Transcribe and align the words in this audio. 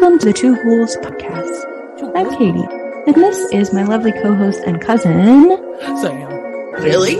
Welcome 0.00 0.18
to 0.20 0.26
the 0.26 0.32
Two 0.32 0.56
Ghouls 0.56 0.96
podcast. 0.96 2.16
I'm 2.16 2.30
Katie, 2.30 2.66
and 3.06 3.14
this 3.14 3.38
is 3.52 3.74
my 3.74 3.84
lovely 3.84 4.10
co-host 4.10 4.62
and 4.66 4.80
cousin. 4.80 5.50
Sam. 6.00 6.32
Really? 6.82 7.16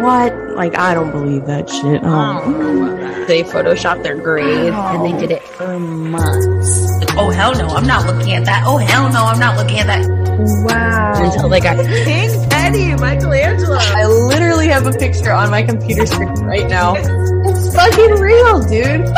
What? 0.00 0.34
Like, 0.56 0.76
I 0.78 0.94
don't 0.94 1.12
believe 1.12 1.44
that 1.46 1.68
shit. 1.68 2.00
Oh. 2.02 2.42
oh. 2.44 3.24
They 3.26 3.42
photoshopped 3.42 4.02
their 4.02 4.16
grave 4.16 4.72
and 4.72 5.04
they 5.04 5.12
oh. 5.12 5.20
did 5.20 5.30
it 5.30 5.42
for 5.42 5.78
months. 5.78 6.90
Like, 6.98 7.16
oh 7.16 7.30
hell 7.30 7.54
no, 7.54 7.68
I'm 7.68 7.86
not 7.86 8.06
looking 8.06 8.32
at 8.32 8.46
that. 8.46 8.64
Oh 8.66 8.78
hell 8.78 9.12
no, 9.12 9.24
I'm 9.24 9.38
not 9.38 9.58
looking 9.58 9.78
at 9.78 9.86
that. 9.86 10.25
Wow. 10.38 11.14
Until 11.24 11.48
they 11.48 11.60
got 11.60 11.76
King 11.76 12.30
Eddie, 12.52 12.94
Michelangelo. 12.94 13.78
I 13.80 14.06
literally 14.06 14.68
have 14.68 14.86
a 14.86 14.92
picture 14.92 15.32
on 15.32 15.50
my 15.50 15.62
computer 15.62 16.06
screen 16.06 16.34
right 16.44 16.68
now. 16.68 16.94
It's 17.48 17.74
fucking 17.74 18.20
real, 18.20 18.60
dude. 18.60 19.06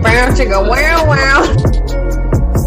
Wow, 0.00 0.30
chicka, 0.32 0.66
wow, 0.66 1.06
wow. 1.06 2.60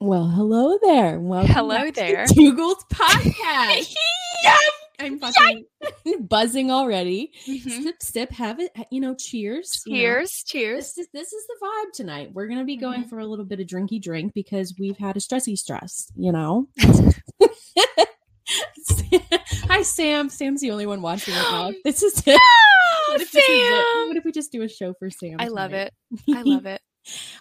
Well, 0.00 0.28
hello 0.28 0.78
there. 0.82 1.18
Welcome 1.18 1.52
Hello 1.52 1.74
back 1.74 1.86
to 1.86 1.92
there. 2.00 2.26
Two 2.26 2.54
Ghouls 2.54 2.84
podcast. 2.92 3.94
yes! 4.42 4.70
I'm 4.98 5.18
fucking 5.18 5.64
buzzing 6.20 6.70
already. 6.70 7.32
Mhm. 7.46 7.82
Sip, 7.82 8.02
sip, 8.02 8.30
have 8.32 8.60
it. 8.60 8.72
You 8.90 9.00
know, 9.00 9.14
cheers. 9.14 9.82
you 9.86 9.94
know. 9.94 9.98
Cheers, 10.00 10.44
cheers. 10.46 10.92
This 10.94 10.98
is 10.98 11.08
this 11.12 11.32
is 11.32 11.46
the 11.46 11.66
vibe 11.66 11.92
tonight. 11.92 12.30
We're 12.32 12.48
gonna 12.48 12.64
be 12.64 12.76
going 12.76 13.04
Mhm. 13.04 13.08
for 13.08 13.18
a 13.18 13.26
little 13.26 13.44
bit 13.44 13.60
of 13.60 13.66
drinky 13.66 14.00
drink 14.02 14.32
because 14.34 14.74
we've 14.78 14.96
had 14.98 15.16
a 15.16 15.20
stressy 15.20 15.56
stress. 15.56 16.10
You 16.16 16.32
know. 16.32 16.68
Hi, 19.68 19.82
Sam. 19.82 20.28
Sam's 20.28 20.60
the 20.60 20.70
only 20.70 20.86
one 20.86 21.02
watching 21.02 21.34
right 21.34 21.42
now. 21.50 21.72
This 21.84 22.02
is 22.02 22.22
it. 22.26 22.40
What 23.08 23.20
if, 23.20 23.30
this 23.30 23.44
is 23.44 23.48
it? 23.48 23.84
Sam. 23.94 24.08
what 24.08 24.16
if 24.16 24.24
we 24.24 24.32
just 24.32 24.50
do 24.50 24.62
a 24.62 24.68
show 24.68 24.92
for 24.98 25.10
Sam? 25.10 25.36
I 25.38 25.46
love 25.46 25.72
it. 25.72 25.92
I 26.28 26.42
love 26.42 26.66
it. 26.66 26.80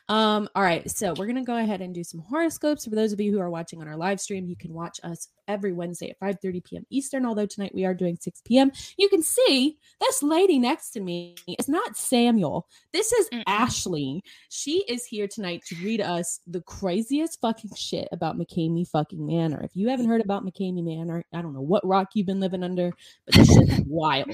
Um, 0.10 0.50
all 0.56 0.64
right, 0.64 0.90
so 0.90 1.14
we're 1.18 1.28
gonna 1.28 1.44
go 1.44 1.58
ahead 1.58 1.82
and 1.82 1.94
do 1.94 2.04
some 2.04 2.22
horoscopes. 2.22 2.86
For 2.86 2.92
those 2.92 3.14
of 3.14 3.20
you 3.20 3.32
who 3.32 3.40
are 3.40 3.50
watching 3.50 3.82
on 3.82 3.88
our 3.88 3.98
live 3.98 4.20
stream, 4.20 4.48
you 4.48 4.56
can 4.56 4.74
watch 4.74 5.00
us 5.04 5.30
every 5.48 5.74
Wednesday 5.74 6.10
at 6.10 6.20
5 6.20 6.38
30 6.42 6.62
p.m. 6.62 6.86
Eastern, 6.90 7.26
although 7.26 7.46
tonight 7.46 7.74
we 7.74 7.86
are 7.86 7.94
doing 7.94 8.18
6 8.20 8.42
p.m. 8.46 8.72
You 8.98 9.10
can 9.10 9.22
see 9.22 9.78
this 10.00 10.24
lady 10.24 10.60
next 10.60 10.92
to 10.92 11.02
me 11.02 11.36
is 11.60 11.68
not 11.68 11.98
Samuel. 11.98 12.68
This 12.94 13.12
is 13.12 13.30
Mm-mm. 13.30 13.44
Ashley. 13.48 14.24
She 14.50 14.84
is 14.88 15.06
here 15.06 15.28
tonight 15.28 15.64
to 15.68 15.76
read 15.84 16.02
us 16.02 16.40
the 16.48 16.62
craziest 16.62 17.40
fucking 17.42 17.72
shit 17.76 18.08
about 18.12 18.38
McKamey 18.38 18.88
fucking 18.88 19.26
Manor. 19.26 19.62
If 19.64 19.76
you 19.76 19.90
haven't 19.90 20.08
heard 20.08 20.22
about 20.22 20.46
McKamey 20.46 20.84
Manor, 20.84 21.24
I 21.34 21.42
don't 21.42 21.54
know 21.54 21.62
what 21.62 21.86
rock 21.86 22.10
you've 22.14 22.28
been 22.28 22.40
living 22.40 22.64
under, 22.64 22.92
but 23.26 23.36
this 23.36 23.54
shit's 23.54 23.82
wild. 23.88 24.32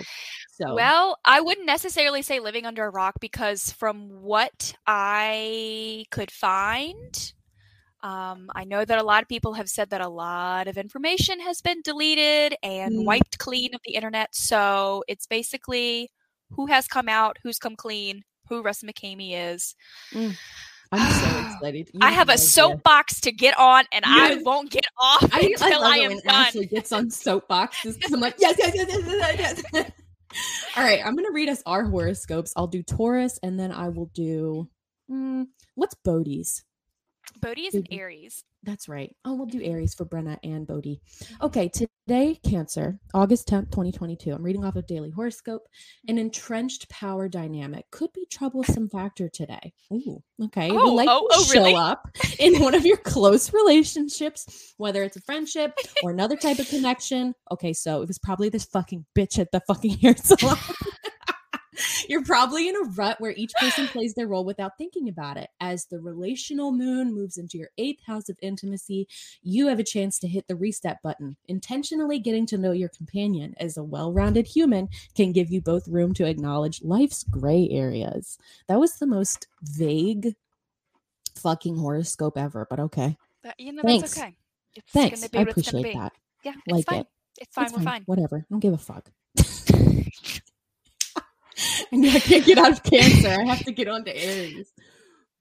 So 0.51 0.75
Well, 0.75 1.19
I 1.25 1.41
wouldn't 1.41 1.65
necessarily 1.65 2.21
say 2.21 2.39
living 2.39 2.65
under 2.65 2.85
a 2.85 2.89
rock 2.89 3.15
because 3.19 3.71
from 3.71 4.09
what 4.21 4.73
I 4.85 5.20
could 6.11 6.31
find, 6.31 7.33
um, 8.03 8.49
I 8.55 8.63
know 8.65 8.83
that 8.85 8.97
a 8.97 9.03
lot 9.03 9.21
of 9.21 9.27
people 9.29 9.53
have 9.53 9.69
said 9.69 9.89
that 9.91 10.01
a 10.01 10.09
lot 10.09 10.67
of 10.67 10.77
information 10.77 11.39
has 11.41 11.61
been 11.61 11.81
deleted 11.83 12.55
and 12.63 12.93
Mm. 12.95 13.05
wiped 13.05 13.37
clean 13.37 13.73
of 13.75 13.81
the 13.85 13.93
internet. 13.95 14.29
So 14.35 15.03
it's 15.07 15.27
basically 15.27 16.09
who 16.51 16.65
has 16.67 16.87
come 16.87 17.07
out, 17.07 17.37
who's 17.43 17.59
come 17.59 17.75
clean, 17.75 18.23
who 18.49 18.61
Russ 18.61 18.81
McKamey 18.83 19.31
is. 19.53 19.75
I'm 20.93 21.11
so 21.13 21.39
excited. 21.53 21.89
You 21.93 21.99
I 22.01 22.11
have 22.11 22.27
a 22.27 22.33
idea. 22.33 22.43
soapbox 22.43 23.21
to 23.21 23.31
get 23.31 23.57
on, 23.57 23.85
and 23.93 24.03
I 24.05 24.35
won't 24.43 24.69
get 24.69 24.83
off 24.99 25.23
I, 25.31 25.53
until 25.53 25.83
I 25.83 25.89
I, 25.91 25.97
am 25.99 26.11
when 26.11 26.19
done. 26.25 26.35
Ashley 26.47 26.65
gets 26.65 26.91
on 26.91 27.05
soapboxes 27.07 27.95
I'm 28.13 28.19
like, 28.19 28.35
yes, 28.39 28.55
yes, 28.59 28.73
yes, 28.75 28.87
yes, 28.89 29.03
yes, 29.07 29.39
yes. 29.39 29.63
yes. 29.73 29.91
All 30.77 30.83
right, 30.83 30.99
I'm 31.05 31.15
gonna 31.15 31.31
read 31.31 31.47
us 31.49 31.63
our 31.65 31.85
horoscopes. 31.85 32.51
I'll 32.57 32.67
do 32.67 32.83
Taurus, 32.83 33.39
and 33.41 33.57
then 33.59 33.71
I 33.71 33.87
will 33.89 34.09
do 34.13 34.67
mm, 35.11 35.45
what's 35.75 35.95
Bodie's? 35.95 36.63
Bodhi 37.39 37.61
is 37.61 37.75
an. 37.75 37.85
Aries. 37.91 38.43
That's 38.63 38.87
right. 38.87 39.15
Oh, 39.25 39.33
we'll 39.33 39.47
do 39.47 39.59
mm-hmm. 39.59 39.71
Aries 39.71 39.95
for 39.95 40.05
Brenna 40.05 40.37
and 40.43 40.67
Bodie. 40.67 41.01
Mm-hmm. 41.23 41.45
Okay, 41.45 41.69
today, 41.69 42.37
Cancer, 42.47 42.99
August 43.13 43.47
10th, 43.47 43.71
2022. 43.71 44.31
I'm 44.31 44.43
reading 44.43 44.63
off 44.63 44.75
of 44.75 44.85
Daily 44.85 45.09
Horoscope. 45.09 45.63
An 46.07 46.15
mm-hmm. 46.15 46.25
entrenched 46.25 46.87
power 46.89 47.27
dynamic 47.27 47.89
could 47.89 48.13
be 48.13 48.27
troublesome 48.29 48.89
factor 48.89 49.29
today. 49.29 49.73
Ooh, 49.91 50.21
okay. 50.43 50.69
Oh, 50.69 50.75
will 50.75 50.95
likely 50.95 51.13
oh, 51.13 51.27
oh, 51.31 51.43
show 51.43 51.61
really? 51.61 51.75
up 51.75 52.07
in 52.37 52.61
one 52.61 52.75
of 52.75 52.85
your 52.85 52.97
close 52.97 53.51
relationships, 53.51 54.73
whether 54.77 55.01
it's 55.03 55.17
a 55.17 55.21
friendship 55.21 55.73
or 56.03 56.11
another 56.11 56.35
type 56.35 56.59
of 56.59 56.69
connection. 56.69 57.33
Okay, 57.51 57.73
so 57.73 58.03
it 58.03 58.07
was 58.07 58.19
probably 58.19 58.49
this 58.49 58.65
fucking 58.65 59.05
bitch 59.17 59.39
at 59.39 59.51
the 59.51 59.61
fucking 59.61 59.97
hair 59.97 60.15
salon. 60.15 60.57
You're 62.09 62.23
probably 62.23 62.67
in 62.69 62.75
a 62.75 62.89
rut 62.89 63.19
where 63.19 63.31
each 63.31 63.53
person 63.59 63.87
plays 63.87 64.13
their 64.13 64.27
role 64.27 64.45
without 64.45 64.77
thinking 64.77 65.07
about 65.09 65.37
it. 65.37 65.49
As 65.59 65.85
the 65.85 65.99
relational 65.99 66.71
moon 66.71 67.13
moves 67.13 67.37
into 67.37 67.57
your 67.57 67.69
eighth 67.77 68.03
house 68.05 68.29
of 68.29 68.37
intimacy, 68.41 69.07
you 69.41 69.67
have 69.67 69.79
a 69.79 69.83
chance 69.83 70.19
to 70.19 70.27
hit 70.27 70.47
the 70.47 70.55
reset 70.55 71.01
button. 71.01 71.37
Intentionally 71.47 72.19
getting 72.19 72.45
to 72.47 72.57
know 72.57 72.71
your 72.71 72.89
companion 72.89 73.53
as 73.59 73.77
a 73.77 73.83
well 73.83 74.11
rounded 74.13 74.47
human 74.47 74.89
can 75.15 75.31
give 75.31 75.49
you 75.51 75.61
both 75.61 75.87
room 75.87 76.13
to 76.15 76.25
acknowledge 76.25 76.81
life's 76.83 77.23
gray 77.23 77.67
areas. 77.71 78.37
That 78.67 78.79
was 78.79 78.97
the 78.97 79.07
most 79.07 79.47
vague 79.61 80.35
fucking 81.35 81.77
horoscope 81.77 82.37
ever, 82.37 82.67
but 82.69 82.79
okay. 82.79 83.17
That- 83.43 83.59
you 83.59 83.71
know, 83.73 83.81
Thanks. 83.83 84.13
that's 84.13 84.17
okay. 84.19 84.35
It's 84.75 84.91
Thanks. 84.91 85.23
I 85.23 85.27
what 85.37 85.47
it's 85.57 85.69
gonna 85.71 85.79
appreciate 85.79 85.93
that. 85.97 86.13
Yeah, 86.43 86.53
it's 86.65 86.73
Like 86.75 86.85
fine. 86.85 86.99
it. 87.01 87.07
It's 87.39 87.53
fine. 87.55 87.65
It's 87.65 87.73
We're 87.77 87.83
fine. 87.83 88.03
Whatever. 88.05 88.37
I 88.37 88.45
don't 88.49 88.59
give 88.59 88.73
a 88.73 88.77
fuck. 88.77 89.11
I 91.93 92.19
can't 92.19 92.45
get 92.45 92.57
out 92.57 92.71
of 92.71 92.83
Cancer. 92.83 93.29
I 93.29 93.43
have 93.45 93.65
to 93.65 93.71
get 93.71 93.87
on 93.87 94.03
to 94.05 94.15
Aries. 94.15 94.71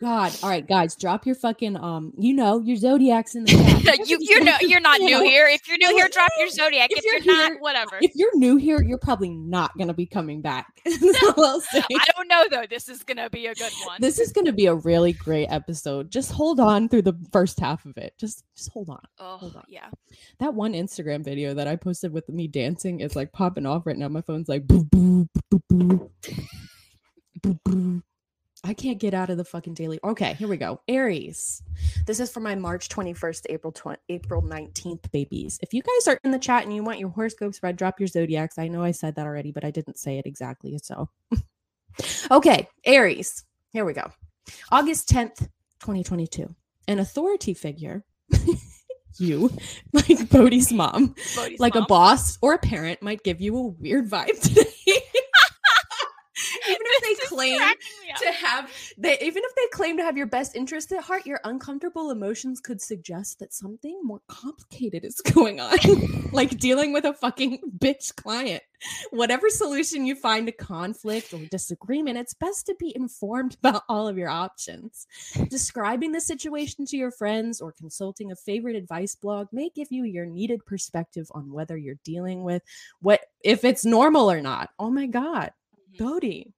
God. 0.01 0.35
All 0.43 0.49
right, 0.49 0.67
guys, 0.67 0.97
drop 0.97 1.27
your 1.27 1.35
fucking 1.35 1.77
um, 1.77 2.15
you 2.17 2.33
know, 2.33 2.59
your 2.61 2.77
zodiacs 2.77 3.35
in 3.35 3.45
the 3.45 3.51
chat. 3.85 4.09
you 4.09 4.17
you're 4.21 4.43
no 4.43 4.57
you're 4.63 4.81
not 4.81 4.99
You 4.99 5.07
new 5.07 5.23
here. 5.23 5.47
If 5.47 5.69
you're 5.69 5.77
new 5.77 5.95
here, 5.95 6.09
drop 6.11 6.31
your 6.39 6.49
zodiac. 6.49 6.91
if 6.91 6.99
If, 6.99 7.05
you're 7.05 7.37
you're, 7.37 7.51
not, 7.51 7.61
whatever. 7.61 7.99
If 8.01 8.13
you're 8.15 8.35
new 8.39 8.57
here, 8.57 8.83
you're 8.83 8.99
probably 8.99 9.29
not 9.29 9.77
gonna 9.77 9.93
be 9.93 10.07
coming 10.07 10.41
back. 10.41 10.67
Say. 10.87 10.95
I 10.95 12.05
don't 12.17 12.29
know 12.29 12.45
though. 12.51 12.65
This 12.69 12.89
is 12.89 13.03
gonna 13.03 13.29
be 13.29 13.47
a 13.47 13.55
good 13.55 13.73
one. 13.85 14.01
This 14.01 14.19
is 14.19 14.33
gonna 14.33 14.53
be 14.53 14.67
a 14.67 14.75
really 14.75 15.13
great 15.13 15.49
episode. 15.49 16.11
Just 16.11 16.33
hold 16.33 16.61
on 16.61 16.89
through 16.89 17.03
the 17.03 17.19
first 17.31 17.61
half 17.61 17.85
of 17.85 17.99
it. 17.99 18.15
Just 18.19 18.45
just 18.57 18.71
hold 18.73 18.89
on. 18.89 19.03
oh 19.19 19.37
hold 19.37 19.57
on. 19.57 19.65
yeah. 19.69 19.91
That 20.39 20.55
one 20.55 20.73
Instagram 20.73 21.23
video 21.23 21.53
that 21.53 21.69
I 21.69 21.77
posted 21.77 22.11
with 22.11 22.27
me 22.31 22.49
dancing 22.49 23.01
is 23.01 23.15
like 23.15 23.33
popping 23.33 23.67
off 23.67 23.85
right 23.85 23.99
now. 23.99 24.09
My 24.09 24.23
phone's 24.23 24.49
like 24.49 24.67
boo 24.67 24.85
boo 24.85 25.29
boo 25.51 25.61
boo 25.69 26.11
boo 27.43 27.61
boo. 27.65 28.03
I 28.63 28.75
can't 28.75 28.99
get 28.99 29.15
out 29.15 29.31
of 29.31 29.39
the 29.39 29.45
fucking 29.45 29.75
daily. 29.75 29.99
Okay, 30.05 30.35
here 30.35 30.49
we 30.49 30.59
go. 30.59 30.81
Aries. 30.87 31.63
This 32.07 32.21
is 32.21 32.31
for 32.31 32.41
my 32.41 32.55
March 32.55 32.91
21st 32.91 33.47
April 33.49 33.73
20, 33.73 33.99
April 34.11 34.43
19th 34.43 35.11
babies. 35.13 35.59
If 35.63 35.73
you 35.73 35.83
guys 35.83 36.09
are 36.09 36.19
in 36.25 36.31
the 36.31 36.39
chat 36.39 36.65
and 36.65 36.75
you 36.75 36.85
want 36.85 36.99
your 36.99 37.09
horoscopes 37.09 37.63
read, 37.63 37.77
drop 37.77 37.99
your 37.99 38.07
zodiacs. 38.07 38.59
I 38.59 38.69
know 38.69 38.83
I 38.83 38.91
said 38.91 39.15
that 39.15 39.27
already, 39.27 39.51
but 39.51 39.65
I 39.65 39.71
didn't 39.71 39.99
say 39.99 40.19
it 40.19 40.27
exactly. 40.27 40.79
So, 40.83 41.09
okay, 42.31 42.69
Aries. 42.85 43.45
Here 43.73 43.87
we 43.87 43.95
go. 43.95 44.13
August 44.71 45.09
10th, 45.09 45.49
2022. 45.81 46.55
An 46.87 46.99
authority 46.99 47.55
figure, 47.55 48.05
you, 49.17 49.51
like 49.93 50.29
Bodhi's 50.29 50.71
mom, 50.71 51.15
Bodhi's 51.35 51.61
like 51.61 51.77
a 51.77 51.83
boss 51.83 52.37
or 52.43 52.55
a 52.55 52.59
parent 52.59 53.01
might 53.01 53.23
give 53.23 53.41
you 53.41 53.57
a 53.57 53.67
weird 53.69 54.11
vibe 54.11 54.39
today. 54.43 55.03
Even 56.71 56.87
if 56.87 57.19
they 57.21 57.27
claim 57.27 57.59
cracking 57.59 57.87
me 58.07 58.13
up. 58.13 58.19
to 58.21 58.33
have 58.33 58.71
they 58.99 59.19
even 59.21 59.43
if 59.45 59.55
they 59.55 59.67
claim 59.73 59.97
to 59.97 60.03
have 60.03 60.17
your 60.17 60.27
best 60.27 60.55
interest 60.57 60.93
at 60.93 61.03
heart, 61.03 61.27
your 61.27 61.41
uncomfortable 61.45 62.11
emotions 62.11 62.61
could 62.61 62.81
suggest 62.81 63.39
that 63.41 63.53
something 63.53 64.01
more 64.03 64.21
complicated 64.29 65.05
is 65.05 65.21
going 65.35 65.61
on. 65.61 65.77
like 66.33 66.59
dealing 66.59 66.93
with 66.93 67.05
a 67.05 67.13
fucking 67.13 67.59
bitch 67.79 68.15
client. 68.17 68.63
Whatever 69.11 69.51
solution 69.51 70.07
you 70.07 70.15
find 70.15 70.47
to 70.47 70.53
conflict 70.53 71.35
or 71.35 71.41
disagreement, 71.51 72.17
it's 72.17 72.33
best 72.33 72.65
to 72.67 72.75
be 72.79 72.93
informed 72.97 73.57
about 73.63 73.83
all 73.89 74.09
of 74.09 74.17
your 74.17 74.31
options. 74.31 75.07
Describing 75.51 76.13
the 76.13 76.21
situation 76.21 76.87
to 76.87 76.97
your 76.97 77.11
friends 77.11 77.61
or 77.61 77.73
consulting 77.73 78.33
a 78.33 78.37
favorite 78.37 78.77
advice 78.77 79.15
blog 79.15 79.49
may 79.53 79.69
give 79.75 79.89
you 79.91 80.05
your 80.05 80.25
needed 80.27 80.65
perspective 80.65 81.27
on 81.33 81.53
whether 81.53 81.77
you're 81.77 81.99
dealing 82.05 82.43
with 82.43 82.63
what 83.01 83.21
if 83.45 83.65
it's 83.65 83.85
normal 83.85 84.31
or 84.31 84.41
not. 84.41 84.71
Oh 84.79 84.91
my 84.91 85.07
god. 85.07 85.53
Mhm. 85.95 85.99
Bodhi, 85.99 86.53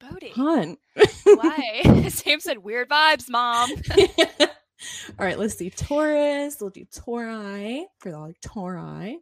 Bodhi. 0.00 0.30
hun. 0.30 0.76
Why? 1.24 2.08
Sam 2.08 2.40
said 2.40 2.58
weird 2.58 2.88
vibes, 2.88 3.28
mom. 3.28 3.70
All 5.18 5.24
right, 5.26 5.38
let's 5.38 5.56
see. 5.56 5.70
Taurus. 5.70 6.58
We'll 6.60 6.70
do 6.70 6.84
Tori 6.84 7.86
for 8.00 8.10
the 8.10 8.18
like 8.18 8.40
Tauri. 8.40 9.16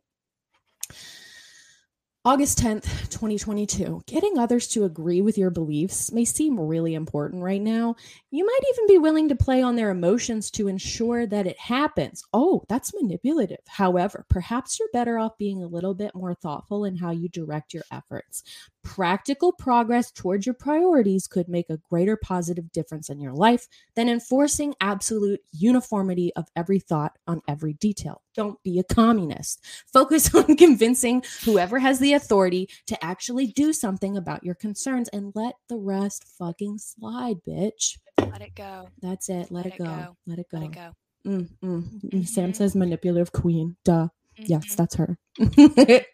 August 2.26 2.58
10th, 2.58 3.10
2022. 3.10 4.00
Getting 4.06 4.38
others 4.38 4.66
to 4.68 4.84
agree 4.84 5.20
with 5.20 5.36
your 5.36 5.50
beliefs 5.50 6.10
may 6.10 6.24
seem 6.24 6.58
really 6.58 6.94
important 6.94 7.42
right 7.42 7.60
now. 7.60 7.96
You 8.30 8.46
might 8.46 8.60
even 8.72 8.86
be 8.86 8.96
willing 8.98 9.28
to 9.28 9.36
play 9.36 9.60
on 9.60 9.76
their 9.76 9.90
emotions 9.90 10.50
to 10.52 10.66
ensure 10.66 11.26
that 11.26 11.46
it 11.46 11.58
happens. 11.58 12.22
Oh, 12.32 12.64
that's 12.66 12.94
manipulative. 12.94 13.58
However, 13.68 14.24
perhaps 14.30 14.78
you're 14.80 14.88
better 14.90 15.18
off 15.18 15.36
being 15.36 15.62
a 15.62 15.66
little 15.66 15.92
bit 15.92 16.14
more 16.14 16.34
thoughtful 16.34 16.86
in 16.86 16.96
how 16.96 17.10
you 17.10 17.28
direct 17.28 17.74
your 17.74 17.84
efforts. 17.92 18.42
Practical 18.84 19.50
progress 19.52 20.12
towards 20.12 20.46
your 20.46 20.54
priorities 20.54 21.26
could 21.26 21.48
make 21.48 21.70
a 21.70 21.78
greater 21.90 22.16
positive 22.16 22.70
difference 22.70 23.08
in 23.08 23.18
your 23.18 23.32
life 23.32 23.66
than 23.96 24.08
enforcing 24.08 24.74
absolute 24.80 25.40
uniformity 25.52 26.32
of 26.36 26.46
every 26.54 26.78
thought 26.78 27.16
on 27.26 27.40
every 27.48 27.72
detail. 27.72 28.22
Don't 28.36 28.62
be 28.62 28.78
a 28.78 28.84
communist. 28.84 29.64
Focus 29.92 30.32
on 30.34 30.56
convincing 30.56 31.24
whoever 31.44 31.78
has 31.78 31.98
the 31.98 32.12
authority 32.12 32.68
to 32.86 33.04
actually 33.04 33.46
do 33.48 33.72
something 33.72 34.16
about 34.16 34.44
your 34.44 34.54
concerns 34.54 35.08
and 35.08 35.32
let 35.34 35.54
the 35.68 35.78
rest 35.78 36.24
fucking 36.38 36.78
slide, 36.78 37.38
bitch. 37.48 37.98
Let 38.20 38.42
it 38.42 38.54
go. 38.54 38.90
That's 39.00 39.28
it. 39.30 39.50
Let, 39.50 39.64
Let 39.64 39.66
it, 39.66 39.78
go. 39.78 39.84
go. 39.84 40.16
Let 40.26 40.38
it 40.38 40.46
go. 40.50 40.58
Let 40.58 40.66
it 40.66 40.74
go. 40.74 40.94
Mm, 41.26 41.48
mm, 41.64 42.10
mm. 42.10 42.28
Sam 42.28 42.52
Mhm. 42.52 42.56
says 42.56 42.76
manipulative 42.76 43.32
queen. 43.32 43.76
Duh. 43.84 44.08
Yes, 44.36 44.66
Mhm, 44.66 44.76
that's 44.76 44.94
her. 44.96 45.18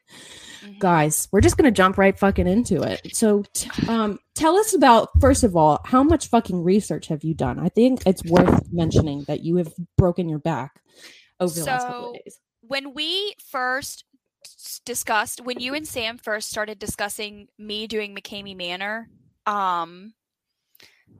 mhm. 0.64 0.78
Guys, 0.78 1.28
we're 1.32 1.40
just 1.40 1.56
gonna 1.56 1.70
jump 1.70 1.98
right 1.98 2.18
fucking 2.18 2.46
into 2.46 2.82
it. 2.82 3.14
So, 3.14 3.44
t- 3.52 3.70
um, 3.88 4.18
tell 4.34 4.56
us 4.56 4.74
about 4.74 5.08
first 5.20 5.44
of 5.44 5.56
all, 5.56 5.80
how 5.84 6.02
much 6.02 6.28
fucking 6.28 6.62
research 6.62 7.08
have 7.08 7.24
you 7.24 7.34
done? 7.34 7.58
I 7.58 7.68
think 7.68 8.02
it's 8.06 8.24
worth 8.24 8.72
mentioning 8.72 9.24
that 9.28 9.40
you 9.40 9.56
have 9.56 9.72
broken 9.96 10.28
your 10.28 10.38
back 10.38 10.80
over 11.38 11.52
the 11.54 11.64
last 11.64 11.86
couple 11.86 12.10
of 12.10 12.14
days. 12.24 12.38
when 12.60 12.94
we 12.94 13.34
first 13.50 14.04
discussed 14.84 15.40
when 15.42 15.60
you 15.60 15.74
and 15.74 15.86
Sam 15.86 16.16
first 16.18 16.48
started 16.48 16.78
discussing 16.78 17.48
me 17.58 17.86
doing 17.86 18.14
McKamey 18.14 18.56
Manor, 18.56 19.08
um 19.46 20.14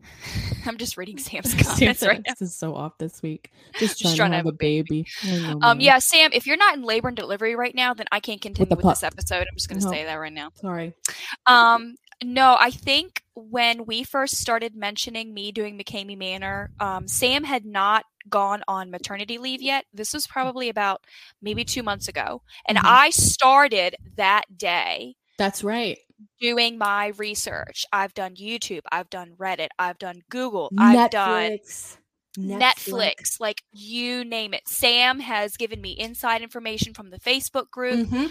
I'm 0.67 0.76
just 0.79 0.97
reading 0.97 1.19
Sam's 1.26 1.55
comments 1.55 2.02
right 2.02 2.23
now. 2.26 2.32
this 2.38 2.43
is 2.50 2.56
so 2.56 2.75
off 2.75 2.99
this 2.99 3.23
week. 3.23 3.50
Just 3.79 3.99
Just 3.99 4.17
trying, 4.17 4.31
to 4.32 4.37
have, 4.37 4.47
a 4.47 4.52
baby. 4.52 5.06
Know, 5.25 5.58
Um 5.62 5.81
yeah, 5.81 5.99
Sam, 5.99 6.31
if 6.32 6.47
you're 6.47 6.56
not 6.56 6.76
in 6.76 6.82
labor 6.82 7.08
and 7.08 7.17
delivery 7.17 7.55
right 7.56 7.75
now, 7.75 7.94
then 7.94 8.06
I 8.12 8.20
can't 8.20 8.41
continue 8.41 8.69
the 8.69 8.76
with, 8.76 8.85
this 8.87 9.02
episode. 9.02 9.47
I'm 9.50 9.56
just 9.56 9.69
going 9.69 9.81
to 9.81 9.87
No. 9.87 9.93
say 9.93 10.05
that 10.05 10.14
right 10.14 10.32
now. 10.32 10.50
Sorry. 10.61 10.93
Um, 11.47 11.94
no, 12.23 12.56
I 12.58 12.70
think 12.70 13.23
when 13.35 13.87
we 13.87 14.02
first 14.02 14.37
started 14.38 14.75
mentioning 14.75 15.32
me 15.32 15.52
doing 15.52 15.79
McKamey 15.79 16.19
Manor, 16.19 16.70
um, 16.81 17.08
Sam 17.08 17.44
had 17.44 17.64
not 17.64 18.05
gone 18.29 18.62
on 18.69 18.91
maternity 18.91 19.38
leave 19.38 19.62
yet. 19.62 19.87
This 19.94 20.12
was 20.12 20.26
probably 20.26 20.69
about 20.69 21.00
maybe 21.41 21.64
two 21.64 21.82
months 21.82 22.08
ago. 22.08 22.43
And 22.69 22.76
Mhm. 22.76 22.82
I 22.85 23.11
started 23.11 23.96
that 24.17 24.44
day 24.58 25.17
That's 25.38 25.64
right. 25.64 25.96
Doing 26.40 26.78
my 26.78 27.08
research. 27.17 27.84
I've 27.93 28.14
done 28.14 28.34
YouTube, 28.37 28.82
I've 28.90 29.11
done 29.11 29.32
Reddit, 29.38 29.69
I've 29.78 29.99
done 29.99 30.22
Google, 30.31 30.70
I've 30.78 31.11
done 31.11 31.58
Netflix. 31.58 31.96
Netflix, 32.38 33.40
like 33.40 33.62
you 33.72 34.25
name 34.25 34.55
it. 34.55 34.62
Sam 34.69 35.20
has 35.20 35.56
given 35.56 35.81
me 35.81 35.93
inside 35.93 36.43
information 36.43 36.94
from 36.94 37.11
the 37.11 37.19
Facebook 37.20 37.70
group. 37.70 38.08
Mhm. 38.08 38.31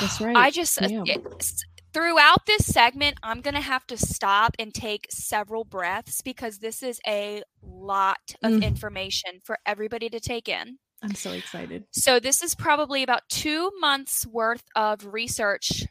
That's 0.00 0.20
right. 0.20 0.36
I 0.36 0.50
just 0.50 0.80
uh, 0.80 0.88
it- 1.06 1.54
throughout 1.94 2.46
this 2.46 2.66
segment, 2.66 3.16
I'm 3.22 3.40
gonna 3.40 3.60
have 3.60 3.86
to 3.88 3.96
stop 3.96 4.54
and 4.58 4.74
take 4.74 5.06
several 5.10 5.64
breaths 5.64 6.20
because 6.22 6.58
this 6.58 6.82
is 6.82 7.00
a 7.06 7.42
lot 7.62 8.34
of 8.42 8.52
Mm. 8.52 8.62
information 8.64 9.40
for 9.44 9.58
everybody 9.64 10.08
to 10.10 10.20
take 10.20 10.48
in. 10.48 10.78
I'm 11.02 11.14
so 11.14 11.32
excited. 11.32 11.84
So 11.92 12.20
this 12.20 12.42
is 12.42 12.54
probably 12.54 13.02
about 13.02 13.22
two 13.28 13.70
months 13.80 14.26
worth 14.26 14.62
of 14.76 15.04
research 15.06 15.84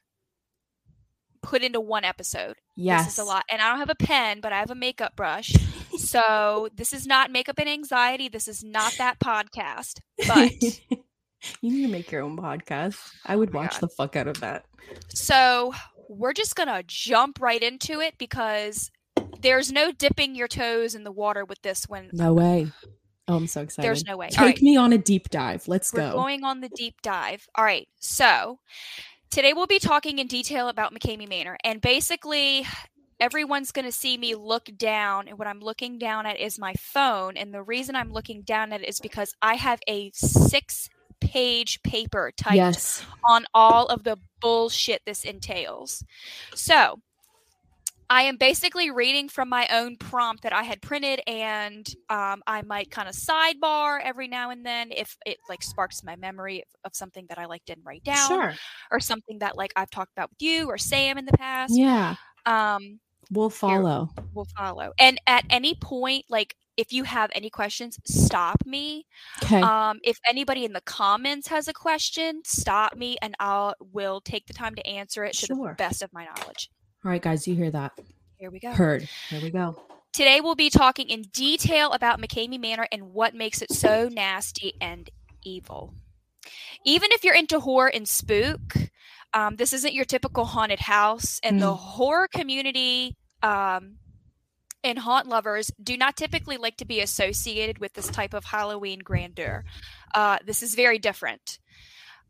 put 1.41 1.63
into 1.63 1.79
one 1.81 2.03
episode. 2.03 2.55
Yes. 2.75 3.05
This 3.05 3.13
is 3.13 3.19
a 3.19 3.23
lot. 3.23 3.43
And 3.49 3.61
I 3.61 3.69
don't 3.69 3.79
have 3.79 3.89
a 3.89 3.95
pen, 3.95 4.39
but 4.41 4.53
I 4.53 4.59
have 4.59 4.71
a 4.71 4.75
makeup 4.75 5.15
brush. 5.15 5.53
so 5.97 6.69
this 6.75 6.93
is 6.93 7.05
not 7.07 7.31
makeup 7.31 7.59
and 7.59 7.69
anxiety. 7.69 8.29
This 8.29 8.47
is 8.47 8.63
not 8.63 8.93
that 8.97 9.19
podcast. 9.19 9.99
But 10.27 10.51
you 11.61 11.71
need 11.71 11.85
to 11.85 11.91
make 11.91 12.11
your 12.11 12.21
own 12.21 12.38
podcast. 12.38 12.97
I 13.25 13.35
would 13.35 13.49
Oh 13.53 13.59
watch 13.59 13.71
God. 13.73 13.81
the 13.81 13.88
fuck 13.89 14.15
out 14.15 14.27
of 14.27 14.39
that. 14.41 14.65
so 15.09 15.73
we're 16.09 16.33
just 16.33 16.55
gonna 16.55 16.83
jump 16.85 17.39
right 17.39 17.61
into 17.61 17.99
it 18.01 18.15
because 18.17 18.91
there's 19.41 19.71
no 19.71 19.91
dipping 19.91 20.35
your 20.35 20.47
toes 20.47 20.93
in 20.93 21.03
the 21.03 21.11
water 21.11 21.45
with 21.45 21.61
this 21.61 21.85
one. 21.88 22.09
No 22.13 22.33
way. 22.33 22.71
Oh, 23.27 23.35
I'm 23.38 23.47
so 23.47 23.61
excited. 23.61 23.88
There's 23.88 24.03
no 24.03 24.17
way. 24.17 24.29
Take 24.29 24.39
right. 24.39 24.61
me 24.61 24.75
on 24.75 24.91
a 24.91 24.97
deep 24.97 25.29
dive. 25.29 25.67
Let's 25.67 25.93
We're 25.93 26.09
go. 26.09 26.13
going 26.13 26.43
on 26.43 26.59
the 26.59 26.69
deep 26.69 27.01
dive. 27.01 27.47
All 27.55 27.63
right. 27.63 27.88
So 27.99 28.59
today 29.31 29.53
we'll 29.53 29.65
be 29.65 29.79
talking 29.79 30.19
in 30.19 30.27
detail 30.27 30.67
about 30.67 30.93
McKamey 30.93 31.27
Manor. 31.27 31.57
And 31.63 31.81
basically, 31.81 32.65
everyone's 33.19 33.71
going 33.71 33.85
to 33.85 33.91
see 33.91 34.17
me 34.17 34.35
look 34.35 34.69
down. 34.77 35.27
And 35.27 35.39
what 35.39 35.47
I'm 35.47 35.61
looking 35.61 35.97
down 35.97 36.25
at 36.25 36.39
is 36.39 36.59
my 36.59 36.73
phone. 36.77 37.37
And 37.37 37.53
the 37.53 37.63
reason 37.63 37.95
I'm 37.95 38.11
looking 38.11 38.41
down 38.41 38.73
at 38.73 38.81
it 38.81 38.89
is 38.89 38.99
because 38.99 39.33
I 39.41 39.55
have 39.55 39.79
a 39.87 40.11
six 40.13 40.89
page 41.21 41.81
paper 41.83 42.31
typed 42.35 42.55
yes. 42.55 43.05
on 43.25 43.45
all 43.53 43.85
of 43.87 44.03
the 44.03 44.17
bullshit 44.41 45.01
this 45.05 45.23
entails. 45.23 46.03
So, 46.53 46.99
I 48.11 48.23
am 48.23 48.35
basically 48.35 48.91
reading 48.91 49.29
from 49.29 49.47
my 49.47 49.67
own 49.71 49.95
prompt 49.95 50.43
that 50.43 50.51
I 50.51 50.63
had 50.63 50.81
printed, 50.81 51.21
and 51.27 51.87
um, 52.09 52.43
I 52.45 52.61
might 52.61 52.91
kind 52.91 53.07
of 53.07 53.15
sidebar 53.15 54.01
every 54.03 54.27
now 54.27 54.49
and 54.49 54.65
then 54.65 54.91
if 54.91 55.15
it 55.25 55.37
like 55.47 55.63
sparks 55.63 56.03
my 56.03 56.17
memory 56.17 56.63
of, 56.83 56.93
something 56.93 57.25
that 57.29 57.39
I 57.39 57.45
like 57.45 57.63
didn't 57.65 57.85
write 57.85 58.03
down, 58.03 58.27
Sure. 58.27 58.53
or 58.91 58.99
something 58.99 59.39
that 59.39 59.55
like 59.55 59.71
I've 59.77 59.89
talked 59.89 60.11
about 60.11 60.29
with 60.29 60.41
you 60.41 60.67
or 60.67 60.77
Sam 60.77 61.17
in 61.17 61.25
the 61.25 61.31
past. 61.37 61.73
Yeah. 61.73 62.15
Um, 62.45 62.99
We'll 63.31 63.49
follow. 63.49 64.09
we'll 64.33 64.47
follow. 64.57 64.91
And 64.99 65.17
at 65.25 65.45
any 65.49 65.75
point, 65.75 66.25
like 66.27 66.53
if 66.75 66.91
you 66.91 67.05
have 67.05 67.31
any 67.33 67.49
questions, 67.49 67.97
stop 68.05 68.57
me. 68.65 69.05
Okay. 69.41 69.61
Um, 69.61 69.99
if 70.03 70.17
anybody 70.27 70.65
in 70.65 70.73
the 70.73 70.81
comments 70.81 71.47
has 71.47 71.69
a 71.69 71.73
question, 71.73 72.41
stop 72.43 72.97
me 72.97 73.17
and 73.21 73.35
I'll 73.39 73.73
will 73.79 74.19
take 74.19 74.47
the 74.47 74.53
time 74.53 74.75
to 74.75 74.85
answer 74.85 75.23
it 75.23 75.33
to 75.35 75.45
Sure. 75.45 75.69
the 75.69 75.75
best 75.75 76.01
of 76.01 76.11
my 76.11 76.25
knowledge. 76.25 76.69
All 77.03 77.09
right, 77.12 77.21
guys, 77.21 77.48
you 77.48 77.56
hear 77.56 77.71
that? 77.71 77.94
Here 78.38 78.51
we 78.51 78.59
go. 78.59 78.71
Heard. 78.71 79.07
Here 79.30 79.42
we 79.42 79.50
go. 79.50 79.75
Today 80.13 80.42
we'll 80.42 80.56
be 80.56 80.69
talking 80.69 81.09
in 81.09 81.24
detail 81.33 81.92
about 81.92 82.19
McKamey 82.21 82.59
Manor 82.59 82.88
and 82.92 83.13
what 83.13 83.33
makes 83.33 83.62
it 83.62 83.71
so 83.71 84.09
nasty 84.12 84.74
and 84.81 85.09
evil. 85.44 85.94
Even 86.86 87.12
if 87.12 87.24
you're 87.24 87.36
into 87.36 87.59
horror 87.59 87.88
and 87.88 88.07
spook, 88.07 88.75
um, 89.33 89.56
this 89.56 89.74
isn't 89.74 89.94
your 89.94 90.06
typical 90.06 90.45
haunted 90.45 90.80
house, 90.80 91.39
and 91.44 91.62
the 91.62 91.71
Mm. 91.71 91.77
horror 91.77 92.27
community 92.27 93.15
um, 93.42 93.98
and 94.83 95.00
haunt 95.00 95.27
lovers 95.27 95.71
do 95.81 95.95
not 95.95 96.18
typically 96.18 96.57
like 96.57 96.77
to 96.77 96.86
be 96.86 97.00
associated 97.00 97.77
with 97.80 97.94
this 97.94 98.07
type 98.07 98.33
of 98.33 98.44
Halloween 98.45 99.00
grandeur. 99.00 99.63
Uh, 100.13 100.38
this 100.45 100.62
is 100.62 100.75
very 100.75 101.00
different. 101.00 101.57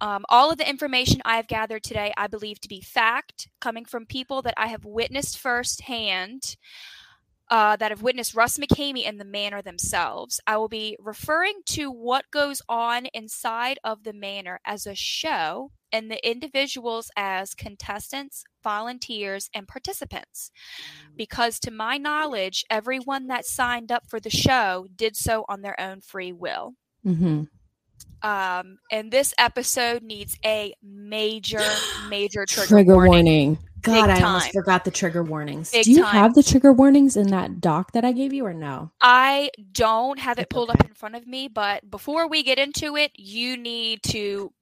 Um, 0.02 0.26
all 0.30 0.52
of 0.52 0.58
the 0.58 0.68
information 0.68 1.22
I've 1.24 1.48
gathered 1.48 1.84
today, 1.84 2.12
I 2.18 2.26
believe 2.26 2.60
to 2.62 2.68
be 2.68 2.82
fact, 2.82 3.48
coming 3.62 3.86
from 3.86 4.08
people 4.08 4.42
that 4.42 4.56
I 4.58 4.68
have 4.68 4.84
witnessed 4.84 5.38
firsthand, 5.38 6.58
uh, 7.52 7.76
that 7.76 7.92
have 7.92 8.02
witnessed 8.02 8.34
Russ 8.34 8.58
McKamey 8.58 9.08
and 9.08 9.20
the 9.20 9.26
manor 9.26 9.62
themselves. 9.62 10.40
I 10.48 10.58
will 10.58 10.70
be 10.70 10.98
referring 11.00 11.62
to 11.68 11.92
what 11.92 12.32
goes 12.32 12.62
on 12.68 13.06
inside 13.14 13.78
of 13.84 14.04
the 14.04 14.14
manor 14.14 14.60
as 14.66 14.88
a 14.88 14.96
show 14.96 15.72
and 15.92 16.10
the 16.10 16.28
individuals 16.28 17.12
as 17.16 17.54
contestants, 17.54 18.44
volunteers, 18.64 19.50
and 19.54 19.68
participants. 19.68 20.50
Because 21.16 21.60
to 21.60 21.72
my 21.72 21.98
knowledge, 21.98 22.66
everyone 22.72 23.28
that 23.28 23.46
signed 23.46 23.92
up 23.92 24.08
for 24.08 24.20
the 24.20 24.30
show 24.30 24.88
did 24.96 25.16
so 25.16 25.46
on 25.48 25.62
their 25.62 25.80
own 25.80 26.02
free 26.02 26.32
will. 26.32 26.74
Mm-hmm. 27.06 27.44
Um, 28.22 28.78
and 28.92 29.12
this 29.12 29.34
episode 29.38 30.04
needs 30.04 30.38
a 30.46 30.74
major, 30.84 31.62
major 32.10 32.46
trigger, 32.46 32.68
Trigger, 32.68 32.94
warning. 32.96 33.12
warning. 33.14 33.58
God, 33.82 34.08
Big 34.08 34.22
I 34.24 34.28
almost 34.28 34.52
forgot 34.52 34.86
the 34.86 34.92
trigger 34.92 35.24
warnings. 35.24 35.72
Big 35.72 35.86
Do 35.86 35.92
you 35.92 36.04
time. 36.04 36.14
have 36.14 36.36
the 36.36 36.44
trigger 36.44 36.72
warnings 36.72 37.18
in 37.18 37.30
that 37.32 37.60
doc 37.60 37.94
that 37.94 38.06
I 38.06 38.12
gave 38.12 38.32
you 38.32 38.46
or 38.46 38.54
no? 38.54 38.92
I 39.02 39.50
don't 39.72 40.20
have 40.20 40.38
it 40.38 40.44
It's 40.44 40.50
pulled 40.54 40.70
okay. 40.70 40.80
up 40.80 40.88
in 40.88 40.94
front 40.94 41.16
of 41.16 41.26
me, 41.26 41.48
but 41.48 41.90
before 41.90 42.28
we 42.28 42.44
get 42.44 42.60
into 42.60 42.96
it, 42.96 43.12
you 43.16 43.58
need 43.58 44.04
to 44.04 44.54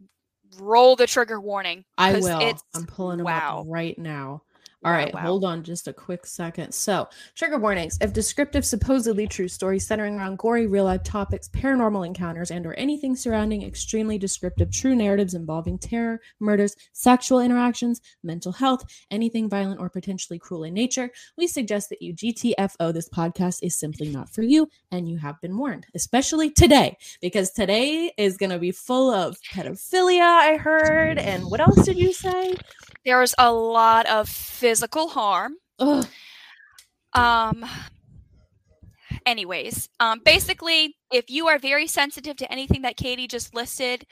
roll 0.57 0.95
the 0.95 1.05
trigger 1.05 1.39
warning. 1.41 1.83
I 1.97 2.13
'cause 2.13 2.23
will. 2.23 2.39
it's- 2.39 2.63
I'm 2.73 2.85
pulling 2.85 3.17
them 3.17 3.25
wow. 3.25 3.59
up 3.61 3.65
right 3.67 3.97
now. 3.99 4.43
All 4.85 4.93
Wow, 4.93 4.97
right, 4.97 5.13
wow. 5.13 5.21
hold 5.21 5.43
on 5.43 5.61
just 5.63 5.89
a 5.89 5.93
quick 5.93 6.25
second. 6.25 6.71
So, 6.73 7.09
trigger 7.35 7.57
warnings. 7.57 7.97
If 7.99 8.13
descriptive, 8.13 8.65
supposedly 8.65 9.27
true 9.27 9.49
stories 9.49 9.85
centering 9.85 10.15
around 10.17 10.37
gory 10.37 10.67
real 10.67 10.85
life 10.85 11.03
topics, 11.03 11.49
paranormal 11.49 12.05
encounters, 12.05 12.49
and 12.49 12.65
or 12.65 12.73
anything 12.75 13.17
surrounding 13.17 13.61
extremely 13.63 14.17
descriptive 14.17 14.71
true 14.71 14.95
narratives 14.95 15.33
involving 15.33 15.77
terror, 15.79 16.21
murders, 16.39 16.77
sexual 16.93 17.41
interactions, 17.41 17.99
mental 18.23 18.53
health, 18.53 18.85
anything 19.11 19.49
violent 19.49 19.81
or 19.81 19.89
potentially 19.89 20.39
cruel 20.39 20.63
in 20.63 20.73
nature, 20.73 21.09
we 21.37 21.45
suggest 21.45 21.89
that 21.89 22.01
you 22.01 22.13
GTFO 22.13 22.93
this 22.93 23.09
podcast 23.09 23.59
is 23.61 23.75
simply 23.77 24.07
not 24.07 24.29
for 24.29 24.43
you 24.43 24.69
and 24.91 25.09
you 25.09 25.17
have 25.17 25.41
been 25.41 25.57
warned, 25.57 25.87
especially 25.93 26.51
today 26.51 26.97
because 27.21 27.51
today 27.51 28.13
is 28.17 28.37
going 28.37 28.49
to 28.51 28.59
be 28.59 28.71
full 28.71 29.13
of 29.13 29.35
pedophilia, 29.53 30.21
I 30.21 30.55
heard, 30.55 31.17
and 31.17 31.43
what 31.51 31.59
else 31.59 31.83
did 31.83 31.97
you 31.97 32.13
say? 32.13 32.55
There's 33.05 33.33
a 33.37 33.51
lot 33.51 34.05
of 34.07 34.27
physical 34.29 35.09
harm. 35.09 35.55
Ugh. 35.79 36.07
Um 37.13 37.65
anyways, 39.25 39.89
um 39.99 40.21
basically 40.23 40.95
if 41.11 41.29
you 41.29 41.47
are 41.47 41.57
very 41.59 41.87
sensitive 41.87 42.37
to 42.37 42.51
anything 42.51 42.81
that 42.83 42.97
Katie 42.97 43.27
just 43.27 43.53
listed, 43.55 44.05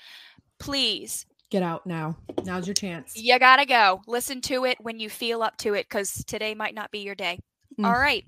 please 0.59 1.25
Get 1.49 1.63
out 1.63 1.85
now. 1.87 2.17
Now's 2.43 2.67
your 2.67 2.73
chance. 2.73 3.13
you 3.15 3.39
gotta 3.39 3.65
go. 3.65 4.01
Listen 4.05 4.41
to 4.41 4.65
it 4.65 4.77
when 4.81 4.99
you 4.99 5.09
feel 5.09 5.41
up 5.41 5.55
to 5.57 5.75
it 5.75 5.87
because 5.89 6.25
today 6.25 6.53
might 6.55 6.75
not 6.75 6.91
be 6.91 6.99
your 6.99 7.15
day. 7.15 7.39
Mm. 7.79 7.85
All 7.85 7.93
right. 7.93 8.25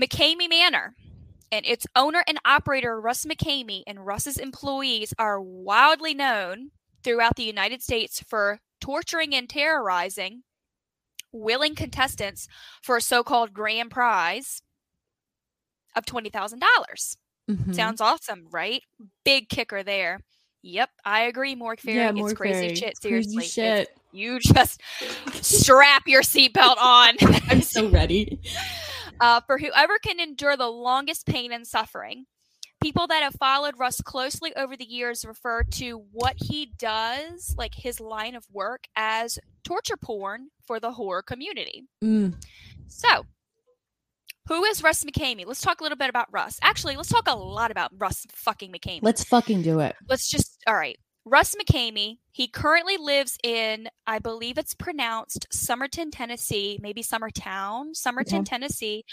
McKamey 0.00 0.48
Manor 0.48 0.94
and 1.52 1.66
its 1.66 1.86
owner 1.94 2.24
and 2.26 2.38
operator, 2.44 2.98
Russ 2.98 3.26
McKamey, 3.26 3.82
and 3.86 4.06
Russ's 4.06 4.38
employees 4.38 5.12
are 5.18 5.40
wildly 5.40 6.14
known 6.14 6.70
throughout 7.02 7.36
the 7.36 7.44
United 7.44 7.82
States 7.82 8.24
for 8.26 8.58
torturing 8.84 9.34
and 9.34 9.48
terrorizing 9.48 10.42
willing 11.32 11.74
contestants 11.74 12.46
for 12.82 12.98
a 12.98 13.00
so 13.00 13.22
called 13.24 13.54
grand 13.54 13.90
prize 13.90 14.60
of 15.96 16.04
$20,000. 16.04 17.16
Mhm. 17.50 17.74
Sounds 17.74 18.00
awesome, 18.02 18.46
right? 18.50 18.82
Big 19.24 19.48
kicker 19.48 19.82
there. 19.82 20.20
Yep, 20.62 20.90
I 21.04 21.22
agree, 21.22 21.54
Mork 21.56 21.80
Fairy. 21.80 21.96
yeah, 21.98 22.10
it's 22.10 22.18
more 22.18 22.32
crazy 22.34 22.52
fairy. 22.60 22.74
shit. 22.76 22.94
Crazy 23.00 23.22
Seriously, 23.32 23.44
It's- 23.44 23.52
shit. 23.52 23.98
you 24.12 24.38
just 24.38 24.80
strap 25.42 26.02
your 26.06 26.22
seatbelt 26.22 26.76
on. 26.78 27.16
I'm 27.48 27.62
so 27.62 27.88
ready. 27.88 28.38
uh, 29.20 29.40
for 29.46 29.58
whoever 29.58 29.98
can 29.98 30.20
endure 30.20 30.56
the 30.56 30.68
longest 30.70 31.26
pain 31.26 31.52
and 31.52 31.66
suffering. 31.66 32.26
People 32.84 33.06
that 33.06 33.22
have 33.22 33.34
followed 33.36 33.78
Russ 33.78 34.02
closely 34.02 34.54
over 34.56 34.76
the 34.76 34.84
years 34.84 35.24
refer 35.24 35.62
to 35.62 36.04
what 36.12 36.34
he 36.36 36.74
does, 36.76 37.54
like 37.56 37.74
his 37.74 37.98
line 37.98 38.34
of 38.34 38.44
work, 38.52 38.84
as 38.94 39.38
torture 39.64 39.96
porn 39.96 40.48
for 40.66 40.78
the 40.78 40.92
horror 40.92 41.22
community. 41.22 41.84
Mm. 42.04 42.34
So, 42.88 43.24
who 44.48 44.64
is 44.64 44.82
Russ 44.82 45.02
McKamey? 45.02 45.46
Let's 45.46 45.62
talk 45.62 45.80
a 45.80 45.82
little 45.82 45.96
bit 45.96 46.10
about 46.10 46.28
Russ. 46.30 46.58
Actually, 46.60 46.96
let's 46.96 47.08
talk 47.08 47.26
a 47.26 47.34
lot 47.34 47.70
about 47.70 47.90
Russ 47.96 48.26
fucking 48.32 48.70
McKamey. 48.70 48.98
Let's 49.00 49.24
fucking 49.24 49.62
do 49.62 49.80
it. 49.80 49.96
let's 50.10 50.28
just 50.28 50.62
all 50.66 50.74
right. 50.74 50.98
Russ 51.24 51.54
McKamey, 51.54 52.18
he 52.32 52.48
currently 52.48 52.98
lives 52.98 53.38
in, 53.42 53.88
I 54.06 54.18
believe 54.18 54.58
it's 54.58 54.74
pronounced 54.74 55.46
Somerton, 55.50 56.10
Tennessee, 56.10 56.78
maybe 56.82 57.02
Summertown, 57.02 57.96
Somerton, 57.96 58.40
Okay. 58.40 58.44
Tennessee. 58.44 59.06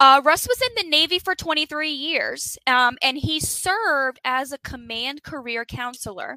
Uh, 0.00 0.20
Russ 0.24 0.46
was 0.46 0.60
in 0.62 0.68
the 0.76 0.88
Navy 0.88 1.18
for 1.18 1.34
23 1.34 1.90
years, 1.90 2.56
um, 2.66 2.96
and 3.02 3.18
he 3.18 3.40
served 3.40 4.20
as 4.24 4.52
a 4.52 4.58
command 4.58 5.24
career 5.24 5.64
counselor. 5.64 6.36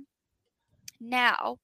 Now, 0.99 1.57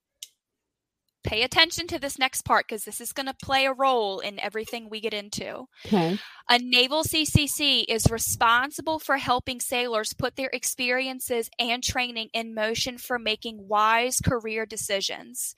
pay 1.27 1.43
attention 1.43 1.87
to 1.87 1.99
this 1.99 2.17
next 2.17 2.43
part 2.43 2.65
because 2.67 2.85
this 2.85 3.01
is 3.01 3.11
going 3.11 3.25
to 3.25 3.33
play 3.33 3.65
a 3.65 3.73
role 3.73 4.19
in 4.19 4.39
everything 4.39 4.89
we 4.89 5.01
get 5.01 5.13
into. 5.13 5.65
Okay. 5.85 6.17
A 6.49 6.57
naval 6.57 7.03
CCC 7.03 7.83
is 7.89 8.09
responsible 8.09 8.97
for 8.97 9.17
helping 9.17 9.59
sailors 9.59 10.13
put 10.13 10.37
their 10.37 10.49
experiences 10.53 11.49
and 11.59 11.83
training 11.83 12.29
in 12.33 12.55
motion 12.55 12.97
for 12.97 13.19
making 13.19 13.67
wise 13.67 14.21
career 14.21 14.65
decisions. 14.65 15.53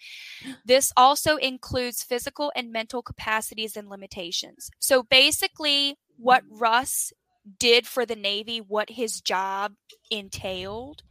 This 0.66 0.92
also 0.98 1.38
includes 1.38 2.02
physical 2.02 2.52
and 2.56 2.72
mental 2.72 3.04
capacities 3.04 3.78
and 3.78 3.88
limitations. 3.88 4.72
So 4.80 5.04
basically, 5.04 5.98
what 6.18 6.44
Russ 6.50 7.14
did 7.60 7.86
for 7.86 8.06
the 8.06 8.16
Navy, 8.16 8.60
what 8.60 8.90
his 8.90 9.22
job 9.22 9.74
entailed, 10.10 11.04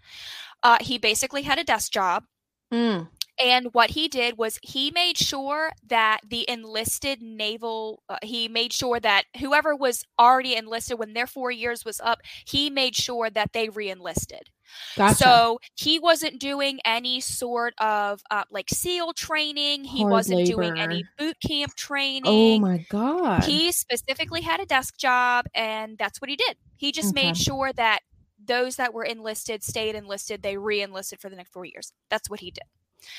uh, 0.65 0.79
he 0.81 0.99
basically 0.99 1.43
had 1.43 1.59
a 1.59 1.65
desk 1.65 1.93
job. 1.93 2.25
Mm. 2.73 3.09
And 3.41 3.69
what 3.73 3.91
he 3.91 4.09
did 4.09 4.37
was 4.37 4.59
he 4.63 4.91
made 4.91 5.17
sure 5.17 5.71
that 5.87 6.21
the 6.29 6.49
enlisted 6.51 7.23
naval, 7.23 8.03
uh, 8.09 8.19
he 8.23 8.49
made 8.49 8.73
sure 8.73 8.99
that 9.01 9.25
whoever 9.39 9.77
was 9.77 10.05
already 10.19 10.57
enlisted 10.57 10.99
when 10.99 11.15
their 11.15 11.27
four 11.27 11.51
years 11.51 11.85
was 11.85 12.01
up, 12.01 12.21
he 12.47 12.71
made 12.71 12.97
sure 12.97 13.31
that 13.31 13.53
they 13.53 13.69
re 13.69 13.91
enlisted. 13.91 14.51
Gotcha. 14.97 15.45
So 15.45 15.59
he 15.77 15.99
wasn't 15.99 16.41
doing 16.41 16.81
any 16.85 17.21
sort 17.21 17.75
of 17.79 18.21
uh, 18.31 18.45
like 18.51 18.69
SEAL 18.71 19.15
training. 19.15 19.85
He 19.85 20.05
Hard 20.05 20.05
wasn't 20.05 20.45
doing 20.45 20.79
any 20.79 21.09
boot 21.17 21.37
camp 21.47 21.75
training. 21.75 22.25
oh 22.25 22.59
my 22.61 22.79
god. 22.89 23.45
He 23.45 23.73
specifically 23.73 24.43
had 24.43 24.61
a 24.61 24.67
desk 24.67 24.97
job, 24.99 25.47
and 25.55 25.97
that's 25.99 26.21
what 26.21 26.31
he 26.31 26.37
did. 26.37 26.57
He 26.77 26.93
just 26.93 27.13
Okay. 27.13 27.15
made 27.15 27.37
sure 27.37 27.73
that 27.75 28.01
those 28.43 28.77
that 28.77 28.93
were 28.95 29.05
enlisted 29.05 29.63
stayed 29.63 29.95
enlisted. 29.95 30.43
They 30.43 30.57
re 30.59 30.83
enlisted 30.83 31.21
for 31.21 31.31
the 31.31 31.37
next 31.37 31.53
four 31.53 31.65
years. 31.65 31.93
That's 32.11 32.29
what 32.31 32.41
he 32.41 32.51
did. 32.51 32.65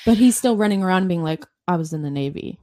But 0.06 0.16
he's 0.16 0.36
still 0.36 0.56
running 0.56 0.82
around 0.82 1.08
being 1.08 1.22
like, 1.22 1.44
I 1.68 1.76
was 1.76 1.92
in 1.92 2.02
the 2.02 2.10
Navy. 2.10 2.58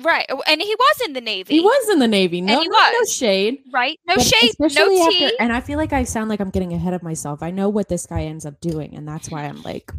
Right. 0.00 0.26
oh, 0.28 0.42
And 0.46 0.60
he 0.60 0.74
was 0.74 1.00
in 1.06 1.14
the 1.14 1.20
Navy. 1.22 1.54
He 1.54 1.60
was 1.60 1.88
in 1.90 1.98
the 2.00 2.08
Navy. 2.08 2.40
No, 2.42 2.60
no, 2.62 2.68
no 2.68 3.04
shade. 3.10 3.58
Right. 3.72 3.98
No 4.06 4.16
But 4.16 4.24
shade. 4.24 4.52
No 4.60 4.66
after- 4.66 5.10
tea. 5.10 5.32
and 5.40 5.52
I 5.52 5.60
feel 5.60 5.78
like 5.78 5.92
I 5.94 6.04
sound 6.04 6.28
like 6.28 6.40
I'm 6.40 6.50
getting 6.50 6.74
ahead 6.74 6.92
of 6.94 7.02
myself. 7.02 7.42
I 7.42 7.50
know 7.50 7.68
what 7.70 7.88
this 7.88 8.04
guy 8.06 8.22
ends 8.24 8.44
up 8.44 8.60
doing, 8.60 8.94
and 8.94 9.08
that's 9.08 9.30
why 9.30 9.44
I'm 9.44 9.62
like. 9.62 9.90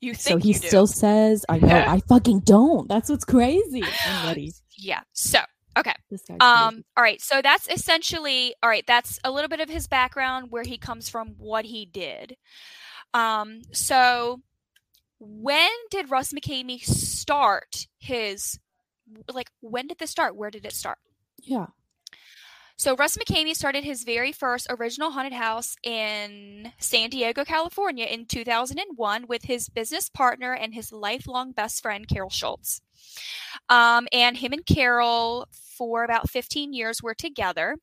You 0.00 0.12
think 0.14 0.20
So 0.20 0.36
he 0.36 0.48
you 0.52 0.54
do. 0.60 0.66
still 0.68 0.86
says, 0.86 1.44
"I 1.48 1.58
know." 1.58 1.74
I 1.74 2.00
fucking 2.08 2.40
don't. 2.40 2.88
That's 2.88 3.08
what's 3.10 3.24
crazy. 3.24 3.82
Yeah. 4.76 5.00
So 5.12 5.40
guy. 5.82 5.94
um 6.40 6.84
all 6.96 7.02
right 7.04 7.20
so 7.20 7.40
that's 7.40 7.68
essentially 7.68 8.52
all 8.62 8.68
right 8.68 8.84
that's 8.86 9.20
a 9.24 9.30
little 9.30 9.48
bit 9.48 9.60
of 9.60 9.68
his 9.68 9.86
background 9.86 10.48
where 10.50 10.64
he 10.64 10.76
comes 10.76 11.08
from 11.08 11.34
what 11.38 11.64
he 11.64 11.86
did 11.86 12.36
um 13.14 13.60
so 13.72 14.40
when 15.18 15.70
did 15.90 16.10
russ 16.10 16.32
mckamey 16.32 16.80
start 16.80 17.86
his 17.98 18.58
like 19.32 19.50
when 19.60 19.86
did 19.86 19.98
this 19.98 20.10
start? 20.10 20.36
Where 20.36 20.50
did 20.50 20.64
it 20.64 20.72
start? 20.72 20.98
Yeah. 21.42 21.66
so 22.76 22.94
russ 22.96 23.16
mckamey 23.16 23.54
started 23.54 23.84
his 23.84 24.04
very 24.04 24.32
first 24.32 24.66
original 24.70 25.10
haunted 25.12 25.32
house 25.32 25.76
in 25.82 26.72
san 26.78 27.10
diego 27.10 27.44
california 27.44 28.04
in 28.06 28.26
2001 28.26 29.26
with 29.28 29.44
his 29.44 29.68
business 29.68 30.08
partner 30.08 30.52
and 30.52 30.74
his 30.74 30.92
lifelong 30.92 31.52
best 31.52 31.82
friend 31.82 32.08
carol 32.08 32.30
schultz. 32.30 32.80
Um, 33.68 34.08
and 34.12 34.36
him 34.36 34.52
and 34.52 34.66
carol 34.66 35.46
for 35.52 36.04
about 36.04 36.28
15 36.28 36.72
years 36.72 37.02
were 37.02 37.14
together 37.14 37.76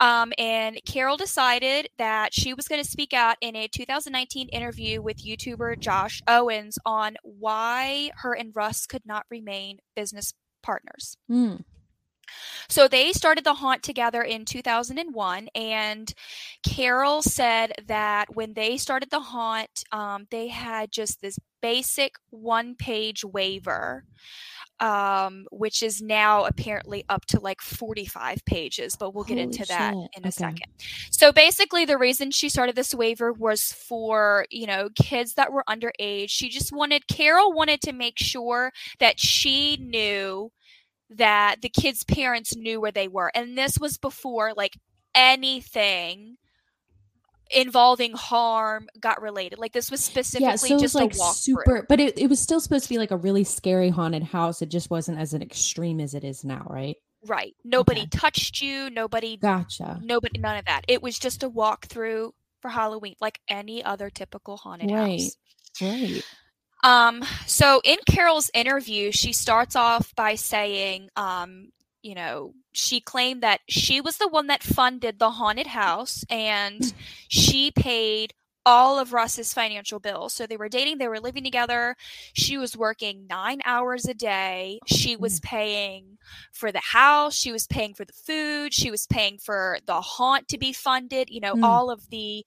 um, 0.00 0.32
and 0.38 0.78
Carol 0.86 1.16
decided 1.16 1.88
that 1.98 2.34
she 2.34 2.54
was 2.54 2.68
going 2.68 2.82
to 2.82 2.88
speak 2.88 3.12
out 3.12 3.36
in 3.40 3.56
a 3.56 3.68
2019 3.68 4.48
interview 4.48 5.02
with 5.02 5.24
YouTuber 5.24 5.78
Josh 5.80 6.22
Owens 6.28 6.78
on 6.84 7.16
why 7.22 8.10
her 8.18 8.34
and 8.34 8.52
Russ 8.54 8.86
could 8.86 9.04
not 9.04 9.26
remain 9.30 9.78
business 9.94 10.34
partners. 10.62 11.16
Mm. 11.30 11.64
So 12.68 12.88
they 12.88 13.12
started 13.12 13.44
the 13.44 13.54
haunt 13.54 13.82
together 13.82 14.22
in 14.22 14.44
2001, 14.44 15.48
and 15.54 16.12
Carol 16.62 17.22
said 17.22 17.72
that 17.86 18.34
when 18.34 18.52
they 18.54 18.76
started 18.76 19.10
the 19.10 19.20
haunt, 19.20 19.84
um, 19.92 20.26
they 20.30 20.48
had 20.48 20.92
just 20.92 21.20
this 21.20 21.38
basic 21.62 22.14
one 22.30 22.74
page 22.74 23.24
waiver. 23.24 24.04
Um, 24.80 25.46
which 25.50 25.82
is 25.82 26.00
now 26.00 26.44
apparently 26.44 27.04
up 27.08 27.26
to 27.26 27.40
like 27.40 27.60
45 27.60 28.44
pages, 28.44 28.94
but 28.96 29.14
we'll 29.14 29.24
get 29.24 29.38
Holy 29.38 29.44
into 29.44 29.64
that 29.66 29.98
shit. 30.02 30.10
in 30.14 30.24
a 30.24 30.28
Okay. 30.28 30.30
second. 30.30 30.66
So 31.10 31.32
basically, 31.32 31.84
the 31.84 31.98
reason 31.98 32.30
she 32.30 32.48
started 32.48 32.76
this 32.76 32.94
waiver 32.94 33.32
was 33.32 33.72
for, 33.72 34.46
you 34.50 34.66
know, 34.66 34.88
kids 34.94 35.34
that 35.34 35.52
were 35.52 35.64
underage. 35.68 36.30
She 36.30 36.48
just 36.48 36.72
wanted, 36.72 37.08
Carol 37.08 37.52
wanted 37.52 37.80
to 37.82 37.92
make 37.92 38.18
sure 38.18 38.72
that 39.00 39.18
she 39.18 39.76
knew 39.78 40.52
that 41.10 41.62
the 41.62 41.68
kids' 41.70 42.04
parents 42.04 42.54
knew 42.56 42.80
where 42.80 42.92
they 42.92 43.08
were. 43.08 43.30
And 43.34 43.56
this 43.58 43.78
was 43.78 43.98
before 43.98 44.52
like 44.56 44.78
anything 45.14 46.36
involving 47.50 48.12
harm 48.12 48.88
got 49.00 49.20
related. 49.22 49.58
Like 49.58 49.72
this 49.72 49.90
was 49.90 50.02
specifically 50.02 50.46
Yeah, 50.48 50.56
so 50.56 50.66
it 50.66 50.72
was 50.74 50.82
just 50.82 50.94
like 50.94 51.14
super, 51.14 51.86
but 51.88 52.00
it, 52.00 52.18
it 52.18 52.28
was 52.28 52.40
still 52.40 52.60
supposed 52.60 52.84
to 52.84 52.90
be 52.90 52.98
like 52.98 53.10
a 53.10 53.16
really 53.16 53.44
scary 53.44 53.88
haunted 53.88 54.22
house. 54.22 54.62
It 54.62 54.68
just 54.68 54.90
wasn't 54.90 55.18
as 55.18 55.34
an 55.34 55.42
extreme 55.42 56.00
as 56.00 56.14
it 56.14 56.24
is 56.24 56.44
now, 56.44 56.66
right? 56.68 56.96
Right. 57.26 57.54
Nobody 57.64 58.02
Okay. 58.02 58.10
touched 58.12 58.60
you. 58.60 58.90
Nobody, 58.90 59.36
Gotcha. 59.36 59.98
nobody, 60.02 60.38
none 60.38 60.56
of 60.58 60.64
that. 60.66 60.82
It 60.88 61.02
was 61.02 61.18
just 61.18 61.42
a 61.42 61.50
walkthrough 61.50 62.30
for 62.60 62.68
Halloween, 62.68 63.14
like 63.20 63.40
any 63.48 63.84
other 63.84 64.10
typical 64.10 64.56
haunted 64.56 64.90
Right. 64.90 65.20
house. 65.20 65.36
Right. 65.80 66.22
Um, 66.84 67.24
so 67.46 67.80
in 67.84 67.98
Carol's 68.08 68.50
interview, 68.54 69.10
she 69.10 69.32
starts 69.32 69.74
off 69.74 70.14
by 70.14 70.36
saying, 70.36 71.08
um, 71.16 71.70
you 72.02 72.14
know, 72.14 72.54
she 72.72 73.00
claimed 73.00 73.42
that 73.42 73.60
she 73.68 74.00
was 74.00 74.18
the 74.18 74.28
one 74.28 74.46
that 74.48 74.62
funded 74.62 75.18
the 75.18 75.30
haunted 75.32 75.66
house 75.68 76.24
and 76.30 76.92
she 77.28 77.70
paid 77.70 78.34
all 78.66 78.98
of 78.98 79.14
Russ's 79.14 79.54
financial 79.54 79.98
bills. 79.98 80.34
So 80.34 80.46
they 80.46 80.58
were 80.58 80.68
dating, 80.68 80.98
they 80.98 81.08
were 81.08 81.20
living 81.20 81.42
together. 81.42 81.96
She 82.34 82.58
was 82.58 82.76
working 82.76 83.26
nine 83.26 83.60
hours 83.64 84.04
a 84.06 84.12
day. 84.12 84.78
She 84.86 85.16
was 85.16 85.40
paying 85.40 86.18
for 86.52 86.70
the 86.70 86.82
house, 86.92 87.34
she 87.34 87.50
was 87.50 87.66
paying 87.66 87.94
for 87.94 88.04
the 88.04 88.12
food, 88.12 88.74
she 88.74 88.90
was 88.90 89.06
paying 89.06 89.38
for 89.38 89.78
the 89.86 90.00
haunt 90.02 90.48
to 90.48 90.58
be 90.58 90.74
funded, 90.74 91.30
you 91.30 91.40
know, 91.40 91.54
Mm. 91.54 91.64
all 91.64 91.90
of 91.90 92.10
the 92.10 92.44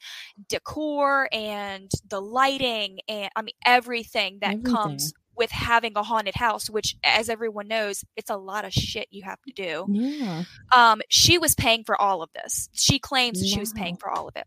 decor 0.48 1.28
and 1.32 1.90
the 2.08 2.22
lighting 2.22 3.00
and 3.08 3.30
I 3.36 3.42
mean 3.42 3.56
everything 3.66 4.40
that 4.42 4.54
Everything. 4.54 4.74
comes 4.74 5.14
with 5.36 5.52
having 5.52 5.94
a 5.96 6.04
haunted 6.04 6.36
house, 6.36 6.70
which 6.70 6.96
as 7.04 7.30
everyone 7.30 7.68
knows, 7.68 8.04
it's 8.16 8.30
a 8.30 8.38
lot 8.38 8.66
of 8.66 8.74
shit 8.74 9.08
you 9.12 9.24
have 9.24 9.42
to 9.48 9.54
do 9.54 9.86
Yeah. 9.90 10.44
um, 10.76 11.02
she 11.10 11.38
was 11.38 11.56
paying 11.56 11.84
for 11.84 12.00
all 12.00 12.22
of 12.22 12.30
this. 12.34 12.70
She 12.74 13.00
claims 13.00 13.40
that 13.40 13.48
she 13.48 13.60
was 13.60 13.74
paying 13.74 13.96
for 13.98 14.10
all 14.10 14.28
of 14.28 14.36
it. 14.36 14.46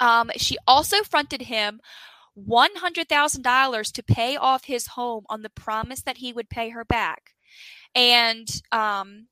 Um, 0.00 0.30
she 0.36 0.56
also 0.66 1.02
fronted 1.02 1.42
him 1.42 1.80
one 2.34 2.74
hundred 2.76 3.08
thousand 3.08 3.42
dollars 3.42 3.90
to 3.92 4.02
pay 4.02 4.36
off 4.36 4.64
his 4.64 4.88
home 4.88 5.24
on 5.30 5.42
the 5.42 5.48
promise 5.50 6.02
that 6.02 6.18
he 6.18 6.32
would 6.32 6.50
pay 6.50 6.68
her 6.70 6.84
back. 6.84 7.32
And 7.94 8.46
um, 8.72 9.28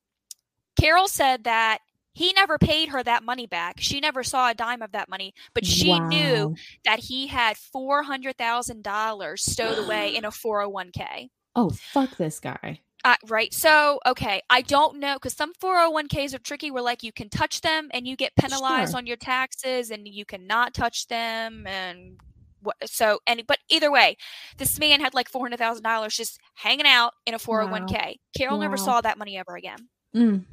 Carol 0.79 1.07
said 1.07 1.43
that 1.43 1.79
he 2.15 2.31
never 2.31 2.57
paid 2.57 2.89
her 2.89 3.03
that 3.03 3.23
money 3.23 3.45
back. 3.45 3.75
She 3.79 3.99
never 3.99 4.23
saw 4.23 4.49
a 4.49 4.53
dime 4.53 4.81
of 4.81 4.93
that 4.93 5.09
money, 5.09 5.33
but 5.53 5.65
she 5.65 5.99
knew 5.99 6.55
that 6.85 6.99
he 6.99 7.27
had 7.27 7.57
four 7.57 8.03
hundred 8.03 8.37
thousand 8.37 8.83
dollars 8.83 9.43
stowed 9.43 9.77
away 9.77 10.15
in 10.15 10.23
a 10.23 10.31
four 10.31 10.59
hundred 10.61 10.69
one 10.69 10.91
k. 10.91 11.29
Oh, 11.57 11.69
fuck 11.69 12.15
this 12.15 12.39
guy. 12.39 12.79
Uh, 13.03 13.15
right. 13.27 13.53
So, 13.53 13.99
okay, 14.07 14.41
I 14.49 14.61
don't 14.61 14.97
know 14.97 15.13
because 15.15 15.33
some 15.35 15.53
401ks 15.61 16.33
are 16.33 16.39
tricky 16.39 16.71
where 16.71 16.81
like 16.81 17.03
you 17.03 17.11
can 17.11 17.29
touch 17.29 17.61
them 17.61 17.89
and 17.93 18.07
you 18.07 18.15
get 18.15 18.35
penalized 18.35 18.91
Sure. 18.93 18.97
on 18.97 19.05
your 19.05 19.17
taxes 19.17 19.91
and 19.91 20.07
you 20.07 20.25
cannot 20.25 20.73
touch 20.73 21.07
them 21.07 21.67
and 21.67 22.17
what 22.63 22.75
so 22.85 23.19
and 23.27 23.43
but 23.45 23.59
either 23.69 23.91
way, 23.91 24.17
this 24.57 24.79
man 24.79 25.01
had 25.01 25.13
like 25.13 25.29
$400,000 25.31 26.09
just 26.15 26.39
hanging 26.55 26.87
out 26.87 27.13
in 27.27 27.35
a 27.35 27.37
401k. 27.39 28.15
Carol 28.35 28.57
never 28.57 28.77
saw 28.77 29.01
that 29.01 29.19
money 29.19 29.37
ever 29.37 29.55
again. 29.55 29.89
Mm. 30.15 30.45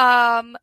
Um 0.00 0.56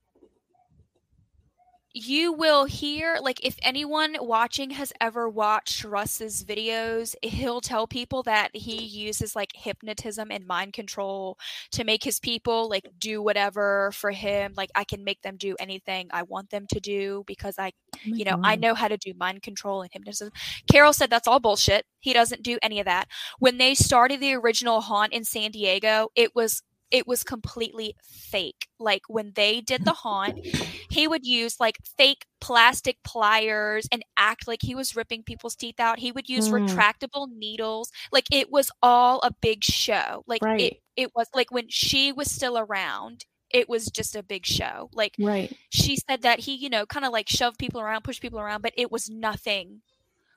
you 1.93 2.31
will 2.31 2.65
hear 2.65 3.17
like 3.21 3.43
if 3.43 3.57
anyone 3.61 4.15
watching 4.19 4.69
has 4.69 4.93
ever 5.01 5.27
watched 5.27 5.83
Russ's 5.83 6.43
videos, 6.43 7.15
he'll 7.23 7.61
tell 7.61 7.87
people 7.87 8.21
that 8.23 8.55
he 8.55 8.83
uses 8.83 9.35
like 9.35 9.49
hypnotism 9.55 10.31
and 10.31 10.45
mind 10.45 10.73
control 10.73 11.39
to 11.71 11.83
make 11.83 12.03
his 12.03 12.19
people 12.19 12.69
like 12.69 12.87
do 12.99 13.21
whatever 13.21 13.91
for 13.93 14.11
him. 14.11 14.53
Like 14.55 14.69
I 14.75 14.83
can 14.83 15.03
make 15.03 15.21
them 15.23 15.37
do 15.37 15.55
anything 15.59 16.07
I 16.11 16.23
want 16.23 16.51
them 16.51 16.65
to 16.71 16.79
do 16.79 17.23
because 17.25 17.55
I 17.57 17.71
Oh 17.95 17.99
you 18.03 18.25
know, 18.25 18.39
I 18.43 18.55
know 18.55 18.75
how 18.75 18.87
to 18.87 18.97
do 18.97 19.13
mind 19.17 19.41
control 19.41 19.81
and 19.81 19.89
hypnotism. 19.91 20.29
Carol 20.71 20.93
said 20.93 21.09
that's 21.09 21.27
all 21.27 21.39
bullshit. 21.39 21.85
He 21.99 22.13
doesn't 22.13 22.43
do 22.43 22.59
any 22.61 22.79
of 22.79 22.85
that. 22.85 23.07
When 23.39 23.57
they 23.57 23.73
started 23.73 24.19
the 24.19 24.35
original 24.35 24.81
haunt 24.81 25.13
in 25.13 25.23
San 25.23 25.51
Diego, 25.51 26.09
it 26.15 26.35
was 26.35 26.61
it 26.91 27.05
was 27.07 27.23
completely 27.23 27.95
fake. 28.03 28.67
Like 28.79 29.01
when 29.07 29.33
they 29.35 29.61
did 29.61 29.83
the 29.85 29.93
haunt, 29.93 30.39
he 30.89 31.07
would 31.07 31.25
use 31.25 31.59
like 31.59 31.77
fake 31.97 32.25
plastic 32.39 32.97
pliers 33.03 33.87
and 33.91 34.03
act 34.17 34.47
like 34.47 34.59
he 34.61 34.73
was 34.75 34.95
ripping 34.95 35.23
people's 35.23 35.55
teeth 35.55 35.79
out. 35.79 35.99
He 35.99 36.11
would 36.11 36.29
use 36.29 36.47
Mm. 36.49 36.67
retractable 36.67 37.27
needles. 37.29 37.91
Like 38.11 38.25
it 38.31 38.51
was 38.51 38.71
all 38.81 39.19
a 39.21 39.31
big 39.41 39.63
show. 39.63 40.23
Like 40.27 40.41
it 40.61 40.81
it 40.95 41.11
was 41.15 41.27
like 41.35 41.51
when 41.51 41.67
she 41.69 42.11
was 42.11 42.31
still 42.31 42.57
around, 42.57 43.25
it 43.49 43.67
was 43.69 43.87
just 43.87 44.15
a 44.15 44.23
big 44.23 44.45
show. 44.45 44.89
Like 44.93 45.15
Right. 45.19 45.55
she 45.69 45.97
said 46.09 46.21
that 46.21 46.39
he, 46.41 46.55
you 46.55 46.69
know, 46.69 46.85
kind 46.85 47.05
of 47.05 47.11
like 47.11 47.27
shoved 47.29 47.57
people 47.59 47.81
around, 47.81 48.03
pushed 48.03 48.21
people 48.21 48.39
around, 48.39 48.61
but 48.61 48.73
it 48.77 48.91
was 48.91 49.09
nothing 49.09 49.81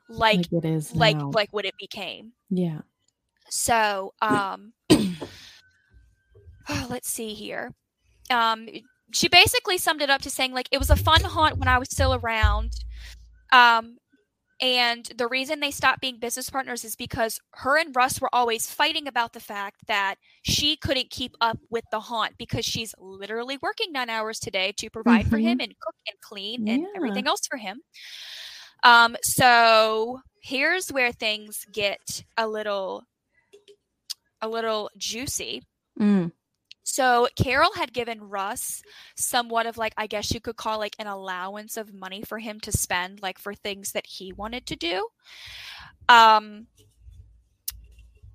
like 0.09 0.39
Like 0.53 0.53
it 0.53 0.65
is 0.65 0.95
like 0.95 1.17
now. 1.17 1.31
like 1.33 1.53
what 1.53 1.65
it 1.65 1.75
became. 1.79 2.33
yeah. 2.51 2.81
So, 3.49 4.15
um 4.21 4.73
let's 6.89 7.09
see 7.09 7.35
here. 7.35 7.73
Um 8.31 8.69
she 9.13 9.29
basically 9.29 9.79
summed 9.79 10.03
it 10.03 10.11
up 10.11 10.23
to 10.23 10.31
saying 10.31 10.53
like 10.53 10.69
it 10.71 10.79
was 10.79 10.91
a 10.91 10.97
fun 10.97 11.23
haunt 11.23 11.59
when 11.59 11.69
I 11.69 11.79
was 11.79 11.89
still 11.91 12.15
around. 12.15 12.73
Um 13.53 13.97
and 14.61 15.07
the 15.17 15.27
reason 15.27 15.61
they 15.61 15.71
stopped 15.71 16.03
being 16.03 16.19
business 16.19 16.51
partners 16.51 16.85
is 16.85 16.95
because 16.95 17.41
her 17.53 17.79
and 17.79 17.97
Russ 17.97 18.21
were 18.21 18.29
always 18.35 18.71
fighting 18.71 19.09
about 19.09 19.33
the 19.33 19.41
fact 19.41 19.87
that 19.87 20.17
she 20.43 20.77
couldn't 20.77 21.09
keep 21.09 21.35
up 21.41 21.59
with 21.71 21.85
the 21.91 22.01
haunt 22.01 22.35
because 22.37 22.67
she's 22.67 22.95
literally 22.99 23.59
working 23.63 23.91
nine 23.91 24.11
hours 24.11 24.39
today 24.39 24.73
to 24.77 24.91
provide 24.91 25.27
for 25.27 25.39
him 25.39 25.61
and 25.61 25.75
cook 25.81 25.95
and 26.07 26.21
clean 26.21 26.69
and 26.69 26.87
everything 26.95 27.27
else 27.27 27.41
for 27.51 27.57
him. 27.57 27.81
Um, 28.83 29.17
so 29.23 30.21
here's 30.43 30.91
where 30.91 31.13
things 31.13 31.65
get 31.73 32.23
a 32.37 32.47
little 32.47 33.05
a 34.43 34.49
little 34.49 34.91
juicy. 34.97 35.63
Mm. 35.99 36.33
So 36.83 37.29
Carol 37.37 37.71
had 37.75 37.93
given 37.93 38.21
Russ 38.23 38.83
somewhat 39.17 39.67
of 39.67 39.77
like 39.79 39.95
I 39.97 40.07
guess 40.07 40.33
you 40.33 40.41
could 40.41 40.57
call 40.57 40.79
like 40.79 40.97
an 40.99 41.07
allowance 41.07 41.77
of 41.77 41.95
money 41.95 42.23
for 42.23 42.39
him 42.39 42.59
to 42.61 42.73
spend 42.73 43.23
like 43.23 43.39
for 43.39 43.55
things 43.55 43.93
that 43.93 44.07
he 44.07 44.33
wanted 44.33 44.67
to 44.67 44.77
do. 44.77 45.09
Um 46.09 46.67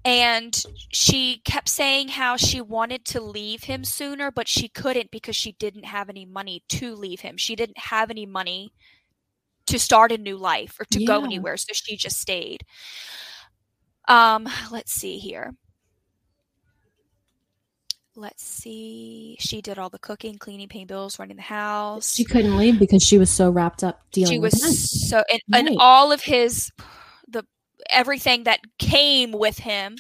and 0.04 0.64
she 0.92 1.42
kept 1.46 1.68
saying 1.68 2.10
how 2.10 2.38
she 2.38 2.62
wanted 2.62 3.06
to 3.06 3.20
leave 3.20 3.64
him 3.64 3.84
sooner 3.84 4.30
but 4.30 4.48
she 4.48 4.68
couldn't 4.68 5.10
because 5.12 5.36
she 5.36 5.54
didn't 5.54 5.86
have 5.86 6.10
any 6.10 6.26
money 6.26 6.64
to 6.70 6.96
leave 6.96 7.22
him. 7.22 7.38
She 7.38 7.56
didn't 7.56 7.80
have 7.80 8.10
any 8.12 8.26
money 8.26 8.72
to 9.68 9.80
start 9.80 10.12
a 10.12 10.18
new 10.18 10.38
life 10.38 10.80
or 10.80 10.86
to 10.86 11.04
go 11.06 11.24
anywhere 11.24 11.58
so 11.58 11.74
she 11.74 11.98
just 11.98 12.20
stayed. 12.20 12.64
Um 14.08 14.48
let's 14.72 14.92
see 14.92 15.18
here 15.18 15.56
let's 18.16 18.44
see. 18.44 19.38
She 19.40 19.62
did 19.62 19.78
all 19.78 19.90
the 19.90 20.00
cooking, 20.00 20.38
cleaning, 20.38 20.68
paying 20.68 20.88
bills, 20.88 21.20
running 21.20 21.36
the 21.36 21.44
house. 21.44 22.14
She 22.14 22.24
couldn't 22.24 22.58
leave 22.58 22.80
because 22.80 23.04
she 23.04 23.18
was 23.18 23.30
so 23.30 23.50
wrapped 23.50 23.84
up 23.84 24.02
dealing 24.12 24.34
She 24.34 24.40
with 24.40 24.54
was 24.54 24.64
him. 24.64 24.72
so 24.72 25.24
and, 25.30 25.42
and 25.54 25.78
all 25.80 26.12
of 26.12 26.22
his 26.22 26.72
the 27.28 27.44
everything 27.90 28.44
that 28.44 28.62
came 28.80 29.32
with 29.32 29.60
him. 29.60 29.98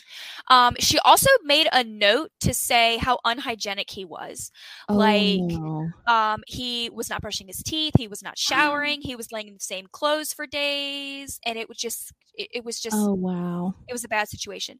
Um, 0.47 0.75
she 0.80 0.99
also 0.99 1.30
made 1.43 1.67
a 1.73 1.84
note 1.84 2.32
to 2.41 2.54
say 2.54 2.97
how 2.97 3.17
unhygienic 3.25 3.89
he 3.89 4.06
was. 4.06 4.51
Oh, 4.88 4.93
like, 4.95 5.39
no. 5.39 5.89
Um, 6.08 6.43
he 6.45 6.89
was 6.91 7.10
not 7.10 7.21
brushing 7.21 7.47
his 7.47 7.63
teeth. 7.63 7.93
He 7.97 8.08
was 8.08 8.21
not 8.21 8.38
showering. 8.38 9.01
he 9.01 9.15
was 9.15 9.32
laying 9.32 9.47
in 9.47 9.56
the 9.56 9.60
same 9.60 9.88
clothes 9.91 10.34
for 10.34 10.45
days, 10.45 11.39
and 11.45 11.58
it 11.58 11.67
was 11.67 11.78
just 11.78 12.13
it, 12.36 12.49
it 12.54 12.65
was 12.65 12.80
just 12.80 12.95
oh 12.95 13.13
wow. 13.13 13.73
it 13.88 13.93
was 13.93 14.04
a 14.04 14.10
bad 14.10 14.30
situation. 14.30 14.80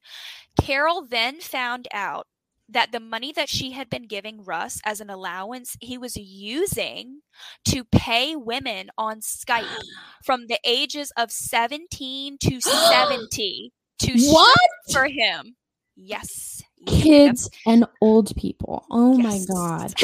Carol 0.60 1.06
then 1.10 1.40
found 1.42 1.88
out 1.92 2.28
that 2.70 2.92
the 2.92 3.00
money 3.00 3.32
that 3.32 3.50
she 3.50 3.72
had 3.72 3.90
been 3.90 4.08
giving 4.08 4.44
Russ 4.44 4.82
as 4.86 5.00
an 5.00 5.10
allowance, 5.10 5.78
he 5.80 5.98
was 5.98 6.16
using 6.18 7.22
to 7.66 7.84
pay 7.84 8.36
women 8.36 8.90
on 8.98 9.20
Skype 9.20 9.66
from 10.24 10.48
the 10.48 10.60
ages 10.66 11.12
of 11.18 11.32
17 11.32 12.38
to 12.40 12.62
70 12.62 13.72
to 14.00 14.12
What? 14.32 14.60
for 14.92 15.06
him. 15.06 15.56
Yes. 15.96 16.64
Yep, 16.88 16.96
yep. 16.96 17.04
Kids 17.04 17.50
and 17.66 17.86
old 18.02 18.36
people. 18.36 18.86
Oh 18.92 19.18
my 19.18 19.40
god. 19.48 19.94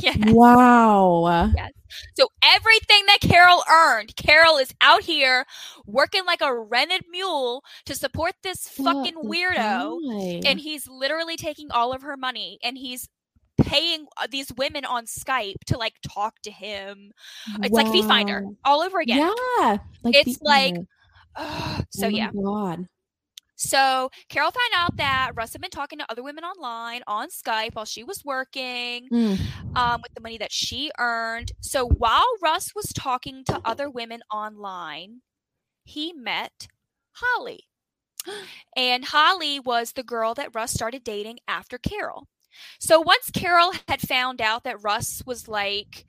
yes. 0.00 0.16
Wow. 0.28 1.50
Yes. 1.56 1.72
So 2.18 2.28
everything 2.42 3.06
that 3.06 3.18
Carol 3.20 3.62
earned, 3.70 4.14
Carol 4.16 4.58
is 4.58 4.72
out 4.80 5.02
here 5.02 5.44
working 5.86 6.24
like 6.26 6.40
a 6.40 6.54
rented 6.54 7.02
mule 7.10 7.62
to 7.86 7.94
support 7.94 8.34
this 8.42 8.68
fucking 8.68 9.14
weirdo. 9.14 10.42
and 10.44 10.60
he's 10.60 10.86
literally 10.88 11.36
taking 11.36 11.70
all 11.70 11.92
of 11.92 12.02
her 12.02 12.16
money 12.16 12.58
and 12.62 12.76
he's 12.76 13.08
paying 13.58 14.06
uh, 14.16 14.26
these 14.30 14.52
women 14.56 14.84
on 14.84 15.06
Skype 15.06 15.64
to 15.66 15.78
like 15.78 15.94
talk 16.06 16.34
to 16.42 16.50
him. 16.50 17.12
It's 17.62 17.72
like 17.72 17.90
Fee 17.90 18.02
Finder 18.02 18.44
all 18.64 18.82
over 18.82 19.00
again. 19.00 19.18
Yeah. 19.18 19.78
Like 20.02 20.14
It's 20.14 20.36
Fee 20.36 20.38
like-. 20.42 20.76
Ugh. 21.36 21.84
so 21.90 22.06
Oh 22.06 22.10
my 22.10 22.16
yeah. 22.16 22.30
God. 22.32 22.86
So 23.58 24.08
Carol 24.28 24.52
found 24.52 24.72
out 24.76 24.96
that 24.96 25.32
Russ 25.34 25.52
had 25.52 25.60
been 25.60 25.70
talking 25.70 25.98
to 25.98 26.06
other 26.10 26.22
women 26.22 26.44
online 26.44 27.02
on 27.06 27.28
Skype 27.28 27.74
while 27.74 27.84
she 27.84 28.04
was 28.04 28.24
working 28.24 29.08
Mm. 29.10 29.38
um, 29.76 30.00
with 30.02 30.14
the 30.14 30.20
money 30.20 30.38
that 30.38 30.52
she 30.52 30.90
earned. 30.98 31.52
So 31.60 31.86
while 31.86 32.26
Russ 32.40 32.72
was 32.74 32.86
talking 32.94 33.44
to 33.46 33.60
other 33.64 33.90
women 33.90 34.20
online, 34.32 35.22
he 35.84 36.12
met 36.12 36.68
Holly. 37.12 37.64
And 38.76 39.04
Holly 39.06 39.58
was 39.58 39.92
the 39.92 40.02
girl 40.04 40.34
that 40.34 40.54
Russ 40.54 40.72
started 40.72 41.02
dating 41.02 41.38
after 41.48 41.78
Carol. 41.78 42.28
So 42.78 43.00
once 43.00 43.30
Carol 43.32 43.72
had 43.88 44.00
found 44.00 44.40
out 44.40 44.64
that 44.64 44.82
Russ 44.82 45.22
was 45.26 45.48
like 45.48 46.04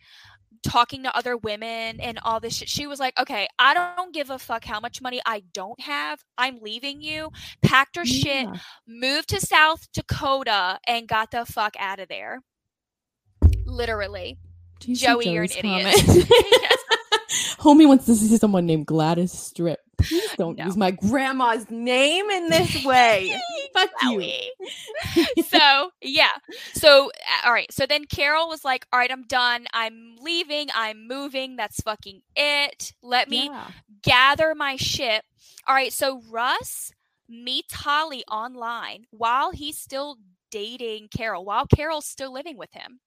talking 0.63 1.03
to 1.03 1.15
other 1.15 1.37
women 1.37 1.99
and 1.99 2.19
all 2.23 2.39
this 2.39 2.55
shit. 2.55 2.69
She 2.69 2.87
was 2.87 2.99
like, 2.99 3.19
okay, 3.19 3.47
I 3.57 3.73
don't 3.73 4.13
give 4.13 4.29
a 4.29 4.39
fuck 4.39 4.63
how 4.63 4.79
much 4.79 5.01
money 5.01 5.21
I 5.25 5.43
don't 5.53 5.79
have. 5.81 6.23
I'm 6.37 6.59
leaving 6.61 7.01
you. 7.01 7.31
Packed 7.61 7.95
her 7.95 8.05
shit, 8.05 8.47
moved 8.87 9.29
to 9.29 9.39
South 9.39 9.87
Dakota, 9.93 10.79
and 10.87 11.07
got 11.07 11.31
the 11.31 11.45
fuck 11.45 11.75
out 11.79 11.99
of 11.99 12.07
there. 12.07 12.41
Literally. 13.65 14.37
Do 14.79 14.89
you 14.89 14.95
see 14.95 15.05
Joey, 15.05 15.29
you're 15.29 15.43
an 15.43 15.49
Joey's 15.49 15.57
idiot. 15.57 15.93
Yes. 16.07 16.75
Homie 17.59 17.87
wants 17.87 18.05
to 18.05 18.15
see 18.15 18.37
someone 18.37 18.65
named 18.65 18.85
Gladys 18.85 19.31
Strip. 19.31 19.79
Please 19.99 20.29
don't 20.37 20.57
No. 20.57 20.65
use 20.65 20.77
my 20.77 20.91
grandma's 20.91 21.69
name 21.69 22.29
in 22.29 22.49
this 22.49 22.83
way. 22.85 23.39
Fuck 23.73 23.89
you. 24.03 24.31
So 25.47 25.91
yeah. 26.01 26.29
So 26.73 27.11
all 27.45 27.51
right. 27.53 27.71
So 27.71 27.85
then 27.85 28.05
carol 28.05 28.47
was 28.49 28.63
like 28.65 28.85
all 28.93 28.99
right 28.99 29.11
i'm 29.11 29.23
done. 29.23 29.65
I'm 29.73 30.15
leaving. 30.21 30.67
I'm 30.75 31.07
moving. 31.07 31.55
That's 31.55 31.81
fucking 31.81 32.21
it. 32.35 32.93
Let 33.01 33.29
me 33.29 33.45
Yeah. 33.45 33.67
gather 34.03 34.53
my 34.55 34.75
shit. 34.75 35.23
All 35.67 35.75
right. 35.75 35.93
So 35.93 36.21
russ 36.29 36.91
meets 37.27 37.73
holly 37.73 38.23
online 38.31 39.05
while 39.11 39.51
he's 39.51 39.77
still 39.77 40.17
dating 40.51 41.07
carol 41.15 41.45
while 41.45 41.67
carol's 41.67 42.05
still 42.07 42.33
living 42.33 42.57
with 42.57 42.73
him 42.73 42.99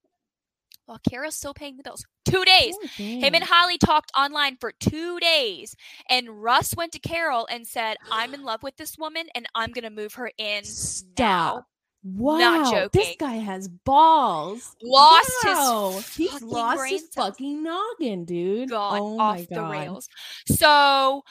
while 0.92 1.00
carol's 1.10 1.34
still 1.34 1.54
paying 1.54 1.76
the 1.76 1.82
bills 1.82 2.04
two 2.24 2.44
days 2.44 2.74
Oh, 2.82 2.86
him 2.96 3.34
and. 3.34 3.42
Holly 3.44 3.76
talked 3.78 4.12
online 4.16 4.56
for 4.60 4.72
two 4.72 5.18
days, 5.18 5.74
and 6.08 6.42
Russ 6.42 6.74
went 6.76 6.92
to 6.92 6.98
Carol 7.00 7.46
and 7.50 7.66
said, 7.66 7.96
"I'm 8.10 8.32
in 8.34 8.42
love 8.44 8.62
with 8.62 8.76
this 8.76 8.96
woman, 8.96 9.26
and 9.34 9.46
I'm 9.54 9.72
gonna 9.72 9.90
move 9.90 10.14
her 10.14 10.30
in 10.38 10.62
now." 10.62 10.68
Stop. 10.68 11.66
Wow, 12.04 12.58
this 12.60 12.70
joking. 12.70 13.00
This 13.00 13.16
guy 13.18 13.34
has 13.34 13.68
balls. 13.68 14.74
Lost 14.82 15.30
his. 15.44 16.14
He's 16.16 16.30
fucking 16.32 16.48
lost 16.48 16.88
his 16.88 17.12
cells. 17.12 17.28
fucking 17.30 17.62
noggin, 17.62 18.24
dude. 18.24 18.70
Gone 18.70 19.00
oh 19.00 19.18
off 19.20 19.36
my 19.38 19.46
the 19.48 19.54
God. 19.56 19.70
rails. 19.70 20.08
So 20.46 21.22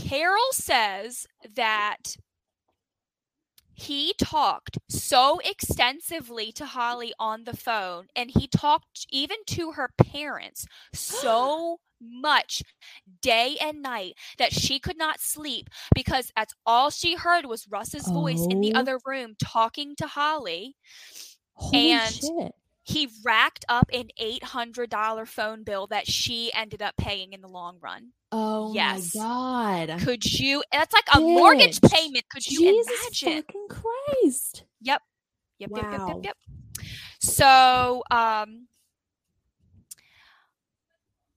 Carol 0.00 0.52
says 0.52 1.26
that 1.54 2.16
he 3.78 4.14
talked 4.18 4.78
so 4.88 5.38
extensively 5.44 6.50
to 6.52 6.64
Holly 6.64 7.12
on 7.18 7.44
the 7.44 7.56
phone, 7.56 8.06
and 8.16 8.30
he 8.30 8.48
talked 8.48 9.06
even 9.10 9.36
to 9.48 9.72
her 9.72 9.90
parents 9.98 10.66
so 10.94 11.80
much 12.00 12.62
day 13.22 13.56
and 13.60 13.82
night 13.82 14.14
that 14.38 14.52
she 14.52 14.78
could 14.78 14.96
not 14.98 15.20
sleep 15.20 15.68
because 15.94 16.32
that's 16.34 16.54
all 16.64 16.88
she 16.90 17.16
heard 17.16 17.44
was 17.46 17.68
Russ's 17.68 18.06
voice 18.08 18.46
in 18.50 18.60
the 18.60 18.74
Oh. 18.74 18.80
other 18.80 18.98
room 19.04 19.34
talking 19.42 19.94
to 19.96 20.06
Holly. 20.06 20.76
Holy 21.54 21.92
And- 21.92 22.14
shit. 22.14 22.52
He 22.88 23.08
racked 23.24 23.64
up 23.68 23.90
an 23.92 24.10
$800 24.16 25.26
phone 25.26 25.64
bill 25.64 25.88
that 25.88 26.06
she 26.06 26.52
ended 26.52 26.80
up 26.80 26.96
paying 26.96 27.32
in 27.32 27.40
the 27.40 27.48
long 27.48 27.78
run. 27.80 28.12
Oh 28.32 28.72
yes. 28.74 29.14
my 29.14 29.86
god. 29.86 30.00
Could 30.00 30.24
you? 30.24 30.62
That's 30.72 30.92
like 30.92 31.06
a 31.14 31.20
mortgage 31.20 31.80
payment. 31.80 32.28
Could 32.28 32.46
you 32.46 32.58
Jesus 32.58 32.86
imagine? 33.22 33.42
fucking 33.42 33.66
Christ. 33.68 34.64
Yep. 34.80 35.02
Yep, 35.58 35.70
yep, 35.74 35.92
yep, 35.92 36.00
yep, 36.08 36.16
yep. 36.22 36.36
So, 37.20 38.02
um, 38.10 38.68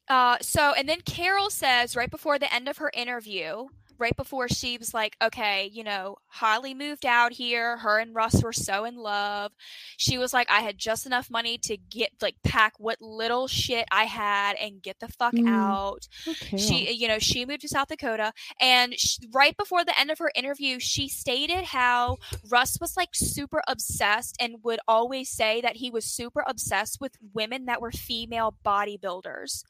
uh, 0.09 0.37
so, 0.41 0.73
and 0.73 0.89
then 0.89 1.01
Carol 1.01 1.49
says 1.49 1.95
right 1.95 2.11
before 2.11 2.37
the 2.37 2.53
end 2.53 2.67
of 2.67 2.77
her 2.77 2.91
interview, 2.93 3.67
right 3.99 4.15
before 4.15 4.47
she 4.47 4.77
was 4.77 4.93
like, 4.93 5.15
okay, 5.21 5.69
you 5.71 5.83
know, 5.83 6.17
Holly 6.27 6.73
moved 6.73 7.05
out 7.05 7.33
here. 7.33 7.77
Her 7.77 7.99
and 7.99 8.15
Russ 8.15 8.41
were 8.43 8.53
so 8.53 8.85
in 8.85 8.95
love. 8.95 9.51
She 9.97 10.17
was 10.17 10.33
like, 10.33 10.49
I 10.49 10.61
had 10.61 10.77
just 10.77 11.05
enough 11.05 11.29
money 11.29 11.57
to 11.59 11.77
get, 11.77 12.11
like, 12.21 12.35
pack 12.43 12.73
what 12.79 13.01
little 13.01 13.47
shit 13.47 13.85
I 13.91 14.05
had 14.05 14.55
and 14.55 14.81
get 14.81 14.99
the 14.99 15.07
fuck 15.07 15.33
Mm. 15.33 15.47
out 15.49 16.07
Okay. 16.27 16.57
she 16.57 16.91
you 16.93 17.07
know 17.07 17.19
she 17.19 17.45
moved 17.45 17.61
to 17.61 17.67
south 17.67 17.87
dakota 17.89 18.33
and 18.59 18.93
sh- 18.97 19.19
right 19.31 19.55
before 19.57 19.85
the 19.85 19.97
end 19.99 20.09
of 20.09 20.17
her 20.19 20.31
interview 20.35 20.79
she 20.79 21.07
stated 21.07 21.63
how 21.65 22.17
russ 22.49 22.77
was 22.81 22.97
like 22.97 23.09
super 23.13 23.61
obsessed 23.67 24.35
and 24.39 24.55
would 24.63 24.79
always 24.87 25.29
say 25.29 25.61
that 25.61 25.75
he 25.77 25.91
was 25.91 26.05
super 26.05 26.43
obsessed 26.47 26.99
with 26.99 27.17
women 27.33 27.65
that 27.65 27.81
were 27.81 27.91
female 27.91 28.55
bodybuilders 28.65 29.63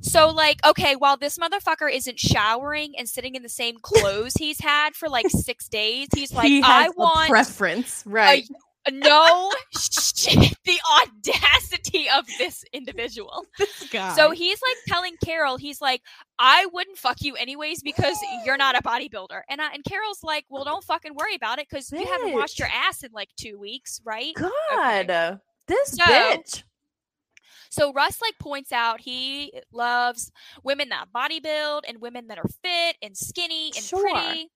so 0.00 0.28
like 0.30 0.64
okay 0.66 0.96
while 0.96 1.16
this 1.16 1.38
motherfucker 1.38 1.92
isn't 1.92 2.18
showering 2.18 2.94
and 2.96 3.08
sitting 3.08 3.34
in 3.34 3.42
the 3.42 3.48
same 3.48 3.71
clothes 3.80 4.34
he's 4.34 4.60
had 4.60 4.94
for 4.94 5.08
like 5.08 5.26
six 5.28 5.68
days 5.68 6.08
he's 6.14 6.32
like 6.34 6.46
he 6.48 6.62
i 6.62 6.86
a 6.86 6.90
want 6.96 7.28
preference, 7.30 8.02
right? 8.06 8.46
no 8.90 9.52
shit 9.78 10.56
the 10.64 10.78
audacity 11.00 12.08
of 12.16 12.26
this 12.38 12.64
individual 12.72 13.44
this 13.58 13.88
guy. 13.92 14.12
so 14.14 14.30
he's 14.32 14.60
like 14.60 14.76
telling 14.88 15.14
Carol, 15.24 15.56
he's 15.56 15.80
like, 15.80 16.02
I 16.38 16.66
wouldn't 16.72 16.98
fuck 16.98 17.22
you 17.22 17.36
anyways 17.36 17.82
because 17.82 18.16
you're 18.44 18.56
not 18.56 18.76
a 18.76 18.82
bodybuilder. 18.82 19.42
And 19.48 19.60
I, 19.60 19.72
and 19.72 19.84
Carol's 19.84 20.22
like, 20.24 20.44
well, 20.48 20.64
don't 20.64 20.82
fucking 20.82 21.14
worry 21.14 21.34
about 21.36 21.58
it 21.60 21.68
because 21.70 21.92
you 21.92 22.04
haven't 22.04 22.32
washed 22.32 22.58
your 22.58 22.68
ass 22.68 23.04
in 23.04 23.12
like 23.12 23.28
two 23.36 23.58
weeks, 23.58 24.00
right? 24.04 24.34
God, 24.34 25.38
this 25.68 25.92
So- 25.92 26.02
bitch. 26.04 26.62
So 27.72 27.90
Russ 27.94 28.20
like 28.20 28.38
points 28.38 28.70
out 28.70 29.00
he 29.00 29.50
loves 29.72 30.30
women 30.62 30.90
that 30.90 31.06
bodybuild 31.14 31.80
and 31.88 32.02
women 32.02 32.26
that 32.26 32.38
are 32.38 32.48
fit 32.62 32.96
and 33.00 33.16
skinny 33.16 33.68
and 33.74 33.82
Sure. 33.82 34.02
pretty. 34.12 34.50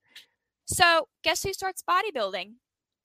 So 0.66 1.09
guess 1.24 1.42
who 1.42 1.55
starts 1.55 1.83
bodybuilding? 1.88 2.52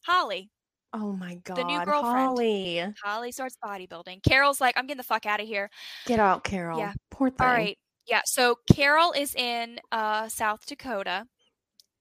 Holly. 0.05 0.49
Oh 0.93 1.13
my 1.13 1.35
god, 1.45 1.55
The 1.55 1.63
new 1.63 1.85
girlfriend. 1.85 2.17
Holly, 2.27 2.83
Holly 3.01 3.31
starts 3.31 3.55
bodybuilding. 3.63 4.21
Carol's 4.23 4.59
like, 4.59 4.75
I'm 4.77 4.85
getting 4.85 4.97
the 4.97 5.03
fuck 5.03 5.25
out 5.25 5.39
of 5.39 5.47
here. 5.47 5.69
get 6.05 6.19
out, 6.19 6.43
Carol. 6.43 6.77
Yeah. 6.79 6.91
Poor 7.09 7.29
thing. 7.29 7.47
All 7.47 7.53
right. 7.53 7.77
Yeah. 8.05 8.21
So 8.25 8.57
Carol 8.73 9.13
is 9.13 9.33
in 9.33 9.79
uh, 9.93 10.27
South 10.27 10.65
Dakota. 10.65 11.25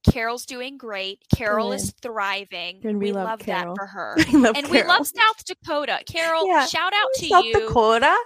Carol's 0.08 0.46
doing 0.46 0.76
great. 0.78 1.22
Carol 1.34 1.72
is 1.72 1.92
thriving. 2.02 2.80
And 2.84 2.98
we 2.98 3.12
love 3.12 3.38
that 3.40 3.44
Carol. 3.44 3.74
for 3.76 3.86
her. 3.86 4.16
Love 4.32 4.56
And 4.56 4.68
we 4.68 4.82
love 4.82 5.06
South 5.06 5.44
Dakota. 5.44 6.00
Carol, 6.06 6.46
Yeah. 6.46 6.66
shout 6.66 6.92
out 6.94 7.08
to 7.16 7.24
you. 7.26 7.28
South 7.30 7.44
you, 7.44 7.52
Dakota. 7.68 8.16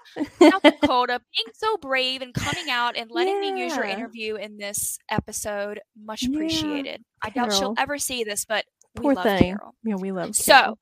South 0.41 0.63
Dakota, 0.63 1.21
being 1.35 1.53
so 1.55 1.77
brave 1.79 2.23
and 2.23 2.33
coming 2.33 2.71
out 2.71 2.97
and 2.97 3.11
letting 3.11 3.41
me 3.41 3.61
use 3.61 3.75
your 3.75 3.85
interview 3.85 4.37
in 4.37 4.57
this 4.57 4.99
episode. 5.11 5.81
Much 6.01 6.23
Yeah, 6.23 6.31
appreciated. 6.37 7.05
I 7.23 7.31
doubt 7.31 7.53
she'll 7.53 7.75
ever 7.77 7.99
see 7.99 8.23
this, 8.25 8.45
but 8.45 8.65
we 8.97 9.03
Poor 9.03 9.15
love 9.15 9.25
thing. 9.25 9.57
Carol. 9.57 9.75
Yeah, 9.83 9.97
we 9.97 10.13
love. 10.13 10.37
So, 10.37 10.79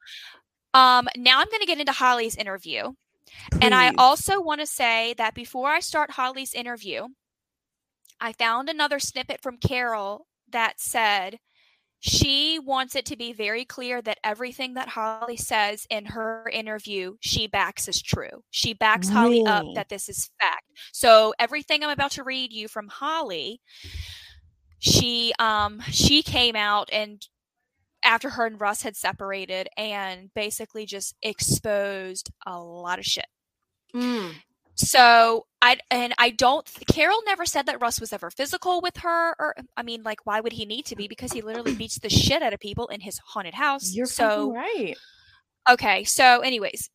um, 0.74 1.08
now 1.16 1.40
I'm 1.40 1.48
going 1.48 1.60
to 1.60 1.66
get 1.66 1.80
into 1.80 1.92
Holly's 1.92 2.36
interview. 2.36 2.92
And 3.62 3.74
I 3.74 3.92
also 3.96 4.40
want 4.42 4.60
to 4.60 4.66
say 4.66 5.14
that 5.16 5.34
before 5.34 5.70
I 5.70 5.80
start 5.80 6.10
Holly's 6.12 6.52
interview, 6.52 7.06
I 8.20 8.32
found 8.34 8.68
another 8.68 8.98
snippet 8.98 9.42
from 9.42 9.56
Carol 9.56 10.26
that 10.52 10.80
said 10.80 11.38
she 12.04 12.58
wants 12.58 12.96
it 12.96 13.06
to 13.06 13.16
be 13.16 13.32
very 13.32 13.64
clear 13.64 14.02
that 14.02 14.18
everything 14.24 14.74
that 14.74 14.88
Holly 14.88 15.36
says 15.36 15.86
in 15.88 16.04
her 16.06 16.48
interview, 16.52 17.14
she 17.20 17.46
backs 17.46 17.86
as 17.86 18.02
true. 18.02 18.42
She 18.50 18.74
backs 18.74 19.08
Holly 19.08 19.44
up 19.46 19.64
that 19.76 19.88
this 19.88 20.08
is 20.08 20.28
fact. 20.40 20.64
So 20.92 21.32
everything 21.38 21.84
I'm 21.84 21.90
about 21.90 22.10
to 22.12 22.24
read 22.24 22.52
you 22.52 22.66
from 22.66 22.88
Holly, 22.88 23.60
she 24.80 25.32
um 25.38 25.80
she 25.92 26.24
came 26.24 26.56
out 26.56 26.88
and 26.92 27.24
after 28.02 28.30
her 28.30 28.46
and 28.46 28.60
Russ 28.60 28.82
had 28.82 28.96
separated 28.96 29.68
and 29.76 30.28
basically 30.34 30.86
just 30.86 31.14
exposed 31.22 32.32
a 32.44 32.58
lot 32.58 32.98
of 32.98 33.04
shit. 33.04 33.26
Mm. 33.94 34.32
So 34.74 35.46
I 35.62 35.78
and 35.92 36.12
I 36.18 36.30
don't. 36.30 36.68
Carol 36.88 37.22
never 37.24 37.46
said 37.46 37.66
that 37.66 37.80
Russ 37.80 38.00
was 38.00 38.12
ever 38.12 38.30
physical 38.30 38.80
with 38.80 38.96
her, 38.98 39.36
or 39.38 39.54
I 39.76 39.84
mean, 39.84 40.02
like, 40.02 40.26
why 40.26 40.40
would 40.40 40.52
he 40.52 40.66
need 40.66 40.86
to 40.86 40.96
be? 40.96 41.06
Because 41.06 41.32
he 41.32 41.40
literally 41.40 41.74
beats 41.76 42.00
the 42.00 42.10
shit 42.10 42.42
out 42.42 42.52
of 42.52 42.58
people 42.58 42.88
in 42.88 43.00
his 43.00 43.18
haunted 43.18 43.54
house. 43.54 43.94
You're 43.94 44.06
so 44.06 44.52
right. 44.52 44.96
okay. 45.70 46.02
So, 46.02 46.40
anyways, 46.40 46.90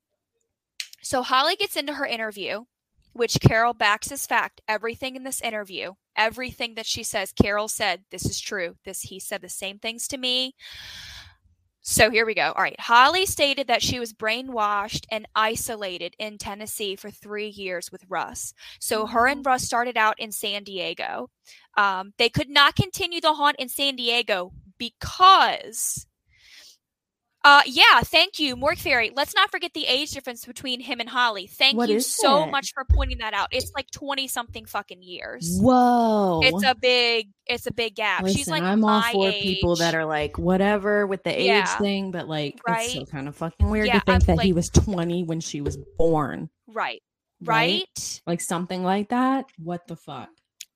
so 1.02 1.24
Holly 1.24 1.56
gets 1.56 1.78
into 1.78 1.94
her 1.94 2.06
interview, 2.06 2.66
which 3.14 3.40
Carol 3.40 3.74
backs 3.74 4.12
as 4.12 4.28
fact. 4.28 4.60
Everything 4.68 5.16
in 5.16 5.24
this 5.24 5.40
interview, 5.40 5.94
everything 6.18 6.76
that 6.76 6.86
she 6.86 7.04
says, 7.04 7.32
Carol 7.32 7.70
said 7.70 8.04
this 8.12 8.26
is 8.26 8.42
true. 8.42 8.76
This 8.84 9.00
he 9.02 9.22
said 9.22 9.42
the 9.42 9.50
same 9.50 9.80
things 9.80 10.10
to 10.10 10.18
me. 10.18 10.56
So 11.90 12.12
here 12.12 12.26
we 12.26 12.34
go. 12.34 12.52
All 12.54 12.62
right. 12.62 12.78
Holly 12.82 13.26
stated 13.26 13.68
that 13.68 13.82
she 13.82 13.98
was 13.98 14.12
brainwashed 14.12 15.06
and 15.10 15.26
isolated 15.34 16.16
in 16.20 16.38
Tennessee 16.38 16.98
for 16.98 17.10
three 17.10 17.48
years 17.48 17.94
with 17.94 18.04
Russ. 18.10 18.54
So 18.82 19.06
her 19.06 19.26
and 19.26 19.46
Russ 19.46 19.64
started 19.64 19.96
out 19.96 20.20
in 20.20 20.34
San 20.34 20.66
Diego. 20.66 21.30
Um, 21.78 22.12
they 22.18 22.28
could 22.28 22.50
not 22.50 22.76
continue 22.76 23.22
the 23.22 23.34
haunt 23.34 23.56
in 23.58 23.70
San 23.70 23.96
Diego 23.96 24.52
because. 24.78 26.06
Uh, 27.48 27.62
yeah, 27.66 28.02
thank 28.04 28.40
you, 28.40 28.58
Mork 28.58 28.78
Fairy. 28.78 29.10
Let's 29.16 29.34
not 29.34 29.50
forget 29.50 29.74
the 29.74 29.86
age 29.86 30.12
difference 30.12 30.46
between 30.46 30.82
him 30.82 31.00
and 31.00 31.08
Holly. 31.08 31.48
Thank 31.48 31.78
What 31.78 31.88
you 31.88 32.02
so 32.02 32.44
it? 32.44 32.52
much 32.52 32.74
for 32.74 32.84
pointing 32.84 33.20
that 33.20 33.34
out. 33.34 33.48
It's 33.52 33.72
like 33.74 33.90
twenty 33.90 34.28
something 34.28 34.66
fucking 34.66 35.02
years. 35.02 35.58
Whoa. 35.62 36.42
It's 36.44 36.62
a 36.66 36.76
big, 36.76 37.30
it's 37.46 37.66
a 37.66 37.72
big 37.72 37.96
gap. 37.96 38.24
Listen, 38.24 38.38
She's 38.38 38.50
like 38.50 38.64
I'm 38.64 38.84
all 38.84 39.00
my 39.00 39.12
for 39.14 39.32
people 39.32 39.78
that 39.78 39.96
are 39.96 40.04
like 40.04 40.38
whatever 40.38 41.08
with 41.08 41.24
the 41.24 41.30
age 41.32 41.46
Yeah. 41.48 41.78
thing, 41.78 42.12
but 42.12 42.28
like 42.28 42.56
it's 42.56 42.64
Right? 42.68 42.90
so 42.90 43.06
kind 43.06 43.30
of 43.30 43.36
fucking 43.38 43.70
weird 43.70 43.88
Yeah, 43.88 44.00
to 44.00 44.06
think 44.06 44.30
I'm 44.30 44.36
that 44.36 44.44
he 44.44 44.52
was 44.52 44.68
20 44.68 45.24
when 45.24 45.40
she 45.40 45.62
was 45.62 45.78
born. 45.98 46.50
right. 46.68 47.02
right? 47.42 48.22
Like 48.28 48.42
something 48.42 48.84
like 48.84 49.08
that. 49.10 49.46
What 49.58 49.88
the 49.88 49.96
fuck? 49.96 50.30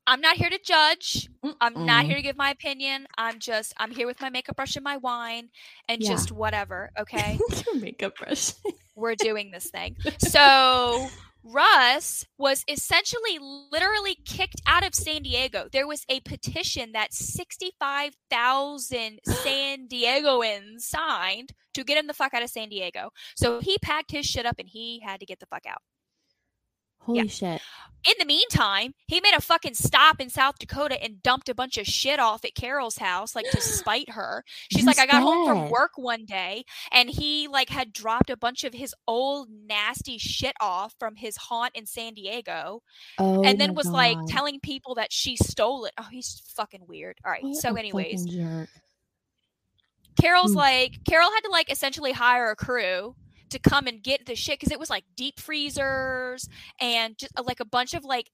I'm 0.07 0.21
not 0.21 0.37
here 0.37 0.49
to 0.49 0.59
judge. 0.65 1.29
I'm 1.61 1.85
not 1.85 2.03
Mm-mm. 2.03 2.07
here 2.07 2.15
to 2.15 2.21
give 2.21 2.37
my 2.37 2.49
opinion. 2.51 3.05
I'm 3.17 3.39
just 3.39 3.73
I'm 3.77 3.91
here 3.91 4.07
with 4.07 4.19
my 4.21 4.29
makeup 4.29 4.55
brush 4.55 4.75
and 4.75 4.83
my 4.83 4.97
wine 4.97 5.49
and 5.87 6.01
Yeah. 6.01 6.09
just 6.09 6.31
whatever, 6.31 6.91
okay? 6.99 7.37
Your 7.67 7.79
makeup 7.79 8.17
brush. 8.17 8.53
We're 8.95 9.15
doing 9.15 9.51
this 9.51 9.69
thing. 9.69 9.95
So 10.19 11.07
Russ 11.43 12.25
was 12.37 12.63
essentially 12.67 13.39
literally 13.71 14.15
kicked 14.25 14.61
out 14.67 14.85
of 14.85 14.93
San 14.93 15.23
Diego. 15.23 15.67
There 15.71 15.87
was 15.87 16.05
a 16.09 16.19
petition 16.19 16.91
that 16.91 17.13
65,000 17.13 19.19
San 19.25 19.87
Diegoans 19.87 20.81
signed 20.81 21.53
to 21.73 21.83
get 21.83 21.97
him 21.97 22.05
the 22.07 22.13
fuck 22.13 22.33
out 22.35 22.43
of 22.43 22.49
San 22.49 22.69
Diego. 22.69 23.09
So 23.35 23.59
he 23.59 23.77
packed 23.79 24.11
his 24.11 24.25
shit 24.25 24.45
up 24.45 24.57
and 24.59 24.67
he 24.69 24.99
had 25.03 25.19
to 25.19 25.25
get 25.25 25.39
the 25.39 25.47
fuck 25.47 25.65
out. 25.65 25.81
Holy 27.01 27.19
Yeah. 27.19 27.25
shit. 27.27 27.61
In 28.03 28.15
the 28.17 28.25
meantime, 28.25 28.95
he 29.05 29.21
made 29.21 29.35
a 29.35 29.41
fucking 29.41 29.75
stop 29.75 30.19
in 30.19 30.27
South 30.31 30.57
Dakota 30.57 30.99
and 31.03 31.21
dumped 31.21 31.49
a 31.49 31.53
bunch 31.53 31.77
of 31.77 31.85
shit 31.85 32.19
off 32.19 32.43
at 32.43 32.55
Carol's 32.55 32.97
house, 32.97 33.35
like 33.35 33.45
to 33.51 33.61
spite 33.61 34.09
her. 34.09 34.43
She's 34.71 34.87
like, 34.87 34.97
I 34.97 35.05
got 35.05 35.21
home 35.21 35.45
from 35.47 35.69
work 35.69 35.91
one 35.97 36.25
day 36.25 36.63
and 36.91 37.11
he 37.11 37.47
like 37.47 37.69
had 37.69 37.93
dropped 37.93 38.31
a 38.31 38.35
bunch 38.37 38.63
of 38.63 38.73
his 38.73 38.95
old 39.07 39.49
nasty 39.51 40.17
shit 40.17 40.55
off 40.59 40.95
from 40.97 41.15
his 41.15 41.37
haunt 41.37 41.75
in 41.75 41.85
San 41.85 42.15
Diego 42.15 42.81
Oh 43.19 43.43
and 43.43 43.61
then 43.61 43.75
was 43.75 43.85
like 43.87 44.17
telling 44.27 44.59
people 44.59 44.95
that 44.95 45.13
she 45.13 45.35
stole 45.35 45.85
it. 45.85 45.93
Oh, 45.99 46.07
he's 46.09 46.41
fucking 46.55 46.85
weird. 46.87 47.19
All 47.23 47.31
right. 47.31 47.43
What 47.43 47.57
so 47.57 47.75
anyways. 47.75 48.25
Carol's 50.19 50.53
Mm. 50.53 50.55
like 50.57 51.03
Carol 51.07 51.29
had 51.31 51.41
to 51.41 51.51
like 51.51 51.71
essentially 51.71 52.11
hire 52.11 52.49
a 52.49 52.55
crew 52.55 53.15
to 53.51 53.59
come 53.59 53.87
and 53.87 54.03
get 54.03 54.25
the 54.25 54.35
shit 54.35 54.59
because 54.59 54.71
it 54.71 54.79
was 54.79 54.89
like 54.89 55.03
deep 55.15 55.39
freezers 55.39 56.47
and 56.79 57.17
just 57.17 57.31
uh, 57.37 57.43
like 57.45 57.59
a 57.59 57.65
bunch 57.65 57.93
of 57.93 58.03
like 58.03 58.29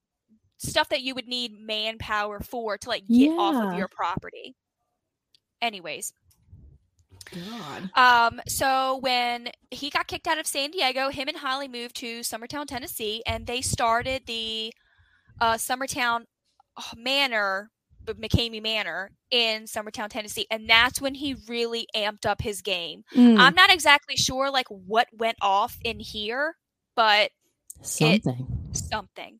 stuff 0.57 0.89
that 0.89 1.01
you 1.01 1.13
would 1.13 1.27
need 1.27 1.51
manpower 1.59 2.39
for 2.39 2.77
to 2.77 2.89
like 2.89 3.05
get 3.07 3.29
off 3.29 3.71
of 3.73 3.77
your 3.77 3.87
property. 3.87 4.55
Anyways, 5.61 6.13
God. 7.31 7.89
um, 7.95 8.41
so 8.47 8.97
when 9.01 9.49
he 9.71 9.89
got 9.89 10.07
kicked 10.07 10.27
out 10.27 10.39
of 10.39 10.47
San 10.47 10.71
Diego, 10.71 11.09
him 11.09 11.27
and 11.27 11.37
Holly 11.37 11.67
moved 11.67 11.95
to 11.97 12.21
Summertown, 12.21 12.67
Tennessee, 12.67 13.23
and 13.25 13.47
they 13.47 13.61
started 13.61 14.23
the 14.25 14.73
uh, 15.39 15.55
Summertown 15.55 16.25
uh, 16.77 16.81
Manor, 16.95 17.71
McCamey 18.15 18.61
Manor 18.61 19.11
in 19.31 19.63
Summertown, 19.63 20.09
Tennessee, 20.09 20.47
and 20.49 20.69
that's 20.69 21.01
when 21.01 21.13
he 21.13 21.35
really 21.47 21.87
amped 21.95 22.25
up 22.25 22.41
his 22.41 22.61
game. 22.61 23.03
Mm, 23.13 23.37
I'm 23.39 23.55
not 23.55 23.71
exactly 23.71 24.15
sure 24.15 24.49
like 24.49 24.67
what 24.69 25.07
went 25.13 25.37
off 25.41 25.77
in 25.83 25.99
here, 25.99 26.55
but 26.95 27.31
something. 27.81 28.47
something. 28.71 29.39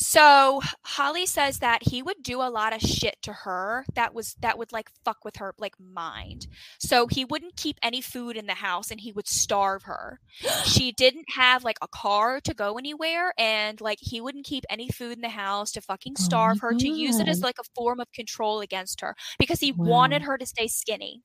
So 0.00 0.60
Holly 0.84 1.26
says 1.26 1.58
that 1.58 1.82
he 1.82 2.02
would 2.02 2.22
do 2.22 2.40
a 2.40 2.48
lot 2.50 2.72
of 2.72 2.80
shit 2.80 3.16
to 3.22 3.32
her 3.32 3.84
that 3.94 4.14
was 4.14 4.36
that 4.40 4.56
would 4.56 4.72
like 4.72 4.90
fuck 5.04 5.24
with 5.24 5.36
her 5.36 5.54
like 5.58 5.74
mind. 5.80 6.46
So 6.78 7.08
he 7.08 7.24
wouldn't 7.24 7.56
keep 7.56 7.78
any 7.82 8.00
food 8.00 8.36
in 8.36 8.46
the 8.46 8.54
house 8.54 8.92
and 8.92 9.00
he 9.00 9.10
would 9.10 9.26
starve 9.26 9.82
her. 9.82 10.20
she 10.64 10.92
didn't 10.92 11.26
have 11.34 11.64
like 11.64 11.78
a 11.82 11.88
car 11.88 12.40
to 12.42 12.54
go 12.54 12.78
anywhere 12.78 13.32
and 13.36 13.80
like 13.80 13.98
he 14.00 14.20
wouldn't 14.20 14.46
keep 14.46 14.64
any 14.70 14.88
food 14.88 15.16
in 15.16 15.22
the 15.22 15.28
house 15.30 15.72
to 15.72 15.80
fucking 15.80 16.14
Oh 16.16 16.22
starve 16.22 16.60
her 16.60 16.74
to 16.74 16.88
use 16.88 17.18
it 17.18 17.26
as 17.26 17.42
like 17.42 17.58
a 17.58 17.64
form 17.74 17.98
of 17.98 18.12
control 18.12 18.60
against 18.60 19.00
her 19.00 19.16
because 19.36 19.58
he 19.58 19.72
wanted 19.72 20.22
her 20.22 20.38
to 20.38 20.46
stay 20.46 20.68
skinny. 20.68 21.22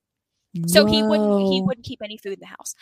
So 0.68 0.86
he 0.86 1.02
wouldn't 1.02 1.52
he 1.52 1.62
wouldn't 1.62 1.86
keep 1.86 2.02
any 2.04 2.18
food 2.18 2.34
in 2.34 2.40
the 2.40 2.46
house. 2.46 2.76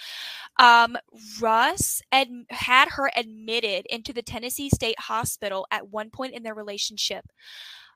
Um, 0.60 0.98
Russ 1.40 2.02
ad- 2.12 2.46
had 2.50 2.90
her 2.90 3.10
admitted 3.16 3.86
into 3.90 4.12
the 4.14 4.22
Tennessee 4.22 4.70
State 4.70 5.00
Hospital 5.00 5.66
at 5.72 5.90
one 5.90 6.10
point 6.10 6.34
in 6.34 6.44
their 6.44 6.56
relationship. 6.56 7.26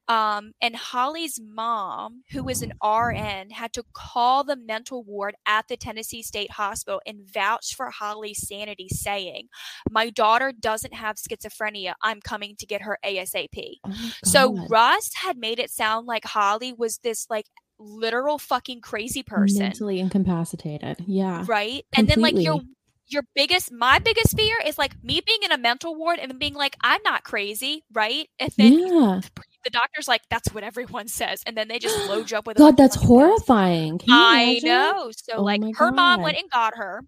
Um, 0.08 0.54
and 0.62 0.76
Holly's 0.76 1.40
mom, 1.42 2.24
who 2.32 2.44
was 2.44 2.62
an 2.62 2.74
RN, 2.84 3.50
had 3.50 3.74
to 3.74 3.84
call 3.94 4.44
the 4.44 4.56
mental 4.56 5.04
ward 5.04 5.36
at 5.48 5.68
the 5.68 5.78
Tennessee 5.78 6.22
State 6.22 6.52
Hospital 6.52 7.02
and 7.08 7.28
vouch 7.28 7.76
for 7.76 7.90
Holly's 7.90 8.48
sanity, 8.48 8.88
saying, 8.88 9.48
My 9.90 10.12
daughter 10.12 10.54
doesn't 10.58 10.94
have 10.94 11.16
schizophrenia. 11.16 11.94
I'm 12.04 12.22
coming 12.22 12.56
to 12.60 12.68
get 12.68 12.84
her 12.84 13.00
ASAP. 13.04 13.80
Oh 13.84 13.94
So 14.24 14.56
Russ 14.70 15.12
had 15.16 15.38
made 15.38 15.60
it 15.60 15.72
sound 15.72 16.06
like 16.06 16.26
Holly 16.26 16.72
was 16.72 17.00
this 17.00 17.26
like 17.30 17.48
literal 17.80 18.38
fucking 18.38 18.82
crazy 18.82 19.22
person 19.24 19.60
mentally 19.60 20.00
incapacitated. 20.00 20.98
Yeah. 21.08 21.44
right 21.48 21.84
and 21.96 22.08
then 22.08 22.22
like 22.22 22.36
your 22.40 22.62
your 23.08 23.22
biggest 23.36 23.72
my 23.72 24.00
biggest 24.00 24.36
fear 24.36 24.56
is 24.66 24.78
like 24.78 24.94
me 25.04 25.22
being 25.26 25.40
in 25.44 25.52
a 25.52 25.58
mental 25.58 25.94
ward 25.96 26.18
and 26.20 26.32
then 26.32 26.40
being 26.40 26.56
like 26.56 26.76
i'm 26.82 27.02
not 27.04 27.24
crazy 27.24 27.84
right 27.94 28.28
and 28.40 28.52
then 28.58 28.74
Yeah. 28.74 29.20
the 29.64 29.70
doctor's 29.70 30.08
like 30.08 30.22
that's 30.30 30.52
what 30.54 30.64
everyone 30.64 31.08
says 31.08 31.44
and 31.46 31.56
then 31.56 31.68
they 31.68 31.78
just 31.78 31.96
load 32.10 32.32
you 32.32 32.38
up 32.38 32.48
with 32.48 32.58
God, 32.58 32.78
that's 32.78 32.96
horrifying. 32.96 34.00
I 34.10 34.60
know 34.64 35.12
so 35.16 35.34
Oh 35.36 35.44
like 35.44 35.62
her 35.76 35.92
mom 35.92 36.22
went 36.22 36.38
and 36.38 36.50
got 36.50 36.78
her 36.78 37.02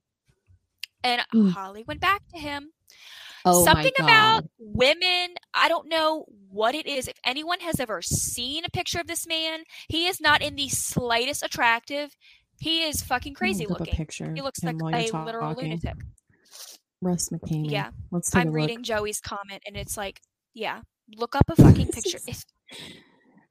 and 1.04 1.22
Mm. 1.34 1.52
holly 1.52 1.84
went 1.88 2.02
back 2.02 2.22
to 2.34 2.40
him 2.40 2.72
Oh 3.48 3.66
something 3.66 3.92
about 4.00 4.46
women 4.60 5.36
i 5.54 5.68
don't 5.68 5.88
know 5.90 6.26
what 6.50 6.76
it 6.76 6.86
is 6.88 7.08
if 7.08 7.18
anyone 7.26 7.60
has 7.62 7.80
ever 7.80 8.02
seen 8.02 8.64
a 8.66 8.70
picture 8.70 9.00
of 9.00 9.08
this 9.08 9.26
man 9.28 9.64
he 9.90 10.08
is 10.08 10.20
not 10.22 10.42
in 10.42 10.56
the 10.56 10.70
slightest 10.70 11.44
attractive 11.44 12.16
he 12.60 12.84
is 12.84 13.02
fucking 13.02 13.34
crazy 13.34 13.66
looking 13.66 13.88
picture 13.88 14.32
he 14.34 14.42
looks 14.42 14.64
like 14.64 14.76
a 14.76 15.04
you're 15.04 15.26
literal 15.26 15.54
talking. 15.54 15.70
lunatic 15.72 15.96
Russ 17.02 17.30
McKamey. 17.30 17.70
Yeah. 17.70 17.92
Let's 18.12 18.32
take 18.32 18.42
I'm 18.48 18.52
reading. 18.52 18.82
Joey's 18.82 19.20
comment 19.20 19.62
and 19.68 19.78
it's 19.78 19.98
like, 19.98 20.20
yeah, 20.56 20.82
look 21.16 21.36
up 21.36 21.48
a 21.48 21.56
fucking 21.56 21.90
picture. 21.90 22.18
It's, 22.28 22.44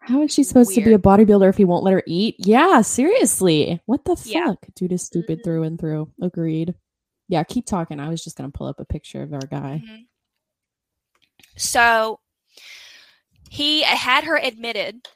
How 0.01 0.23
is 0.23 0.35
she 0.35 0.43
supposed 0.43 0.75
to 0.75 0.83
be 0.85 0.93
a 0.93 0.99
bodybuilder 0.99 1.49
if 1.49 1.57
he 1.57 1.65
won't 1.65 1.85
let 1.85 1.93
her 1.93 2.03
eat? 2.09 2.35
Yeah, 2.39 2.83
seriously. 2.83 3.81
What 3.87 4.05
the 4.05 4.17
fuck? 4.17 4.27
Yeah. 4.27 4.55
Dude 4.75 4.93
is 4.93 5.03
stupid 5.05 5.39
Mhm. 5.39 5.45
through 5.45 5.63
and 5.63 5.79
through. 5.81 6.11
Agreed. 6.21 6.75
Yeah, 7.29 7.43
keep 7.45 7.67
talking. 7.67 8.01
I 8.01 8.09
was 8.09 8.23
just 8.23 8.37
gonna 8.37 8.51
pull 8.51 8.67
up 8.67 8.81
a 8.81 8.85
picture 8.85 9.23
of 9.23 9.33
our 9.33 9.47
guy. 9.47 9.83
Mhm. 9.85 10.07
So 11.57 12.21
he 13.51 13.83
had 13.83 14.25
her 14.25 14.37
admitted 14.37 15.09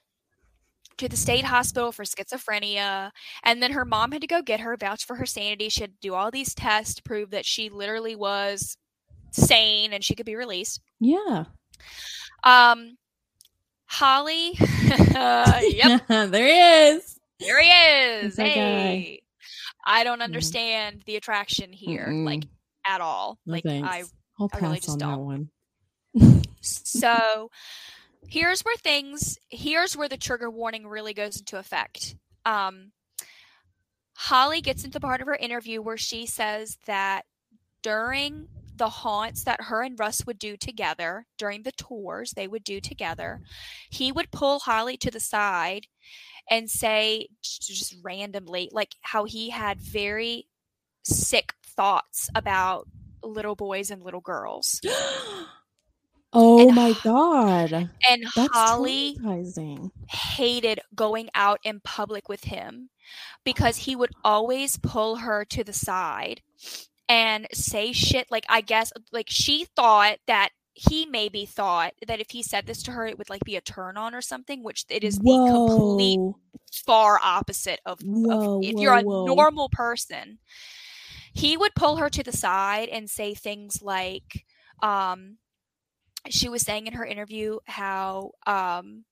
to 0.96 1.08
the 1.08 1.16
state 1.16 1.44
hospital 1.44 1.92
for 1.92 2.04
schizophrenia, 2.04 3.10
and 3.42 3.62
then 3.62 3.72
her 3.72 3.84
mom 3.84 4.12
had 4.12 4.20
to 4.20 4.26
go 4.26 4.42
get 4.42 4.60
her, 4.60 4.76
vouch 4.76 5.04
for 5.04 5.16
her 5.16 5.26
sanity. 5.26 5.68
She 5.68 5.80
had 5.82 5.92
to 5.92 5.98
do 6.00 6.14
all 6.14 6.30
these 6.30 6.54
tests 6.54 6.94
to 6.94 7.02
prove 7.02 7.30
that 7.30 7.46
she 7.46 7.70
literally 7.70 8.16
was 8.16 8.76
sane 9.30 9.92
and 9.92 10.04
she 10.04 10.14
could 10.14 10.26
be 10.26 10.36
released. 10.36 10.80
Yeah. 10.98 11.44
Um, 12.44 12.98
Holly, 13.86 14.52
yep, 14.58 16.06
there 16.08 16.46
he 16.46 16.96
is. 16.96 17.18
There 17.38 17.60
he 17.60 17.70
is. 17.70 18.36
That's 18.36 18.54
guy. 18.54 18.54
Hey. 18.54 19.22
I 19.84 20.04
don't 20.04 20.22
understand 20.22 21.02
the 21.06 21.16
attraction 21.16 21.72
here, 21.72 22.08
like 22.08 22.40
Mm-mm. 22.40 22.48
at 22.86 23.00
all. 23.00 23.38
No 23.46 23.52
like 23.52 23.64
thanks. 23.64 23.88
I 23.88 24.02
I'll 24.38 24.48
I 24.52 24.58
pass 24.58 24.62
really 24.62 24.76
just 24.76 24.90
on 24.90 24.98
that 24.98 25.06
don't. 25.06 25.50
one. 26.14 26.42
so 26.60 27.50
here's 28.28 28.62
where 28.62 28.76
things 28.76 29.38
here's 29.48 29.96
where 29.96 30.08
the 30.08 30.16
trigger 30.16 30.50
warning 30.50 30.86
really 30.86 31.14
goes 31.14 31.38
into 31.38 31.58
effect. 31.58 32.16
Um 32.44 32.92
Holly 34.14 34.60
gets 34.60 34.84
into 34.84 35.00
part 35.00 35.22
of 35.22 35.26
her 35.26 35.34
interview 35.36 35.80
where 35.80 35.96
she 35.96 36.26
says 36.26 36.76
that 36.84 37.24
during 37.82 38.48
the 38.76 38.88
haunts 38.88 39.44
that 39.44 39.62
her 39.62 39.82
and 39.82 39.98
Russ 39.98 40.26
would 40.26 40.38
do 40.38 40.56
together, 40.56 41.26
during 41.38 41.62
the 41.62 41.72
tours 41.72 42.32
they 42.32 42.48
would 42.48 42.64
do 42.64 42.80
together, 42.80 43.40
he 43.90 44.12
would 44.12 44.30
pull 44.30 44.58
Holly 44.58 44.96
to 44.98 45.10
the 45.10 45.20
side 45.20 45.86
and 46.50 46.68
say 46.68 47.28
just 47.42 47.94
randomly, 48.02 48.68
like 48.72 48.94
how 49.00 49.24
he 49.24 49.50
had 49.50 49.80
very 49.80 50.46
sick 51.04 51.54
thoughts 51.64 52.28
about 52.34 52.86
little 53.22 53.54
boys 53.54 53.90
and 53.90 54.02
little 54.02 54.20
girls. 54.20 54.80
oh 56.32 56.66
And- 56.66 56.74
my 56.74 56.94
god. 57.04 57.72
And 58.08 58.24
That's 58.36 58.52
Holly 58.52 59.16
hated 60.08 60.80
going 60.94 61.30
out 61.34 61.60
in 61.62 61.80
public 61.80 62.28
with 62.28 62.44
him 62.44 62.90
because 63.44 63.76
he 63.78 63.96
would 63.96 64.12
always 64.24 64.76
pull 64.76 65.16
her 65.16 65.44
to 65.46 65.64
the 65.64 65.72
side 65.72 66.42
and 67.08 67.48
say 67.52 67.92
shit 67.92 68.30
like 68.30 68.44
I 68.48 68.60
guess 68.60 68.92
like 69.10 69.26
she 69.28 69.66
thought 69.76 70.18
that 70.28 70.50
he 70.72 71.06
maybe 71.06 71.44
thought 71.44 71.92
that 72.06 72.20
if 72.20 72.30
he 72.30 72.42
said 72.42 72.66
this 72.66 72.82
to 72.82 72.92
her 72.92 73.06
it 73.06 73.18
would 73.18 73.30
like 73.30 73.42
be 73.44 73.56
a 73.56 73.60
turn 73.60 73.96
on 73.96 74.14
or 74.14 74.20
something 74.20 74.62
which 74.62 74.84
it 74.88 75.02
is 75.04 75.18
the 75.18 75.46
complete 75.50 76.20
far 76.72 77.18
opposite 77.22 77.80
of, 77.84 77.98
of 78.00 78.04
Whoa, 78.04 78.60
if 78.62 78.74
whoa, 78.74 78.82
you're 78.82 78.94
a 78.94 79.02
whoa. 79.02 79.24
normal 79.26 79.68
person 79.68 80.38
he 81.32 81.56
would 81.56 81.74
pull 81.74 81.96
her 81.96 82.08
to 82.08 82.22
the 82.22 82.32
side 82.32 82.88
and 82.88 83.10
say 83.10 83.34
things 83.34 83.82
like 83.82 84.44
um 84.82 85.38
she 86.28 86.48
was 86.48 86.62
saying 86.62 86.86
in 86.86 86.92
her 86.92 87.04
interview 87.04 87.58
how 87.66 88.30
um 88.46 89.04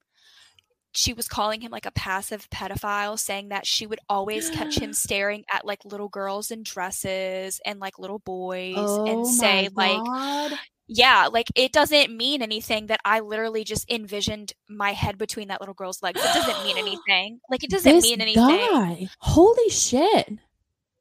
she 0.92 1.12
was 1.12 1.28
calling 1.28 1.60
him 1.60 1.70
like 1.70 1.86
a 1.86 1.92
passive 1.92 2.48
pedophile 2.50 3.18
saying 3.18 3.50
that 3.50 3.66
she 3.66 3.86
would 3.86 4.00
always 4.08 4.50
catch 4.50 4.78
him 4.78 4.92
staring 4.92 5.44
at 5.52 5.64
like 5.64 5.84
little 5.84 6.08
girls 6.08 6.50
in 6.50 6.62
dresses 6.62 7.60
and 7.64 7.78
like 7.78 7.98
little 7.98 8.18
boys 8.20 8.74
Oh 8.76 9.04
and 9.06 9.26
say 9.26 9.68
my 9.74 9.86
like 9.86 10.04
God. 10.04 10.58
Yeah, 10.88 11.28
like 11.30 11.46
it 11.54 11.72
doesn't 11.72 12.16
mean 12.16 12.42
anything 12.42 12.86
that 12.86 13.00
I 13.04 13.20
literally 13.20 13.62
just 13.62 13.88
envisioned 13.90 14.52
my 14.68 14.92
head 14.92 15.18
between 15.18 15.48
that 15.48 15.60
little 15.60 15.74
girl's 15.74 16.02
legs. 16.02 16.20
It 16.20 16.34
doesn't 16.34 16.64
mean 16.64 16.78
anything. 16.78 17.40
Like 17.50 17.62
it 17.62 17.70
doesn't 17.70 17.92
This 17.92 18.04
mean 18.04 18.20
anything. 18.20 18.42
guy. 18.44 19.08
Holy 19.20 19.68
shit. 19.68 20.30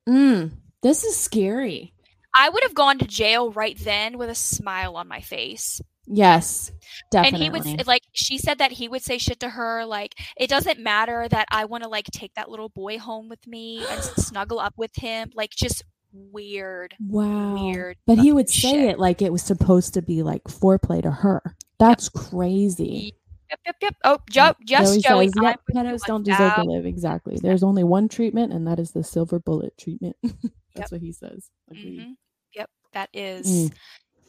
Mm, 0.08 0.52
this 0.84 1.04
is 1.04 1.15
scary. 1.17 1.93
I 2.36 2.50
would 2.50 2.63
have 2.63 2.76
gone 2.76 3.00
to 3.00 3.06
jail 3.08 3.52
right 3.52 3.78
then 3.80 4.17
with 4.17 4.30
a 4.30 4.36
smile 4.36 4.95
on 4.95 5.08
my 5.08 5.21
face. 5.21 5.82
Yes, 6.06 6.71
definitely. 7.12 7.47
And 7.47 7.65
he 7.65 7.73
would 7.76 7.88
like 7.88 8.04
she 8.13 8.38
said 8.38 8.60
that 8.60 8.71
he 8.71 8.88
would 8.88 9.02
say 9.04 9.17
shit 9.17 9.39
to 9.41 9.50
her 9.50 9.86
like 9.86 10.13
it 10.38 10.50
doesn't 10.50 10.80
matter 10.80 11.28
that 11.28 11.47
I 11.52 11.65
want 11.65 11.84
to 11.84 11.89
like 11.89 12.06
take 12.06 12.34
that 12.36 12.50
little 12.50 12.69
boy 12.69 12.97
home 12.97 13.28
with 13.28 13.45
me 13.45 13.84
and 13.89 14.02
snuggle 14.04 14.60
up 14.60 14.73
with 14.78 14.91
him. 14.95 15.32
Like 15.34 15.50
just 15.52 15.84
weird. 16.32 16.95
wow. 16.99 17.53
weird 17.56 17.97
But 18.06 18.17
he 18.19 18.32
would 18.32 18.49
say 18.49 18.71
shit. 18.71 18.80
it 18.91 18.99
like 18.99 19.21
it 19.21 19.32
was 19.32 19.41
supposed 19.43 19.93
to 19.95 20.01
be 20.01 20.23
like 20.23 20.43
foreplay 20.45 21.01
to 21.03 21.12
her. 21.12 21.56
That's 21.80 22.10
crazy. 22.10 23.13
Yep, 23.49 23.60
yep, 23.65 23.75
yep. 23.82 23.95
Oh, 24.03 24.17
Joe, 24.30 24.53
just 24.65 24.93
Joey 24.99 25.01
Joey. 25.01 25.27
says, 25.30 25.34
yep, 25.41 25.60
pedos 25.73 26.01
don't 26.06 26.23
deserve 26.23 26.56
to 26.56 26.63
live. 26.63 26.86
Exactly. 26.86 27.38
There's 27.41 27.63
only 27.63 27.84
one 27.84 28.10
treatment, 28.10 28.51
and 28.51 28.67
that 28.67 28.77
is 28.80 28.91
the 28.91 29.03
silver 29.06 29.39
bullet 29.39 29.77
treatment. 29.77 30.17
That's 30.75 30.91
what 30.91 30.99
he 31.01 31.12
says. 31.13 31.49
Mhm. 31.73 32.15
Yep, 32.56 32.69
that 32.93 33.10
is. 33.13 33.47
Mm. 33.47 33.73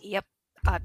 Yep, 0.02 0.24
uh, 0.68 0.78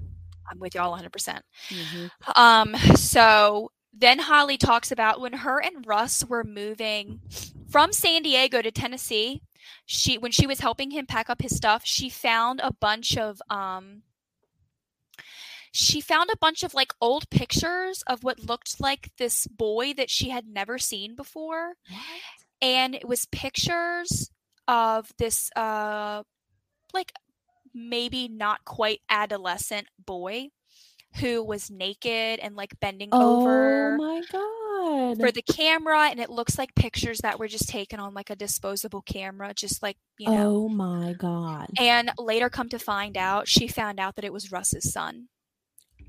I'm 0.50 0.60
with 0.60 0.74
y'all 0.76 0.89
100. 0.92 1.12
percent 1.12 1.44
Mhm. 1.70 2.10
Um, 2.36 2.76
so 2.96 3.72
then 3.94 4.18
Holly 4.18 4.58
talks 4.58 4.92
about 4.92 5.22
when 5.22 5.34
her 5.34 5.62
and 5.62 5.86
Russ 5.86 6.26
were 6.26 6.44
moving 6.44 7.22
from 7.70 7.94
San 7.94 8.24
Diego 8.24 8.62
to 8.63 8.72
Tennessee. 8.72 9.44
She 9.86 10.17
when 10.17 10.32
she 10.32 10.47
was 10.47 10.60
helping 10.60 10.91
him 10.91 11.06
pack 11.06 11.30
up 11.30 11.41
his 11.41 11.56
stuff, 11.56 11.84
she 11.86 12.10
found 12.10 12.60
a 12.62 12.73
bunch 12.73 13.17
of 13.17 13.41
um 13.49 14.04
she 15.71 16.02
found 16.02 16.30
a 16.32 16.38
bunch 16.38 16.63
of 16.63 16.73
like 16.73 16.93
old 17.02 17.30
pictures 17.30 18.04
of 18.06 18.23
what 18.23 18.39
looked 18.39 18.80
like 18.80 19.10
this 19.17 19.47
boy 19.47 19.93
that 19.93 20.10
she 20.10 20.30
had 20.30 20.45
never 20.47 20.78
seen 20.78 21.15
before. 21.15 21.73
And 22.62 22.93
it 22.93 23.08
was 23.08 23.26
pictures 23.26 24.30
of 24.67 25.12
this 25.17 25.49
uh 25.56 26.23
like 26.93 27.12
maybe 27.73 28.28
not 28.28 28.63
quite 28.65 29.02
adolescent 29.10 29.88
boy 30.06 30.49
who 31.15 31.43
was 31.43 31.69
naked 31.71 32.39
and 32.39 32.56
like 32.56 32.80
bending 32.80 33.10
Oh 33.12 33.41
over 33.41 33.97
my 33.97 34.21
god. 34.32 35.19
for 35.19 35.32
the 35.32 35.41
camera 35.43 36.08
and 36.10 36.19
it 36.19 36.30
looks 36.30 36.58
like 36.58 36.73
pictures 36.76 37.19
that 37.19 37.39
were 37.39 37.47
just 37.47 37.69
taken 37.69 37.99
on 37.99 38.13
like 38.13 38.30
a 38.30 38.36
disposable 38.36 39.02
camera 39.04 39.54
just 39.54 39.82
like 39.84 39.97
you 40.17 40.30
know 40.30 40.56
oh 40.65 40.69
my 40.69 41.13
god. 41.13 41.67
and 41.80 42.12
later 42.17 42.49
come 42.49 42.69
to 42.69 42.80
find 42.80 43.15
out 43.17 43.47
she 43.47 43.67
found 43.67 43.99
out 43.99 44.15
that 44.15 44.26
it 44.26 44.34
was 44.34 44.52
russ's 44.52 44.91
son 44.91 45.28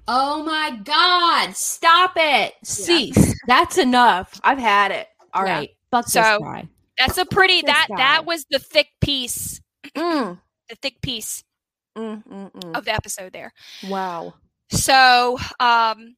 Oh 0.07 0.43
my 0.45 0.71
god! 0.85 1.57
Stop 1.57 2.13
it! 2.17 2.53
Cease. 2.63 3.35
That's 3.47 3.79
enough. 3.79 4.39
I've 4.45 4.59
had 4.59 4.91
it. 4.91 5.09
All 5.33 5.47
Yeah. 5.47 5.53
right. 5.61 5.71
Fuck 5.91 6.09
So- 6.09 6.21
this 6.21 6.39
guy. 6.41 6.69
that's 6.99 7.17
a 7.17 7.25
pretty 7.25 7.63
This 7.63 7.71
that 7.71 7.87
that 7.97 8.27
was 8.27 8.45
the 8.51 8.59
thick 8.59 8.89
piece 9.01 9.63
Mm, 9.97 10.39
the 10.69 10.77
thick 10.77 11.01
piece 11.01 11.43
mm, 11.97 12.23
mm, 12.27 12.53
mm. 12.53 12.77
of 12.77 12.85
the 12.85 12.93
episode 12.95 13.33
there 13.33 13.55
Wow. 13.89 14.35
So, 14.71 15.39
um, 15.61 16.17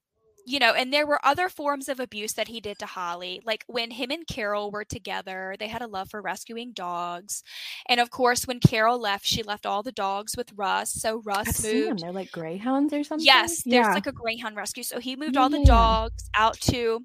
you 0.49 0.61
know, 0.61 0.73
and 0.75 0.93
there 0.93 1.07
were 1.07 1.19
other 1.27 1.49
forms 1.49 1.89
of 1.89 1.99
abuse 1.99 2.35
that 2.35 2.47
he 2.49 2.61
did 2.61 2.79
to 2.79 2.87
Holly. 2.87 3.41
Like 3.45 3.65
when 3.67 3.91
him 3.91 4.13
and 4.13 4.25
Carol 4.27 4.71
were 4.71 4.85
together, 4.85 5.57
they 5.59 5.67
had 5.67 5.83
a 5.83 5.89
love 5.89 6.09
for 6.11 6.23
rescuing 6.23 6.73
dogs. 6.73 7.43
And 7.89 7.99
of 7.99 8.11
course, 8.11 8.47
when 8.47 8.61
Carol 8.61 8.99
left, 9.01 9.27
she 9.27 9.43
left 9.43 9.67
all 9.67 9.83
the 9.83 9.91
dogs 9.91 10.37
with 10.37 10.53
Russ. 10.55 10.93
So 10.93 11.19
I've 11.19 11.27
Russ 11.27 11.63
them. 11.63 11.73
moved. 11.89 12.01
They're 12.03 12.13
like 12.13 12.31
greyhounds 12.31 12.93
or 12.93 13.03
something. 13.03 13.27
Yes, 13.27 13.63
there's 13.65 13.87
Yeah. 13.87 13.95
like 13.95 14.07
a 14.07 14.13
greyhound 14.13 14.55
rescue. 14.57 14.85
So 14.85 15.01
he 15.01 15.17
moved 15.17 15.35
Yeah, 15.35 15.43
all 15.43 15.49
the 15.49 15.65
dogs 15.65 16.31
out 16.37 16.61
to 16.61 17.05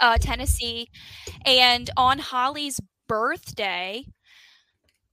uh, 0.00 0.18
Tennessee. 0.18 0.88
And 1.46 1.88
on 1.96 2.18
Holly's 2.18 2.78
birthday, 3.08 4.04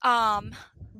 um, 0.01 0.51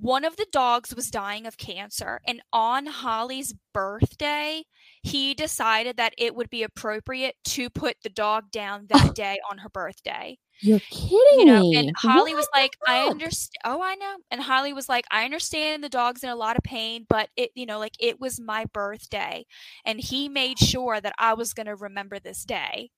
one 0.02 0.24
of 0.24 0.38
the 0.38 0.48
dogs 0.52 0.96
was 0.96 1.10
dying 1.10 1.46
of 1.46 1.58
cancer. 1.58 2.22
And 2.26 2.42
on 2.54 2.86
Holly's 2.86 3.54
birthday, 3.74 4.64
he 5.04 5.34
decided 5.34 5.98
that 5.98 6.14
it 6.18 6.36
would 6.36 6.50
be 6.50 6.64
appropriate 6.64 7.36
to 7.46 7.70
put 7.70 7.98
the 8.04 8.10
dog 8.10 8.52
down 8.52 8.88
that 8.90 9.10
oh. 9.10 9.14
day 9.14 9.40
on 9.50 9.60
her 9.60 9.70
birthday 9.70 10.38
You're 10.62 10.80
kidding 10.80 11.40
you 11.40 11.46
know, 11.46 11.62
me. 11.62 11.76
and 11.78 11.94
Holly 11.98 12.34
was 12.34 12.48
What 12.52 12.54
the 12.54 12.62
like, 12.62 12.78
I 12.88 13.08
understand. 13.10 13.56
Oh, 13.64 13.82
I 13.82 13.96
know. 13.96 14.18
And 14.32 14.42
Holly 14.42 14.74
was 14.74 14.90
like, 14.90 15.06
I 15.12 15.26
understand 15.26 15.84
the 15.84 15.90
dog's 15.90 16.24
in 16.24 16.30
a 16.30 16.36
lot 16.36 16.58
of 16.58 16.64
pain, 16.64 17.06
but 17.08 17.30
it, 17.36 17.52
you 17.56 17.66
know, 17.66 17.80
like 17.80 17.96
it 18.00 18.20
was 18.20 18.40
my 18.40 18.66
birthday. 18.74 19.46
And 19.86 20.00
he 20.00 20.28
made 20.30 20.60
sure 20.60 21.00
that 21.00 21.14
I 21.18 21.34
was 21.34 21.54
going 21.54 21.68
to 21.68 21.76
remember 21.76 22.20
this 22.20 22.44
day. 22.44 22.92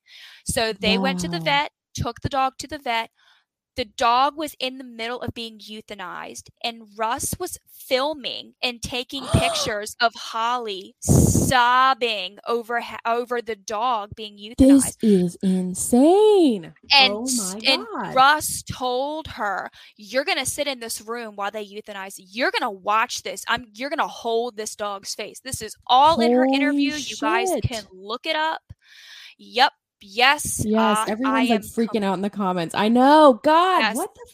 So 0.46 0.74
they 0.74 0.98
went 0.98 1.20
to 1.22 1.28
the 1.28 1.40
vet, 1.40 1.72
took 1.94 2.22
the 2.22 2.30
dog 2.30 2.54
to 2.60 2.68
the 2.68 2.80
vet. 2.80 3.10
The 3.78 3.86
dog 3.86 4.36
was 4.36 4.56
in 4.60 4.78
the 4.78 4.84
middle 4.84 5.22
of 5.22 5.34
being 5.34 5.60
euthanized, 5.60 6.50
and 6.64 6.84
Russ 6.98 7.36
was 7.40 7.58
filming 7.72 8.54
and 8.62 8.82
taking 8.82 9.24
pictures 9.34 9.96
of 10.02 10.14
Holly 10.14 10.96
sobbing 11.00 12.38
over 12.48 12.82
ha- 12.82 13.00
over 13.06 13.42
the 13.42 13.56
dog 13.56 14.12
being 14.16 14.38
euthanized 14.38 14.58
This 14.58 14.98
is 15.02 15.38
insane. 15.42 16.74
and 16.94 17.14
oh 17.14 17.60
and 17.66 17.86
Russ 18.14 18.64
told 18.64 19.28
her, 19.28 19.70
"You're 19.96 20.26
gonna 20.26 20.46
sit 20.46 20.68
in 20.68 20.80
this 20.80 21.02
room 21.02 21.36
while 21.36 21.52
they 21.52 21.66
euthanize. 21.66 22.16
You're 22.18 22.52
gonna 22.52 22.72
watch 22.72 23.24
this. 23.24 23.44
I'm. 23.48 23.66
You're 23.74 23.90
gonna 23.90 24.08
hold 24.08 24.58
this 24.58 24.76
dog's 24.76 25.16
face. 25.16 25.40
This 25.40 25.62
is 25.62 25.76
all 25.88 26.20
in 26.20 26.32
her 26.34 26.46
interview. 26.46 26.92
Holy 26.92 27.04
You 27.08 27.16
guys 27.22 27.50
can 27.64 27.84
look 27.92 28.26
it 28.26 28.36
up. 28.36 28.62
Yep. 29.38 29.72
Yes. 30.02 30.64
Yes, 30.66 30.98
uh, 30.98 31.06
everyone's 31.08 31.50
like 31.50 31.62
freaking 31.62 32.04
out 32.04 32.16
in 32.16 32.22
the 32.22 32.30
comments. 32.30 32.74
I 32.76 32.88
know. 32.90 33.40
God, 33.44 33.80
Yes. 33.80 33.96
what 33.96 34.14
the 34.16 34.28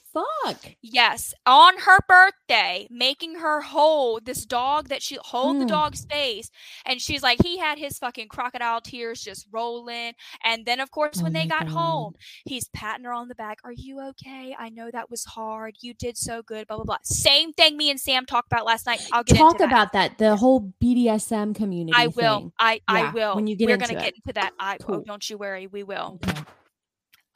fuck? 0.43 0.57
Yes, 0.81 1.33
on 1.45 1.77
her 1.79 1.99
birthday, 2.07 2.87
making 2.89 3.35
her 3.35 3.61
hold 3.61 4.25
this 4.25 4.45
dog 4.45 4.89
that 4.89 5.01
she 5.01 5.17
hold 5.21 5.59
the 5.59 5.65
Mm. 5.65 5.69
dog's 5.69 6.05
face, 6.05 6.49
and 6.85 7.01
she's 7.01 7.23
like, 7.23 7.41
he 7.43 7.57
had 7.57 7.77
his 7.77 7.97
fucking 7.99 8.27
crocodile 8.29 8.81
tears 8.81 9.21
just 9.21 9.47
rolling, 9.51 10.13
and 10.43 10.65
then 10.65 10.79
of 10.79 10.91
course 10.91 11.21
Oh 11.21 11.23
when 11.23 11.33
they 11.33 11.45
got 11.47 11.67
God. 11.67 11.73
home, 11.73 12.13
he's 12.45 12.67
patting 12.69 13.05
her 13.05 13.13
on 13.13 13.27
the 13.27 13.35
back. 13.35 13.59
Are 13.63 13.71
you 13.73 13.99
okay? 14.09 14.55
I 14.57 14.69
know 14.69 14.89
that 14.91 15.09
was 15.09 15.23
hard. 15.25 15.75
You 15.81 15.93
did 15.93 16.17
so 16.17 16.41
good. 16.41 16.67
Blah 16.67 16.77
blah 16.77 16.85
blah. 16.85 16.97
Same 17.03 17.53
thing 17.53 17.77
me 17.77 17.89
and 17.89 17.99
Sam 17.99 18.25
talked 18.25 18.51
about 18.51 18.65
last 18.65 18.85
night. 18.85 19.01
I'll 19.11 19.23
get 19.23 19.37
Talk 19.37 19.53
into 19.53 19.63
that. 19.65 19.71
about 19.71 19.93
that. 19.93 20.17
The 20.17 20.35
whole 20.35 20.73
BDSM 20.81 21.55
community. 21.55 21.93
I 21.95 22.07
will. 22.07 22.39
thing. 22.39 22.51
I 22.59 22.81
I 22.87 22.99
Yeah, 23.01 23.11
will. 23.13 23.35
when 23.35 23.47
you 23.47 23.55
get 23.55 23.65
We're 23.67 23.73
into 23.75 23.87
gonna 23.87 23.99
it. 23.99 24.03
get 24.03 24.15
into 24.15 24.33
that. 24.33 24.53
I 24.59 24.77
oh, 24.81 24.85
Cool. 24.85 25.03
don't 25.05 25.29
you 25.29 25.37
worry. 25.37 25.67
We 25.67 25.83
will. 25.83 26.19
Okay. 26.23 26.41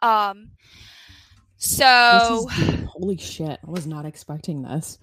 Um. 0.01 0.51
This 1.61 1.77
So. 1.77 2.47
is. 2.49 2.87
Holy 2.89 3.17
shit. 3.17 3.59
I 3.65 3.69
was 3.69 3.85
not 3.87 4.05
expecting 4.05 4.63
this. 4.63 4.97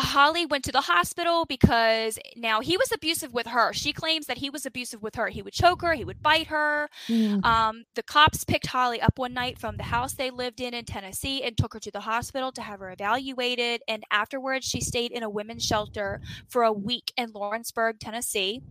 Holly 0.00 0.46
went 0.46 0.64
to 0.64 0.72
the 0.72 0.82
hospital 0.82 1.44
because 1.44 2.18
now 2.36 2.60
he 2.60 2.76
was 2.76 2.92
abusive 2.92 3.32
with 3.32 3.48
her. 3.48 3.72
She 3.72 3.92
claims 3.92 4.26
that 4.26 4.38
he 4.38 4.48
was 4.48 4.64
abusive 4.64 5.02
with 5.02 5.16
her. 5.16 5.28
He 5.28 5.42
would 5.42 5.52
choke 5.52 5.82
her, 5.82 5.94
he 5.94 6.04
would 6.04 6.22
bite 6.22 6.46
her. 6.48 6.88
Mm. 7.08 7.44
Um, 7.44 7.84
the 7.94 8.02
cops 8.04 8.44
picked 8.44 8.66
Holly 8.68 9.00
up 9.00 9.18
one 9.18 9.34
night 9.34 9.58
from 9.58 9.76
the 9.76 9.82
house 9.84 10.14
they 10.14 10.30
lived 10.30 10.60
in 10.60 10.72
in 10.72 10.84
Tennessee 10.84 11.42
and 11.42 11.56
took 11.56 11.74
her 11.74 11.80
to 11.80 11.90
the 11.90 12.00
hospital 12.00 12.52
to 12.52 12.62
have 12.62 12.80
her 12.80 12.92
evaluated. 12.92 13.82
And 13.88 14.04
afterwards, 14.10 14.66
she 14.66 14.80
stayed 14.80 15.10
in 15.10 15.22
a 15.24 15.30
women's 15.30 15.64
shelter 15.64 16.20
for 16.48 16.62
a 16.62 16.72
week 16.72 17.12
in 17.16 17.32
Lawrenceburg, 17.32 17.98
Tennessee. 17.98 18.62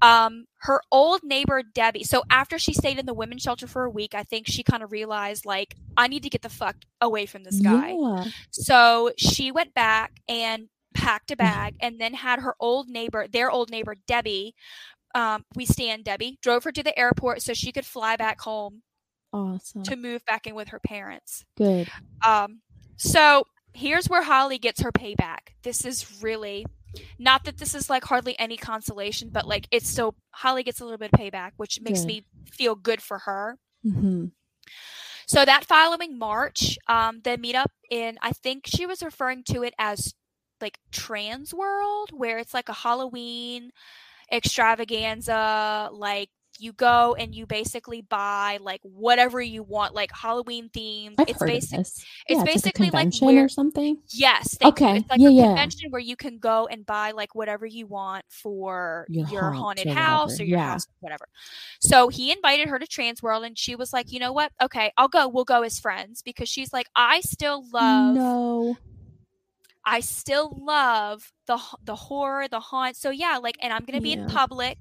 Um, 0.00 0.46
her 0.58 0.80
old 0.90 1.22
neighbor 1.22 1.62
Debbie. 1.62 2.04
So 2.04 2.22
after 2.30 2.58
she 2.58 2.72
stayed 2.72 2.98
in 2.98 3.06
the 3.06 3.14
women's 3.14 3.42
shelter 3.42 3.66
for 3.66 3.84
a 3.84 3.90
week, 3.90 4.14
I 4.14 4.22
think 4.22 4.46
she 4.46 4.62
kind 4.62 4.82
of 4.82 4.92
realized 4.92 5.44
like 5.44 5.76
I 5.96 6.08
need 6.08 6.22
to 6.22 6.30
get 6.30 6.42
the 6.42 6.48
fuck 6.48 6.76
away 7.00 7.26
from 7.26 7.44
this 7.44 7.60
guy. 7.60 7.96
Yeah. 7.98 8.24
So 8.50 9.12
she 9.16 9.50
went 9.50 9.74
back 9.74 10.20
and 10.28 10.68
packed 10.94 11.30
a 11.30 11.36
bag 11.36 11.76
and 11.80 12.00
then 12.00 12.14
had 12.14 12.40
her 12.40 12.54
old 12.60 12.88
neighbor, 12.88 13.26
their 13.28 13.50
old 13.50 13.70
neighbor, 13.70 13.94
Debbie. 14.06 14.54
Um, 15.14 15.44
we 15.54 15.64
stand 15.66 16.04
Debbie, 16.04 16.38
drove 16.42 16.64
her 16.64 16.72
to 16.72 16.82
the 16.82 16.98
airport 16.98 17.42
so 17.42 17.54
she 17.54 17.72
could 17.72 17.86
fly 17.86 18.16
back 18.16 18.40
home 18.40 18.82
Awesome. 19.32 19.82
to 19.84 19.96
move 19.96 20.24
back 20.26 20.46
in 20.46 20.54
with 20.54 20.68
her 20.68 20.80
parents. 20.80 21.44
Good. 21.56 21.88
Um, 22.26 22.60
so 22.96 23.44
here's 23.72 24.08
where 24.08 24.22
Holly 24.22 24.58
gets 24.58 24.82
her 24.82 24.92
payback. 24.92 25.52
This 25.62 25.84
is 25.84 26.20
really 26.22 26.66
not 27.18 27.44
that 27.44 27.58
this 27.58 27.74
is 27.74 27.90
like 27.90 28.04
hardly 28.04 28.38
any 28.38 28.56
consolation, 28.56 29.28
but 29.30 29.46
like 29.46 29.68
it's 29.70 29.88
so 29.88 30.14
Holly 30.30 30.62
gets 30.62 30.80
a 30.80 30.84
little 30.84 30.98
bit 30.98 31.12
of 31.12 31.18
payback, 31.20 31.52
which 31.56 31.80
makes 31.82 32.00
Good. 32.00 32.06
me 32.06 32.26
feel 32.50 32.74
good 32.74 33.02
for 33.02 33.18
her. 33.20 33.58
hmm 33.82 34.26
So 35.26 35.44
that 35.44 35.64
following 35.64 36.18
March, 36.18 36.78
um, 36.88 37.20
the 37.24 37.30
meetup 37.36 37.66
in 37.90 38.16
I 38.22 38.30
think 38.32 38.64
she 38.66 38.86
was 38.86 39.02
referring 39.02 39.42
to 39.50 39.62
it 39.62 39.74
as 39.78 40.14
like 40.60 40.78
Trans 40.92 41.52
World, 41.52 42.10
where 42.12 42.38
it's 42.38 42.54
like 42.54 42.68
a 42.68 42.72
Halloween 42.72 43.70
extravaganza, 44.32 45.90
like 45.92 46.30
you 46.60 46.72
go 46.72 47.14
and 47.18 47.34
you 47.34 47.46
basically 47.46 48.02
buy 48.02 48.58
like 48.60 48.80
whatever 48.82 49.40
you 49.40 49.62
want, 49.62 49.94
like 49.94 50.10
Halloween 50.12 50.68
themed. 50.70 51.14
I've 51.18 51.28
it's 51.28 51.40
heard 51.40 51.46
basic. 51.48 51.78
this. 51.78 52.04
It's 52.28 52.38
yeah, 52.38 52.44
basically 52.44 52.90
like 52.90 53.12
where 53.20 53.44
or 53.44 53.48
something. 53.48 53.98
Yes. 54.08 54.56
Thank 54.56 54.80
you. 54.80 54.86
Okay, 54.86 54.96
It's 54.98 55.10
like 55.10 55.20
yeah, 55.20 55.28
a 55.28 55.32
yeah. 55.32 55.46
convention 55.46 55.90
where 55.90 56.00
you 56.00 56.16
can 56.16 56.38
go 56.38 56.66
and 56.66 56.84
buy 56.84 57.12
like 57.12 57.34
whatever 57.34 57.66
you 57.66 57.86
want 57.86 58.24
for 58.28 59.06
Your 59.08 59.28
your, 59.28 59.50
haunted 59.50 59.88
or 59.88 59.94
house 59.94 60.40
or 60.40 60.44
your 60.44 60.58
yeah. 60.58 60.72
house, 60.72 60.86
whatever. 61.00 61.26
So 61.80 62.08
he 62.08 62.32
invited 62.32 62.68
her 62.68 62.78
to 62.78 62.86
Trans 62.86 63.22
World 63.22 63.44
and 63.44 63.58
she 63.58 63.76
was 63.76 63.92
like, 63.92 64.12
you 64.12 64.18
know 64.20 64.32
what? 64.32 64.52
Okay, 64.62 64.92
I'll 64.96 65.08
go. 65.08 65.28
We'll 65.28 65.44
go 65.44 65.62
as 65.62 65.78
friends 65.78 66.22
because 66.22 66.48
she's 66.48 66.72
like, 66.72 66.88
I 66.94 67.20
still 67.20 67.64
love 67.72 68.14
No. 68.14 68.76
I 69.88 70.00
still 70.00 70.58
love 70.60 71.32
the 71.46 71.58
the 71.84 71.94
horror, 71.94 72.48
the 72.48 72.58
haunt. 72.58 72.96
So 72.96 73.10
yeah, 73.10 73.38
like 73.40 73.56
and 73.62 73.72
I'm 73.72 73.84
gonna 73.84 74.00
be 74.00 74.12
in 74.12 74.26
public. 74.26 74.78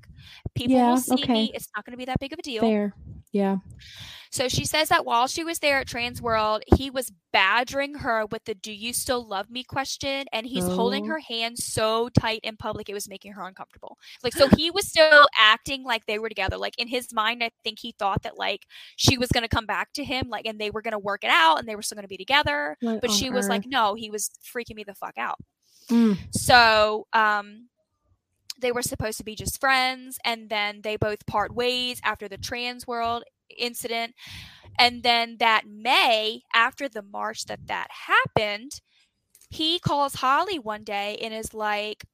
People 0.56 0.76
Yeah, 0.76 0.90
will 0.92 0.98
see 0.98 1.14
okay. 1.16 1.34
me. 1.34 1.52
It's 1.54 1.68
not 1.76 1.86
gonna 1.86 1.98
be 1.98 2.06
that 2.06 2.20
big 2.20 2.34
of 2.34 2.40
a 2.40 2.42
deal. 2.42 2.62
Fair. 2.62 2.94
Yeah. 3.32 3.58
So 4.32 4.50
she 4.50 4.66
says 4.66 4.90
that 4.90 5.06
while 5.06 5.28
she 5.28 5.46
was 5.46 5.60
there 5.60 5.80
at 5.80 5.88
Trans 5.88 6.22
World, 6.22 6.62
he 6.76 6.90
was 6.90 7.12
badgering 7.32 7.96
her 7.96 8.26
with 8.26 8.44
the 8.44 8.54
"Do 8.54 8.72
you 8.72 8.92
still 8.92 9.26
love 9.26 9.50
me?" 9.50 9.64
question, 9.64 10.26
and 10.34 10.46
he's 10.46 10.66
holding 10.66 11.06
Oh. 11.06 11.08
her 11.14 11.20
hand 11.20 11.58
so 11.58 12.10
tight 12.10 12.42
in 12.44 12.58
public 12.58 12.90
it 12.90 12.94
was 12.94 13.08
making 13.08 13.32
her 13.34 13.48
uncomfortable. 13.48 13.98
Like, 14.24 14.34
so 14.34 14.50
he 14.58 14.72
was 14.72 14.88
still 14.90 15.28
acting 15.38 15.84
like 15.84 16.06
they 16.06 16.20
were 16.20 16.28
together. 16.28 16.58
Like 16.58 16.78
in 16.78 16.88
his 16.90 17.14
mind, 17.14 17.44
I 17.44 17.52
think 17.64 17.80
he 17.80 17.94
thought 17.98 18.24
that 18.24 18.38
like 18.38 18.66
she 18.98 19.18
was 19.18 19.30
gonna 19.30 19.48
come 19.48 19.66
back 19.66 19.94
to 19.94 20.04
him, 20.04 20.28
like, 20.30 20.46
and 20.46 20.60
they 20.60 20.70
were 20.70 20.82
gonna 20.82 21.00
work 21.00 21.24
it 21.24 21.30
out, 21.32 21.60
and 21.60 21.68
they 21.68 21.76
were 21.78 21.82
still 21.82 21.96
gonna 21.96 22.08
be 22.10 22.18
together. 22.18 22.76
What 22.82 23.02
But 23.02 23.12
she 23.12 23.30
was 23.30 23.48
like, 23.48 23.66
no, 23.66 23.94
he 23.96 24.10
was 24.10 24.32
freaking 24.44 24.76
me 24.76 24.84
the 24.84 24.96
fuck 24.96 25.18
out. 25.18 25.38
Mm. 25.90 26.18
So, 26.36 27.08
um, 27.14 27.70
they 28.60 28.72
were 28.72 28.82
supposed 28.82 29.18
to 29.20 29.24
be 29.24 29.36
just 29.36 29.60
friends, 29.60 30.18
and 30.26 30.50
then 30.50 30.82
they 30.84 30.98
both 30.98 31.26
part 31.26 31.54
ways 31.56 32.00
after 32.04 32.28
the 32.28 32.38
trans 32.38 32.88
world 32.88 33.24
incident. 33.58 34.16
And 34.80 35.04
then 35.04 35.38
that 35.40 35.64
May, 35.68 36.44
after 36.54 36.90
the 36.90 37.02
march 37.04 37.46
that 37.46 37.68
that 37.68 37.88
happened, 38.08 38.82
he 39.50 39.80
calls 39.80 40.16
Holly 40.16 40.60
one 40.60 40.84
day 40.84 41.18
and 41.22 41.34
is 41.34 41.54
like, 41.54 42.06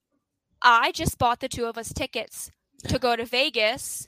"I 0.62 0.92
just 0.92 1.18
bought 1.20 1.40
the 1.42 1.50
two 1.50 1.66
of 1.66 1.78
us 1.78 1.94
tickets 1.94 2.52
to 2.88 3.00
go 3.00 3.16
to 3.16 3.26
Vegas. 3.26 4.08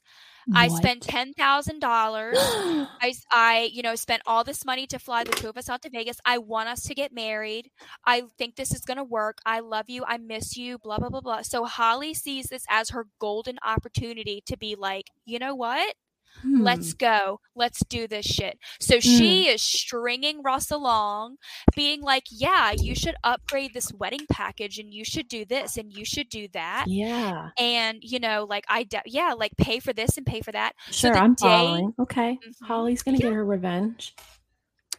I 0.53 0.67
spent 0.67 1.01
ten 1.03 1.33
thousand 1.33 1.79
dollars." 1.79 2.37
I, 3.01 3.13
I, 3.31 3.69
you 3.71 3.81
know, 3.81 3.95
spent 3.95 4.21
all 4.25 4.43
this 4.43 4.65
money 4.65 4.87
to 4.87 4.99
fly 4.99 5.23
the 5.23 5.31
two 5.31 5.49
of 5.49 5.57
us 5.57 5.69
out 5.69 5.81
to 5.83 5.89
Vegas. 5.89 6.17
I 6.25 6.37
want 6.37 6.69
us 6.69 6.83
to 6.83 6.95
get 6.95 7.13
married. 7.13 7.69
I 8.05 8.23
think 8.37 8.55
this 8.55 8.73
is 8.73 8.81
going 8.81 8.97
to 8.97 9.03
work. 9.03 9.39
I 9.45 9.59
love 9.59 9.89
you. 9.89 10.03
I 10.07 10.17
miss 10.17 10.57
you. 10.57 10.77
Blah, 10.77 10.99
blah, 10.99 11.09
blah, 11.09 11.21
blah. 11.21 11.41
So 11.41 11.65
Holly 11.65 12.13
sees 12.13 12.47
this 12.47 12.65
as 12.69 12.89
her 12.89 13.07
golden 13.19 13.57
opportunity 13.65 14.41
to 14.45 14.57
be 14.57 14.75
like, 14.75 15.07
you 15.25 15.39
know 15.39 15.55
what? 15.55 15.95
Hmm. 16.41 16.61
Let's 16.61 16.93
go. 16.93 17.39
Let's 17.55 17.83
do 17.85 18.07
this 18.07 18.25
shit. 18.25 18.57
So 18.79 18.99
she 18.99 19.47
is 19.47 19.61
stringing 19.61 20.41
Russ 20.41 20.71
along, 20.71 21.37
being 21.75 22.01
like, 22.01 22.23
yeah, 22.31 22.71
you 22.71 22.95
should 22.95 23.15
upgrade 23.23 23.73
this 23.73 23.93
wedding 23.93 24.25
package 24.31 24.79
and 24.79 24.93
you 24.93 25.05
should 25.05 25.27
do 25.27 25.45
this 25.45 25.77
and 25.77 25.93
you 25.93 26.03
should 26.05 26.29
do 26.29 26.47
that. 26.53 26.85
Yeah. 26.87 27.49
And, 27.57 27.99
you 28.01 28.19
know, 28.19 28.45
like, 28.49 28.65
I, 28.67 28.83
de- 28.83 29.01
yeah, 29.05 29.33
like 29.37 29.55
pay 29.57 29.79
for 29.79 29.93
this 29.93 30.17
and 30.17 30.25
pay 30.25 30.41
for 30.41 30.51
that. 30.51 30.73
Sure, 30.91 31.13
the 31.13 31.19
I'm 31.19 31.35
day- 31.35 31.43
following. 31.43 31.93
Okay. 31.99 32.39
Mhm. 32.45 32.67
Holly's 32.67 33.03
gonna 33.03 33.19
get 33.19 33.31
her 33.33 33.45
revenge. 33.45 34.15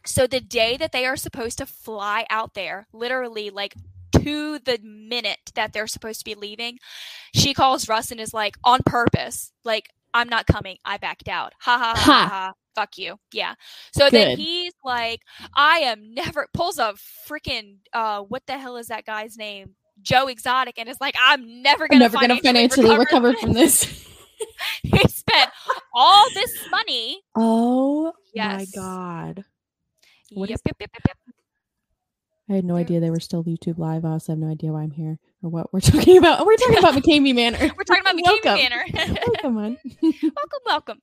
So 0.07 0.27
the 0.27 0.41
day 0.41 0.77
that 0.77 0.93
they 0.93 1.07
are 1.07 1.17
supposed 1.17 1.59
to 1.59 1.67
fly 1.67 2.27
out 2.31 2.55
there, 2.55 2.87
literally 2.93 3.51
like 3.51 3.75
to 4.13 4.59
the 4.61 4.79
minute 4.83 5.51
that 5.55 5.73
they're 5.73 5.87
supposed 5.87 6.21
to 6.21 6.25
be 6.25 6.35
leaving, 6.35 6.79
she 7.35 7.53
calls 7.55 7.89
Russ 7.89 8.11
and 8.11 8.21
is 8.21 8.33
like, 8.33 8.57
on 8.65 8.81
purpose, 8.87 9.51
like, 9.65 9.91
I'm 10.15 10.29
not 10.29 10.47
coming. 10.47 10.79
I 10.85 10.97
backed 10.97 11.29
out. 11.29 11.53
Ha 11.61 11.77
ha 11.77 11.95
ha 11.97 12.01
ha. 12.01 12.29
Ha. 12.29 12.53
Fuck 12.75 12.99
you. 12.99 13.17
Yeah. 13.33 13.55
So 13.93 14.11
then 14.11 14.37
he's 14.39 14.73
like, 14.85 15.21
I 15.55 15.81
am 15.81 16.15
never 16.15 16.49
pulls 16.55 16.79
a 16.79 16.95
freaking 17.29 17.77
uh 17.93 18.21
what 18.23 18.43
the 18.47 18.59
hell 18.59 18.77
is 18.77 18.89
that 18.89 19.05
guy's 19.05 19.37
name? 19.37 19.75
Joe 20.03 20.27
Exotic 20.27 20.79
and 20.79 20.89
is 20.89 21.01
like, 21.01 21.15
I'm 21.23 21.63
never 21.63 21.85
I'm 21.85 21.89
gonna 21.89 22.05
never 22.05 22.15
gonna 22.19 22.37
financially, 22.41 22.89
financially 22.89 22.99
recover 22.99 23.33
from 23.35 23.53
this. 23.53 23.85
he 24.83 24.99
spent 25.09 25.51
all 25.95 26.27
this 26.35 26.53
money. 26.71 27.23
oh 27.37 28.13
my 28.35 28.67
god. 28.75 29.45
What 30.33 30.51
yep, 30.51 30.57
is- 30.57 30.63
yep, 30.67 30.77
yep, 30.81 30.91
yep, 30.95 31.03
yep. 31.27 31.34
I 32.51 32.55
had 32.55 32.65
no 32.65 32.77
idea 32.77 33.01
they 33.01 33.11
were 33.11 33.21
still 33.21 33.43
YouTube 33.43 33.79
live. 33.79 34.05
I 34.05 34.11
also 34.11 34.33
have 34.33 34.39
no 34.39 34.49
idea 34.51 34.71
why 34.73 34.83
I'm 34.83 34.91
here 34.91 35.19
or 35.43 35.49
what 35.51 35.73
we're 35.73 35.81
talking 35.93 36.19
about. 36.19 36.45
We're 36.45 36.57
talking 36.57 36.79
about 36.79 36.95
McKamey 37.03 37.35
Manor. 37.35 37.59
We're 37.59 37.85
talking 37.85 38.03
about 38.03 38.17
Welcome. 38.23 38.55
Manor. 38.57 38.85
Welcome 38.93 39.57
on. 39.57 39.79
welcome 40.03 40.61
welcome 40.67 41.03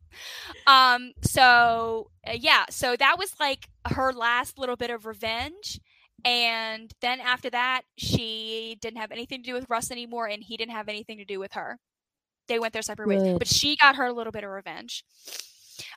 um 0.67 1.11
so 1.21 2.09
uh, 2.27 2.33
yeah 2.39 2.65
so 2.69 2.95
that 2.95 3.17
was 3.17 3.33
like 3.39 3.67
her 3.87 4.13
last 4.13 4.57
little 4.57 4.75
bit 4.75 4.89
of 4.89 5.05
revenge 5.05 5.79
and 6.23 6.91
then 7.01 7.19
after 7.19 7.49
that 7.49 7.81
she 7.97 8.77
didn't 8.81 8.99
have 8.99 9.11
anything 9.11 9.41
to 9.43 9.49
do 9.49 9.53
with 9.53 9.65
russ 9.69 9.91
anymore 9.91 10.27
and 10.27 10.43
he 10.43 10.57
didn't 10.57 10.73
have 10.73 10.87
anything 10.89 11.17
to 11.17 11.25
do 11.25 11.39
with 11.39 11.53
her 11.53 11.79
they 12.47 12.59
went 12.59 12.73
their 12.73 12.81
separate 12.81 13.07
ways 13.07 13.37
but 13.37 13.47
she 13.47 13.75
got 13.75 13.95
her 13.95 14.05
a 14.05 14.13
little 14.13 14.31
bit 14.31 14.43
of 14.43 14.49
revenge 14.51 15.03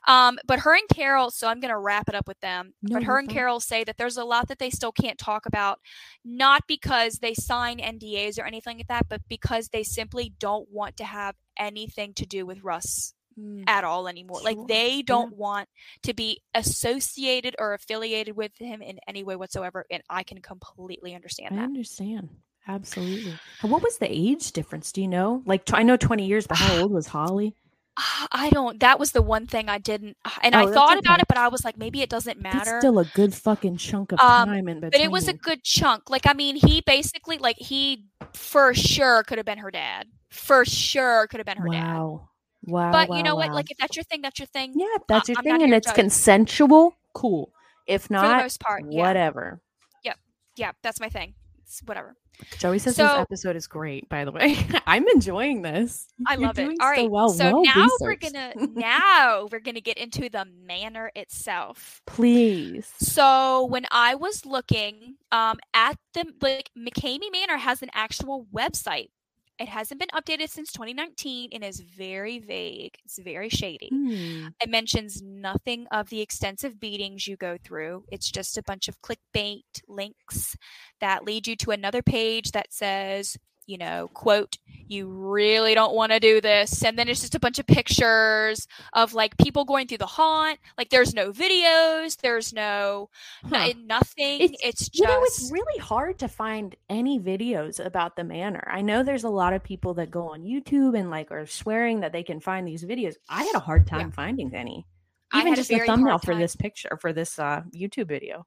um 0.07 0.37
but 0.45 0.59
her 0.59 0.73
and 0.73 0.87
carol 0.89 1.31
so 1.31 1.47
i'm 1.47 1.59
gonna 1.59 1.79
wrap 1.79 2.07
it 2.09 2.15
up 2.15 2.27
with 2.27 2.39
them 2.39 2.73
No, 2.81 2.95
but 2.95 3.03
her 3.03 3.13
you're 3.13 3.19
and 3.19 3.29
carol 3.29 3.59
say 3.59 3.83
that 3.83 3.97
there's 3.97 4.17
a 4.17 4.23
lot 4.25 4.47
that 4.47 4.59
they 4.59 4.69
still 4.69 4.91
can't 4.91 5.17
talk 5.17 5.45
about 5.45 5.79
not 6.23 6.63
because 6.67 7.19
they 7.19 7.33
sign 7.33 7.77
ndas 7.79 8.39
or 8.39 8.45
anything 8.45 8.77
like 8.77 8.87
that 8.87 9.07
but 9.09 9.21
because 9.27 9.69
they 9.69 9.83
simply 9.83 10.33
don't 10.39 10.69
want 10.71 10.97
to 10.97 11.03
have 11.03 11.35
anything 11.57 12.13
to 12.13 12.25
do 12.25 12.45
with 12.45 12.63
russ 12.63 13.13
Mm, 13.37 13.65
at 13.67 13.83
all 13.83 14.07
anymore. 14.07 14.39
Like 14.43 14.57
they 14.65 15.01
don't 15.01 15.35
want 15.35 15.67
to 16.03 16.13
be 16.13 16.39
associated 16.53 17.53
or 17.59 17.73
affiliated 17.73 18.33
with 18.37 18.57
him 18.57 18.81
in 18.81 18.97
any 19.09 19.25
way 19.25 19.35
whatsoever, 19.35 19.85
and 19.91 20.01
I 20.09 20.23
can 20.23 20.39
completely 20.41 21.13
understand 21.13 21.53
I 21.53 21.55
that. 21.55 21.65
understand. 21.65 22.29
Absolutely. 22.67 23.41
And 23.61 23.71
What 23.71 23.83
was 23.83 23.97
the 23.97 24.07
age 24.09 24.51
difference? 24.53 24.91
Do 24.91 25.01
you 25.01 25.07
know? 25.07 25.43
Like, 25.45 25.63
I 25.73 25.83
know 25.83 25.97
20 25.97 26.25
years, 26.25 26.47
but 26.47 26.57
how 26.57 26.71
old 26.81 26.91
was 26.91 27.07
Holly? 27.07 27.55
Ah, 27.97 28.27
I 28.31 28.49
don't. 28.49 28.79
That 28.81 28.99
was 28.99 29.11
the 29.13 29.21
one 29.21 29.47
thing 29.47 29.69
I 29.69 29.77
didn't, 29.77 30.17
and 30.43 30.53
Oh, 30.53 30.59
I 30.59 30.65
that's 30.65 30.75
thought 30.75 30.97
about 30.97 31.13
okay. 31.15 31.21
it, 31.21 31.27
but 31.29 31.37
I 31.37 31.47
was 31.47 31.63
like, 31.63 31.77
maybe 31.77 32.01
it 32.01 32.09
doesn't 32.09 32.41
That's 32.43 32.55
matter. 32.67 32.79
still 32.81 32.99
a 32.99 33.05
good 33.05 33.33
fucking 33.33 33.77
chunk 33.77 34.11
of 34.11 34.19
Um, 34.19 34.49
time 34.49 34.67
in 34.67 34.79
between. 34.81 34.91
but 34.91 34.99
it 34.99 35.11
was 35.11 35.27
a 35.29 35.33
good 35.33 35.63
chunk. 35.63 36.09
Like, 36.09 36.23
I 36.27 36.33
mean, 36.33 36.57
he 36.57 36.81
basically, 36.81 37.37
like, 37.37 37.55
he 37.57 38.05
for 38.33 38.73
sure 38.73 39.23
could 39.23 39.37
have 39.37 39.45
been 39.45 39.59
her 39.59 39.71
dad. 39.71 40.07
For 40.29 40.65
sure 40.65 41.27
could 41.27 41.39
have 41.39 41.45
been 41.45 41.57
her 41.57 41.69
dad. 41.69 41.93
wow. 41.93 42.29
Wow. 42.67 42.91
But 42.91 43.09
wow, 43.09 43.17
you 43.17 43.23
know 43.23 43.35
what? 43.35 43.53
Like, 43.53 43.69
if 43.71 43.77
that's 43.77 43.95
your 43.95 44.03
thing, 44.03 44.21
that's 44.21 44.39
your 44.39 44.47
thing. 44.47 44.73
yeah, 44.75 44.87
if 44.95 45.03
that's 45.07 45.29
your 45.29 45.37
I'm 45.37 45.43
thing 45.43 45.61
and 45.61 45.73
it's 45.73 45.85
judge. 45.87 45.95
consensual, 45.95 46.97
cool. 47.13 47.51
If 47.87 48.09
not, 48.09 48.23
For 48.23 48.27
the 48.29 48.43
most 48.43 48.59
part, 48.59 48.83
yeah, 48.89 49.03
whatever. 49.03 49.61
Yep. 50.03 50.17
Yeah, 50.57 50.71
that's 50.81 50.99
my 50.99 51.07
thing. 51.07 51.35
It's 51.65 51.81
whatever. 51.85 52.15
Joey 52.59 52.79
says 52.79 52.95
So- 52.95 53.03
this 53.03 53.17
episode 53.17 53.55
is 53.55 53.65
great, 53.67 54.07
by 54.09 54.25
the 54.25 54.31
way. 54.31 54.57
I'm 54.87 55.07
enjoying 55.07 55.61
this. 55.61 56.07
I 56.27 56.35
love 56.35 56.59
it. 56.59 56.67
All 56.67 56.75
so 56.79 56.85
right. 56.85 57.09
well. 57.09 57.29
so 57.29 57.45
well 57.45 57.63
now 57.63 57.87
we're 57.99 58.15
gonna 58.15 58.53
now 58.75 59.47
we're 59.51 59.59
gonna 59.59 59.81
get 59.81 59.97
into 59.97 60.29
the 60.29 60.45
manor 60.65 61.11
itself. 61.15 62.01
Please. 62.05 62.91
So 62.99 63.65
when 63.65 63.85
I 63.91 64.15
was 64.15 64.45
looking 64.45 65.15
um, 65.31 65.59
at 65.73 65.97
the 66.13 66.25
like 66.41 66.69
McKamey 66.77 67.31
Manor 67.31 67.57
has 67.57 67.81
an 67.81 67.89
actual 67.93 68.47
website. 68.53 69.09
It 69.57 69.69
hasn't 69.69 69.99
been 69.99 70.09
updated 70.09 70.49
since 70.49 70.71
2019 70.73 71.49
and 71.53 71.63
is 71.63 71.79
very 71.79 72.39
vague. 72.39 72.95
It's 73.05 73.19
very 73.19 73.49
shady. 73.49 73.89
Hmm. 73.89 74.47
It 74.61 74.69
mentions 74.69 75.21
nothing 75.21 75.87
of 75.91 76.09
the 76.09 76.21
extensive 76.21 76.79
beatings 76.79 77.27
you 77.27 77.37
go 77.37 77.57
through. 77.63 78.03
It's 78.11 78.29
just 78.29 78.57
a 78.57 78.63
bunch 78.63 78.89
of 78.89 79.01
clickbait 79.01 79.63
links 79.87 80.57
that 80.99 81.23
lead 81.23 81.47
you 81.47 81.55
to 81.57 81.71
another 81.71 82.01
page 82.01 82.51
that 82.51 82.73
says, 82.73 83.37
you 83.67 83.77
know, 83.77 84.09
quote, 84.13 84.57
you 84.87 85.07
really 85.07 85.73
don't 85.73 85.95
want 85.95 86.11
to 86.11 86.19
do 86.19 86.39
this. 86.41 86.83
And 86.83 86.97
then 86.99 87.09
it's 87.09 87.21
just 87.21 87.33
a 87.35 87.39
bunch 87.39 87.57
of 87.57 87.65
pictures 87.65 88.67
of 88.93 89.13
like 89.13 89.37
people 89.37 89.65
going 89.65 89.87
through 89.87 89.97
the 89.99 90.05
haunt. 90.05 90.59
Like 90.77 90.89
there's 90.89 91.13
no 91.13 91.31
videos, 91.31 92.17
there's 92.21 92.53
no, 92.53 93.09
no- 93.49 93.57
Huh. 93.57 93.73
nothing. 93.83 94.41
It's- 94.41 94.59
It's, 94.63 94.79
just, 94.89 94.99
You 94.99 95.05
know, 95.05 95.23
it's 95.23 95.51
really 95.51 95.79
hard 95.79 96.19
to 96.19 96.27
find 96.27 96.75
any 96.89 97.19
videos 97.19 97.83
about 97.83 98.15
the 98.15 98.23
manor. 98.23 98.67
I 98.71 98.81
know 98.81 99.01
there's 99.03 99.23
a 99.23 99.29
lot 99.29 99.53
of 99.53 99.63
people 99.63 99.95
that 99.95 100.11
go 100.11 100.29
on 100.29 100.43
YouTube 100.43 100.97
and 100.97 101.09
like 101.09 101.31
are 101.31 101.45
swearing 101.47 102.01
that 102.01 102.11
they 102.13 102.23
can 102.23 102.39
find 102.39 102.67
these 102.67 102.83
videos. 102.83 103.15
I 103.27 103.43
had 103.43 103.55
a 103.55 103.59
hard 103.59 103.87
time 103.87 104.11
finding 104.11 104.53
any. 104.53 104.85
Even 105.33 105.55
just 105.55 105.69
the 105.69 105.75
thumbnail 105.87 106.19
for 106.19 106.33
this 106.41 106.55
picture 106.55 106.97
for 107.01 107.11
this 107.11 107.39
uh, 107.39 107.63
YouTube 107.75 108.07
video. 108.07 108.45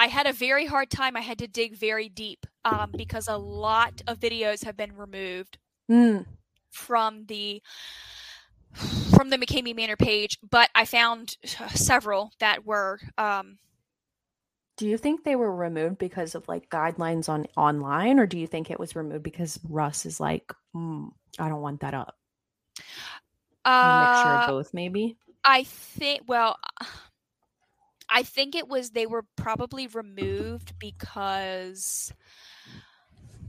I 0.00 0.08
had 0.08 0.26
a 0.26 0.32
very 0.32 0.66
hard 0.66 0.90
time. 0.90 1.16
I 1.16 1.20
had 1.20 1.38
to 1.40 1.48
dig 1.48 1.76
very 1.76 2.08
deep 2.08 2.46
um, 2.64 2.94
because 2.96 3.28
a 3.28 3.36
lot 3.36 4.02
of 4.08 4.18
videos 4.18 4.64
have 4.64 4.76
been 4.76 4.96
removed 4.96 5.58
Mm. 5.90 6.26
from 6.70 7.26
the 7.26 7.62
from 9.16 9.30
the 9.30 9.38
McKamey 9.38 9.74
Manor 9.74 9.96
page, 9.96 10.38
but 10.48 10.70
I 10.74 10.84
found 10.86 11.36
several 11.74 12.32
that 12.40 12.64
were 12.64 13.00
um, 13.18 13.58
Do 14.78 14.86
you 14.88 14.96
think 14.98 15.24
they 15.24 15.36
were 15.36 15.54
removed 15.54 15.98
because 15.98 16.34
of 16.34 16.48
like 16.48 16.70
guidelines 16.70 17.28
on 17.28 17.46
online, 17.56 18.18
or 18.18 18.26
do 18.26 18.38
you 18.38 18.46
think 18.46 18.70
it 18.70 18.80
was 18.80 18.96
removed 18.96 19.22
because 19.22 19.60
Russ 19.68 20.06
is 20.06 20.20
like, 20.20 20.52
mm, 20.74 21.10
I 21.38 21.48
don't 21.48 21.62
want 21.62 21.80
that 21.80 21.94
up? 21.94 22.16
A 23.82 23.90
mixture 23.90 24.32
Uh, 24.32 24.36
of 24.36 24.46
both, 24.46 24.72
maybe. 24.74 25.16
I 25.44 25.64
think. 25.64 26.22
Well, 26.26 26.58
I 28.10 28.22
think 28.22 28.54
it 28.54 28.68
was 28.68 28.90
they 28.90 29.06
were 29.06 29.24
probably 29.36 29.86
removed 29.86 30.74
because 30.78 32.12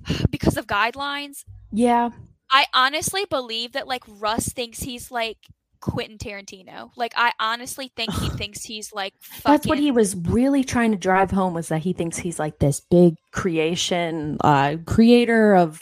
because 0.29 0.57
of 0.57 0.67
guidelines. 0.67 1.43
Yeah. 1.71 2.11
I 2.49 2.65
honestly 2.73 3.25
believe 3.25 3.73
that 3.73 3.87
like 3.87 4.03
Russ 4.07 4.49
thinks 4.49 4.79
he's 4.79 5.09
like 5.09 5.37
Quentin 5.79 6.17
Tarantino. 6.17 6.91
Like 6.95 7.13
I 7.15 7.31
honestly 7.39 7.91
think 7.95 8.13
he 8.13 8.29
thinks 8.37 8.63
he's 8.63 8.93
like 8.93 9.13
That's 9.43 9.65
what 9.65 9.79
he 9.79 9.91
was 9.91 10.15
really 10.15 10.63
trying 10.63 10.91
to 10.91 10.97
drive 10.97 11.31
home 11.31 11.53
was 11.53 11.69
that 11.69 11.81
he 11.81 11.93
thinks 11.93 12.17
he's 12.17 12.39
like 12.39 12.59
this 12.59 12.79
big 12.79 13.15
creation, 13.31 14.37
uh, 14.41 14.77
creator 14.85 15.55
of 15.55 15.81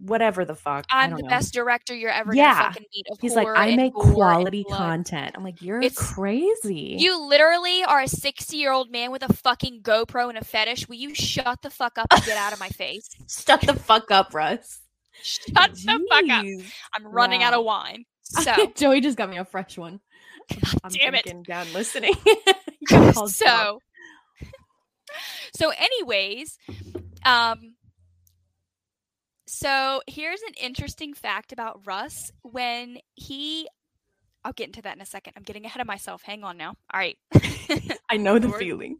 whatever 0.00 0.44
the 0.44 0.54
fuck. 0.54 0.86
I 0.90 1.04
I'm 1.04 1.10
the 1.16 1.22
know. 1.22 1.28
best 1.28 1.52
director 1.54 1.94
you're 1.94 2.10
ever 2.10 2.34
Yeah. 2.34 2.54
gonna 2.54 2.64
fucking 2.72 2.86
meet. 2.94 3.06
Of 3.10 3.18
He's 3.20 3.34
like, 3.34 3.48
I 3.48 3.76
make 3.76 3.92
quality 3.94 4.64
content. 4.64 5.34
I'm 5.36 5.44
like, 5.44 5.60
you're 5.62 5.80
It's- 5.80 5.96
crazy. 5.96 6.96
You 6.98 7.22
literally 7.28 7.84
are 7.84 8.00
a 8.00 8.08
60 8.08 8.56
year 8.56 8.72
old 8.72 8.90
man 8.90 9.10
with 9.10 9.22
a 9.22 9.32
fucking 9.32 9.82
GoPro 9.82 10.28
and 10.28 10.38
a 10.38 10.44
fetish. 10.44 10.88
Will 10.88 10.96
you 10.96 11.14
shut 11.14 11.62
the 11.62 11.70
fuck 11.70 11.98
up 11.98 12.06
and 12.10 12.24
get 12.24 12.36
out 12.36 12.52
of 12.52 12.60
my 12.60 12.68
face? 12.68 13.08
shut 13.28 13.60
the 13.60 13.74
fuck 13.74 14.10
up, 14.10 14.32
Russ. 14.34 14.80
Shut 15.22 15.74
the 15.74 16.06
fuck 16.10 16.28
up. 16.30 16.44
I'm 16.94 17.06
running 17.06 17.42
out 17.42 17.54
of 17.54 17.64
wine. 17.64 18.04
So, 18.22 18.54
Joey 18.76 19.00
just 19.00 19.18
got 19.18 19.28
me 19.28 19.38
a 19.38 19.44
fresh 19.44 19.76
one. 19.76 19.98
I'm 20.84 20.92
damn 20.92 21.16
it. 21.16 21.42
down 21.44 21.66
listening. 21.72 22.14
You 22.80 22.86
called 23.12 23.14
Joe. 23.16 23.24
so, 23.28 23.80
so, 25.56 25.70
anyways, 25.76 26.56
um, 27.24 27.74
so 29.50 30.00
here's 30.06 30.40
an 30.42 30.54
interesting 30.62 31.12
fact 31.12 31.52
about 31.52 31.84
Russ. 31.84 32.30
When 32.42 32.98
he, 33.16 33.68
I'll 34.44 34.52
get 34.52 34.68
into 34.68 34.82
that 34.82 34.94
in 34.94 35.02
a 35.02 35.06
second. 35.06 35.32
I'm 35.36 35.42
getting 35.42 35.64
ahead 35.64 35.80
of 35.80 35.88
myself. 35.88 36.22
Hang 36.22 36.44
on 36.44 36.56
now. 36.56 36.74
All 36.92 37.00
right, 37.00 37.18
I 38.08 38.16
know 38.16 38.38
the 38.38 38.50
feeling. 38.50 38.98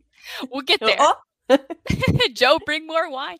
we'll 0.51 0.62
get 0.62 0.80
there. 0.80 0.96
Oh, 0.98 1.14
Joe, 2.32 2.59
bring 2.66 2.84
more 2.84 3.09
wine. 3.09 3.38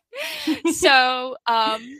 so, 0.73 1.35
um, 1.47 1.99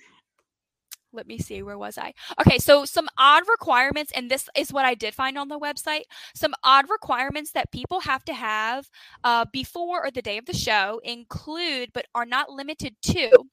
let 1.12 1.28
me 1.28 1.40
see, 1.40 1.62
where 1.62 1.78
was 1.78 1.98
I? 1.98 2.14
Okay, 2.40 2.58
so 2.58 2.86
some 2.86 3.10
odd 3.18 3.44
requirements, 3.50 4.14
and 4.16 4.32
this 4.32 4.48
is 4.56 4.72
what 4.72 4.86
I 4.86 4.94
did 4.96 5.14
find 5.14 5.38
on 5.38 5.50
the 5.50 5.60
website. 5.60 6.04
Some 6.34 6.54
odd 6.64 6.90
requirements 6.90 7.52
that 7.52 7.72
people 7.72 8.00
have 8.00 8.24
to 8.26 8.34
have 8.34 8.90
uh, 9.26 9.44
before 9.52 10.06
or 10.06 10.10
the 10.10 10.22
day 10.22 10.38
of 10.38 10.46
the 10.46 10.54
show 10.54 11.02
include, 11.04 11.90
but 11.94 12.06
are 12.16 12.26
not 12.26 12.50
limited 12.50 12.96
to, 13.02 13.50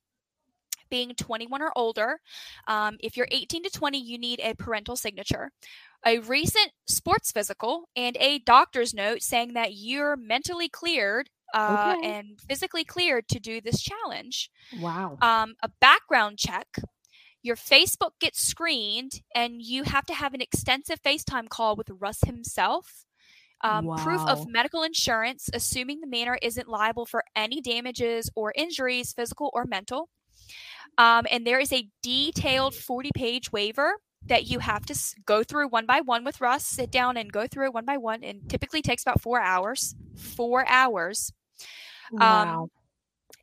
being 0.90 1.14
21 1.14 1.62
or 1.62 1.72
older. 1.76 2.20
Um, 2.66 2.96
if 3.00 3.16
you're 3.16 3.28
18 3.30 3.64
to 3.64 3.70
20, 3.70 3.98
you 3.98 4.18
need 4.18 4.40
a 4.42 4.54
parental 4.54 4.96
signature. 4.96 5.50
A 6.06 6.18
recent 6.20 6.70
sports 6.86 7.32
physical 7.32 7.88
and 7.96 8.16
a 8.20 8.38
doctor's 8.40 8.94
note 8.94 9.22
saying 9.22 9.54
that 9.54 9.74
you're 9.74 10.16
mentally 10.16 10.68
cleared 10.68 11.28
uh, 11.54 11.94
Okay. 11.98 12.06
and 12.12 12.40
physically 12.48 12.84
cleared 12.84 13.26
to 13.28 13.40
do 13.40 13.60
this 13.60 13.80
challenge. 13.80 14.50
wow. 14.80 15.16
Um, 15.20 15.54
a 15.62 15.68
background 15.80 16.38
check. 16.38 16.68
Your 17.42 17.56
Facebook 17.56 18.10
gets 18.20 18.40
screened, 18.46 19.22
and 19.34 19.62
you 19.62 19.84
have 19.84 20.04
to 20.06 20.14
have 20.14 20.34
an 20.34 20.40
extensive 20.40 21.00
FaceTime 21.02 21.48
call 21.48 21.76
with 21.76 21.88
Russ 21.88 22.18
himself. 22.26 23.04
Um, 23.62 23.88
Proof 23.98 24.20
of 24.20 24.46
medical 24.48 24.82
insurance, 24.82 25.48
assuming 25.52 26.00
the 26.00 26.06
manor 26.06 26.38
isn't 26.42 26.68
liable 26.68 27.06
for 27.06 27.24
any 27.34 27.60
damages 27.60 28.30
or 28.36 28.52
injuries, 28.54 29.12
physical 29.12 29.50
or 29.52 29.64
mental. 29.64 30.08
Um, 30.98 31.26
and 31.30 31.46
there 31.46 31.60
is 31.60 31.72
a 31.72 31.88
detailed 32.02 32.74
40 32.74 33.12
page 33.14 33.52
waiver 33.52 33.94
that 34.26 34.48
you 34.48 34.58
have 34.58 34.84
to 34.86 34.98
go 35.24 35.42
through 35.42 35.68
one 35.68 35.86
by 35.86 36.00
one 36.00 36.24
with 36.24 36.40
Russ, 36.40 36.66
sit 36.66 36.90
down 36.90 37.16
and 37.16 37.32
go 37.32 37.46
through 37.46 37.66
it 37.66 37.74
one 37.74 37.86
by 37.86 37.96
one, 37.96 38.22
and 38.22 38.48
typically 38.50 38.82
takes 38.82 39.02
about 39.02 39.22
four 39.22 39.40
hours. 39.40 39.94
Four 40.16 40.68
hours 40.68 41.32
wow. 42.10 42.68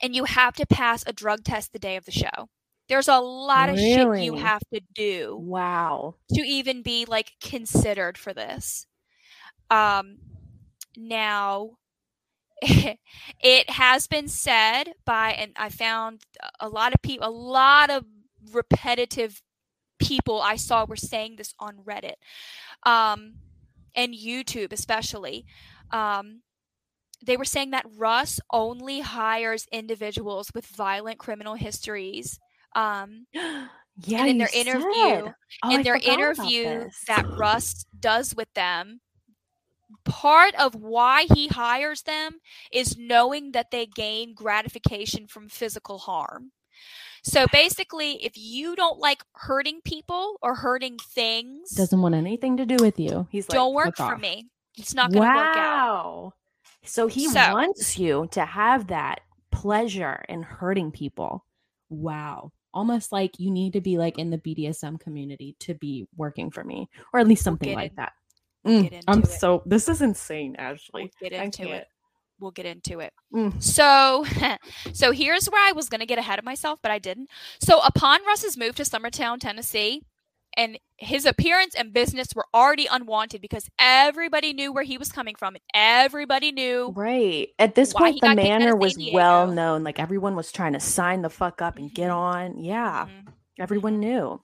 and 0.01 0.15
you 0.15 0.25
have 0.25 0.55
to 0.55 0.65
pass 0.65 1.03
a 1.05 1.13
drug 1.13 1.43
test 1.43 1.73
the 1.73 1.79
day 1.79 1.95
of 1.95 2.05
the 2.05 2.11
show. 2.11 2.49
There's 2.87 3.07
a 3.07 3.19
lot 3.19 3.69
of 3.69 3.79
shit 3.79 4.23
you 4.23 4.35
have 4.35 4.61
to 4.71 4.79
do 4.93 5.35
wow. 5.39 6.15
to 6.33 6.41
even 6.41 6.83
be 6.83 7.05
like 7.05 7.31
considered 7.41 8.17
for 8.17 8.33
this. 8.33 8.85
Um 9.71 10.17
now 10.95 11.71
it 13.41 13.69
has 13.69 14.07
been 14.07 14.27
said 14.27 14.93
by 15.05 15.31
and 15.31 15.51
I 15.55 15.69
found 15.69 16.21
a 16.59 16.69
lot 16.69 16.93
of 16.93 17.01
people 17.01 17.27
a 17.27 17.29
lot 17.29 17.89
of 17.89 18.05
repetitive 18.51 19.41
people 19.99 20.41
I 20.41 20.55
saw 20.55 20.85
were 20.85 20.95
saying 20.95 21.35
this 21.37 21.53
on 21.59 21.77
Reddit. 21.77 22.15
Um 22.83 23.35
and 23.95 24.13
YouTube 24.13 24.73
especially. 24.73 25.45
Um 25.91 26.41
they 27.25 27.37
were 27.37 27.45
saying 27.45 27.71
that 27.71 27.85
Russ 27.97 28.39
only 28.51 28.99
hires 29.01 29.67
individuals 29.71 30.51
with 30.53 30.65
violent 30.67 31.17
criminal 31.17 31.55
histories. 31.55 32.39
Um, 32.75 33.27
Yeah. 34.05 34.19
and 34.19 34.29
in 34.29 34.37
their 34.39 34.49
interview, 34.53 35.31
Oh, 35.63 35.71
in 35.71 35.79
I 35.79 35.83
their 35.83 35.95
interview 35.95 36.89
that 37.07 37.25
Russ 37.37 37.85
does 37.97 38.35
with 38.35 38.53
them, 38.53 38.99
part 40.03 40.55
of 40.55 40.75
why 40.75 41.25
he 41.33 41.47
hires 41.47 42.03
them 42.03 42.39
is 42.71 42.97
knowing 42.97 43.51
that 43.51 43.71
they 43.71 43.85
gain 43.85 44.33
gratification 44.33 45.27
from 45.27 45.49
physical 45.49 45.97
harm. 45.99 46.51
So 47.23 47.47
basically, 47.51 48.23
if 48.23 48.33
you 48.37 48.75
don't 48.75 48.99
like 48.99 49.23
hurting 49.33 49.81
people 49.83 50.37
or 50.43 50.53
hurting 50.55 50.97
things, 50.97 51.71
doesn't 51.71 52.01
want 52.01 52.13
anything 52.13 52.57
to 52.57 52.65
do 52.65 52.77
with 52.79 52.99
you. 52.99 53.27
He's 53.31 53.49
like, 53.49 53.55
don't 53.55 53.73
work 53.73 53.97
for 53.97 54.13
off." 54.13 54.19
me. 54.21 54.47
It's 54.77 54.93
not 54.93 55.11
going 55.11 55.23
to 55.23 55.29
work 55.29 55.57
out. 55.57 56.05
Wow. 56.05 56.33
So 56.83 57.07
he 57.07 57.27
So- 57.29 57.53
wants 57.53 57.97
you 57.97 58.27
to 58.31 58.45
have 58.45 58.87
that 58.87 59.21
pleasure 59.51 60.23
in 60.29 60.43
hurting 60.43 60.91
people. 60.91 61.45
Wow. 61.89 62.51
Almost 62.73 63.11
like 63.11 63.39
you 63.39 63.49
need 63.49 63.73
to 63.73 63.81
be 63.81 63.97
like 63.97 64.19
in 64.19 64.29
the 64.29 64.37
BDSM 64.37 64.99
community 64.99 65.55
to 65.61 65.73
be 65.73 66.07
working 66.15 66.51
for 66.51 66.63
me, 66.63 66.89
or 67.13 67.19
at 67.19 67.27
least 67.27 67.43
something 67.43 67.73
like 67.73 67.95
that. 67.95 68.13
Mm, 68.65 68.89
get 68.89 69.03
I'm 69.07 69.19
it. 69.19 69.27
so 69.27 69.61
this 69.65 69.87
is 69.89 70.01
insane, 70.01 70.55
Ashley. 70.57 71.11
We'll 71.21 71.29
get 71.29 71.33
into 71.43 71.71
it. 71.71 71.87
We'll 72.39 72.51
get 72.51 72.65
into 72.65 72.99
it. 72.99 73.13
Mm. 73.33 73.61
So, 73.63 74.25
so 74.93 75.11
here's 75.11 75.45
where 75.49 75.65
I 75.67 75.71
was 75.71 75.87
going 75.87 75.99
to 76.01 76.05
get 76.05 76.19
ahead 76.19 76.37
of 76.39 76.43
myself, 76.45 76.79
but 76.81 76.91
I 76.91 76.99
didn't. 76.99 77.29
So, 77.61 77.79
upon 77.85 78.25
Russ's 78.25 78.57
move 78.57 78.75
to 78.75 78.83
Summertown, 78.83 79.39
Tennessee, 79.39 80.01
and 80.57 80.77
his 80.97 81.25
appearance 81.25 81.75
and 81.75 81.93
business 81.93 82.27
were 82.35 82.45
already 82.53 82.87
unwanted 82.91 83.41
because 83.41 83.69
everybody 83.79 84.51
knew 84.53 84.73
where 84.73 84.83
he 84.83 84.97
was 84.97 85.11
coming 85.11 85.35
from, 85.35 85.55
and 85.55 85.61
everybody 85.73 86.51
knew. 86.51 86.91
Right. 86.95 87.49
At 87.59 87.75
this 87.75 87.93
point, 87.93 88.15
the 88.15 88.27
got 88.27 88.37
kicked 88.37 88.49
out 88.49 88.53
of 88.55 88.59
manor 88.59 88.75
was 88.75 88.97
well 89.13 89.47
known. 89.47 89.83
Like 89.83 89.99
everyone 89.99 90.35
was 90.35 90.51
trying 90.51 90.73
to 90.73 90.79
sign 90.79 91.21
the 91.21 91.29
fuck 91.29 91.61
up 91.61 91.77
and 91.77 91.93
get 91.93 92.09
Mhm. 92.09 92.15
on. 92.15 92.59
Yeah. 92.63 93.05
Mhm. 93.07 93.33
Everyone 93.59 93.99
knew. 94.01 94.41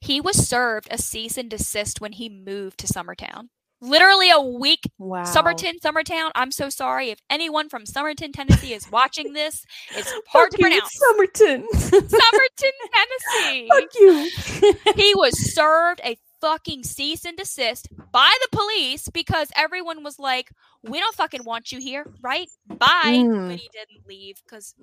He 0.00 0.20
was 0.20 0.46
served 0.48 0.88
a 0.90 0.98
cease 0.98 1.36
and 1.36 1.50
desist 1.50 2.00
when 2.00 2.12
he 2.12 2.28
moved 2.28 2.78
to 2.78 2.86
Summertown. 2.86 3.48
Literally 3.82 4.28
a 4.30 4.40
week 4.40 4.80
Wow. 4.98 5.22
Summerton, 5.24 5.80
Summertown. 5.80 6.30
I'm 6.34 6.50
so 6.52 6.68
sorry 6.68 7.08
if 7.10 7.18
anyone 7.30 7.70
from 7.70 7.84
Summerton, 7.84 8.30
Tennessee 8.32 8.74
is 8.74 8.90
watching 8.90 9.32
this. 9.32 9.64
It's 9.96 10.12
hard 10.28 10.50
to 10.50 10.58
Fuck 10.58 10.60
you, 10.60 10.64
pronounce. 10.66 10.92
Somerton. 10.94 11.66
Summerton, 11.74 12.72
Tennessee. 13.42 13.68
Fuck 13.70 13.88
you. 13.94 14.74
he 14.96 15.14
was 15.14 15.54
served 15.54 16.02
a 16.04 16.18
fucking 16.42 16.82
cease 16.84 17.24
and 17.24 17.36
desist 17.38 17.88
by 18.12 18.30
the 18.42 18.56
police 18.56 19.08
because 19.08 19.50
everyone 19.56 20.02
was 20.04 20.18
like, 20.18 20.50
"We 20.82 20.98
don't 21.00 21.14
fucking 21.14 21.44
want 21.44 21.72
you 21.72 21.80
here, 21.80 22.06
right? 22.22 22.48
Bye." 22.66 22.88
Mm. 23.06 23.48
But 23.48 23.60
he 23.60 23.70
didn't 23.72 24.06
leave 24.06 24.42
because 24.44 24.74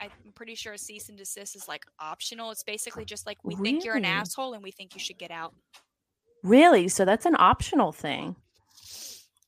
I'm 0.00 0.10
pretty 0.34 0.54
sure 0.54 0.74
a 0.74 0.78
cease 0.78 1.08
and 1.08 1.18
desist 1.18 1.56
is 1.56 1.68
like 1.68 1.84
optional. 1.98 2.50
It's 2.50 2.62
basically 2.62 3.04
just 3.04 3.26
like 3.26 3.38
we 3.42 3.56
think 3.56 3.84
you're 3.84 3.96
an 3.96 4.04
asshole 4.04 4.54
and 4.54 4.62
we 4.62 4.70
think 4.70 4.94
you 4.94 5.00
should 5.00 5.18
get 5.18 5.30
out. 5.30 5.54
Really? 6.42 6.88
So 6.88 7.04
that's 7.04 7.26
an 7.26 7.36
optional 7.38 7.92
thing. 7.92 8.36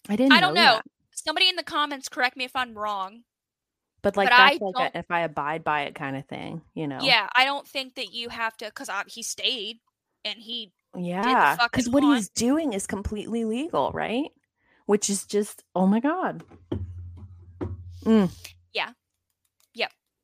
I 0.08 0.16
didn't. 0.16 0.32
I 0.32 0.40
don't 0.40 0.54
know. 0.54 0.76
that. 0.76 0.84
Somebody 1.12 1.48
in 1.48 1.56
the 1.56 1.62
comments 1.62 2.08
correct 2.08 2.36
me 2.36 2.44
if 2.44 2.54
I'm 2.54 2.76
wrong. 2.76 3.22
But 4.02 4.16
like 4.16 4.30
But 4.30 4.34
I 4.34 4.58
like 4.60 4.94
a, 4.94 4.98
if 4.98 5.10
I 5.10 5.20
abide 5.20 5.64
by 5.64 5.82
it 5.82 5.94
kind 5.94 6.16
of 6.16 6.24
thing, 6.26 6.62
you 6.74 6.86
know. 6.86 7.00
Yeah, 7.02 7.28
I 7.34 7.44
don't 7.44 7.66
think 7.66 7.96
that 7.96 8.12
you 8.12 8.28
have 8.28 8.56
to 8.58 8.66
because 8.66 8.88
he 9.08 9.22
stayed 9.22 9.78
and 10.24 10.38
he 10.38 10.72
Yeah. 10.96 11.56
Because 11.64 11.88
what 11.88 12.02
he's 12.02 12.28
doing 12.28 12.72
is 12.72 12.86
completely 12.86 13.44
legal, 13.44 13.90
right? 13.92 14.30
Which 14.86 15.10
is 15.10 15.24
just 15.24 15.64
oh 15.74 15.86
my 15.86 16.00
god. 16.00 16.44
Mm, 18.04 18.30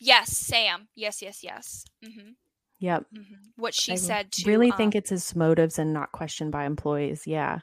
yes, 0.04 0.36
Sam. 0.36 0.88
Yes, 0.94 1.22
yes, 1.22 1.42
yes. 1.42 1.84
Mm-hmm. 2.04 2.30
yep. 2.78 3.06
Mm-hmm. 3.14 3.34
What 3.56 3.74
she 3.74 3.92
I 3.92 3.96
said 3.96 4.32
to 4.32 4.48
really 4.48 4.70
um, 4.70 4.76
think 4.76 4.94
it's 4.94 5.10
his 5.10 5.34
motives 5.34 5.78
and 5.78 5.92
not 5.92 6.12
questioned 6.12 6.52
by 6.52 6.64
employees. 6.64 7.26
Yeah. 7.26 7.60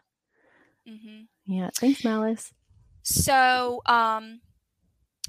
Mm-hmm. 0.87 1.23
Yeah. 1.45 1.69
Thanks, 1.75 2.03
Malice. 2.03 2.53
So, 3.03 3.81
um, 3.85 4.41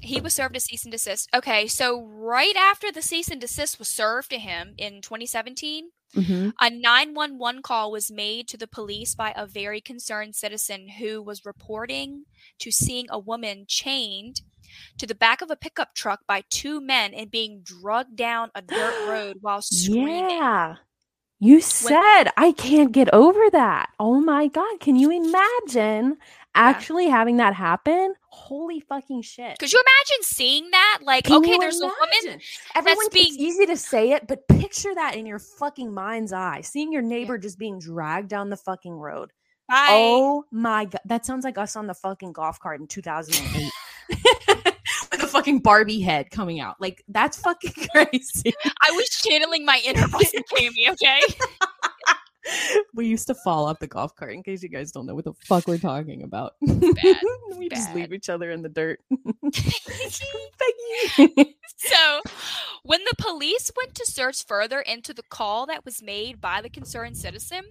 he 0.01 0.19
was 0.19 0.33
served 0.33 0.55
a 0.55 0.59
cease 0.59 0.83
and 0.83 0.91
desist. 0.91 1.29
Okay, 1.33 1.67
so 1.67 2.01
right 2.03 2.55
after 2.55 2.91
the 2.91 3.01
cease 3.01 3.29
and 3.29 3.39
desist 3.39 3.79
was 3.79 3.87
served 3.87 4.29
to 4.31 4.37
him 4.37 4.73
in 4.77 5.01
2017, 5.01 5.89
Mhm. 6.15 6.53
A 6.61 6.69
911 6.69 7.63
call 7.63 7.91
was 7.91 8.11
made 8.11 8.47
to 8.49 8.57
the 8.57 8.67
police 8.67 9.15
by 9.15 9.33
a 9.35 9.47
very 9.47 9.81
concerned 9.81 10.35
citizen 10.35 10.87
who 10.99 11.23
was 11.23 11.45
reporting 11.45 12.25
to 12.59 12.71
seeing 12.71 13.07
a 13.09 13.17
woman 13.17 13.65
chained 13.67 14.41
to 14.97 15.07
the 15.07 15.15
back 15.15 15.41
of 15.41 15.49
a 15.51 15.55
pickup 15.55 15.93
truck 15.95 16.21
by 16.27 16.43
two 16.49 16.79
men 16.81 17.13
and 17.13 17.29
being 17.31 17.61
dragged 17.63 18.15
down 18.15 18.49
a 18.55 18.61
dirt 18.61 19.07
road 19.09 19.37
while 19.41 19.61
screaming. 19.61 20.29
Yeah. 20.29 20.75
You 21.39 21.59
said 21.59 22.25
I 22.37 22.53
can't 22.57 22.93
get 22.93 23.13
over 23.13 23.49
that. 23.51 23.89
Oh 23.99 24.21
my 24.21 24.47
god, 24.47 24.79
can 24.79 24.95
you 24.95 25.11
imagine 25.11 26.15
actually 26.55 27.09
having 27.09 27.35
that 27.37 27.53
happen? 27.53 28.13
Holy 28.29 28.79
fucking 28.79 29.23
shit. 29.23 29.59
Could 29.59 29.73
you 29.73 29.81
imagine 29.81 30.23
seeing 30.23 30.71
that? 30.71 30.99
Like, 31.03 31.25
Can 31.25 31.37
okay, 31.43 31.57
there's 31.57 31.81
a 31.81 31.85
woman. 31.85 31.97
imagine? 32.23 32.41
Everyone 32.75 33.07
being- 33.11 33.35
easy 33.37 33.65
to 33.65 33.75
say 33.75 34.11
it, 34.11 34.25
but 34.27 34.47
picture 34.47 34.95
that 34.95 35.15
in 35.17 35.25
your 35.25 35.39
fucking 35.39 35.93
mind's 35.93 36.31
eye. 36.31 36.61
Seeing 36.61 36.93
your 36.93 37.01
neighbor 37.01 37.37
just 37.37 37.59
being 37.59 37.77
dragged 37.77 38.29
down 38.29 38.49
the 38.49 38.55
fucking 38.57 38.93
road. 38.93 39.31
By, 39.67 39.87
Oh 39.91 40.45
my 40.51 40.85
god, 40.85 41.01
that 41.05 41.25
sounds 41.25 41.43
like 41.43 41.57
us 41.57 41.75
on 41.75 41.87
the 41.87 41.93
fucking 41.93 42.31
golf 42.33 42.57
cart 42.59 42.79
in 42.79 42.87
2008. 42.87 43.69
Fucking 45.33 45.59
Barbie 45.59 45.99
head 45.99 46.29
coming 46.29 46.59
out. 46.59 46.75
Like 46.79 47.03
that's 47.07 47.37
fucking 47.37 47.73
crazy. 47.91 48.53
I 48.81 48.91
was 48.91 49.09
channeling 49.09 49.65
my 49.65 49.81
inner 49.83 50.07
McKamey, 50.07 50.89
okay? 50.89 51.21
we 52.93 53.07
used 53.07 53.25
to 53.27 53.35
fall 53.35 53.65
off 53.65 53.79
the 53.79 53.87
golf 53.87 54.15
cart 54.15 54.33
in 54.33 54.43
case 54.43 54.61
you 54.61 54.69
guys 54.69 54.91
don't 54.91 55.05
know 55.05 55.15
what 55.15 55.25
the 55.25 55.33
fuck 55.45 55.67
we're 55.67 55.77
talking 55.79 56.21
about. 56.21 56.53
Bad. 56.61 57.17
we 57.57 57.67
just 57.69 57.93
leave 57.95 58.13
each 58.13 58.29
other 58.29 58.51
in 58.51 58.61
the 58.61 58.69
dirt. 58.69 58.99
So, 61.77 62.21
when 62.83 63.01
the 63.03 63.15
police 63.17 63.71
went 63.75 63.95
to 63.95 64.05
search 64.05 64.45
further 64.45 64.79
into 64.81 65.13
the 65.13 65.23
call 65.23 65.65
that 65.65 65.83
was 65.83 66.01
made 66.01 66.39
by 66.39 66.61
the 66.61 66.69
concerned 66.69 67.17
citizen, 67.17 67.63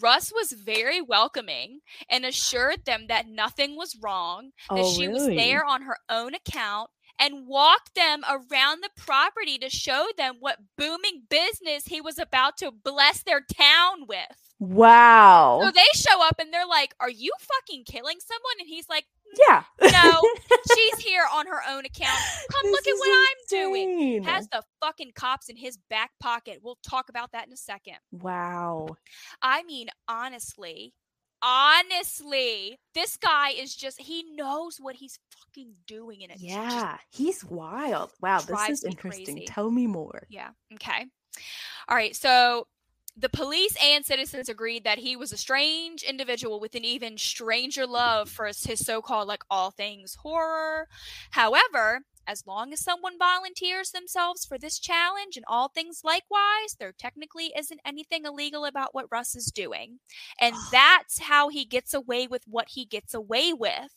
Russ 0.00 0.32
was 0.32 0.52
very 0.52 1.00
welcoming 1.00 1.80
and 2.08 2.24
assured 2.24 2.84
them 2.84 3.06
that 3.08 3.26
nothing 3.26 3.76
was 3.76 3.96
wrong, 4.02 4.50
that 4.68 4.78
Oh, 4.78 4.92
she 4.94 5.08
was 5.08 5.26
there 5.26 5.64
on 5.64 5.82
her 5.82 5.98
own 6.08 6.34
account, 6.34 6.90
and 7.20 7.46
walk 7.46 7.92
them 7.94 8.22
around 8.28 8.82
the 8.82 8.90
property 8.96 9.58
to 9.58 9.68
show 9.68 10.08
them 10.16 10.36
what 10.40 10.58
booming 10.76 11.22
business 11.28 11.84
he 11.86 12.00
was 12.00 12.18
about 12.18 12.56
to 12.58 12.72
bless 12.72 13.22
their 13.22 13.40
town 13.40 14.06
with. 14.08 14.50
Wow. 14.58 15.60
So 15.62 15.70
they 15.70 15.80
show 15.94 16.26
up 16.26 16.36
and 16.38 16.52
they're 16.52 16.66
like, 16.66 16.94
Are 17.00 17.10
you 17.10 17.32
fucking 17.40 17.84
killing 17.84 18.18
someone? 18.20 18.56
And 18.58 18.68
he's 18.68 18.88
like, 18.88 19.04
yeah. 19.38 19.62
No, 19.80 20.20
she's 20.74 20.98
here 20.98 21.24
on 21.32 21.46
her 21.46 21.60
own 21.68 21.84
account. 21.84 22.18
Come 22.50 22.70
look 22.70 22.86
at 22.86 22.94
what 22.96 23.10
I'm 23.10 23.36
doing. 23.48 24.22
Has 24.24 24.48
the 24.48 24.62
fucking 24.80 25.12
cops 25.14 25.48
in 25.48 25.56
his 25.56 25.78
back 25.88 26.10
pocket. 26.20 26.60
We'll 26.62 26.78
talk 26.82 27.08
about 27.08 27.32
that 27.32 27.46
in 27.46 27.52
a 27.52 27.56
second. 27.56 27.96
Wow. 28.10 28.88
I 29.42 29.62
mean, 29.62 29.88
honestly, 30.08 30.94
honestly, 31.42 32.78
this 32.94 33.16
guy 33.16 33.50
is 33.50 33.74
just, 33.74 34.00
he 34.00 34.24
knows 34.34 34.78
what 34.80 34.96
he's 34.96 35.18
fucking 35.30 35.74
doing. 35.86 36.22
in 36.22 36.30
it 36.30 36.40
Yeah. 36.40 36.96
He's 37.10 37.44
wild. 37.44 38.10
Wow. 38.20 38.40
This 38.40 38.68
is 38.68 38.84
interesting. 38.84 39.36
crazy. 39.36 39.46
Tell 39.46 39.70
me 39.70 39.86
more. 39.86 40.26
Yeah. 40.28 40.50
Okay. 40.74 41.06
All 41.88 41.96
right. 41.96 42.14
So 42.14 42.66
the 43.16 43.28
police 43.28 43.76
and 43.82 44.04
citizens 44.04 44.48
agreed 44.48 44.84
that 44.84 44.98
he 44.98 45.16
was 45.16 45.32
a 45.32 45.36
strange 45.36 46.02
individual 46.02 46.60
with 46.60 46.74
an 46.74 46.84
even 46.84 47.18
stranger 47.18 47.86
love 47.86 48.28
for 48.28 48.46
his 48.46 48.80
so-called 48.84 49.28
like 49.28 49.42
all 49.50 49.70
things 49.70 50.14
horror. 50.14 50.86
However, 51.30 52.00
as 52.30 52.46
long 52.46 52.72
as 52.72 52.80
someone 52.80 53.18
volunteers 53.18 53.90
themselves 53.90 54.44
for 54.44 54.56
this 54.56 54.78
challenge 54.78 55.36
and 55.36 55.44
all 55.48 55.68
things 55.68 56.02
likewise, 56.04 56.76
there 56.78 56.92
technically 56.96 57.52
isn't 57.58 57.80
anything 57.84 58.24
illegal 58.24 58.64
about 58.64 58.94
what 58.94 59.10
Russ 59.10 59.34
is 59.34 59.46
doing. 59.46 59.98
And 60.40 60.54
that's 60.70 61.22
how 61.22 61.48
he 61.48 61.64
gets 61.64 61.92
away 61.92 62.28
with 62.28 62.44
what 62.46 62.68
he 62.70 62.84
gets 62.84 63.14
away 63.14 63.52
with. 63.52 63.96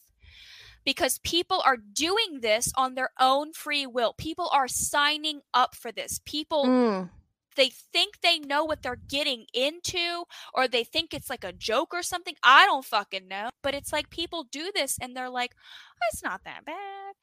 Because 0.83 1.19
people 1.19 1.61
are 1.63 1.77
doing 1.77 2.39
this 2.41 2.73
on 2.75 2.95
their 2.95 3.11
own 3.19 3.53
free 3.53 3.85
will. 3.85 4.13
People 4.17 4.49
are 4.51 4.67
signing 4.67 5.41
up 5.53 5.75
for 5.75 5.91
this. 5.91 6.19
People 6.25 6.65
Mm. 6.65 7.09
They 7.55 7.69
think 7.69 8.21
they 8.21 8.39
know 8.39 8.63
what 8.63 8.81
they're 8.83 8.95
getting 9.07 9.45
into 9.53 10.23
or 10.53 10.67
they 10.67 10.83
think 10.83 11.13
it's 11.13 11.29
like 11.29 11.43
a 11.43 11.53
joke 11.53 11.93
or 11.93 12.03
something. 12.03 12.35
I 12.43 12.65
don't 12.65 12.85
fucking 12.85 13.27
know. 13.27 13.49
But 13.61 13.73
it's 13.75 13.93
like 13.93 14.09
people 14.09 14.45
do 14.51 14.71
this 14.75 14.97
and 15.01 15.15
they're 15.15 15.29
like, 15.29 15.53
"Oh, 15.55 16.05
it's 16.11 16.23
not 16.23 16.43
that 16.45 16.65
bad. 16.65 17.13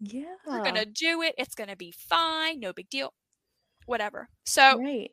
Yeah. 0.00 0.34
We're 0.46 0.62
going 0.62 0.74
to 0.76 0.84
do 0.86 1.22
it. 1.22 1.34
It's 1.38 1.54
going 1.54 1.70
to 1.70 1.76
be 1.76 1.92
fine. 1.92 2.60
No 2.60 2.72
big 2.72 2.88
deal. 2.88 3.12
Whatever. 3.86 4.28
So 4.44 4.78
Right. 4.78 5.10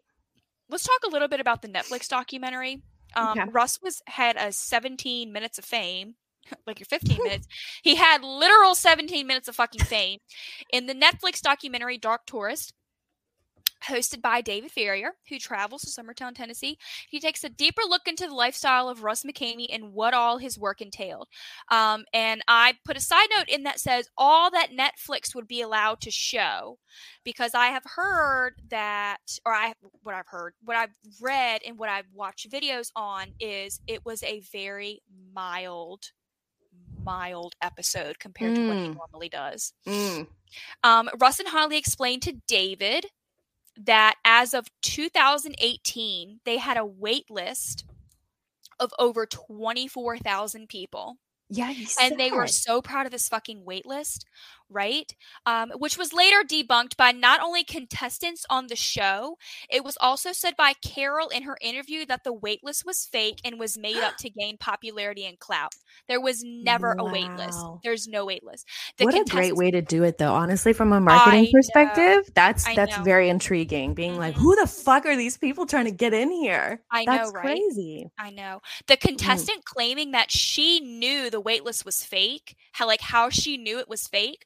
let's 0.69 0.83
talk 0.83 0.99
a 1.05 1.09
little 1.09 1.27
bit 1.27 1.39
about 1.39 1.61
the 1.61 1.67
Netflix 1.67 2.07
documentary. 2.07 2.81
Um, 3.15 3.39
Okay. 3.39 3.49
Russ 3.51 3.79
was 3.81 4.01
had 4.07 4.35
a 4.37 4.51
17 4.51 5.31
minutes 5.31 5.57
of 5.57 5.65
fame, 5.65 6.15
like 6.67 6.79
your 6.79 6.85
15 6.85 7.17
minutes. 7.23 7.47
He 7.81 7.95
had 7.95 8.23
literal 8.23 8.75
17 8.75 9.25
minutes 9.25 9.47
of 9.47 9.55
fucking 9.55 9.85
fame 9.85 10.19
in 10.71 10.85
the 10.85 10.93
Netflix 10.93 11.41
documentary 11.41 11.97
Dark 11.97 12.25
Tourist. 12.27 12.73
Hosted 13.85 14.21
by 14.21 14.41
David 14.41 14.71
Farrier, 14.71 15.11
who 15.29 15.37
travels 15.37 15.83
to 15.83 15.87
Summertown, 15.89 16.33
Tennessee, 16.35 16.77
he 17.09 17.19
takes 17.19 17.43
a 17.43 17.49
deeper 17.49 17.83
look 17.87 18.07
into 18.07 18.25
the 18.27 18.33
lifestyle 18.33 18.89
of 18.89 19.03
Russ 19.03 19.23
McKamey 19.23 19.67
and 19.69 19.93
what 19.93 20.13
all 20.15 20.39
his 20.39 20.57
work 20.57 20.81
entailed. 20.81 21.27
Um, 21.69 22.05
and 22.13 22.41
I 22.47 22.73
put 22.83 22.97
a 22.97 23.01
side 23.01 23.27
note 23.37 23.47
in 23.49 23.63
that 23.63 23.79
says 23.79 24.09
all 24.17 24.49
that 24.51 24.69
Netflix 24.71 25.35
would 25.35 25.47
be 25.47 25.61
allowed 25.61 26.01
to 26.01 26.11
show 26.11 26.79
because 27.23 27.53
I 27.53 27.67
have 27.67 27.83
heard 27.85 28.55
that, 28.69 29.37
or 29.45 29.53
I 29.53 29.73
what 30.01 30.15
I've 30.15 30.27
heard, 30.27 30.53
what 30.63 30.75
I've 30.75 30.95
read, 31.21 31.61
and 31.65 31.77
what 31.77 31.89
I've 31.89 32.11
watched 32.13 32.49
videos 32.49 32.91
on 32.95 33.27
is 33.39 33.79
it 33.87 34.03
was 34.05 34.23
a 34.23 34.39
very 34.51 35.01
mild, 35.35 36.11
mild 37.03 37.53
episode 37.61 38.17
compared 38.19 38.55
to 38.55 38.67
what 38.67 38.77
he 38.77 38.87
Mm. 38.87 38.95
normally 38.95 39.29
does. 39.29 39.73
Mm. 39.85 40.27
Um, 40.83 41.09
Russ 41.19 41.39
and 41.39 41.49
Holly 41.49 41.77
explained 41.77 42.23
to 42.23 42.33
David 42.47 43.05
that 43.85 44.15
as 44.25 44.53
of 44.53 44.67
2018, 44.81 46.39
they 46.45 46.57
had 46.57 46.77
a 46.77 46.85
wait 46.85 47.29
list 47.29 47.85
of 48.79 48.93
over 48.99 49.25
24,000 49.25 50.69
people 50.69 51.17
Yeah. 51.49 51.73
And 51.99 52.19
they 52.19 52.31
were 52.31 52.47
so 52.47 52.81
proud 52.81 53.05
of 53.05 53.11
this 53.11 53.29
fucking 53.29 53.63
wait 53.65 53.85
list, 53.85 54.25
right? 54.69 55.13
Um, 55.45 55.71
which 55.77 55.97
was 55.97 56.13
later 56.13 56.43
debunked 56.43 56.97
by 56.97 57.11
not 57.11 57.41
only 57.41 57.63
contestants 57.63 58.45
on 58.49 58.67
the 58.67 58.75
show, 58.75 59.37
it 59.69 59.83
was 59.83 59.97
also 60.01 60.31
said 60.33 60.55
by 60.57 60.73
Carol 60.83 61.29
in 61.29 61.43
her 61.43 61.57
interview 61.61 62.05
that 62.05 62.23
the 62.23 62.33
waitlist 62.33 62.85
was 62.85 63.05
fake 63.05 63.39
and 63.43 63.59
was 63.59 63.77
made 63.77 64.03
up 64.03 64.15
to 64.17 64.29
gain 64.29 64.57
popularity 64.57 65.25
and 65.25 65.39
clout. 65.39 65.73
There 66.07 66.21
was 66.21 66.43
never 66.43 66.93
a 66.99 67.03
waitlist. 67.05 67.65
There's 67.83 68.07
no 68.07 68.25
waitlist. 68.27 68.63
The 68.97 69.05
what 69.05 69.15
a 69.15 69.23
great 69.25 69.55
way 69.55 69.71
to 69.71 69.81
do 69.81 70.03
it 70.03 70.17
though 70.17 70.33
honestly 70.33 70.73
from 70.73 70.91
a 70.91 70.99
marketing 70.99 71.45
know. 71.45 71.51
perspective 71.51 72.29
that's 72.33 72.67
I 72.67 72.73
that's 72.75 72.97
know. 72.97 73.03
very 73.03 73.29
intriguing 73.29 73.93
being 73.93 74.17
like 74.17 74.35
Mhm. 74.35 74.39
who 74.39 74.55
the 74.55 74.67
fuck 74.67 75.05
are 75.05 75.15
these 75.15 75.37
people 75.37 75.65
trying 75.65 75.85
to 75.85 75.91
get 75.91 76.13
in 76.13 76.31
here 76.31 76.81
I 76.91 77.05
know, 77.05 77.29
that's 77.29 77.31
right? 77.31 77.45
crazy 77.45 78.09
I 78.19 78.31
know. 78.31 78.61
The 78.87 78.97
contestant 78.97 79.65
claiming 79.65 80.11
that 80.11 80.31
she 80.31 80.79
knew 80.79 81.29
the 81.29 81.41
waitlist 81.41 81.85
was 81.85 82.03
fake, 82.03 82.55
how 82.73 82.87
like 82.87 83.01
how 83.01 83.29
she 83.29 83.57
knew 83.57 83.79
it 83.79 83.87
was 83.89 84.07
fake. 84.07 84.45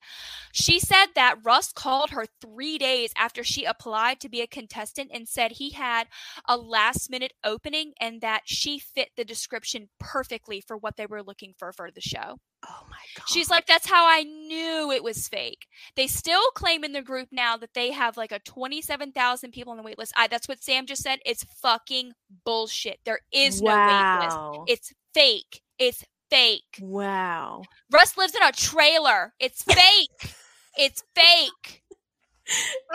She 0.52 0.80
said 0.80 1.08
that 1.16 1.38
Russ 1.44 1.72
called 1.72 2.10
her 2.12 2.26
3 2.42 2.78
days 2.78 3.12
after 3.18 3.44
she 3.44 3.64
applied 3.64 4.20
to 4.20 4.30
be 4.30 4.42
a 4.42 4.48
contestant 4.48 5.12
and 5.14 5.28
said 5.28 5.54
he 5.54 5.72
had 5.72 6.08
a 6.48 6.58
last 6.58 7.10
minute 7.10 7.34
opening 7.44 7.94
and 8.00 8.22
that 8.22 8.42
she 8.46 8.80
fit 8.80 9.10
the 9.16 9.24
description 9.26 9.90
perfectly 10.00 10.62
for 10.62 10.76
what 10.78 10.98
they 10.98 11.06
were 11.06 11.24
looking 11.24 11.54
for 11.58 11.72
for 11.72 11.90
the 11.92 12.02
show. 12.02 12.40
oh 12.68 12.84
my 12.90 12.98
god 13.16 13.28
She's 13.30 13.50
like, 13.50 13.66
that's 13.66 13.90
how 13.90 14.06
I 14.08 14.24
knew 14.24 14.92
it 14.92 15.04
was 15.04 15.28
fake. 15.28 15.68
They 15.96 16.08
still 16.08 16.44
claim 16.56 16.84
in 16.84 16.92
the 16.92 17.02
group 17.02 17.30
now 17.32 17.56
that 17.58 17.74
they 17.74 17.92
have 17.92 18.18
like 18.18 18.32
a 18.32 18.40
27,000 18.40 19.52
people 19.52 19.72
on 19.72 19.78
the 19.78 19.84
waitlist. 19.84 20.12
I, 20.18 20.28
that's 20.28 20.48
what 20.48 20.64
Sam 20.64 20.86
just 20.86 21.02
said. 21.04 21.20
It's 21.26 21.46
fucking 21.62 22.12
bullshit. 22.46 23.00
There 23.06 23.22
is 23.32 23.62
no 23.62 23.72
wait 23.72 24.26
list. 24.26 24.38
It's 24.68 24.94
fake. 25.14 25.62
It's 25.80 26.04
fake. 26.32 26.80
wow 26.82 27.62
Russ 27.92 28.18
lives 28.18 28.34
in 28.36 28.42
a 28.42 28.52
trailer. 28.52 29.34
It's 29.40 29.62
fake. 29.80 30.34
it's 30.78 31.04
fake. 31.14 31.84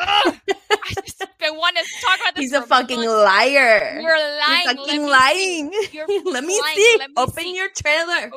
Ugh. 0.00 0.34
I 0.48 0.92
just 1.04 1.18
been 1.38 1.56
wanting 1.56 1.84
to 1.84 1.90
talk 2.04 2.18
about 2.20 2.34
this. 2.34 2.42
he's 2.44 2.52
a 2.52 2.62
fucking 2.62 2.96
months. 2.98 3.12
liar 3.12 4.00
You're 4.00 4.02
You're 4.02 4.38
lying. 4.40 4.66
Let 4.66 4.76
fucking 4.76 5.06
lying 5.06 5.72
You're 5.92 6.06
let 6.32 6.44
me 6.44 6.60
lying. 6.60 6.74
see 6.76 6.96
Let 6.98 7.10
me 7.10 7.14
open 7.16 7.44
see. 7.44 7.56
your 7.56 7.68
trailer 7.76 8.30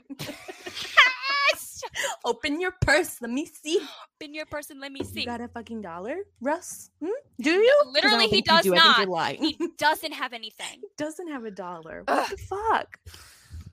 open 2.26 2.60
your 2.62 2.72
purse 2.82 3.22
let 3.22 3.32
me 3.32 3.46
see 3.46 3.80
Open 4.22 4.34
your 4.34 4.46
person. 4.48 4.82
Let 4.82 4.92
me 4.92 5.02
see. 5.04 5.22
you 5.22 5.26
got 5.26 5.40
a 5.40 5.48
fucking 5.48 5.82
dollar 5.82 6.18
russ 6.42 6.90
hmm? 7.02 7.08
do 7.42 7.52
you? 7.52 7.84
I 7.86 7.90
literally, 7.90 8.28
he 8.28 8.42
does 8.42 8.64
do. 8.64 8.72
Not. 8.76 9.36
He 9.36 9.58
doesn't 9.78 10.12
have 10.12 10.34
anything. 10.34 10.82
doesn't 10.98 11.30
have 11.30 11.46
a 11.46 11.52
dollar. 11.52 12.04
Ugh. 12.06 12.18
What 12.18 12.30
the 12.30 12.38
fuck? 12.38 13.00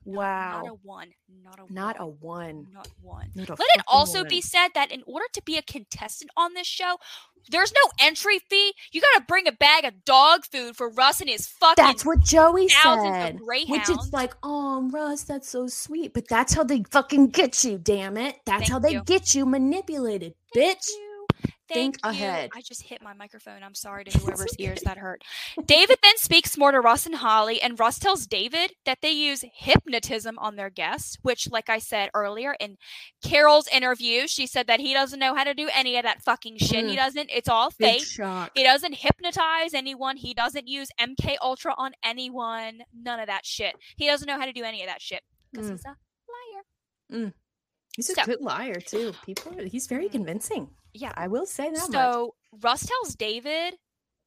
Wow. 0.07 0.61
Not 0.63 0.71
a 0.71 0.73
one. 0.83 1.09
Not 1.43 1.59
a 1.59 1.73
Not 1.73 1.95
a 1.99 2.05
one. 2.07 2.67
Not 2.73 2.87
one. 3.01 3.29
Not 3.35 3.49
Let 3.49 3.59
it 3.75 3.83
also 3.87 4.19
one. 4.19 4.29
be 4.29 4.41
said 4.41 4.69
that 4.73 4.91
in 4.91 5.03
order 5.05 5.25
to 5.33 5.41
be 5.43 5.57
a 5.57 5.61
contestant 5.61 6.31
on 6.37 6.53
this 6.53 6.67
show, 6.67 6.95
there's 7.49 7.71
no 7.73 7.91
entry 8.05 8.39
fee. 8.49 8.73
You 8.91 9.01
got 9.01 9.19
to 9.19 9.25
bring 9.27 9.47
a 9.47 9.51
bag 9.51 9.85
of 9.85 10.05
dog 10.05 10.45
food 10.45 10.75
for 10.75 10.89
Russ 10.89 11.21
and 11.21 11.29
his 11.29 11.47
fucking. 11.47 11.83
That's 11.83 12.05
what 12.05 12.19
Joey 12.21 12.69
said. 12.69 13.39
Which 13.41 13.89
is 13.89 14.11
like, 14.13 14.33
oh, 14.43 14.89
Russ, 14.91 15.23
that's 15.23 15.49
so 15.49 15.67
sweet. 15.67 16.13
But 16.13 16.27
that's 16.29 16.53
how 16.53 16.63
they 16.63 16.83
fucking 16.91 17.27
get 17.27 17.63
you, 17.63 17.77
damn 17.77 18.17
it. 18.17 18.37
That's 18.45 18.61
Thank 18.61 18.71
how 18.71 18.79
they 18.79 18.91
you. 18.93 19.03
get 19.05 19.35
you 19.35 19.45
manipulated, 19.45 20.35
Thank 20.53 20.79
bitch. 20.79 20.87
you. 20.89 21.06
Think 21.73 21.97
you. 22.03 22.09
ahead. 22.09 22.49
I 22.55 22.61
just 22.61 22.83
hit 22.83 23.01
my 23.01 23.13
microphone. 23.13 23.63
I'm 23.63 23.75
sorry 23.75 24.03
to 24.05 24.17
whoever's 24.19 24.55
ears 24.57 24.79
that 24.85 24.97
hurt. 24.97 25.23
David 25.65 25.97
then 26.01 26.17
speaks 26.17 26.57
more 26.57 26.71
to 26.71 26.79
Russ 26.79 27.05
and 27.05 27.15
Holly, 27.15 27.61
and 27.61 27.79
Russ 27.79 27.99
tells 27.99 28.25
David 28.27 28.73
that 28.85 28.99
they 29.01 29.11
use 29.11 29.43
hypnotism 29.53 30.37
on 30.39 30.55
their 30.55 30.69
guests, 30.69 31.17
which, 31.21 31.49
like 31.51 31.69
I 31.69 31.79
said 31.79 32.09
earlier 32.13 32.55
in 32.59 32.77
Carol's 33.23 33.67
interview, 33.67 34.27
she 34.27 34.47
said 34.47 34.67
that 34.67 34.79
he 34.79 34.93
doesn't 34.93 35.19
know 35.19 35.35
how 35.35 35.43
to 35.43 35.53
do 35.53 35.69
any 35.73 35.97
of 35.97 36.03
that 36.03 36.21
fucking 36.21 36.57
shit. 36.57 36.85
He 36.85 36.93
Mm. 36.93 36.97
doesn't. 36.97 37.29
It's 37.33 37.49
all 37.49 37.71
fake. 37.71 38.03
He 38.55 38.63
doesn't 38.63 38.95
hypnotize 38.95 39.73
anyone. 39.73 40.17
He 40.17 40.33
doesn't 40.33 40.67
use 40.67 40.89
MK 40.99 41.37
Ultra 41.41 41.73
on 41.77 41.91
anyone. 42.03 42.81
None 42.93 43.19
of 43.19 43.27
that 43.27 43.45
shit. 43.45 43.75
He 43.97 44.07
doesn't 44.07 44.27
know 44.27 44.39
how 44.39 44.45
to 44.45 44.53
do 44.53 44.63
any 44.63 44.81
of 44.83 44.87
that 44.87 45.01
shit 45.01 45.21
because 45.51 45.67
Mm. 45.67 45.71
he's 45.71 45.85
a 45.85 45.95
liar. 47.19 47.33
He's 47.97 48.09
a 48.11 48.23
good 48.23 48.39
liar 48.41 48.79
too. 48.79 49.13
People, 49.25 49.53
he's 49.65 49.87
very 49.87 50.07
Mm. 50.07 50.11
convincing. 50.13 50.69
Yeah. 50.93 51.11
I 51.17 51.27
will 51.27 51.45
say 51.45 51.65
that 51.69 51.79
much. 51.79 51.91
So 51.91 52.35
Russ 52.61 52.85
tells 52.85 53.15
David 53.15 53.75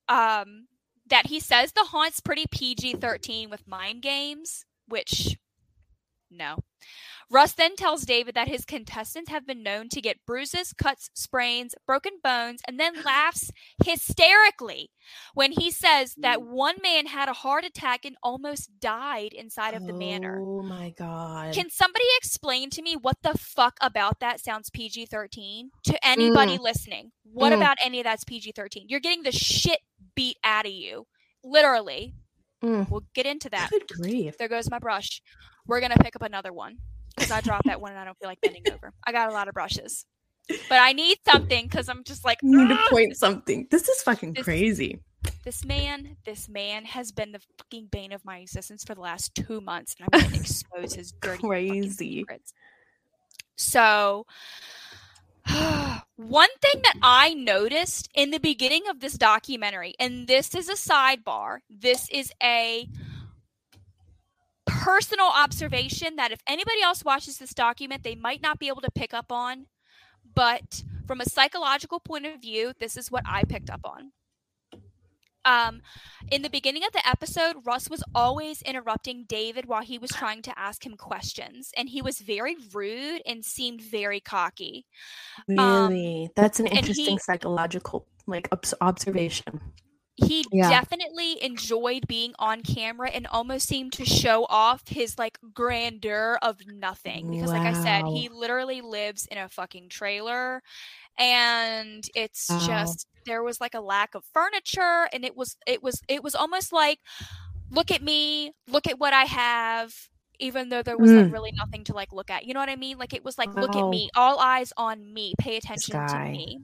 um, 0.09 0.67
that 1.07 1.27
he 1.29 1.41
says 1.41 1.73
the 1.73 1.85
haunt's 1.85 2.21
pretty 2.21 2.45
PG 2.51 2.95
13 2.95 3.49
with 3.49 3.67
mind 3.67 4.03
games, 4.03 4.65
which, 4.87 5.39
no. 6.31 6.57
Russ 7.31 7.53
then 7.53 7.77
tells 7.77 8.03
David 8.05 8.35
that 8.35 8.49
his 8.49 8.65
contestants 8.65 9.31
have 9.31 9.47
been 9.47 9.63
known 9.63 9.89
to 9.91 10.01
get 10.01 10.25
bruises, 10.27 10.73
cuts, 10.73 11.11
sprains, 11.15 11.75
broken 11.87 12.15
bones, 12.25 12.61
and 12.67 12.81
then 12.81 13.03
laughs 13.05 13.51
hysterically 13.85 14.91
when 15.35 15.53
he 15.53 15.71
says 15.71 16.15
that 16.19 16.43
one 16.43 16.77
man 16.83 17.07
had 17.07 17.29
a 17.29 17.33
heart 17.33 17.65
attack 17.65 18.05
and 18.05 18.17
almost 18.23 18.71
died 18.81 19.33
inside 19.33 19.75
of 19.75 19.87
the 19.87 19.93
manor. 19.93 20.39
Oh 20.41 20.63
my 20.63 20.91
god. 20.91 21.55
Can 21.55 21.71
somebody 21.71 22.05
explain 22.17 22.71
to 22.71 22.83
me 22.83 22.97
what 22.97 23.17
the 23.23 23.37
fuck 23.39 23.77
about 23.81 24.19
that 24.21 24.41
sounds 24.41 24.71
PG 24.71 25.07
13 25.07 25.71
to 25.85 26.07
anybody 26.07 26.59
listening? 26.59 27.13
What 27.25 27.53
Mm. 27.53 27.57
about 27.57 27.77
any 27.81 28.01
of 28.01 28.05
that's 28.05 28.25
PG 28.25 28.53
13? 28.57 28.87
You're 28.89 29.01
getting 29.01 29.23
the 29.23 29.33
shit 29.33 29.81
beat 30.17 30.39
out 30.43 30.67
of 30.67 30.73
you. 30.73 31.07
Literally. 31.45 32.15
Mm. 32.63 32.91
We'll 32.91 33.05
get 33.15 33.27
into 33.27 33.49
that. 33.51 33.71
Good 33.71 33.89
grief. 33.89 34.37
There 34.39 34.49
goes 34.49 34.69
my 34.71 34.79
brush. 34.79 35.23
We're 35.71 35.79
going 35.79 35.93
to 35.93 36.03
pick 36.03 36.17
up 36.17 36.23
another 36.23 36.53
one 36.53 36.79
because 37.15 37.31
I 37.31 37.41
dropped 37.41 37.67
that 37.67 37.81
one 37.81 37.93
and 37.93 38.01
I 38.01 38.05
don't 38.05 38.19
feel 38.19 38.29
like 38.29 38.41
bending 38.41 38.65
over. 38.73 38.93
I 39.07 39.13
got 39.13 39.29
a 39.29 39.33
lot 39.33 39.47
of 39.47 39.55
brushes. 39.55 40.05
But 40.69 40.79
I 40.81 40.93
need 40.93 41.19
something 41.25 41.67
because 41.67 41.89
I'm 41.89 42.03
just 42.03 42.25
like, 42.25 42.39
You 42.43 42.63
need 42.67 42.75
to 42.75 42.81
ah, 42.81 42.87
point 42.91 43.17
something. 43.17 43.69
This 43.71 43.89
is 43.89 44.03
fucking 44.03 44.33
This- 44.33 44.43
crazy. 44.45 44.99
this 45.45 45.65
man, 45.65 46.17
this 46.27 46.49
man 46.49 46.87
has 46.87 47.13
been 47.13 47.31
the 47.31 47.41
fucking 47.57 47.87
bane 47.93 48.11
of 48.11 48.25
my 48.25 48.39
existence 48.39 48.83
for 48.83 48.97
the 48.97 49.01
last 49.01 49.33
two 49.37 49.61
months, 49.61 49.95
and 50.01 50.09
I'm 50.13 50.21
going 50.21 50.33
to 50.35 50.41
expose 50.41 50.95
his 50.95 51.13
dirty 51.23 51.41
Crazy. 51.47 52.19
secrets. 52.19 52.53
So, 53.55 54.27
one 56.17 56.49
thing 56.63 56.83
that 56.83 56.97
I 57.01 57.35
noticed 57.35 58.09
in 58.15 58.33
the 58.33 58.41
beginning 58.41 58.89
of 58.89 58.99
this 58.99 59.13
documentary, 59.13 59.95
and 60.01 60.27
this 60.27 60.53
is 60.57 60.69
a 60.69 60.75
sidebar, 60.75 61.59
this 61.71 62.09
is 62.11 62.33
a 62.43 62.89
personal 64.81 65.27
observation 65.27 66.17
that 66.17 66.33
if 66.33 66.41
anybody 66.47 66.83
else 66.83 67.05
watches 67.05 67.39
this 67.39 67.53
document, 67.55 68.03
they 68.03 68.15
might 68.15 68.43
not 68.43 68.59
be 68.59 68.69
able 68.69 68.81
to 68.81 68.91
pick 68.91 69.13
up 69.13 69.31
on. 69.31 69.67
But 70.35 70.83
from 71.07 71.21
a 71.21 71.29
psychological 71.29 72.01
point 72.01 72.27
of 72.27 72.41
view, 72.41 72.73
this 72.79 72.97
is 72.97 73.11
what 73.11 73.25
I 73.27 73.45
picked 73.45 73.69
up 73.71 73.81
on. 73.85 74.13
Um, 75.45 75.81
in 76.31 76.43
the 76.43 76.51
beginning 76.51 76.85
of 76.85 76.93
the 76.93 77.07
episode, 77.09 77.57
Russ 77.65 77.89
was 77.89 78.05
always 78.15 78.61
interrupting 78.63 79.25
David 79.27 79.67
while 79.67 79.83
he 79.83 79.99
was 79.99 80.11
trying 80.11 80.43
to 80.43 80.59
ask 80.59 80.85
him 80.85 80.97
questions, 80.97 81.73
and 81.77 81.89
he 81.89 82.03
was 82.03 82.19
very 82.19 82.57
rude 82.75 83.23
and 83.25 83.45
seemed 83.45 83.81
very 83.81 84.21
cocky. 84.21 84.87
Um, 85.59 85.93
Really, 85.93 86.31
that's 86.37 86.61
an 86.61 86.67
interesting 86.67 87.15
he- 87.15 87.19
psychological 87.19 88.07
like 88.27 88.49
observation. 88.81 89.61
He 90.27 90.51
Yeah. 90.53 90.69
definitely 90.69 91.43
enjoyed 91.43 92.07
being 92.07 92.35
on 92.39 92.63
camera 92.63 93.11
and 93.11 93.27
almost 93.29 93.67
seemed 93.69 93.93
to 93.95 94.05
show 94.05 94.47
off 94.49 94.83
his 94.89 95.19
like 95.19 95.39
grandeur 95.55 96.39
of 96.43 96.59
nothing. 96.67 97.29
Because, 97.31 97.53
like 97.53 97.65
I 97.67 97.73
said, 97.73 98.07
he 98.07 98.29
literally 98.29 98.81
lives 98.81 99.27
in 99.31 99.39
a 99.39 99.49
fucking 99.49 99.89
trailer, 99.89 100.63
and 101.19 102.05
it's 102.15 102.57
Wow. 102.59 102.97
just 102.97 103.07
there 103.27 103.43
was 103.43 103.61
like 103.61 103.75
a 103.75 103.81
lack 103.81 104.15
of 104.15 104.25
furniture, 104.33 105.09
and 105.13 105.25
it 105.25 105.37
was 105.37 105.57
it 105.67 105.83
was 105.83 106.03
it 106.09 106.23
was 106.25 106.35
almost 106.35 106.73
like, 106.73 107.01
look 107.71 107.91
at 107.91 108.03
me, 108.03 108.53
look 108.69 108.87
at 108.89 108.99
what 108.99 109.13
I 109.15 109.25
have. 109.25 109.95
Even 110.41 110.71
though 110.71 110.83
there 110.83 110.99
was 110.99 111.15
like 111.15 111.27
Mm. 111.27 111.33
really 111.33 111.53
nothing 111.61 111.85
to 111.85 111.95
like 111.95 112.13
look 112.13 112.31
at, 112.31 112.45
you 112.47 112.55
know 112.55 112.61
what 112.61 112.69
I 112.71 112.77
mean? 112.77 112.99
Like 112.99 113.13
it 113.15 113.25
was 113.25 113.39
like, 113.39 113.55
look 113.55 113.77
at 113.77 113.87
me, 113.87 114.11
all 114.17 114.39
eyes 114.41 114.73
on 114.77 115.13
me, 115.15 115.35
pay 115.39 115.57
attention 115.57 116.05
to 116.09 116.21
me. 116.21 116.61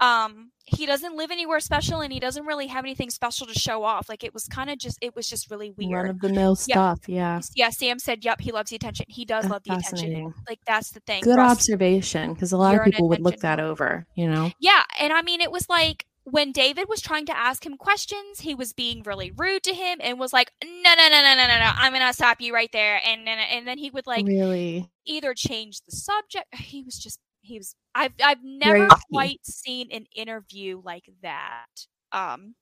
Um, 0.00 0.51
he 0.72 0.86
doesn't 0.86 1.16
live 1.16 1.30
anywhere 1.30 1.60
special, 1.60 2.00
and 2.00 2.12
he 2.12 2.20
doesn't 2.20 2.44
really 2.46 2.66
have 2.66 2.84
anything 2.84 3.10
special 3.10 3.46
to 3.46 3.54
show 3.58 3.84
off. 3.84 4.08
Like 4.08 4.24
it 4.24 4.34
was 4.34 4.46
kind 4.46 4.70
of 4.70 4.78
just, 4.78 4.98
it 5.00 5.14
was 5.16 5.28
just 5.28 5.50
really 5.50 5.70
Run 5.78 5.88
weird. 5.88 6.10
of 6.10 6.20
the 6.20 6.28
mill 6.28 6.56
Yeah. 6.66 6.74
stuff. 6.74 7.00
Yeah, 7.08 7.40
Yeah, 7.54 7.70
Sam 7.70 7.98
said, 7.98 8.24
"Yep, 8.24 8.40
he 8.40 8.52
loves 8.52 8.70
the 8.70 8.76
attention. 8.76 9.06
He 9.08 9.24
does 9.24 9.44
That's 9.44 9.52
love 9.52 9.62
the 9.64 9.74
attention. 9.74 10.34
Like 10.48 10.60
that's 10.66 10.90
the 10.90 11.00
thing." 11.00 11.22
Good 11.22 11.38
observation 11.38 12.32
because 12.34 12.52
a 12.52 12.56
lot 12.56 12.74
of 12.74 12.84
people 12.84 13.08
would 13.08 13.20
look 13.20 13.38
that 13.40 13.60
over. 13.60 14.06
You 14.14 14.28
know. 14.28 14.50
Yeah, 14.58 14.82
and 14.98 15.12
I 15.12 15.22
mean, 15.22 15.40
it 15.40 15.50
was 15.52 15.68
like 15.68 16.06
when 16.24 16.52
David 16.52 16.88
was 16.88 17.00
trying 17.00 17.26
to 17.26 17.36
ask 17.36 17.66
him 17.66 17.76
questions, 17.76 18.40
he 18.40 18.54
was 18.54 18.72
being 18.72 19.02
really 19.02 19.32
rude 19.36 19.64
to 19.64 19.74
him 19.74 19.98
and 20.00 20.18
was 20.20 20.32
like, 20.32 20.52
"No, 20.62 20.68
no, 20.70 21.08
no, 21.08 21.20
no, 21.20 21.34
no, 21.34 21.46
no, 21.48 21.58
no! 21.58 21.70
I'm 21.74 21.92
gonna 21.92 22.12
stop 22.12 22.40
you 22.40 22.54
right 22.54 22.70
there." 22.72 23.00
And 23.04 23.26
then, 23.26 23.38
and 23.38 23.66
then 23.66 23.78
he 23.78 23.90
would 23.90 24.06
like 24.06 24.24
really. 24.26 24.88
either 25.04 25.34
change 25.34 25.80
the 25.88 25.96
subject. 25.96 26.54
He 26.54 26.82
was 26.82 26.96
just 26.98 27.18
he 27.40 27.58
was. 27.58 27.74
I've 27.94 28.12
I've 28.22 28.42
never 28.42 28.88
quite 29.10 29.44
seen 29.44 29.88
an 29.92 30.06
interview 30.14 30.80
like 30.84 31.08
that. 31.22 31.86
Um. 32.10 32.54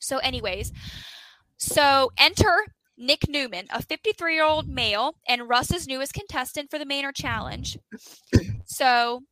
So, 0.00 0.18
anyways, 0.18 0.72
so 1.56 2.12
enter 2.16 2.66
Nick 2.96 3.28
Newman, 3.28 3.66
a 3.70 3.82
53 3.82 4.34
year 4.34 4.44
old 4.44 4.68
male, 4.68 5.14
and 5.28 5.48
Russ's 5.48 5.86
newest 5.86 6.12
contestant 6.12 6.70
for 6.70 6.78
the 6.78 6.86
Manor 6.86 7.12
Challenge. 7.12 7.78
so, 8.64 9.22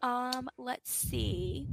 um, 0.00 0.48
let's 0.58 0.92
see. 0.92 1.68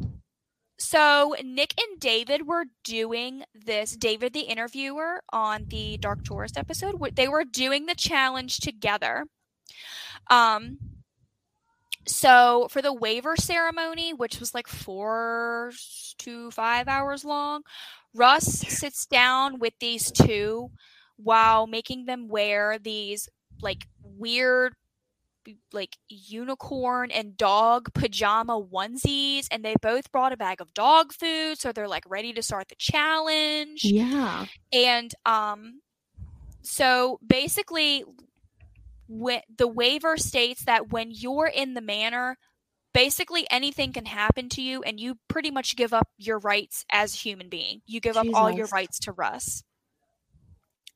So 0.78 1.36
Nick 1.43 1.74
and 1.80 2.00
David 2.00 2.47
were 2.47 2.66
doing 2.86 3.43
this. 3.54 3.97
David, 3.97 4.32
the 4.34 4.41
interviewer, 4.41 5.22
on 5.32 5.66
the 5.68 5.97
Dark 5.97 6.24
Tourist 6.24 6.58
episode, 6.58 6.95
they 7.16 7.28
were 7.28 7.43
doing 7.43 7.86
the 7.86 7.95
challenge 7.95 8.60
together. 8.60 9.26
Um. 10.30 10.78
So 12.10 12.68
for 12.72 12.82
the 12.82 12.93
waiver 12.93 13.36
ceremony, 13.36 14.14
which 14.14 14.39
was 14.39 14.53
like 14.53 14.68
four 14.68 15.72
to 16.20 16.51
five 16.51 16.88
hours 16.88 17.24
long, 17.24 17.62
Russ 18.16 18.45
sits 18.45 19.05
down 19.05 19.60
with 19.60 19.74
these 19.80 20.12
two 20.12 20.72
while 21.18 21.68
making 21.68 22.05
them 22.05 22.28
wear 22.28 22.80
these 22.80 23.30
like 23.62 23.88
weird 24.01 24.74
like 25.72 25.97
unicorn 26.10 27.12
and 27.12 27.36
dog 27.38 27.91
pajama 27.93 28.60
onesies 28.62 29.47
and 29.51 29.64
they 29.64 29.74
both 29.82 30.12
brought 30.12 30.32
a 30.32 30.38
bag 30.38 30.62
of 30.62 30.72
dog 30.74 31.12
food 31.12 31.57
so 31.57 31.72
they're 31.72 31.88
like 31.88 32.03
ready 32.07 32.34
to 32.34 32.43
start 32.43 32.68
the 32.70 32.76
challenge 32.78 33.82
Yeah. 33.84 34.45
and 34.72 35.12
um 35.26 35.82
so 36.62 37.20
basically 37.26 38.03
when 39.10 39.41
the 39.57 39.68
waiver 39.68 40.16
states 40.16 40.64
that 40.66 40.91
when 40.91 41.10
you're 41.12 41.51
in 41.53 41.74
the 41.74 41.82
manor 41.82 42.38
basically 42.93 43.45
anything 43.51 43.93
can 43.93 44.05
happen 44.05 44.49
to 44.49 44.62
you 44.62 44.82
and 44.84 44.99
you 44.99 45.18
pretty 45.28 45.51
much 45.51 45.76
give 45.76 45.93
up 45.93 46.10
your 46.18 46.39
rights 46.39 46.86
as 46.91 47.14
a 47.14 47.18
human 47.18 47.49
being. 47.49 47.82
You 47.86 47.99
give 47.99 48.18
up 48.18 48.28
all 48.34 48.51
your 48.51 48.68
rights 48.68 48.99
to 49.01 49.12
russ. 49.12 49.64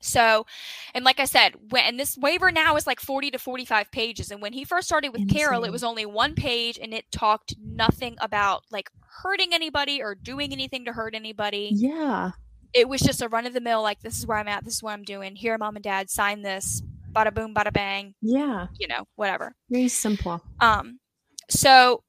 So 0.01 0.45
and 0.93 1.05
like 1.05 1.20
i 1.22 1.26
said 1.26 1.53
when 1.70 1.86
and 1.86 1.99
this 1.99 2.18
waiver 2.18 2.51
now 2.51 2.76
is 2.76 2.86
like 2.86 2.99
40 2.99 3.32
to 3.32 3.39
45 3.39 3.89
pages. 3.91 4.32
And 4.32 4.41
when 4.41 4.53
he 4.53 4.66
first 4.66 4.88
started 4.88 5.09
with 5.09 5.30
carol 5.30 5.64
it 5.64 5.72
was 5.72 5.84
only 5.84 6.05
one 6.05 6.36
page 6.36 6.78
and 6.82 6.93
it 6.93 7.05
talked 7.11 7.55
nothing 7.64 8.18
about 8.20 8.64
like 8.70 8.89
hurting 9.24 9.53
anybody 9.53 10.01
or 10.01 10.14
doing 10.14 10.51
anything 10.51 10.86
to 10.86 10.93
hurt 10.93 11.16
anybody. 11.16 11.70
Yeah. 11.72 12.32
it 12.74 12.89
was 12.89 13.01
just 13.01 13.22
a 13.22 13.30
run 13.30 13.45
of 13.45 13.53
the 13.53 13.61
mill 13.61 13.82
like 13.82 14.01
this 14.01 14.18
is 14.18 14.28
where 14.28 14.38
i'm 14.38 14.47
at. 14.47 14.66
This 14.66 14.76
is 14.76 14.84
what 14.84 14.91
i'm 14.91 15.03
doing. 15.03 15.36
Here 15.36 15.57
mom 15.57 15.78
and 15.78 15.84
dad 15.84 16.09
sign 16.09 16.41
this 16.41 16.82
bada 17.14 17.34
boom 17.34 17.53
bada 17.53 17.72
bang 17.72 18.14
Yeah. 18.22 18.68
you 18.80 18.88
know 18.88 19.05
whatever 19.16 19.55
Very 19.70 19.88
simple. 19.88 20.41
um 20.59 20.99
so 21.49 22.03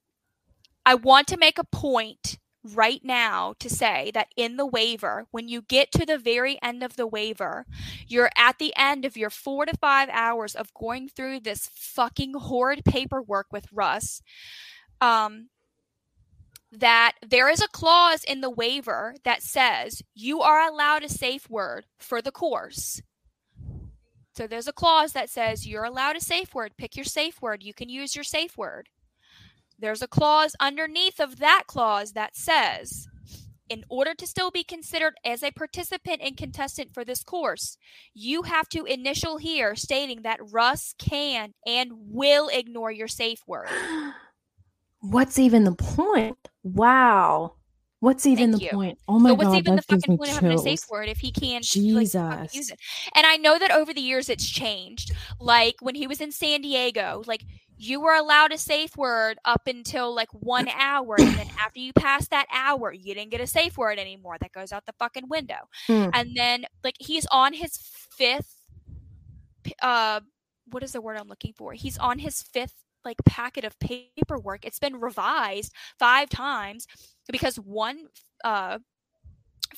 i 0.86 0.94
want 0.94 1.26
to 1.28 1.36
make 1.36 1.58
a 1.58 1.64
point 1.64 2.38
right 2.72 3.00
now 3.04 3.54
to 3.58 3.68
say 3.68 4.10
that 4.14 4.28
in 4.38 4.56
the 4.56 4.64
waiver, 4.64 5.26
when 5.30 5.48
you 5.48 5.60
get 5.60 5.92
to 5.92 6.06
the 6.06 6.16
very 6.16 6.58
end 6.62 6.82
of 6.82 6.96
the 6.96 7.06
waiver, 7.06 7.66
you're 8.08 8.30
at 8.38 8.58
the 8.58 8.72
end 8.74 9.04
of 9.04 9.18
your 9.18 9.28
four 9.28 9.66
to 9.66 9.76
five 9.76 10.08
hours 10.10 10.54
of 10.54 10.72
going 10.72 11.06
through 11.06 11.40
this 11.40 11.68
fucking 11.74 12.32
horrid 12.32 12.82
paperwork 12.82 13.48
with 13.52 13.66
Russ. 13.70 14.22
Um, 14.98 15.50
that 16.72 17.12
there 17.20 17.50
is 17.50 17.60
a 17.62 17.68
clause 17.68 18.24
in 18.24 18.40
the 18.40 18.48
waiver 18.50 19.14
that 19.24 19.42
says 19.42 20.00
you 20.14 20.40
are 20.40 20.66
allowed 20.66 21.04
a 21.04 21.08
safe 21.10 21.48
word 21.50 21.84
for 21.98 22.22
the 22.22 22.32
course. 22.32 23.02
So 24.36 24.46
there's 24.46 24.68
a 24.68 24.72
clause 24.72 25.12
that 25.12 25.30
says 25.30 25.66
you're 25.66 25.84
allowed 25.84 26.16
a 26.16 26.20
safe 26.20 26.54
word. 26.54 26.72
Pick 26.76 26.96
your 26.96 27.04
safe 27.04 27.40
word. 27.40 27.62
You 27.62 27.72
can 27.72 27.88
use 27.88 28.14
your 28.14 28.24
safe 28.24 28.58
word. 28.58 28.88
There's 29.78 30.02
a 30.02 30.08
clause 30.08 30.56
underneath 30.60 31.20
of 31.20 31.38
that 31.38 31.64
clause 31.66 32.12
that 32.12 32.36
says 32.36 33.06
in 33.68 33.84
order 33.88 34.14
to 34.14 34.26
still 34.26 34.50
be 34.50 34.64
considered 34.64 35.14
as 35.24 35.42
a 35.42 35.50
participant 35.50 36.20
and 36.22 36.36
contestant 36.36 36.92
for 36.92 37.04
this 37.04 37.22
course, 37.22 37.78
you 38.12 38.42
have 38.42 38.68
to 38.68 38.84
initial 38.84 39.38
here 39.38 39.74
stating 39.74 40.22
that 40.22 40.40
Russ 40.52 40.94
can 40.98 41.54
and 41.66 41.90
will 41.92 42.48
ignore 42.48 42.90
your 42.90 43.08
safe 43.08 43.40
word. 43.46 43.68
What's 45.00 45.38
even 45.38 45.64
the 45.64 45.74
point? 45.74 46.38
Wow. 46.62 47.54
What's 48.04 48.26
even 48.26 48.50
Thank 48.50 48.60
the 48.60 48.64
you. 48.66 48.70
point? 48.72 48.98
Oh 49.08 49.18
my 49.18 49.30
so 49.30 49.34
what's 49.34 49.48
god, 49.48 49.56
even 49.56 49.76
the 49.76 49.82
fucking 49.82 50.18
point 50.18 50.30
of 50.30 50.36
having 50.36 50.52
a 50.52 50.58
safe 50.58 50.90
word 50.90 51.08
if 51.08 51.20
he 51.20 51.32
can't 51.32 51.64
like, 51.64 52.54
use 52.54 52.70
it? 52.70 52.78
And 53.14 53.24
I 53.24 53.38
know 53.38 53.58
that 53.58 53.70
over 53.70 53.94
the 53.94 54.00
years 54.02 54.28
it's 54.28 54.46
changed. 54.46 55.12
Like 55.40 55.76
when 55.80 55.94
he 55.94 56.06
was 56.06 56.20
in 56.20 56.30
San 56.30 56.60
Diego, 56.60 57.22
like 57.26 57.46
you 57.78 58.02
were 58.02 58.12
allowed 58.12 58.52
a 58.52 58.58
safe 58.58 58.94
word 58.98 59.38
up 59.46 59.62
until 59.66 60.14
like 60.14 60.28
one 60.32 60.68
hour, 60.68 61.16
and 61.18 61.34
then 61.34 61.48
after 61.58 61.80
you 61.80 61.94
passed 61.94 62.28
that 62.28 62.44
hour, 62.52 62.92
you 62.92 63.14
didn't 63.14 63.30
get 63.30 63.40
a 63.40 63.46
safe 63.46 63.78
word 63.78 63.98
anymore. 63.98 64.36
That 64.38 64.52
goes 64.52 64.70
out 64.70 64.84
the 64.84 64.92
fucking 64.98 65.30
window. 65.30 65.70
Hmm. 65.86 66.10
And 66.12 66.36
then 66.36 66.66
like 66.82 66.96
he's 66.98 67.24
on 67.32 67.54
his 67.54 67.78
fifth. 67.78 68.60
Uh, 69.80 70.20
what 70.66 70.82
is 70.82 70.92
the 70.92 71.00
word 71.00 71.16
I'm 71.18 71.28
looking 71.28 71.54
for? 71.56 71.72
He's 71.72 71.96
on 71.96 72.18
his 72.18 72.42
fifth 72.42 72.83
like 73.04 73.16
packet 73.26 73.64
of 73.64 73.78
paperwork. 73.78 74.64
It's 74.64 74.78
been 74.78 75.00
revised 75.00 75.72
five 75.98 76.28
times 76.28 76.86
because 77.30 77.56
one 77.56 78.06
uh 78.44 78.78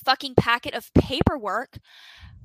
fucking 0.05 0.35
packet 0.35 0.75
of 0.75 0.93
paperwork 0.95 1.79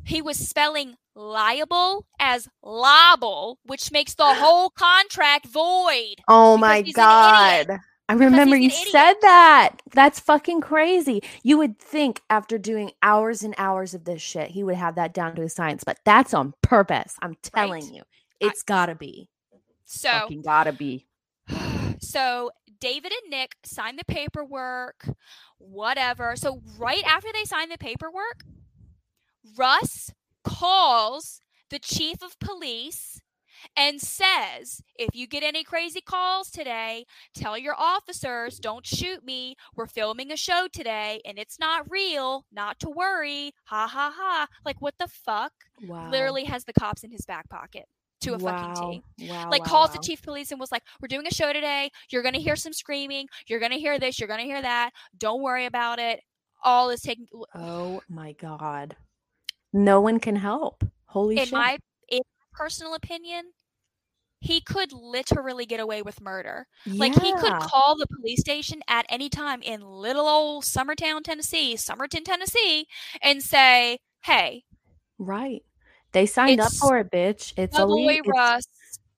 he 0.04 0.22
was 0.22 0.38
spelling 0.38 0.96
liable 1.16 2.06
as 2.20 2.48
liable 2.64 3.60
which 3.66 3.92
makes 3.92 4.16
the 4.16 4.24
whole 4.24 4.70
contract 4.72 5.46
void 5.48 6.16
Oh 6.28 6.58
my 6.58 6.82
he's 6.84 6.98
an 6.98 7.12
idiot. 7.12 7.68
god. 7.68 7.80
I 8.10 8.14
remember 8.14 8.58
you 8.58 8.70
said 8.70 9.14
that. 9.22 9.78
That's 9.94 10.20
fucking 10.20 10.62
crazy. 10.62 11.22
You 11.44 11.58
would 11.60 11.80
think 11.80 12.22
after 12.30 12.58
doing 12.58 12.92
hours 13.02 13.42
and 13.44 13.56
hours 13.58 13.94
of 13.94 14.04
this 14.04 14.22
shit, 14.22 14.52
he 14.52 14.64
would 14.66 14.76
have 14.76 14.96
that 14.96 15.14
down 15.14 15.36
to 15.36 15.44
a 15.44 15.50
science, 15.50 15.84
but 15.86 16.00
that's 16.04 16.34
on 16.34 16.54
purpose. 16.62 17.16
I'm 17.22 17.36
telling 17.42 17.84
Right. 17.84 17.94
you. 17.94 18.04
It's 18.40 18.64
gotta 18.64 18.96
be. 18.96 19.30
So 19.92 20.10
Fucking 20.10 20.42
gotta 20.42 20.72
be. 20.72 21.06
so 22.00 22.52
David 22.80 23.12
and 23.12 23.30
Nick 23.30 23.56
signed 23.64 24.00
the 24.00 24.06
paperwork, 24.06 25.10
whatever. 25.58 26.36
So 26.36 26.62
right 26.78 27.04
after 27.06 27.28
they 27.34 27.44
signed 27.44 27.72
the 27.72 27.78
paperwork, 27.78 28.44
Russ 29.58 30.14
calls 30.44 31.42
the 31.70 31.80
chief 31.80 32.24
of 32.24 32.40
police 32.40 33.22
and 33.76 34.02
says, 34.02 34.82
if 34.98 35.10
you 35.14 35.28
get 35.28 35.44
any 35.44 35.64
crazy 35.64 36.02
calls 36.02 36.50
today, 36.50 37.06
tell 37.36 37.58
your 37.58 37.76
officers, 37.78 38.58
don't 38.58 38.86
shoot 38.88 39.24
me. 39.24 39.56
We're 39.76 39.86
filming 39.86 40.32
a 40.32 40.38
show 40.38 40.68
today 40.72 41.22
and 41.26 41.38
it's 41.38 41.60
not 41.60 41.92
real. 41.92 42.46
Not 42.52 42.80
to 42.80 42.90
worry. 42.90 43.54
Ha 43.66 43.88
ha 43.88 44.12
ha. 44.16 44.48
Like, 44.66 44.82
what 44.82 44.96
the 44.98 45.08
fuck? 45.08 45.52
Wow. 45.84 46.10
Literally 46.10 46.46
has 46.46 46.64
the 46.64 46.74
cops 46.74 47.04
in 47.04 47.12
his 47.12 47.26
back 47.26 47.50
pocket 47.50 47.86
to 48.22 48.34
a 48.34 48.40
fucking 48.40 49.02
T 49.18 49.28
Wow. 49.30 49.50
like 49.50 49.62
wow, 49.62 49.68
calls 49.68 49.90
wow. 49.90 49.94
the 49.94 50.00
chief 50.08 50.22
police 50.22 50.52
and 50.52 50.60
was 50.60 50.72
like 50.72 50.84
we're 51.02 51.08
doing 51.08 51.28
a 51.28 51.32
show 51.34 51.52
today 51.54 51.92
you're 52.10 52.24
gonna 52.24 52.38
hear 52.40 52.56
some 52.56 52.74
screaming 52.74 53.28
you're 53.48 53.60
gonna 53.60 53.76
hear 53.76 54.00
this 54.00 54.20
you're 54.20 54.28
gonna 54.30 54.44
hear 54.44 54.62
that 54.62 54.92
don't 55.18 55.42
worry 55.42 55.66
about 55.66 56.00
it 56.00 56.22
all 56.64 56.90
is 56.90 57.02
taken 57.02 57.28
Oh 57.56 58.02
my 58.10 58.34
god. 58.34 58.96
No 59.74 60.00
one 60.02 60.20
can 60.20 60.36
help. 60.36 60.84
Holy 61.06 61.38
in 61.38 61.46
shit. 61.46 61.54
my 61.54 61.78
in 62.10 62.18
my 62.20 62.46
personal 62.58 62.94
opinion 62.94 63.46
he 64.40 64.60
could 64.60 64.92
literally 64.92 65.66
get 65.68 65.80
away 65.80 66.02
with 66.02 66.20
murder 66.20 66.66
like 66.88 67.14
he 67.22 67.32
could 67.34 67.54
call 67.60 67.96
the 67.96 68.08
police 68.08 68.40
station 68.40 68.82
at 68.88 69.06
any 69.10 69.30
time 69.30 69.62
in 69.62 69.82
little 69.82 70.28
old 70.28 70.64
summertown 70.64 71.22
tennessee 71.24 71.76
summerton 71.76 72.24
tennessee 72.26 72.88
and 73.22 73.42
say 73.44 74.00
hey 74.24 74.64
Right. 75.20 75.64
They 76.12 76.26
signed 76.26 76.60
up 76.60 76.74
for 76.74 76.98
it, 76.98 77.12
bitch. 77.12 77.54
It's 77.58 77.78
my 77.78 77.86
boy 77.86 78.20
russ 78.26 78.66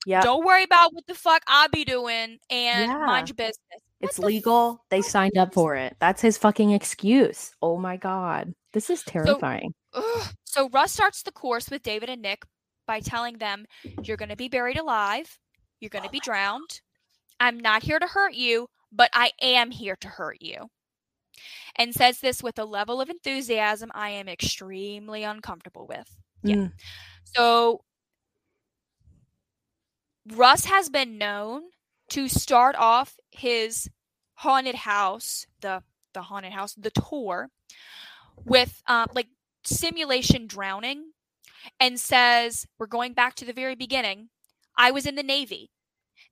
yeah. 0.06 0.22
don't 0.22 0.46
worry 0.46 0.64
about 0.64 0.94
what 0.94 1.06
the 1.08 1.16
fuck 1.16 1.44
i 1.48 1.68
be 1.68 1.86
doing 1.86 2.38
and 2.50 2.92
Yeah. 2.92 3.06
mind 3.06 3.30
your 3.30 3.36
business 3.36 3.58
What 4.00 4.10
It's 4.10 4.18
the 4.18 4.26
legal. 4.26 4.84
They 4.90 5.02
signed 5.02 5.38
up 5.38 5.54
for 5.54 5.76
it. 5.78 5.96
That's 6.00 6.22
his 6.22 6.38
fucking 6.38 6.72
excuse. 6.72 7.56
Oh 7.62 7.78
my 7.78 7.96
god. 7.96 8.54
This 8.74 8.90
is 8.90 9.02
terrifying. 9.02 9.74
Ugh. 9.94 10.28
So 10.44 10.68
Russ 10.70 10.92
starts 10.92 11.24
the 11.24 11.32
course 11.32 11.72
with 11.72 11.84
David 11.84 12.10
and 12.10 12.22
Nick 12.22 12.44
by 12.86 13.00
telling 13.00 13.38
them, 13.38 13.66
You're 14.02 14.18
going 14.18 14.28
to 14.28 14.36
be 14.36 14.50
buried 14.50 14.78
alive. 14.78 15.40
You're 15.80 15.88
going 15.88 16.04
to 16.04 16.10
be 16.10 16.20
drowned. 16.20 16.82
I'm 17.40 17.58
not 17.58 17.84
here 17.84 17.98
to 17.98 18.08
hurt 18.08 18.34
you, 18.34 18.68
but 18.92 19.10
I 19.14 19.32
am 19.42 19.72
here 19.72 19.96
to 20.02 20.10
hurt 20.10 20.42
you. 20.42 20.68
And 21.78 21.94
says 21.94 22.20
this 22.20 22.44
with 22.44 22.60
a 22.60 22.66
level 22.66 23.00
of 23.00 23.10
enthusiasm 23.10 23.90
I 23.96 24.10
am 24.10 24.28
extremely 24.28 25.24
uncomfortable 25.24 25.88
with. 25.88 26.14
Yeah. 26.44 26.56
Mm. 26.56 26.72
So 27.24 27.84
Russ 30.32 30.66
has 30.66 30.90
been 30.90 31.18
known 31.18 31.64
to 32.10 32.28
start 32.28 32.76
off 32.76 33.18
his 33.32 33.90
haunted 34.36 34.76
house, 34.76 35.46
the 35.62 35.84
the 36.14 36.22
haunted 36.24 36.54
house, 36.54 36.76
the 36.76 36.92
tour, 36.92 37.50
with 38.46 38.82
um, 38.88 39.08
like 39.14 39.28
simulation 39.64 40.48
drowning, 40.48 41.12
and 41.80 42.00
says 42.00 42.66
we're 42.78 42.88
going 42.88 43.14
back 43.14 43.36
to 43.36 43.46
the 43.46 43.54
very 43.54 43.76
beginning. 43.76 44.30
I 44.78 44.92
was 44.92 45.06
in 45.06 45.16
the 45.16 45.24
Navy. 45.24 45.72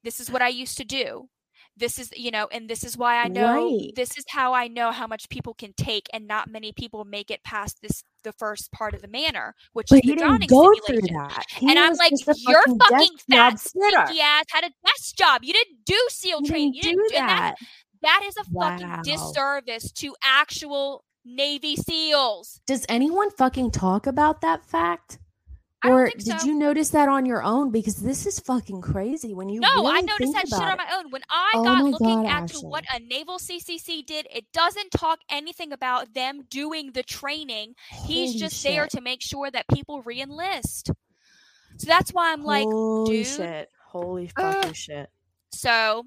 This 0.03 0.19
is 0.19 0.31
what 0.31 0.41
I 0.41 0.49
used 0.49 0.77
to 0.77 0.85
do. 0.85 1.29
This 1.77 1.97
is 1.99 2.11
you 2.15 2.31
know, 2.31 2.47
and 2.51 2.69
this 2.69 2.83
is 2.83 2.97
why 2.97 3.17
I 3.23 3.27
know. 3.27 3.69
Right. 3.69 3.91
This 3.95 4.17
is 4.17 4.25
how 4.27 4.53
I 4.53 4.67
know 4.67 4.91
how 4.91 5.07
much 5.07 5.29
people 5.29 5.53
can 5.53 5.73
take, 5.77 6.07
and 6.13 6.27
not 6.27 6.49
many 6.49 6.71
people 6.71 7.05
make 7.05 7.31
it 7.31 7.43
past 7.43 7.81
this 7.81 8.03
the 8.23 8.33
first 8.33 8.71
part 8.71 8.93
of 8.93 9.01
the 9.01 9.07
manor, 9.07 9.55
which 9.73 9.87
But 9.89 9.97
is 9.97 10.01
he 10.03 10.09
the 10.11 10.15
didn't 10.17 10.47
go 10.47 10.71
through 10.85 11.01
that. 11.01 11.45
He 11.49 11.69
And 11.69 11.79
I'm 11.79 11.95
like, 11.95 12.13
you're 12.37 12.63
fucking 12.63 13.17
fat 13.29 13.59
stinky 13.59 14.19
ass 14.21 14.45
had 14.51 14.63
a 14.65 14.71
desk 14.85 15.15
job. 15.15 15.43
You 15.43 15.53
didn't 15.53 15.85
do 15.85 15.97
SEAL 16.09 16.43
training. 16.43 16.73
You 16.75 16.81
do 16.83 16.89
didn't 16.89 17.15
and 17.15 17.29
that. 17.29 17.55
that 18.01 18.21
is 18.25 18.37
a 18.37 18.43
Wow. 18.51 18.77
fucking 18.77 19.03
disservice 19.03 19.91
to 19.93 20.15
actual 20.23 21.03
Navy 21.25 21.75
SEALs. 21.75 22.61
Does 22.65 22.85
anyone 22.89 23.31
fucking 23.31 23.71
talk 23.71 24.07
about 24.07 24.41
that 24.41 24.65
fact? 24.65 25.19
Or 25.83 26.09
did 26.09 26.39
so. 26.39 26.45
you 26.45 26.53
notice 26.53 26.89
that 26.89 27.09
on 27.09 27.25
your 27.25 27.41
own? 27.41 27.71
Because 27.71 27.95
this 27.95 28.25
is 28.27 28.39
fucking 28.39 28.81
crazy. 28.81 29.33
When 29.33 29.49
you 29.49 29.61
No, 29.61 29.67
really 29.75 29.97
I 29.97 30.01
noticed 30.01 30.33
that 30.33 30.47
shit 30.47 30.57
about 30.57 30.71
on 30.71 30.77
my 30.77 30.95
own. 30.95 31.11
When 31.11 31.23
I 31.29 31.51
Oh 31.55 31.63
got 31.63 31.83
looking 31.83 32.23
God, 32.23 32.51
at 32.51 32.51
what 32.61 32.85
a 32.93 32.99
naval 32.99 33.39
CCC 33.39 34.05
did, 34.05 34.27
it 34.31 34.45
doesn't 34.53 34.91
talk 34.91 35.19
anything 35.29 35.71
about 35.71 36.13
them 36.13 36.43
doing 36.49 36.91
the 36.91 37.03
training. 37.03 37.73
He's 38.05 38.31
Holy 38.31 38.39
just 38.39 38.63
there 38.63 38.87
to 38.87 39.01
make 39.01 39.21
sure 39.21 39.49
that 39.49 39.65
people 39.73 40.03
re-enlist. 40.03 40.91
So 41.77 41.87
that's 41.87 42.11
why 42.11 42.31
I'm 42.31 42.43
like, 42.43 42.65
Holy 42.65 43.23
dude. 43.23 43.27
shit. 43.27 43.69
Holy 43.87 44.27
fucking 44.27 44.73
shit. 44.73 45.09
So 45.51 46.05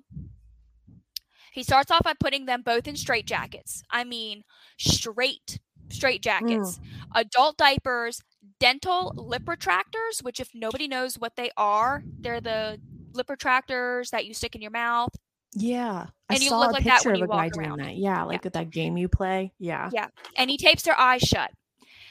he 1.53 1.63
starts 1.63 1.91
off 1.91 2.05
by 2.05 2.15
putting 2.19 2.47
them 2.47 2.63
both 2.63 2.87
in 2.87 2.97
straight 2.97 3.27
jackets. 3.27 3.83
I 3.91 4.05
mean, 4.05 4.45
straight 4.79 5.59
straight 5.91 6.23
jackets, 6.23 6.79
mm. 6.79 6.81
adult 7.15 7.57
diapers, 7.57 8.23
dental 8.61 9.13
lip 9.17 9.45
retractors, 9.45 10.23
which 10.23 10.41
if 10.41 10.51
nobody 10.55 10.89
knows 10.89 11.19
what 11.19 11.37
they 11.37 11.51
are, 11.57 12.03
they're 12.21 12.41
the 12.41 12.81
lip 13.13 13.29
retractors 13.29 14.11
that 14.11 14.27
you 14.27 14.35
stick 14.35 14.55
in 14.55 14.63
your 14.63 14.71
mouth. 14.71 15.11
Yeah. 15.55 16.07
I 16.29 16.35
And 16.35 16.43
you 16.43 16.49
saw 16.49 16.61
look 16.61 16.71
a 16.71 16.73
like 16.75 16.85
that 16.85 16.97
picture 16.97 17.11
when 17.11 17.15
of 17.15 17.19
you 17.21 17.25
a 17.27 17.29
guy 17.29 17.49
doing 17.49 17.67
around. 17.67 17.81
that. 17.81 17.97
Yeah, 17.97 18.25
like 18.25 18.45
with 18.45 18.55
that 18.55 18.71
game 18.71 18.97
you 18.97 19.09
play. 19.09 19.53
Yeah. 19.59 19.91
Yeah. 19.93 20.09
And 20.37 20.51
he 20.51 20.57
tapes 20.57 20.83
their 20.83 20.99
eyes 20.99 21.23
shut. 21.23 21.51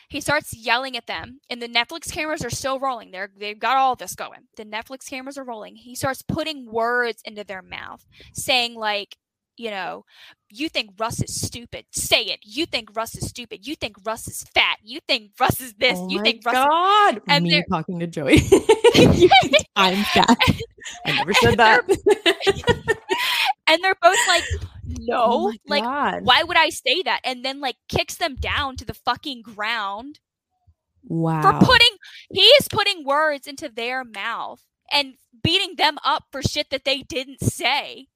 He 0.09 0.21
starts 0.21 0.55
yelling 0.55 0.95
at 0.95 1.07
them, 1.07 1.39
and 1.49 1.59
the 1.59 1.67
Netflix 1.67 2.11
cameras 2.11 2.45
are 2.45 2.51
still 2.51 2.79
rolling. 2.79 3.09
They're 3.09 3.31
they've 3.35 3.57
got 3.57 3.77
all 3.77 3.95
this 3.95 4.13
going. 4.13 4.41
The 4.57 4.65
Netflix 4.65 5.09
cameras 5.09 5.39
are 5.39 5.43
rolling. 5.43 5.75
He 5.75 5.95
starts 5.95 6.21
putting 6.21 6.71
words 6.71 7.21
into 7.25 7.43
their 7.43 7.63
mouth, 7.63 8.05
saying 8.33 8.75
like, 8.75 9.17
you 9.57 9.69
know, 9.69 10.03
you 10.49 10.67
think 10.69 10.91
Russ 10.97 11.21
is 11.21 11.39
stupid. 11.39 11.85
Say 11.91 12.23
it. 12.23 12.39
You 12.43 12.65
think 12.65 12.95
Russ 12.95 13.15
is 13.15 13.27
stupid. 13.27 13.65
You 13.67 13.75
think 13.75 13.97
Russ 14.05 14.27
is 14.27 14.43
fat. 14.53 14.77
You 14.83 14.99
think 15.07 15.31
Russ 15.39 15.61
is 15.61 15.73
this. 15.73 15.97
oh 15.99 16.09
you 16.09 16.17
my 16.17 16.23
think 16.23 16.41
Russ 16.45 16.55
is 16.57 16.65
God. 16.65 17.21
and 17.27 17.43
Me 17.43 17.51
they're- 17.51 17.65
talking 17.69 17.99
to 17.99 18.07
Joey. 18.07 18.39
You 18.95 19.27
think 19.41 19.65
I'm 19.75 20.03
fat. 20.03 20.37
I 21.05 21.11
never 21.13 21.33
said 21.33 21.57
that. 21.57 21.81
and 23.67 23.83
they're 23.83 23.95
both 24.01 24.19
like, 24.27 24.43
oh 24.61 24.67
no. 24.99 25.23
Oh 25.23 25.53
like, 25.67 25.83
God. 25.83 26.19
why 26.23 26.43
would 26.43 26.57
I 26.57 26.69
say 26.69 27.01
that? 27.03 27.21
And 27.23 27.43
then 27.43 27.59
like 27.59 27.77
kicks 27.89 28.15
them 28.15 28.35
down 28.35 28.75
to 28.77 28.85
the 28.85 28.93
fucking 28.93 29.41
ground 29.41 30.19
Wow. 31.05 31.41
for 31.59 31.65
putting 31.65 31.97
he 32.31 32.41
is 32.41 32.67
putting 32.69 33.03
words 33.03 33.47
into 33.47 33.67
their 33.67 34.03
mouth 34.03 34.61
and 34.91 35.15
beating 35.43 35.75
them 35.75 35.97
up 36.05 36.25
for 36.31 36.41
shit 36.41 36.69
that 36.69 36.85
they 36.85 37.01
didn't 37.01 37.41
say. 37.41 38.07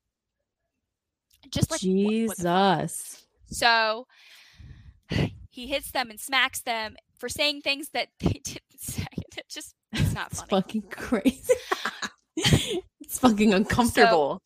Just 1.52 1.72
like? 1.72 1.80
Jesus. 1.80 3.26
So 3.48 4.08
he 5.50 5.68
hits 5.68 5.92
them 5.92 6.10
and 6.10 6.20
smacks 6.20 6.62
them 6.62 6.96
for 7.18 7.30
saying 7.30 7.62
things 7.62 7.90
that 7.94 8.10
they 8.20 8.42
didn't 8.44 8.62
say. 8.80 9.06
It 9.38 9.48
just 9.50 9.76
it's 9.94 10.14
not 10.14 10.32
It's 10.32 10.40
funny. 10.42 10.50
fucking 10.50 10.82
crazy. 10.90 11.54
it's 12.36 13.20
fucking 13.20 13.54
uncomfortable. 13.54 14.42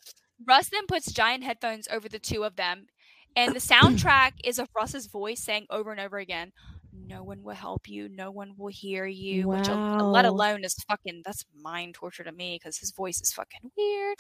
Russ 0.45 0.70
then 0.70 0.86
puts 0.88 1.12
giant 1.12 1.43
headphones 1.43 1.88
over 1.91 2.10
the 2.10 2.20
two 2.20 2.43
of 2.43 2.56
them, 2.56 2.88
and 3.36 3.54
the 3.56 3.60
soundtrack 3.60 4.32
is 4.43 4.60
of 4.60 4.68
Russ's 4.76 5.08
voice 5.08 5.41
saying 5.43 5.68
over 5.70 5.91
and 5.91 5.99
over 6.02 6.18
again, 6.18 6.52
"No 6.93 7.24
one 7.24 7.41
will 7.43 7.56
help 7.56 7.88
you. 7.88 8.10
No 8.10 8.32
one 8.32 8.54
will 8.58 8.68
hear 8.72 9.06
you." 9.06 9.47
Which, 9.47 9.70
uh, 9.70 10.04
let 10.04 10.26
alone, 10.26 10.64
is 10.66 10.76
fucking 10.89 11.22
that's 11.26 11.45
mind 11.56 11.93
torture 11.95 12.24
to 12.26 12.32
me 12.32 12.58
because 12.62 12.78
his 12.78 12.91
voice 12.91 13.22
is 13.22 13.32
fucking 13.32 13.72
weird. 13.78 14.18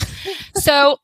so. 0.55 0.97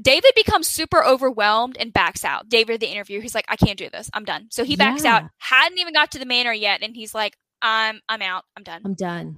David 0.00 0.32
becomes 0.34 0.68
super 0.68 1.04
overwhelmed 1.04 1.76
and 1.78 1.92
backs 1.92 2.24
out. 2.24 2.48
David, 2.48 2.80
the 2.80 2.86
interviewer, 2.90 3.20
he's 3.20 3.34
like, 3.34 3.44
"I 3.48 3.56
can't 3.56 3.78
do 3.78 3.88
this. 3.90 4.08
I'm 4.14 4.24
done." 4.24 4.48
So 4.50 4.64
he 4.64 4.76
backs 4.76 5.04
out. 5.04 5.24
Hadn't 5.38 5.78
even 5.78 5.92
got 5.92 6.10
to 6.12 6.18
the 6.18 6.24
manor 6.26 6.52
yet, 6.52 6.82
and 6.82 6.94
he's 6.96 7.14
like, 7.14 7.36
"I'm, 7.60 8.00
I'm 8.08 8.22
out. 8.22 8.44
I'm 8.56 8.62
done." 8.62 8.82
I'm 8.84 8.94
done. 8.94 9.36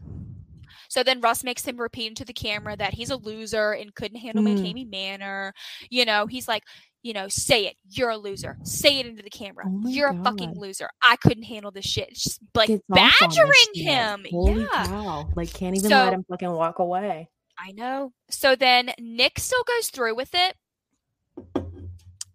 So 0.88 1.02
then 1.02 1.20
Russ 1.20 1.42
makes 1.42 1.64
him 1.64 1.76
repeat 1.78 2.06
into 2.08 2.24
the 2.24 2.32
camera 2.32 2.76
that 2.76 2.94
he's 2.94 3.10
a 3.10 3.16
loser 3.16 3.72
and 3.72 3.92
couldn't 3.94 4.18
handle 4.18 4.44
Mm. 4.44 4.58
McKamey 4.58 4.88
Manor. 4.88 5.52
You 5.90 6.04
know, 6.04 6.26
he's 6.26 6.46
like, 6.46 6.62
you 7.02 7.12
know, 7.12 7.26
say 7.28 7.66
it. 7.66 7.74
You're 7.88 8.10
a 8.10 8.16
loser. 8.16 8.58
Say 8.62 9.00
it 9.00 9.06
into 9.06 9.22
the 9.22 9.30
camera. 9.30 9.64
Oh 9.66 9.88
You're 9.88 10.10
a 10.10 10.22
fucking 10.22 10.54
loser. 10.56 10.88
I 11.02 11.16
couldn't 11.16 11.42
handle 11.44 11.72
this 11.72 11.84
shit. 11.84 12.10
It's 12.10 12.22
just 12.22 12.40
like 12.54 12.68
Gets 12.68 12.82
off 12.92 12.98
on 12.98 13.04
this 13.08 13.18
badgering 13.38 13.74
him. 13.74 14.26
Holy 14.30 14.60
yeah. 14.62 14.86
cow. 14.86 15.28
Like, 15.34 15.52
can't 15.52 15.76
even 15.76 15.90
So- 15.90 15.96
let 15.96 16.12
him 16.12 16.24
fucking 16.30 16.50
walk 16.52 16.78
away. 16.78 17.28
I 17.66 17.72
know. 17.72 18.12
So 18.30 18.54
then 18.56 18.90
Nick 19.00 19.38
still 19.38 19.62
goes 19.64 19.88
through 19.88 20.14
with 20.16 20.34
it. 20.34 20.56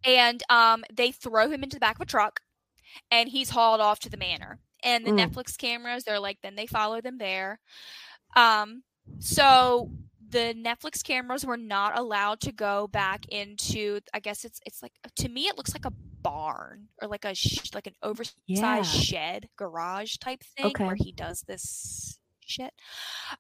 And 0.06 0.42
um 0.50 0.84
they 0.94 1.12
throw 1.12 1.50
him 1.50 1.64
into 1.64 1.76
the 1.76 1.80
back 1.82 1.96
of 1.96 2.02
a 2.02 2.06
truck 2.06 2.40
and 3.12 3.30
he's 3.30 3.50
hauled 3.52 3.82
off 3.82 4.00
to 4.00 4.10
the 4.10 4.18
manor. 4.18 4.60
And 4.84 5.06
the 5.06 5.12
Mm. 5.12 5.30
Netflix 5.30 5.58
cameras, 5.58 6.04
they're 6.04 6.20
like 6.20 6.40
then 6.42 6.56
they 6.56 6.66
follow 6.66 7.02
them 7.02 7.18
there. 7.18 7.60
Um 8.36 8.84
so 9.20 9.92
the 10.30 10.54
Netflix 10.56 11.04
cameras 11.04 11.46
were 11.46 11.58
not 11.58 11.98
allowed 11.98 12.40
to 12.42 12.52
go 12.52 12.88
back 12.88 13.26
into 13.30 14.00
I 14.14 14.20
guess 14.20 14.46
it's 14.46 14.60
it's 14.66 14.82
like 14.82 14.94
to 15.18 15.30
me 15.30 15.48
it 15.48 15.58
looks 15.58 15.74
like 15.74 15.86
a 15.86 15.92
barn 16.22 16.88
or 17.02 17.08
like 17.08 17.26
a 17.26 17.36
sh- 17.36 17.74
like 17.74 17.88
an 17.88 17.96
oversized 18.04 18.38
Yeah. 18.48 18.82
shed 18.84 19.50
garage 19.58 20.18
type 20.18 20.44
thing 20.58 20.74
where 20.78 20.96
he 20.96 21.12
does 21.12 21.42
this 21.48 22.20
shit. 22.50 22.74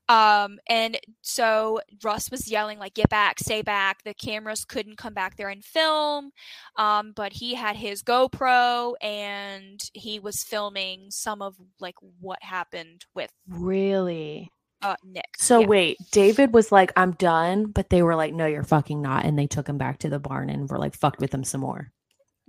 Um, 0.07 0.59
and 0.67 0.97
so 1.21 1.79
Russ 2.03 2.31
was 2.31 2.49
yelling 2.49 2.79
like, 2.79 2.93
"Get 2.93 3.09
back, 3.09 3.39
stay 3.39 3.61
back!" 3.61 4.03
The 4.03 4.13
cameras 4.13 4.65
couldn't 4.65 4.97
come 4.97 5.13
back 5.13 5.35
there 5.37 5.49
and 5.49 5.63
film, 5.63 6.31
um, 6.77 7.13
but 7.15 7.33
he 7.33 7.55
had 7.55 7.75
his 7.75 8.03
GoPro 8.03 8.95
and 9.01 9.79
he 9.93 10.19
was 10.19 10.43
filming 10.43 11.11
some 11.11 11.41
of 11.41 11.55
like 11.79 11.95
what 12.19 12.41
happened 12.43 13.05
with 13.15 13.31
Really? 13.47 14.51
uh, 14.81 14.95
Nick. 15.03 15.25
So 15.37 15.61
Yeah. 15.61 15.67
wait, 15.67 15.97
David 16.11 16.53
was 16.53 16.71
like, 16.71 16.91
I'm 16.95 17.11
done, 17.13 17.67
but 17.67 17.89
they 17.89 18.01
were 18.03 18.15
like, 18.15 18.33
No, 18.33 18.45
you're 18.45 18.63
fucking 18.63 19.01
not. 19.01 19.25
And 19.25 19.37
they 19.37 19.47
took 19.47 19.67
him 19.67 19.77
back 19.77 19.99
to 19.99 20.09
the 20.09 20.19
barn 20.19 20.49
and 20.49 20.69
were 20.69 20.77
like, 20.77 20.95
fucked 20.95 21.19
with 21.19 21.33
him 21.33 21.43
some 21.43 21.61
more. 21.61 21.91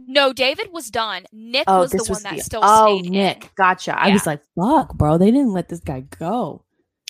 No, 0.06 0.32
David 0.32 0.72
was 0.72 0.90
done. 0.90 1.24
Nick 1.32 1.64
Oh, 1.66 1.80
was 1.80 1.90
the 1.90 1.98
one 1.98 2.08
was 2.08 2.22
that 2.22 2.36
the 2.36 2.42
still 2.42 2.60
Oh, 2.64 2.98
stayed 2.98 3.06
in. 3.06 3.12
Nick. 3.12 3.50
Gotcha. 3.56 3.98
I 3.98 4.08
I 4.08 4.12
was 4.12 4.26
like, 4.26 4.42
fuck, 4.58 4.94
bro. 4.94 5.18
They 5.18 5.30
didn't 5.30 5.52
let 5.52 5.68
this 5.68 5.80
guy 5.80 6.00
go. 6.00 6.64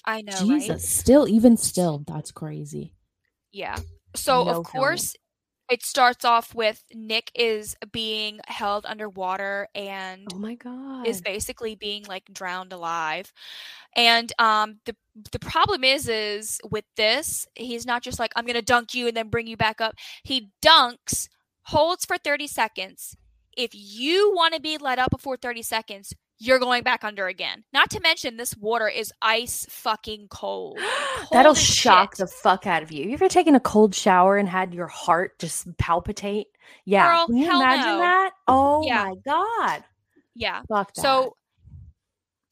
I 0.04 0.22
know, 0.22 0.32
Jesus. 0.44 0.68
right? 0.68 0.80
Still, 0.80 1.28
even 1.28 1.56
still, 1.56 2.04
that's 2.06 2.32
crazy. 2.32 2.94
Yeah. 3.52 3.76
So 4.14 4.44
No 4.44 4.50
of 4.60 4.64
course 4.66 5.14
it 5.70 5.84
starts 5.84 6.24
off 6.24 6.52
with 6.52 6.82
Nick 6.92 7.30
is 7.34 7.76
being 7.92 8.40
held 8.48 8.84
underwater 8.86 9.68
and 9.72 10.26
Oh 10.34 10.38
my 10.38 10.56
god. 10.56 11.06
is 11.06 11.20
basically 11.20 11.76
being 11.76 12.04
like 12.06 12.24
drowned 12.32 12.72
alive. 12.72 13.32
And 13.94 14.32
um 14.38 14.80
the 14.84 14.96
the 15.32 15.38
problem 15.38 15.84
is 15.84 16.08
is 16.08 16.60
with 16.70 16.84
this, 16.96 17.46
he's 17.54 17.86
not 17.86 18.02
just 18.02 18.18
like 18.18 18.32
I'm 18.34 18.44
going 18.46 18.54
to 18.54 18.62
dunk 18.62 18.94
you 18.94 19.06
and 19.08 19.16
then 19.16 19.28
bring 19.28 19.46
you 19.46 19.56
back 19.56 19.80
up. 19.80 19.94
He 20.24 20.50
dunks, 20.64 21.28
holds 21.62 22.04
for 22.04 22.16
30 22.18 22.46
seconds. 22.46 23.16
If 23.56 23.70
you 23.74 24.32
want 24.34 24.54
to 24.54 24.60
be 24.60 24.78
let 24.78 24.98
up 24.98 25.10
before 25.10 25.36
30 25.36 25.62
seconds, 25.62 26.14
you're 26.38 26.58
going 26.58 26.82
back 26.82 27.04
under 27.04 27.26
again. 27.26 27.64
Not 27.72 27.90
to 27.90 28.00
mention 28.00 28.36
this 28.36 28.56
water 28.56 28.88
is 28.88 29.12
ice 29.20 29.66
fucking 29.68 30.28
cold. 30.30 30.78
That'll 31.32 31.54
shock 31.54 32.12
shit. 32.16 32.18
the 32.18 32.26
fuck 32.32 32.66
out 32.66 32.82
of 32.82 32.90
you. 32.90 33.04
You 33.04 33.12
ever 33.12 33.28
taken 33.28 33.54
a 33.54 33.60
cold 33.60 33.94
shower 33.94 34.36
and 34.38 34.48
had 34.48 34.72
your 34.72 34.86
heart 34.86 35.38
just 35.38 35.66
palpitate? 35.76 36.46
Yeah. 36.86 37.10
Girl, 37.12 37.26
Can 37.26 37.36
you 37.36 37.44
imagine 37.54 37.86
no. 37.86 37.98
that? 37.98 38.30
Oh 38.48 38.82
Yeah. 38.86 39.04
my 39.04 39.14
god. 39.24 39.84
Yeah. 40.34 40.62
Fuck 40.68 40.94
that. 40.94 41.02
So 41.02 41.34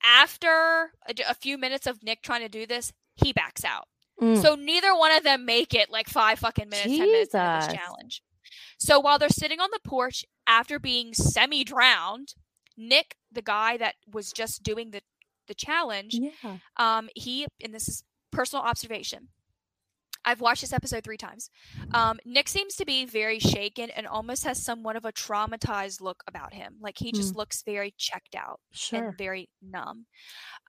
after 0.05 0.91
a 1.29 1.35
few 1.35 1.59
minutes 1.59 1.87
of 1.87 2.03
Nick 2.03 2.23
trying 2.23 2.43
to 2.43 2.49
do 2.49 2.67
this, 2.67 2.93
he 3.15 3.33
backs 3.33 3.65
out. 3.65 3.89
Mm. 4.21 4.41
So 4.43 4.55
neither 4.55 4.95
one 4.97 5.13
of 5.13 5.23
them 5.23 5.45
make 5.45 5.75
it 5.75 5.91
like 5.91 6.09
five 6.09 6.39
fucking 6.41 6.69
minutes, 6.69 6.89
ten 6.89 6.99
minutes 7.11 7.35
into 7.35 7.47
this 7.47 7.67
Jesus. 7.69 7.81
challenge. 7.85 8.23
So 8.79 9.01
while 9.01 9.19
they're 9.19 9.29
sitting 9.29 9.61
on 9.61 9.71
the 9.73 9.81
porch 9.89 10.25
after 10.47 10.79
being 10.79 11.13
semi 11.15 11.65
drowned, 11.65 12.35
Nick, 12.77 13.17
the 13.31 13.43
guy 13.43 13.77
that 13.77 13.97
was 14.11 14.33
just 14.33 14.63
doing 14.63 14.91
the 14.93 15.03
the 15.49 15.55
challenge, 15.55 16.15
yeah. 16.15 16.59
um, 16.77 17.09
he 17.15 17.47
and 17.63 17.75
this 17.75 17.89
is 17.89 18.05
personal 18.31 18.65
observation. 18.65 19.29
I've 20.25 20.41
watched 20.43 20.61
this 20.61 20.73
episode 20.75 21.05
three 21.05 21.17
times. 21.17 21.49
Um, 21.95 22.19
Nick 22.27 22.49
seems 22.49 22.75
to 22.77 22.85
be 22.85 23.07
very 23.07 23.39
shaken 23.39 23.89
and 23.91 24.07
almost 24.07 24.45
has 24.45 24.63
somewhat 24.63 24.97
of 24.97 25.07
a 25.07 25.13
traumatized 25.13 26.03
look 26.03 26.23
about 26.27 26.53
him. 26.53 26.75
Like 26.81 26.99
he 26.99 27.13
just 27.13 27.35
looks 27.37 27.63
very 27.63 27.95
checked 27.97 28.35
out 28.35 28.61
Sure. 28.73 29.09
and 29.09 29.17
very 29.17 29.49
numb. 29.63 30.05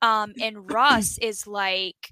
Um, 0.01 0.33
and 0.41 0.71
Russ 0.71 1.17
is 1.17 1.45
like 1.45 2.11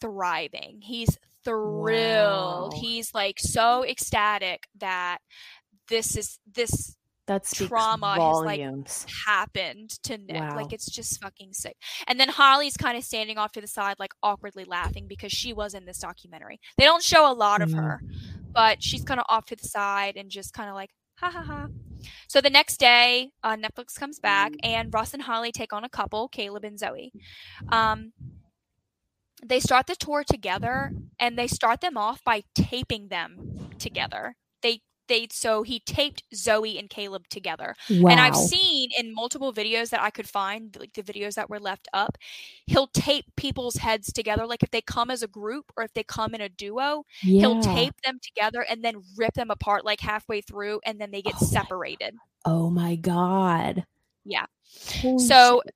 thriving. 0.00 0.80
He's 0.82 1.16
thrilled. 1.44 2.72
Wow. 2.74 2.80
He's 2.80 3.12
like 3.14 3.38
so 3.38 3.84
ecstatic 3.84 4.68
that 4.78 5.18
this 5.88 6.16
is 6.16 6.38
this 6.54 6.96
That 7.26 7.44
trauma 7.44 8.14
has, 8.14 8.44
like, 8.44 8.60
happened 9.26 9.90
to 10.04 10.18
Nick. 10.18 10.40
Wow. 10.40 10.56
Like 10.56 10.72
it's 10.72 10.90
just 10.90 11.20
fucking 11.22 11.52
sick. 11.52 11.76
And 12.06 12.18
then 12.18 12.28
Holly's 12.28 12.76
kind 12.76 12.96
of 12.96 13.04
standing 13.04 13.38
off 13.38 13.52
to 13.52 13.60
the 13.60 13.66
side, 13.66 13.96
like 13.98 14.12
awkwardly 14.22 14.64
laughing 14.64 15.06
because 15.08 15.32
she 15.32 15.52
was 15.52 15.74
in 15.74 15.84
this 15.84 15.98
documentary. 15.98 16.58
They 16.78 16.84
don't 16.84 17.02
show 17.02 17.30
a 17.30 17.34
lot 17.34 17.62
of 17.62 17.70
Mm. 17.70 17.76
her, 17.76 18.02
but 18.52 18.82
she's 18.82 19.04
kind 19.04 19.20
of 19.20 19.26
off 19.28 19.46
to 19.46 19.56
the 19.56 19.68
side 19.68 20.16
and 20.16 20.30
just 20.30 20.52
kind 20.52 20.68
of 20.68 20.74
like 20.74 20.90
ha 21.18 21.30
ha 21.30 21.42
ha. 21.42 21.66
So 22.28 22.40
the 22.40 22.50
next 22.50 22.78
day, 22.80 23.30
uh, 23.44 23.56
Netflix 23.56 23.94
comes 23.94 24.18
back 24.18 24.52
and 24.64 24.92
Russ 24.92 25.14
and 25.14 25.22
Holly 25.22 25.52
take 25.52 25.72
on 25.72 25.84
a 25.84 25.88
couple, 25.88 26.26
Caleb 26.28 26.64
and 26.64 26.76
Zoe. 26.78 27.12
Um, 27.70 28.12
they 29.44 29.60
start 29.60 29.86
the 29.86 29.96
tour 29.96 30.24
together 30.24 30.92
and 31.18 31.38
they 31.38 31.46
start 31.46 31.80
them 31.80 31.96
off 31.96 32.22
by 32.24 32.42
taping 32.54 33.08
them 33.08 33.70
together. 33.78 34.36
They 34.62 34.80
they 35.08 35.26
so 35.30 35.62
he 35.62 35.80
taped 35.80 36.22
Zoe 36.34 36.78
and 36.78 36.88
Caleb 36.88 37.24
together. 37.28 37.74
Wow. 37.90 38.10
And 38.10 38.20
I've 38.20 38.36
seen 38.36 38.90
in 38.98 39.12
multiple 39.14 39.52
videos 39.52 39.90
that 39.90 40.00
I 40.00 40.10
could 40.10 40.28
find, 40.28 40.76
like 40.78 40.92
the 40.94 41.02
videos 41.02 41.34
that 41.34 41.50
were 41.50 41.58
left 41.60 41.88
up, 41.92 42.16
he'll 42.66 42.86
tape 42.88 43.26
people's 43.36 43.76
heads 43.76 44.12
together. 44.12 44.46
Like 44.46 44.62
if 44.62 44.70
they 44.70 44.80
come 44.80 45.10
as 45.10 45.22
a 45.22 45.28
group 45.28 45.72
or 45.76 45.84
if 45.84 45.92
they 45.94 46.04
come 46.04 46.34
in 46.34 46.40
a 46.40 46.48
duo, 46.48 47.04
yeah. 47.22 47.40
he'll 47.40 47.56
tape 47.56 47.94
them 48.04 48.18
together 48.22 48.64
and 48.68 48.84
then 48.84 49.02
rip 49.16 49.34
them 49.34 49.50
apart 49.50 49.84
like 49.84 50.00
halfway 50.00 50.40
through 50.40 50.80
and 50.86 51.00
then 51.00 51.10
they 51.10 51.22
get 51.22 51.36
Oh 51.40 51.50
my 51.50 51.66
separated. 51.66 52.20
Oh 52.44 52.70
my 52.70 52.96
god. 52.96 53.84
Yeah. 54.24 54.46
Holy 55.02 55.18
So 55.18 55.62
shit. 55.64 55.74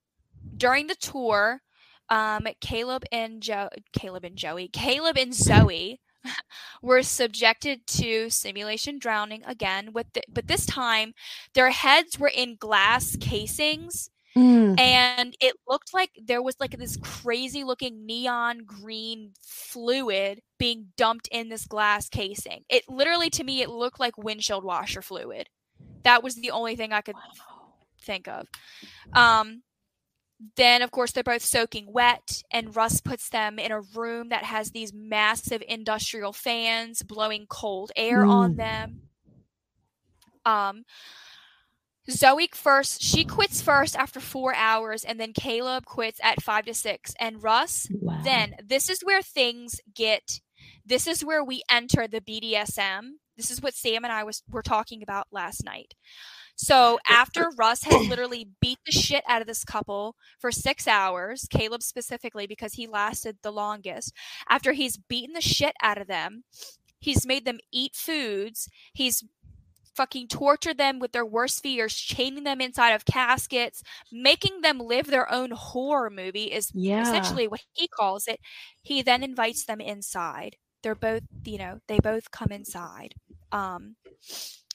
during 0.56 0.86
the 0.88 0.94
tour, 0.96 1.62
um, 2.08 2.46
Caleb 2.60 3.04
and 3.12 3.42
Joe, 3.42 3.68
Caleb 3.92 4.24
and 4.24 4.36
Joey, 4.36 4.68
Caleb 4.68 5.16
and 5.16 5.34
Zoe 5.34 6.00
were 6.82 7.02
subjected 7.02 7.86
to 7.86 8.30
simulation 8.30 8.98
drowning 8.98 9.42
again. 9.44 9.92
With 9.92 10.06
the, 10.12 10.22
but 10.28 10.46
this 10.48 10.66
time, 10.66 11.14
their 11.54 11.70
heads 11.70 12.18
were 12.18 12.32
in 12.34 12.56
glass 12.56 13.16
casings, 13.20 14.10
Mm. 14.36 14.78
and 14.78 15.34
it 15.40 15.54
looked 15.66 15.94
like 15.94 16.10
there 16.22 16.42
was 16.42 16.56
like 16.60 16.76
this 16.76 16.98
crazy 16.98 17.64
looking 17.64 18.04
neon 18.04 18.64
green 18.66 19.32
fluid 19.42 20.42
being 20.58 20.88
dumped 20.98 21.26
in 21.32 21.48
this 21.48 21.64
glass 21.66 22.10
casing. 22.10 22.62
It 22.68 22.84
literally, 22.86 23.30
to 23.30 23.44
me, 23.44 23.62
it 23.62 23.70
looked 23.70 23.98
like 23.98 24.18
windshield 24.18 24.62
washer 24.62 25.00
fluid. 25.00 25.48
That 26.02 26.22
was 26.22 26.34
the 26.34 26.50
only 26.50 26.76
thing 26.76 26.92
I 26.92 27.00
could 27.00 27.14
think 28.02 28.28
of. 28.28 28.46
Um, 29.14 29.62
then, 30.56 30.82
of 30.82 30.90
course, 30.90 31.12
they're 31.12 31.22
both 31.24 31.42
soaking 31.44 31.92
wet, 31.92 32.42
and 32.50 32.76
Russ 32.76 33.00
puts 33.00 33.28
them 33.30 33.58
in 33.58 33.72
a 33.72 33.80
room 33.80 34.28
that 34.28 34.44
has 34.44 34.70
these 34.70 34.92
massive 34.92 35.62
industrial 35.66 36.32
fans 36.32 37.02
blowing 37.02 37.46
cold 37.48 37.90
air 37.96 38.24
on 38.24 38.52
Mm. 38.52 38.56
them. 38.56 39.00
Um, 40.44 40.84
Zoe 42.08 42.48
first, 42.54 43.02
she 43.02 43.24
quits 43.24 43.60
first 43.60 43.96
after 43.96 44.20
four 44.20 44.54
hours, 44.54 45.04
and 45.04 45.18
then 45.18 45.32
Caleb 45.32 45.86
quits 45.86 46.20
at 46.22 46.42
five 46.42 46.66
to 46.66 46.74
six. 46.74 47.14
And 47.18 47.42
Russ, 47.42 47.88
Wow. 47.90 48.20
then 48.22 48.54
this 48.62 48.88
is 48.88 49.00
where 49.02 49.22
things 49.22 49.80
get, 49.92 50.40
this 50.84 51.06
is 51.08 51.24
where 51.24 51.42
we 51.42 51.62
enter 51.68 52.06
the 52.06 52.20
BDSM. 52.20 53.18
This 53.36 53.50
is 53.50 53.60
what 53.60 53.74
Sam 53.74 54.04
and 54.04 54.12
I 54.12 54.22
was 54.22 54.42
were 54.48 54.62
talking 54.62 55.02
about 55.02 55.26
last 55.32 55.64
night. 55.64 55.94
So 56.56 56.98
after 57.06 57.50
Russ 57.56 57.82
has 57.84 58.08
literally 58.08 58.48
beat 58.60 58.78
the 58.86 58.92
shit 58.92 59.22
out 59.28 59.40
of 59.42 59.46
this 59.46 59.64
couple 59.64 60.16
for 60.38 60.50
six 60.50 60.88
hours, 60.88 61.46
Caleb 61.50 61.82
specifically 61.82 62.46
because 62.46 62.72
he 62.74 62.86
lasted 62.86 63.36
the 63.42 63.52
longest, 63.52 64.12
after 64.48 64.72
he's 64.72 64.96
beaten 64.96 65.34
the 65.34 65.40
shit 65.40 65.74
out 65.82 65.98
of 66.00 66.06
them, 66.08 66.44
he's 66.98 67.26
made 67.26 67.44
them 67.44 67.58
eat 67.72 67.94
foods, 67.94 68.68
he's 68.94 69.22
fucking 69.94 70.28
tortured 70.28 70.76
them 70.78 70.98
with 70.98 71.12
their 71.12 71.24
worst 71.24 71.62
fears, 71.62 71.94
chaining 71.94 72.44
them 72.44 72.60
inside 72.60 72.90
of 72.90 73.04
caskets, 73.06 73.82
making 74.12 74.60
them 74.60 74.78
live 74.78 75.06
their 75.06 75.30
own 75.32 75.50
horror 75.52 76.10
movie 76.10 76.52
is 76.52 76.70
Yeah. 76.74 77.02
essentially 77.02 77.48
what 77.48 77.62
he 77.72 77.88
calls 77.88 78.26
it. 78.28 78.40
He 78.82 79.02
then 79.02 79.22
invites 79.22 79.64
them 79.64 79.80
inside. 79.80 80.56
They're 80.82 80.94
both, 80.94 81.22
you 81.44 81.58
know, 81.58 81.80
they 81.86 81.98
both 81.98 82.30
come 82.30 82.52
inside. 82.52 83.14
Um 83.52 83.96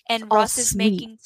and 0.09 0.25
all 0.32 0.38
Russ 0.38 0.57
is 0.57 0.69
sweet. 0.71 0.77
making 0.77 1.17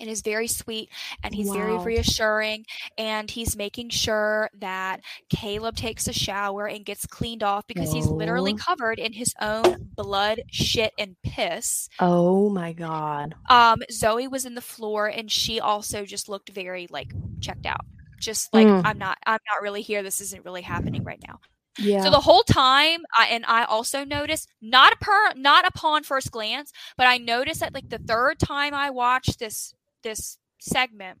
it 0.00 0.08
is 0.08 0.22
very 0.22 0.46
sweet 0.46 0.90
and 1.22 1.34
he's 1.34 1.50
very 1.50 1.76
reassuring 1.78 2.64
and 2.98 3.30
he's 3.30 3.56
making 3.56 3.90
sure 3.90 4.50
that 4.58 5.00
Caleb 5.28 5.76
takes 5.76 6.08
a 6.08 6.12
shower 6.12 6.66
and 6.66 6.84
gets 6.84 7.06
cleaned 7.06 7.42
off 7.42 7.66
because 7.66 7.92
he's 7.92 8.06
literally 8.06 8.54
covered 8.54 8.98
in 8.98 9.12
his 9.12 9.34
own 9.40 9.88
blood, 9.94 10.42
shit, 10.50 10.92
and 10.98 11.16
piss. 11.22 11.88
Oh 11.98 12.48
my 12.48 12.72
god. 12.72 13.34
Um, 13.48 13.82
Zoe 13.92 14.28
was 14.28 14.44
in 14.46 14.54
the 14.54 14.60
floor 14.60 15.06
and 15.06 15.30
she 15.30 15.60
also 15.60 16.04
just 16.04 16.28
looked 16.28 16.50
very 16.50 16.86
like 16.90 17.12
checked 17.40 17.66
out. 17.66 17.84
Just 18.18 18.52
like 18.52 18.66
Mm. 18.66 18.82
I'm 18.84 18.98
not 18.98 19.18
I'm 19.26 19.40
not 19.50 19.62
really 19.62 19.82
here. 19.82 20.02
This 20.02 20.20
isn't 20.20 20.44
really 20.44 20.62
happening 20.62 21.04
right 21.04 21.22
now. 21.26 21.40
Yeah. 21.78 22.02
So 22.02 22.10
the 22.10 22.20
whole 22.20 22.42
time, 22.42 23.00
I, 23.18 23.26
and 23.26 23.44
I 23.46 23.64
also 23.64 24.04
noticed 24.04 24.48
not 24.60 24.92
a 24.92 24.96
per 24.96 25.32
not 25.36 25.66
upon 25.66 26.02
first 26.02 26.30
glance, 26.30 26.72
but 26.96 27.06
I 27.06 27.16
noticed 27.18 27.60
that 27.60 27.72
like 27.74 27.88
the 27.88 27.98
third 27.98 28.38
time 28.38 28.74
I 28.74 28.90
watched 28.90 29.38
this 29.38 29.74
this 30.02 30.38
segment, 30.60 31.18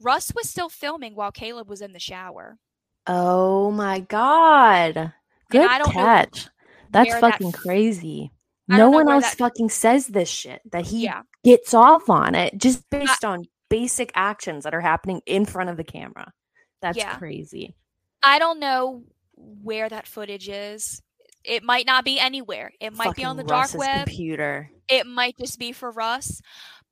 Russ 0.00 0.32
was 0.34 0.48
still 0.48 0.68
filming 0.68 1.14
while 1.14 1.32
Caleb 1.32 1.68
was 1.68 1.80
in 1.80 1.92
the 1.92 1.98
shower. 2.00 2.58
oh 3.06 3.70
my 3.70 4.00
god. 4.00 5.12
Good 5.50 5.68
I 5.70 5.80
catch. 5.84 6.48
That's 6.90 7.10
that 7.12 7.20
fucking 7.20 7.48
f- 7.48 7.54
crazy. 7.54 8.32
No 8.68 8.90
one 8.90 9.08
else 9.10 9.30
that- 9.30 9.38
fucking 9.38 9.68
says 9.70 10.06
this 10.06 10.28
shit 10.30 10.62
that 10.72 10.86
he 10.86 11.04
Yeah, 11.04 11.22
gets 11.44 11.74
off 11.74 12.08
on 12.08 12.34
it 12.34 12.56
just 12.56 12.88
based 12.90 13.24
on 13.24 13.44
basic 13.68 14.12
actions 14.14 14.64
that 14.64 14.74
are 14.74 14.80
happening 14.80 15.20
in 15.26 15.44
front 15.46 15.68
of 15.70 15.76
the 15.76 15.84
camera. 15.84 16.32
That's 16.80 16.96
Yeah. 16.98 17.16
crazy. 17.16 17.74
I 18.22 18.38
don't 18.38 18.60
know 18.60 19.04
where 19.36 19.88
that 19.88 20.06
footage 20.06 20.48
is. 20.48 21.02
It 21.44 21.62
might 21.64 21.86
not 21.86 22.04
be 22.04 22.20
anywhere. 22.20 22.72
It 22.80 22.92
might 22.94 23.16
be 23.16 23.24
on 23.24 23.36
the 23.36 23.42
Fucking 23.42 23.48
dark 23.48 23.62
Russ's 23.64 23.78
web. 23.78 24.06
computer. 24.06 24.70
it 24.88 25.06
might 25.06 25.36
just 25.38 25.58
be 25.58 25.72
for 25.72 25.90
Russ. 25.90 26.40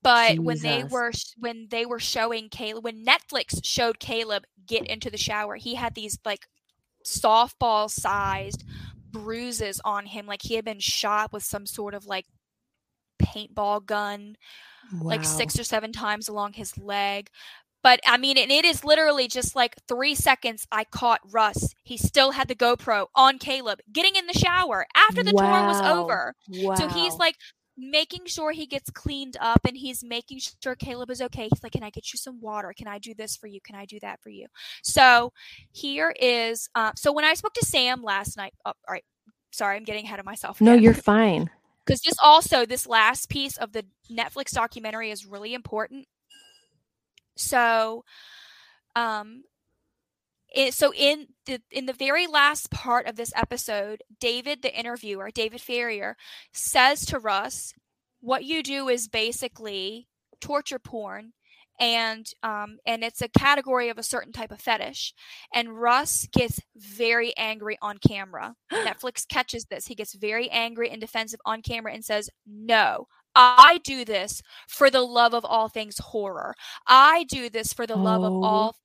But 0.02 0.38
when 0.38 0.58
they 0.60 0.84
were 0.84 1.12
when 1.36 1.68
they 1.70 1.84
were 1.84 1.98
showing 1.98 2.48
Caleb, 2.48 2.84
when 2.84 3.04
Netflix 3.04 3.60
showed 3.62 4.00
Caleb 4.00 4.44
get 4.66 4.86
into 4.86 5.10
the 5.10 5.18
shower, 5.18 5.56
he 5.56 5.74
had 5.74 5.94
these 5.94 6.18
like 6.24 6.46
softball 7.06 7.90
sized 7.90 8.64
bruises 9.10 9.80
on 9.84 10.06
him, 10.06 10.26
like 10.26 10.42
he 10.42 10.54
had 10.54 10.64
been 10.64 10.80
shot 10.80 11.32
with 11.32 11.42
some 11.42 11.66
sort 11.66 11.94
of 11.94 12.06
like 12.06 12.26
paintball 13.22 13.84
gun, 13.84 14.36
like 15.02 15.24
six 15.24 15.58
or 15.58 15.64
seven 15.64 15.92
times 15.92 16.28
along 16.28 16.54
his 16.54 16.78
leg. 16.78 17.28
But 17.82 18.00
I 18.06 18.18
mean, 18.18 18.36
and 18.36 18.50
it 18.50 18.64
is 18.64 18.84
literally 18.84 19.26
just 19.26 19.56
like 19.56 19.76
three 19.88 20.14
seconds. 20.14 20.66
I 20.70 20.84
caught 20.84 21.20
Russ. 21.30 21.74
He 21.82 21.96
still 21.96 22.32
had 22.32 22.48
the 22.48 22.54
GoPro 22.54 23.06
on 23.14 23.38
Caleb 23.38 23.80
getting 23.92 24.16
in 24.16 24.26
the 24.26 24.34
shower 24.34 24.86
after 24.94 25.22
the 25.22 25.32
tour 25.32 25.66
was 25.66 25.80
over. 25.80 26.34
Wow. 26.48 26.74
So 26.74 26.88
he's 26.88 27.14
like 27.14 27.36
making 27.80 28.26
sure 28.26 28.52
he 28.52 28.66
gets 28.66 28.90
cleaned 28.90 29.36
up 29.40 29.60
and 29.66 29.76
he's 29.76 30.04
making 30.04 30.40
sure 30.62 30.76
Caleb 30.76 31.10
is 31.10 31.22
okay. 31.22 31.48
He's 31.50 31.62
like, 31.62 31.72
Can 31.72 31.82
I 31.82 31.90
get 31.90 32.12
you 32.12 32.18
some 32.18 32.40
water? 32.40 32.74
Can 32.76 32.86
I 32.86 32.98
do 32.98 33.14
this 33.14 33.36
for 33.36 33.46
you? 33.46 33.60
Can 33.60 33.74
I 33.74 33.86
do 33.86 33.98
that 34.00 34.20
for 34.20 34.28
you? 34.28 34.46
So 34.82 35.32
here 35.72 36.14
is 36.20 36.68
uh, 36.74 36.92
so 36.96 37.12
when 37.12 37.24
I 37.24 37.34
spoke 37.34 37.54
to 37.54 37.64
Sam 37.64 38.02
last 38.02 38.36
night, 38.36 38.52
oh, 38.66 38.70
all 38.70 38.92
right, 38.92 39.04
sorry, 39.50 39.76
I'm 39.76 39.84
getting 39.84 40.04
ahead 40.04 40.20
of 40.20 40.26
myself. 40.26 40.60
No, 40.60 40.72
again. 40.72 40.82
you're 40.84 40.94
fine. 40.94 41.50
because 41.86 42.02
this 42.02 42.16
also 42.22 42.66
this 42.66 42.86
last 42.86 43.28
piece 43.28 43.56
of 43.56 43.72
the 43.72 43.84
Netflix 44.10 44.52
documentary 44.52 45.10
is 45.10 45.26
really 45.26 45.54
important. 45.54 46.06
So, 47.36 48.04
um, 48.94 49.44
it, 50.52 50.74
so 50.74 50.92
in 50.94 51.28
the 51.46 51.60
in 51.70 51.86
the 51.86 51.92
very 51.92 52.26
last 52.26 52.70
part 52.70 53.06
of 53.06 53.16
this 53.16 53.32
episode, 53.36 54.02
David, 54.20 54.62
the 54.62 54.76
interviewer, 54.78 55.30
David 55.30 55.60
Farrier, 55.60 56.16
says 56.52 57.04
to 57.06 57.18
Russ, 57.18 57.72
"What 58.20 58.44
you 58.44 58.62
do 58.62 58.88
is 58.88 59.08
basically 59.08 60.08
torture 60.40 60.78
porn." 60.78 61.32
And 61.80 62.26
um, 62.42 62.78
and 62.84 63.02
it's 63.02 63.22
a 63.22 63.28
category 63.28 63.88
of 63.88 63.96
a 63.98 64.02
certain 64.02 64.32
type 64.32 64.50
of 64.52 64.60
fetish, 64.60 65.14
and 65.54 65.80
Russ 65.80 66.26
gets 66.32 66.60
very 66.76 67.34
angry 67.38 67.78
on 67.80 67.96
camera. 68.06 68.54
Netflix 68.72 69.26
catches 69.26 69.64
this. 69.66 69.86
He 69.86 69.94
gets 69.94 70.14
very 70.14 70.50
angry 70.50 70.90
and 70.90 71.00
defensive 71.00 71.40
on 71.46 71.62
camera 71.62 71.94
and 71.94 72.04
says, 72.04 72.28
"No, 72.46 73.06
I 73.34 73.80
do 73.82 74.04
this 74.04 74.42
for 74.68 74.90
the 74.90 75.00
love 75.02 75.32
of 75.32 75.44
all 75.46 75.68
things 75.68 75.96
horror. 75.98 76.54
I 76.86 77.24
do 77.24 77.48
this 77.48 77.72
for 77.72 77.86
the 77.86 77.96
love 77.96 78.24
of 78.24 78.32
Oh. 78.32 78.44
all." 78.44 78.76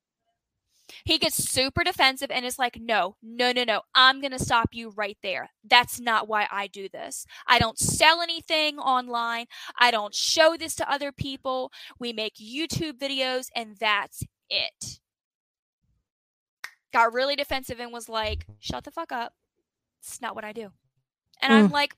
He 1.06 1.20
gets 1.20 1.36
super 1.36 1.84
defensive 1.84 2.32
and 2.32 2.46
is 2.46 2.60
like, 2.60 2.80
"No, 2.82 3.16
no, 3.22 3.52
no, 3.52 3.64
no. 3.64 3.82
I'm 3.94 4.22
going 4.22 4.32
to 4.32 4.40
stop 4.44 4.70
you 4.74 4.90
right 4.90 5.18
there. 5.24 5.52
That's 5.64 6.00
not 6.00 6.28
why 6.28 6.48
I 6.52 6.68
do 6.68 6.90
this. 6.90 7.26
I 7.48 7.60
don't 7.60 7.78
sell 7.80 8.22
anything 8.22 8.80
online. 8.80 9.46
I 9.80 9.92
don't 9.92 10.14
show 10.16 10.58
this 10.58 10.76
to 10.76 10.92
other 10.92 11.12
people. 11.12 11.72
We 12.00 12.12
make 12.12 12.36
YouTube 12.36 12.98
videos 13.00 13.50
and 13.56 13.78
that's 13.80 14.24
it." 14.50 15.00
Got 16.92 17.14
really 17.14 17.36
defensive 17.36 17.80
and 17.80 17.94
was 17.94 18.10
like, 18.10 18.46
"Shut 18.60 18.84
the 18.84 18.92
fuck 18.92 19.12
up. 19.12 19.34
It's 20.02 20.22
not 20.22 20.36
what 20.36 20.46
I 20.46 20.54
do." 20.54 20.72
And 21.42 21.54
I'm 21.54 21.70
like, 21.70 21.96
mm, 21.96 21.98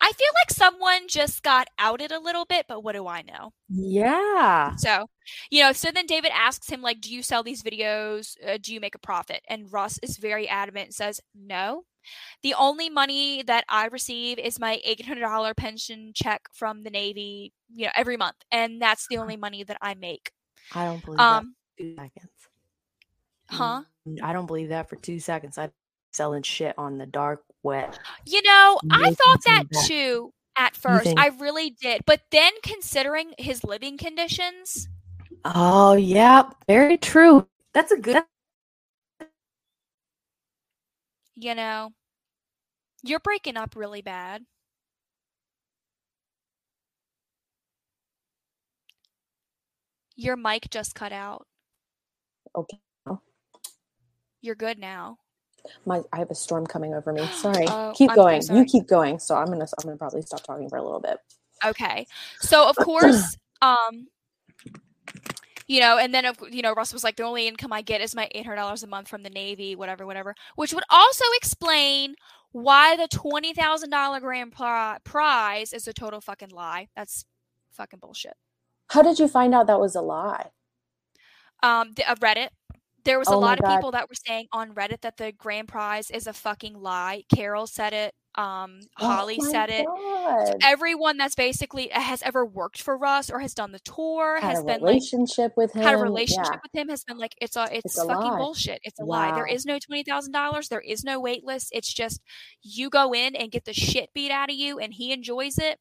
I 0.00 0.12
feel 0.12 0.28
like 0.42 0.50
someone 0.50 1.08
just 1.08 1.42
got 1.42 1.68
outed 1.78 2.12
a 2.12 2.20
little 2.20 2.44
bit, 2.44 2.66
but 2.68 2.82
what 2.84 2.94
do 2.94 3.06
I 3.06 3.22
know? 3.22 3.52
Yeah. 3.68 4.76
So, 4.76 5.06
you 5.50 5.62
know, 5.62 5.72
so 5.72 5.90
then 5.92 6.06
David 6.06 6.30
asks 6.34 6.68
him, 6.70 6.82
like, 6.82 7.00
do 7.00 7.12
you 7.12 7.22
sell 7.22 7.42
these 7.42 7.62
videos? 7.62 8.34
Uh, 8.46 8.58
do 8.60 8.72
you 8.72 8.80
make 8.80 8.94
a 8.94 8.98
profit? 9.00 9.42
And 9.48 9.72
Russ 9.72 9.98
is 10.02 10.16
very 10.18 10.48
adamant 10.48 10.86
and 10.86 10.94
says, 10.94 11.20
no. 11.34 11.84
The 12.42 12.54
only 12.54 12.88
money 12.88 13.42
that 13.42 13.64
I 13.68 13.86
receive 13.86 14.38
is 14.38 14.58
my 14.60 14.80
$800 14.86 15.56
pension 15.56 16.12
check 16.14 16.42
from 16.52 16.82
the 16.84 16.90
Navy, 16.90 17.52
you 17.74 17.86
know, 17.86 17.92
every 17.96 18.16
month. 18.16 18.36
And 18.50 18.80
that's 18.80 19.06
the 19.08 19.18
only 19.18 19.36
money 19.36 19.64
that 19.64 19.78
I 19.82 19.94
make. 19.94 20.30
I 20.74 20.84
don't 20.84 21.04
believe 21.04 21.20
Um, 21.20 21.54
that 21.78 21.82
two 21.84 21.94
seconds. 21.96 22.32
huh? 23.50 23.82
Mm, 24.06 24.22
I 24.22 24.32
don't 24.32 24.46
believe 24.46 24.70
that 24.70 24.88
for 24.88 24.96
two 24.96 25.18
seconds. 25.20 25.58
I'm 25.58 25.72
selling 26.12 26.42
shit 26.42 26.74
on 26.78 26.98
the 26.98 27.06
dark 27.06 27.42
web. 27.68 27.94
You 28.26 28.42
know, 28.42 28.80
I 28.90 29.10
thought 29.18 29.40
that 29.46 29.64
too 29.72 30.32
at 30.56 30.76
first. 30.76 31.14
I 31.16 31.28
really 31.28 31.70
did. 31.70 32.02
But 32.06 32.22
then 32.32 32.52
considering 32.62 33.34
his 33.38 33.64
living 33.64 33.98
conditions, 33.98 34.88
Oh, 35.44 35.94
yeah. 35.94 36.50
Very 36.68 36.98
true. 36.98 37.46
That's 37.74 37.92
a 37.92 37.98
good. 37.98 38.24
you 41.36 41.54
know, 41.54 41.92
you're 43.04 43.20
breaking 43.20 43.56
up 43.58 43.76
really 43.76 44.02
bad. 44.02 44.44
Your 50.16 50.36
mic 50.36 50.70
just 50.70 50.94
cut 50.94 51.12
out. 51.12 51.46
Okay. 52.56 52.78
You're 54.42 54.56
good 54.56 54.78
now. 54.78 55.18
My, 55.86 56.02
I 56.12 56.18
have 56.18 56.30
a 56.30 56.34
storm 56.34 56.66
coming 56.66 56.94
over 56.94 57.12
me. 57.12 57.26
Sorry. 57.32 57.66
Oh, 57.68 57.92
keep 57.94 58.10
I'm 58.10 58.16
so 58.16 58.22
going. 58.22 58.42
sorry. 58.42 58.58
You 58.58 58.64
keep 58.64 58.86
going. 58.86 59.18
So 59.18 59.34
I'm 59.34 59.46
gonna 59.46 59.66
I'm 59.78 59.84
gonna 59.84 59.96
probably 59.96 60.22
stop 60.22 60.42
talking 60.42 60.68
for 60.68 60.76
a 60.76 60.82
little 60.82 61.00
bit. 61.00 61.18
Okay. 61.64 62.06
So 62.40 62.68
of 62.68 62.76
course, 62.84 63.36
um, 63.62 64.06
you 65.66 65.80
know, 65.80 65.98
and 65.98 66.14
then 66.14 66.32
you 66.50 66.62
know, 66.62 66.72
Russ 66.72 66.92
was 66.92 67.04
like, 67.04 67.16
the 67.16 67.24
only 67.24 67.46
income 67.46 67.72
I 67.72 67.82
get 67.82 68.00
is 68.00 68.14
my 68.14 68.28
eight 68.32 68.44
hundred 68.44 68.56
dollars 68.56 68.82
a 68.82 68.86
month 68.86 69.08
from 69.08 69.22
the 69.22 69.30
Navy, 69.30 69.76
whatever, 69.76 70.06
whatever. 70.06 70.34
Which 70.56 70.72
would 70.72 70.84
also 70.90 71.24
explain 71.36 72.14
why 72.52 72.96
the 72.96 73.08
twenty 73.08 73.52
thousand 73.52 73.90
dollar 73.90 74.20
grand 74.20 74.52
pri- 74.52 74.98
prize 75.04 75.72
is 75.72 75.86
a 75.86 75.92
total 75.92 76.20
fucking 76.20 76.50
lie. 76.50 76.88
That's 76.96 77.24
fucking 77.72 77.98
bullshit. 78.00 78.34
How 78.88 79.02
did 79.02 79.18
you 79.18 79.28
find 79.28 79.54
out 79.54 79.66
that 79.66 79.80
was 79.80 79.94
a 79.94 80.00
lie? 80.00 80.50
um 81.62 81.92
the, 81.96 82.08
uh, 82.08 82.14
Reddit. 82.16 82.48
There 83.04 83.18
was 83.18 83.28
a 83.28 83.32
Oh 83.32 83.38
lot 83.38 83.60
of 83.60 83.68
people 83.74 83.92
that 83.92 84.08
were 84.08 84.14
saying 84.26 84.46
on 84.52 84.74
Reddit 84.74 85.00
that 85.02 85.16
the 85.16 85.32
grand 85.32 85.68
prize 85.68 86.10
is 86.10 86.26
a 86.26 86.32
fucking 86.32 86.74
lie. 86.78 87.22
Carol 87.34 87.66
said 87.66 87.92
it. 87.92 88.12
Um, 88.34 88.80
Oh 89.00 89.06
Holly 89.06 89.38
my 89.38 89.50
said 89.50 89.70
it. 89.70 89.84
God. 89.86 90.54
Everyone 90.62 91.16
that's 91.16 91.34
basically 91.34 91.88
has 91.90 92.22
ever 92.22 92.44
worked 92.44 92.80
for 92.82 92.96
Russ 92.96 93.30
or 93.30 93.40
has 93.40 93.54
done 93.54 93.72
the 93.72 93.80
tour 93.80 94.38
Had 94.40 94.50
has 94.50 94.58
been 94.64 94.80
like 94.80 94.82
relationship 94.82 95.52
with 95.56 95.72
him. 95.72 95.82
had 95.82 95.94
a 95.94 95.98
relationship 95.98 96.52
Yeah. 96.54 96.60
with 96.62 96.74
him 96.74 96.88
has 96.88 97.02
been 97.04 97.18
like 97.18 97.34
it's 97.40 97.56
a 97.56 97.64
it's, 97.72 97.86
It's 97.86 97.98
a 97.98 98.04
fucking 98.06 98.30
lie. 98.32 98.38
bullshit. 98.38 98.80
It's 98.84 99.00
a 99.00 99.04
lie. 99.04 99.32
There 99.32 99.46
is 99.46 99.64
no 99.64 99.78
twenty 99.78 100.04
thousand 100.04 100.32
dollars. 100.32 100.68
There 100.68 100.80
is 100.80 101.02
no 101.02 101.18
wait 101.18 101.44
list. 101.44 101.70
It's 101.72 101.92
just 101.92 102.20
you 102.62 102.90
go 102.90 103.12
in 103.14 103.34
and 103.34 103.50
get 103.50 103.64
the 103.64 103.72
shit 103.72 104.10
beat 104.14 104.30
out 104.30 104.50
of 104.50 104.56
you, 104.56 104.78
and 104.78 104.92
he 104.92 105.12
enjoys 105.12 105.58
it. 105.58 105.78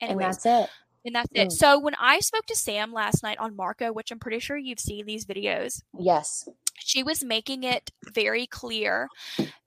and 0.00 0.18
that's 0.20 0.44
it. 0.46 0.68
And 1.06 1.14
that's 1.14 1.30
it. 1.32 1.48
Mm. 1.48 1.52
So 1.52 1.78
when 1.78 1.94
I 2.00 2.20
spoke 2.20 2.46
to 2.46 2.56
Sam 2.56 2.92
last 2.92 3.22
night 3.22 3.38
on 3.38 3.56
Marco, 3.56 3.92
which 3.92 4.10
I'm 4.10 4.18
pretty 4.18 4.40
sure 4.40 4.56
you've 4.56 4.80
seen 4.80 5.06
these 5.06 5.24
videos, 5.24 5.82
Yes. 5.98 6.48
she 6.78 7.02
was 7.02 7.24
making 7.24 7.62
it 7.64 7.90
very 8.12 8.46
clear 8.46 9.08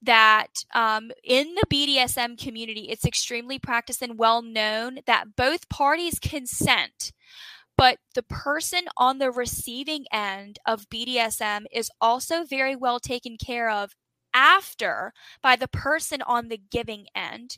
that 0.01 0.63
um, 0.75 1.11
in 1.23 1.55
the 1.55 1.65
BDSM 1.67 2.37
community, 2.37 2.89
it's 2.89 3.05
extremely 3.05 3.57
practiced 3.57 4.01
and 4.01 4.17
well 4.19 4.41
known 4.41 4.99
that 5.07 5.35
both 5.35 5.69
parties 5.69 6.19
consent. 6.19 7.11
But 7.77 7.99
the 8.13 8.23
person 8.23 8.81
on 8.97 9.19
the 9.19 9.31
receiving 9.31 10.05
end 10.11 10.59
of 10.65 10.89
BDSM 10.89 11.63
is 11.71 11.89
also 12.01 12.43
very 12.43 12.75
well 12.75 12.99
taken 12.99 13.37
care 13.37 13.69
of 13.69 13.95
after 14.33 15.13
by 15.41 15.55
the 15.55 15.67
person 15.67 16.21
on 16.23 16.49
the 16.49 16.57
giving 16.57 17.05
end. 17.15 17.57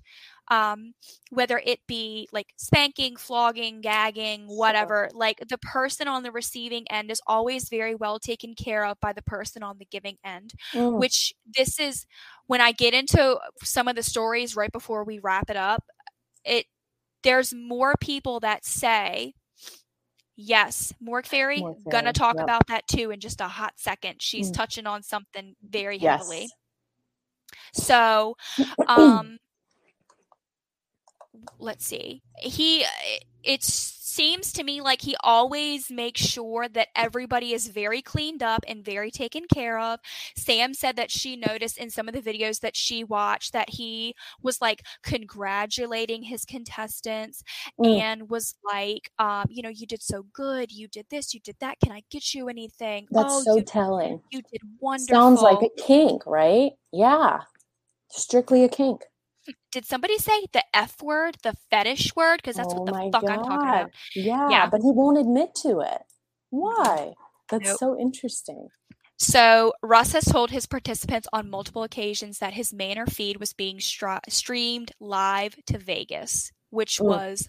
Um, 0.50 0.94
whether 1.30 1.62
it 1.66 1.80
be 1.88 2.28
like 2.34 2.48
spanking, 2.58 3.16
flogging, 3.16 3.80
gagging, 3.80 4.48
whatever, 4.48 5.10
like 5.14 5.40
the 5.48 5.58
person 5.60 6.10
on 6.10 6.24
the 6.24 6.32
receiving 6.32 6.86
end 6.92 7.10
is 7.10 7.22
always 7.26 7.70
very 7.70 7.96
well 7.96 8.20
taken 8.20 8.54
care 8.54 8.84
of 8.86 9.00
by 9.00 9.14
the 9.14 9.22
person 9.22 9.64
on 9.64 9.78
the 9.78 9.86
giving 9.86 10.18
end 10.26 10.52
Mm. 10.74 11.00
which 11.00 11.34
this 11.56 11.80
is 11.80 12.06
when 12.48 12.60
I 12.60 12.74
get 12.74 12.94
into 12.94 13.40
some 13.64 13.88
of 13.88 13.96
the 13.96 14.04
stories 14.04 14.56
right 14.58 14.72
before 14.72 15.06
we 15.06 15.20
wrap 15.20 15.50
it 15.50 15.56
up, 15.56 15.84
it 16.44 16.66
there's 17.24 17.54
more 17.54 17.94
people 18.02 18.40
that 18.42 18.66
say 18.66 19.34
yes, 20.36 20.94
Morg 21.00 21.28
Fairy, 21.28 21.64
gonna 21.90 22.12
talk 22.14 22.36
yep. 22.36 22.44
about 22.44 22.68
that 22.68 22.88
too 22.88 23.12
in 23.12 23.20
just 23.20 23.40
a 23.42 23.48
hot 23.48 23.74
second. 23.78 24.22
She's 24.22 24.50
Mm. 24.52 24.56
touching 24.56 24.88
on 24.88 25.04
something 25.04 25.56
very 25.62 25.98
yes. 25.98 26.20
heavily. 26.22 26.50
So, 27.74 28.36
um 28.88 29.38
let's 31.60 31.86
see. 31.86 32.22
He 32.40 32.86
it 33.44 33.64
seems 33.64 34.52
to 34.54 34.64
me 34.64 34.82
like 34.82 35.02
he 35.02 35.16
always 35.24 35.90
makes 35.90 36.22
sure 36.22 36.68
that 36.68 36.90
everybody 36.96 37.54
is 37.54 37.68
very 37.68 38.02
cleaned 38.02 38.44
up 38.44 38.64
and 38.68 38.84
very 38.84 39.10
taken 39.10 39.46
care 39.52 39.80
of. 39.80 40.00
Sam 40.36 40.74
said 40.74 40.98
that 40.98 41.10
she 41.10 41.38
noticed 41.38 41.78
in 41.78 41.90
some 41.90 42.08
of 42.10 42.14
the 42.14 42.22
videos 42.22 42.60
that 42.60 42.76
she 42.76 43.04
watched 43.06 43.54
that 43.54 43.70
he 43.70 44.14
was 44.44 44.60
like 44.62 44.84
congratulating 45.02 46.24
his 46.24 46.46
contestants 46.46 47.44
Mm. 47.80 48.00
and 48.00 48.30
was 48.30 48.56
like 48.66 49.10
um 49.18 49.46
you 49.50 49.62
know 49.64 49.70
you 49.70 49.88
did 49.88 50.02
so 50.04 50.26
good 50.34 50.72
you 50.72 50.88
did 50.88 51.06
this 51.10 51.34
you 51.34 51.40
did 51.40 51.56
that 51.60 51.80
can 51.82 51.92
i 51.94 52.02
get 52.12 52.34
you 52.34 52.50
anything 52.50 53.08
That's 53.12 53.34
oh 53.34 53.42
so 53.44 53.56
you, 53.58 53.64
telling. 53.64 54.22
you 54.32 54.42
did 54.52 54.62
wonderful 54.80 55.16
Sounds 55.16 55.42
like 55.42 55.62
a 55.62 55.70
kink, 55.82 56.26
right? 56.26 56.72
Yeah. 56.92 57.42
Strictly 58.10 58.64
a 58.66 58.70
kink. 58.70 59.02
Did 59.72 59.86
somebody 59.86 60.18
say 60.18 60.46
the 60.54 60.64
f 60.74 61.02
word 61.02 61.38
the 61.44 61.54
fetish 61.70 62.16
word 62.16 62.38
because 62.38 62.56
that's 62.56 62.74
oh 62.74 62.82
what 62.82 62.86
the 62.94 63.12
fuck 63.12 63.22
god. 63.24 63.30
i'm 63.32 63.44
talking 63.44 63.70
about 63.70 63.92
Yeah, 64.16 64.50
Yeah. 64.50 64.70
but 64.70 64.82
he 64.82 64.92
won't 64.92 65.18
admit 65.18 65.56
to 65.64 65.80
it. 65.82 66.02
Why? 66.50 67.14
That's 67.50 67.66
Nope. 67.66 67.78
so 67.80 68.00
interesting. 68.00 68.68
So, 69.18 69.74
Russ 69.84 70.14
has 70.14 70.26
told 70.26 70.50
his 70.50 70.66
participants 70.66 71.28
on 71.32 71.50
multiple 71.50 71.84
occasions 71.84 72.40
that 72.40 72.54
his 72.54 72.74
Manor 72.74 73.06
feed 73.06 73.40
was 73.40 73.54
being 73.54 73.80
stra- 73.80 74.22
streamed 74.28 74.94
live 75.00 75.56
to 75.68 75.78
Vegas, 75.78 76.52
which 76.72 76.98
Mm. 76.98 77.06
was 77.06 77.48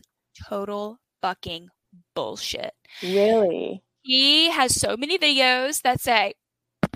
total 0.49 0.99
fucking 1.23 1.69
bullshit. 2.15 2.74
Really? 3.03 3.83
He 4.03 4.51
has 4.51 4.79
so 4.79 4.97
many 4.99 5.16
videos 5.19 5.81
that 5.83 6.01
say, 6.01 6.35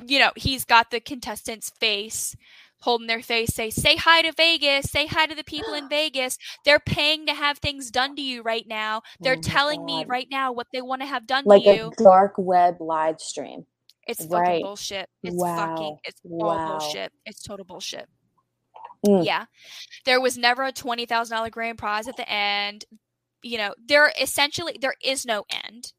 you 0.07 0.19
know, 0.19 0.33
he's 0.37 0.65
got 0.66 0.91
the 0.91 1.01
contestant's 1.01 1.70
face 1.81 2.37
holding 2.87 3.09
their 3.09 3.23
face, 3.23 3.55
say, 3.55 3.71
say 3.71 3.97
hi 3.99 4.23
to 4.23 4.33
Vegas, 4.33 4.91
say 4.91 5.07
hi 5.07 5.27
to 5.27 5.37
the 5.37 5.45
people 5.45 5.75
in 5.75 5.89
Vegas. 5.91 6.39
They're 6.65 6.81
paying 6.81 7.27
to 7.27 7.35
have 7.35 7.59
things 7.59 7.93
done 7.93 8.17
to 8.17 8.23
you 8.23 8.43
right 8.43 8.67
now. 8.69 9.03
They're 9.23 9.37
Oh 9.37 9.43
telling 9.43 9.85
me 9.85 10.07
right 10.09 10.29
now 10.31 10.53
what 10.53 10.69
they 10.73 10.83
want 10.83 11.03
to 11.03 11.07
have 11.09 11.29
done 11.29 11.47
Like 11.47 11.63
to 11.63 11.67
a 11.67 11.77
you. 11.77 11.93
dark 11.99 12.35
web 12.39 12.81
live 12.81 13.21
stream. 13.21 13.67
It's 14.09 14.27
fucking 14.27 14.31
Right. 14.31 14.63
bullshit. 14.63 15.09
It's 15.25 15.45
fucking 15.55 15.95
Wow. 15.95 16.01
it's 16.05 16.21
Wow. 16.25 16.59
all 16.59 16.61
bullshit. 16.61 17.13
It's 17.27 17.43
total 17.43 17.67
bullshit. 17.67 18.09
Mm. 19.07 19.27
Yeah. 19.27 19.47
There 20.07 20.21
was 20.21 20.39
never 20.39 20.65
a 20.65 20.73
twenty 20.73 21.07
thousand 21.07 21.37
dollar 21.37 21.51
grand 21.51 21.79
prize 21.79 22.09
at 22.09 22.17
the 22.17 22.29
end. 22.31 22.85
You 23.43 23.59
know, 23.59 23.75
there 23.87 24.13
essentially 24.21 24.79
there 24.81 24.95
is 25.05 25.27
no 25.27 25.45
end. 25.51 25.93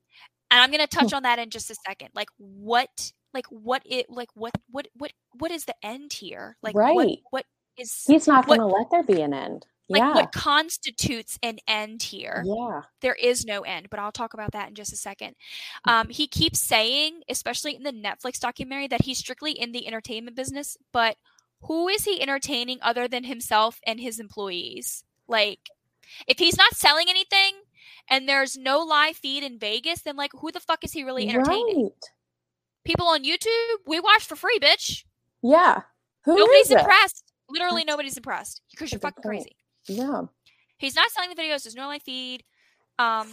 And 0.52 0.62
I'm 0.62 0.72
gonna 0.72 0.88
touch 0.88 1.14
on 1.14 1.24
that 1.24 1.40
in 1.40 1.50
just 1.52 1.72
a 1.72 1.76
second. 1.76 2.10
Like 2.16 2.30
what 2.38 3.14
like 3.38 3.46
what 3.48 3.84
it 3.86 4.10
like 4.10 4.30
what 4.34 4.54
what 4.72 4.88
what 4.96 5.12
what 5.38 5.52
is 5.52 5.66
the 5.66 5.76
end 5.84 6.12
here? 6.12 6.58
Like 6.64 6.74
what 6.74 7.20
what 7.30 7.46
is 7.78 8.04
He's 8.08 8.28
not 8.28 8.48
going 8.48 8.60
to 8.60 8.66
let 8.66 8.90
there 8.90 9.04
be 9.04 9.22
an 9.22 9.32
end. 9.32 9.68
like 9.88 10.00
yeah. 10.00 10.16
what 10.16 10.32
constitutes 10.32 11.38
an 11.44 11.60
end 11.68 12.02
here? 12.02 12.44
yeah. 12.44 12.82
there 13.02 13.14
is 13.14 13.46
no 13.46 13.62
end, 13.62 13.92
but 13.92 14.00
I'll 14.00 14.12
talk 14.12 14.34
about 14.34 14.54
that 14.54 14.70
in 14.70 14.74
just 14.74 14.92
a 14.92 14.96
second. 14.98 15.36
Um, 15.86 16.10
he 16.10 16.28
keeps 16.28 16.60
saying, 16.60 17.22
especially 17.30 17.76
in 17.76 17.84
the 17.84 17.92
Netflix 17.92 18.40
documentary, 18.40 18.88
that 18.88 19.04
he's 19.04 19.20
strictly 19.20 19.52
in 19.52 19.72
the 19.72 19.86
entertainment 19.86 20.36
business, 20.36 20.76
but 20.92 21.18
who 21.62 21.88
is 21.88 22.06
he 22.06 22.20
entertaining 22.20 22.80
other 22.82 23.08
than 23.08 23.24
himself 23.24 23.80
and 23.86 24.00
his 24.00 24.20
employees? 24.20 25.04
Like, 25.28 25.70
if 26.26 26.40
he's 26.40 26.58
not 26.58 26.74
selling 26.74 27.06
anything 27.08 27.54
and 28.10 28.28
there's 28.28 28.58
no 28.58 28.80
live 28.80 29.16
feed 29.16 29.44
in 29.44 29.60
Vegas, 29.60 30.02
then 30.02 30.16
like, 30.16 30.32
who 30.34 30.52
the 30.52 30.60
fuck 30.60 30.84
is 30.84 30.94
he 30.94 31.04
really 31.04 31.30
entertaining? 31.30 31.84
Right. 31.84 32.10
People 32.88 33.08
on 33.08 33.24
YouTube, 33.26 33.76
we 33.86 34.00
watch 34.00 34.26
for 34.26 34.38
free, 34.38 34.60
bitch. 34.62 35.04
Yeah. 35.44 35.82
Who 36.24 36.38
Nobody's 36.38 36.68
is 36.68 36.72
it? 36.72 36.80
impressed. 36.80 37.34
Literally, 37.50 37.84
nobody's 37.86 38.16
impressed 38.16 38.62
because 38.72 38.92
you're 38.94 39.00
That's 39.00 39.16
fucking 39.16 39.30
crazy. 39.30 39.56
Yeah. 39.90 40.22
he's 40.78 40.96
not 40.96 41.10
selling 41.12 41.30
the 41.30 41.36
videos 41.42 41.64
there's 41.64 41.76
no 41.76 41.88
live 41.88 42.04
feed 42.04 42.44
um 43.00 43.30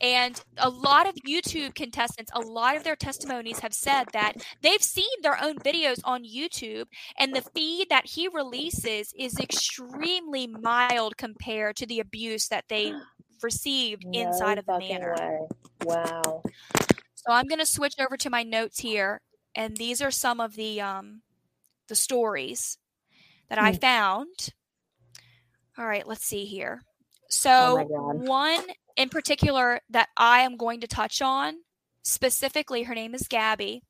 and 0.00 0.40
a 0.58 0.68
lot 0.68 1.08
of 1.08 1.14
youtube 1.26 1.74
contestants 1.74 2.30
a 2.34 2.40
lot 2.40 2.76
of 2.76 2.84
their 2.84 2.94
testimonies 2.94 3.58
have 3.58 3.74
said 3.74 4.04
that 4.12 4.34
they've 4.62 4.82
seen 4.82 5.10
their 5.22 5.36
own 5.42 5.56
videos 5.58 5.98
on 6.04 6.22
youtube 6.24 6.84
and 7.18 7.34
the 7.34 7.42
feed 7.56 7.88
that 7.90 8.06
he 8.06 8.28
releases 8.28 9.12
is 9.18 9.38
extremely 9.40 10.46
mild 10.46 11.16
compared 11.16 11.74
to 11.74 11.86
the 11.86 11.98
abuse 11.98 12.46
that 12.46 12.64
they 12.68 12.92
received 13.42 14.04
inside 14.12 14.58
of 14.58 14.66
the 14.66 14.78
manor 14.78 15.14
way. 15.18 15.38
Wow. 15.84 16.42
So 17.26 17.32
i'm 17.32 17.46
going 17.46 17.58
to 17.58 17.66
switch 17.66 17.94
over 17.98 18.16
to 18.16 18.30
my 18.30 18.42
notes 18.42 18.80
here 18.80 19.20
and 19.54 19.76
these 19.76 20.02
are 20.02 20.10
some 20.10 20.40
of 20.40 20.54
the 20.56 20.80
um 20.80 21.22
the 21.88 21.94
stories 21.94 22.78
that 23.48 23.58
i 23.58 23.72
Hmm. 23.72 23.78
found 23.78 24.48
all 25.78 25.86
right 25.86 26.06
let's 26.06 26.24
see 26.24 26.44
here 26.44 26.80
Oh 26.82 27.26
so 27.28 27.76
God. 27.88 28.26
one 28.28 28.60
in 28.96 29.08
particular 29.08 29.80
that 29.90 30.08
i 30.16 30.40
am 30.40 30.56
going 30.56 30.80
to 30.80 30.86
touch 30.86 31.20
on 31.22 31.54
specifically 32.02 32.82
her 32.84 32.94
name 32.94 33.14
is 33.14 33.26
gabby 33.28 33.82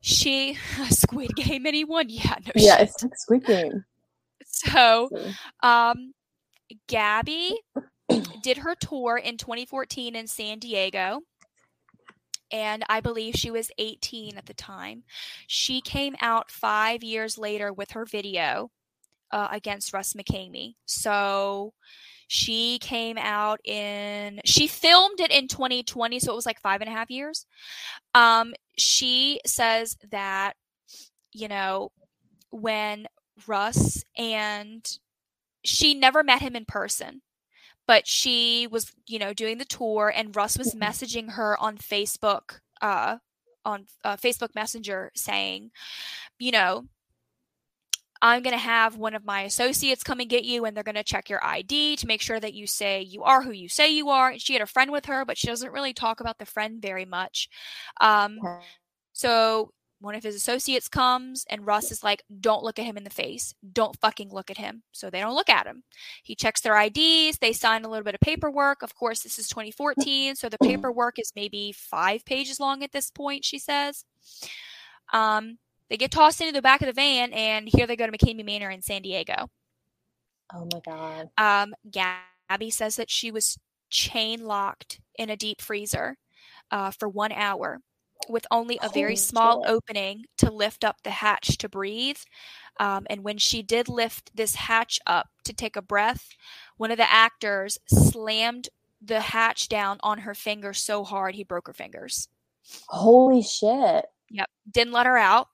she 0.00 0.58
squid 0.90 1.34
game 1.36 1.66
anyone 1.66 2.06
yeah 2.10 2.36
no 2.44 2.52
Yeah, 2.54 2.78
shit. 2.78 2.88
it's 2.88 3.02
like 3.02 3.16
Squid 3.16 3.44
Game. 3.46 3.84
so 4.44 5.08
um 5.62 6.12
gabby 6.88 7.58
did 8.42 8.58
her 8.58 8.74
tour 8.74 9.16
in 9.16 9.36
2014 9.36 10.14
in 10.16 10.26
san 10.26 10.58
diego 10.58 11.20
and 12.50 12.84
I 12.88 13.00
believe 13.00 13.34
she 13.34 13.50
was 13.50 13.70
18 13.78 14.36
at 14.36 14.46
the 14.46 14.54
time. 14.54 15.04
She 15.46 15.80
came 15.80 16.16
out 16.20 16.50
five 16.50 17.02
years 17.02 17.38
later 17.38 17.72
with 17.72 17.92
her 17.92 18.04
video 18.04 18.70
uh, 19.30 19.48
against 19.50 19.92
Russ 19.92 20.14
McKamey. 20.14 20.74
So 20.86 21.72
she 22.28 22.78
came 22.80 23.18
out 23.18 23.60
in, 23.64 24.40
she 24.44 24.66
filmed 24.66 25.20
it 25.20 25.30
in 25.30 25.48
2020, 25.48 26.20
so 26.20 26.32
it 26.32 26.36
was 26.36 26.46
like 26.46 26.60
five 26.60 26.80
and 26.80 26.90
a 26.90 26.92
half 26.92 27.10
years. 27.10 27.46
Um, 28.14 28.54
she 28.76 29.40
says 29.46 29.96
that, 30.10 30.54
you 31.32 31.48
know, 31.48 31.90
when 32.50 33.06
Russ 33.46 34.02
and 34.16 34.98
she 35.64 35.94
never 35.94 36.22
met 36.22 36.40
him 36.40 36.56
in 36.56 36.64
person 36.64 37.22
but 37.86 38.06
she 38.06 38.66
was 38.70 38.92
you 39.06 39.18
know 39.18 39.32
doing 39.32 39.58
the 39.58 39.64
tour 39.64 40.12
and 40.14 40.36
russ 40.36 40.58
was 40.58 40.74
messaging 40.74 41.32
her 41.32 41.58
on 41.60 41.76
facebook 41.76 42.60
uh 42.82 43.16
on 43.64 43.86
uh, 44.04 44.16
facebook 44.16 44.54
messenger 44.54 45.10
saying 45.14 45.70
you 46.38 46.50
know 46.52 46.84
i'm 48.22 48.42
going 48.42 48.54
to 48.54 48.58
have 48.58 48.96
one 48.96 49.14
of 49.14 49.24
my 49.24 49.42
associates 49.42 50.02
come 50.02 50.20
and 50.20 50.30
get 50.30 50.44
you 50.44 50.64
and 50.64 50.76
they're 50.76 50.84
going 50.84 50.94
to 50.94 51.02
check 51.04 51.28
your 51.28 51.42
id 51.44 51.96
to 51.96 52.06
make 52.06 52.20
sure 52.22 52.40
that 52.40 52.54
you 52.54 52.66
say 52.66 53.02
you 53.02 53.22
are 53.22 53.42
who 53.42 53.52
you 53.52 53.68
say 53.68 53.90
you 53.90 54.08
are. 54.08 54.30
And 54.30 54.40
she 54.40 54.52
had 54.52 54.62
a 54.62 54.66
friend 54.66 54.90
with 54.90 55.06
her 55.06 55.24
but 55.24 55.36
she 55.36 55.46
doesn't 55.48 55.72
really 55.72 55.92
talk 55.92 56.20
about 56.20 56.38
the 56.38 56.46
friend 56.46 56.80
very 56.80 57.04
much. 57.04 57.48
Um 58.00 58.38
so 59.12 59.72
one 60.00 60.14
of 60.14 60.22
his 60.22 60.34
associates 60.34 60.88
comes 60.88 61.46
and 61.48 61.66
Russ 61.66 61.90
is 61.90 62.04
like, 62.04 62.22
don't 62.40 62.62
look 62.62 62.78
at 62.78 62.84
him 62.84 62.96
in 62.96 63.04
the 63.04 63.10
face. 63.10 63.54
Don't 63.72 63.98
fucking 63.98 64.30
look 64.30 64.50
at 64.50 64.58
him. 64.58 64.82
So 64.92 65.08
they 65.08 65.20
don't 65.20 65.34
look 65.34 65.48
at 65.48 65.66
him. 65.66 65.84
He 66.22 66.34
checks 66.34 66.60
their 66.60 66.78
IDs. 66.78 67.38
They 67.38 67.52
sign 67.52 67.84
a 67.84 67.88
little 67.88 68.04
bit 68.04 68.14
of 68.14 68.20
paperwork. 68.20 68.82
Of 68.82 68.94
course, 68.94 69.22
this 69.22 69.38
is 69.38 69.48
2014. 69.48 70.36
So 70.36 70.48
the 70.48 70.58
paperwork 70.58 71.18
is 71.18 71.32
maybe 71.34 71.72
five 71.72 72.24
pages 72.24 72.60
long 72.60 72.82
at 72.82 72.92
this 72.92 73.10
point, 73.10 73.44
she 73.44 73.58
says. 73.58 74.04
Um, 75.12 75.58
they 75.88 75.96
get 75.96 76.10
tossed 76.10 76.40
into 76.40 76.52
the 76.52 76.62
back 76.62 76.82
of 76.82 76.86
the 76.86 76.92
van 76.92 77.32
and 77.32 77.68
here 77.68 77.86
they 77.86 77.96
go 77.96 78.06
to 78.06 78.12
McKamey 78.12 78.44
Manor 78.44 78.70
in 78.70 78.82
San 78.82 79.02
Diego. 79.02 79.48
Oh 80.54 80.68
my 80.72 80.80
god. 80.84 81.30
Um, 81.38 81.74
Gabby 81.90 82.70
says 82.70 82.96
that 82.96 83.10
she 83.10 83.30
was 83.30 83.58
chain 83.88 84.44
locked 84.44 85.00
in 85.18 85.30
a 85.30 85.36
deep 85.36 85.62
freezer 85.62 86.18
uh, 86.70 86.90
for 86.90 87.08
one 87.08 87.32
hour 87.32 87.80
with 88.28 88.46
only 88.50 88.78
a 88.82 88.88
very 88.88 89.12
Holy 89.12 89.16
small 89.16 89.62
shit. 89.62 89.70
opening 89.70 90.24
to 90.38 90.50
lift 90.50 90.84
up 90.84 91.02
the 91.02 91.10
hatch 91.10 91.58
to 91.58 91.68
breathe. 91.68 92.18
Um, 92.78 93.06
and 93.08 93.24
when 93.24 93.38
she 93.38 93.62
did 93.62 93.88
lift 93.88 94.30
this 94.34 94.54
hatch 94.54 95.00
up 95.06 95.28
to 95.44 95.52
take 95.52 95.76
a 95.76 95.82
breath, 95.82 96.28
one 96.76 96.90
of 96.90 96.98
the 96.98 97.10
actors 97.10 97.78
slammed 97.86 98.68
the 99.00 99.20
hatch 99.20 99.68
down 99.68 99.98
on 100.02 100.18
her 100.18 100.34
finger 100.34 100.72
so 100.72 101.04
hard 101.04 101.34
he 101.34 101.44
broke 101.44 101.66
her 101.68 101.72
fingers. 101.72 102.28
Holy 102.88 103.42
shit. 103.42 104.06
Yep. 104.30 104.50
Didn't 104.70 104.92
let 104.92 105.06
her 105.06 105.16
out. 105.16 105.48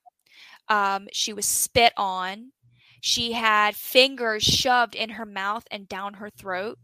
Um, 0.69 1.09
she 1.13 1.33
was 1.33 1.45
spit 1.45 1.93
on. 1.97 2.53
She 3.01 3.33
had 3.33 3.77
fingers 3.77 4.43
shoved 4.43 4.95
in 4.95 5.11
her 5.11 5.27
mouth 5.27 5.65
and 5.71 5.89
down 5.89 6.15
her 6.15 6.31
throat. 6.31 6.79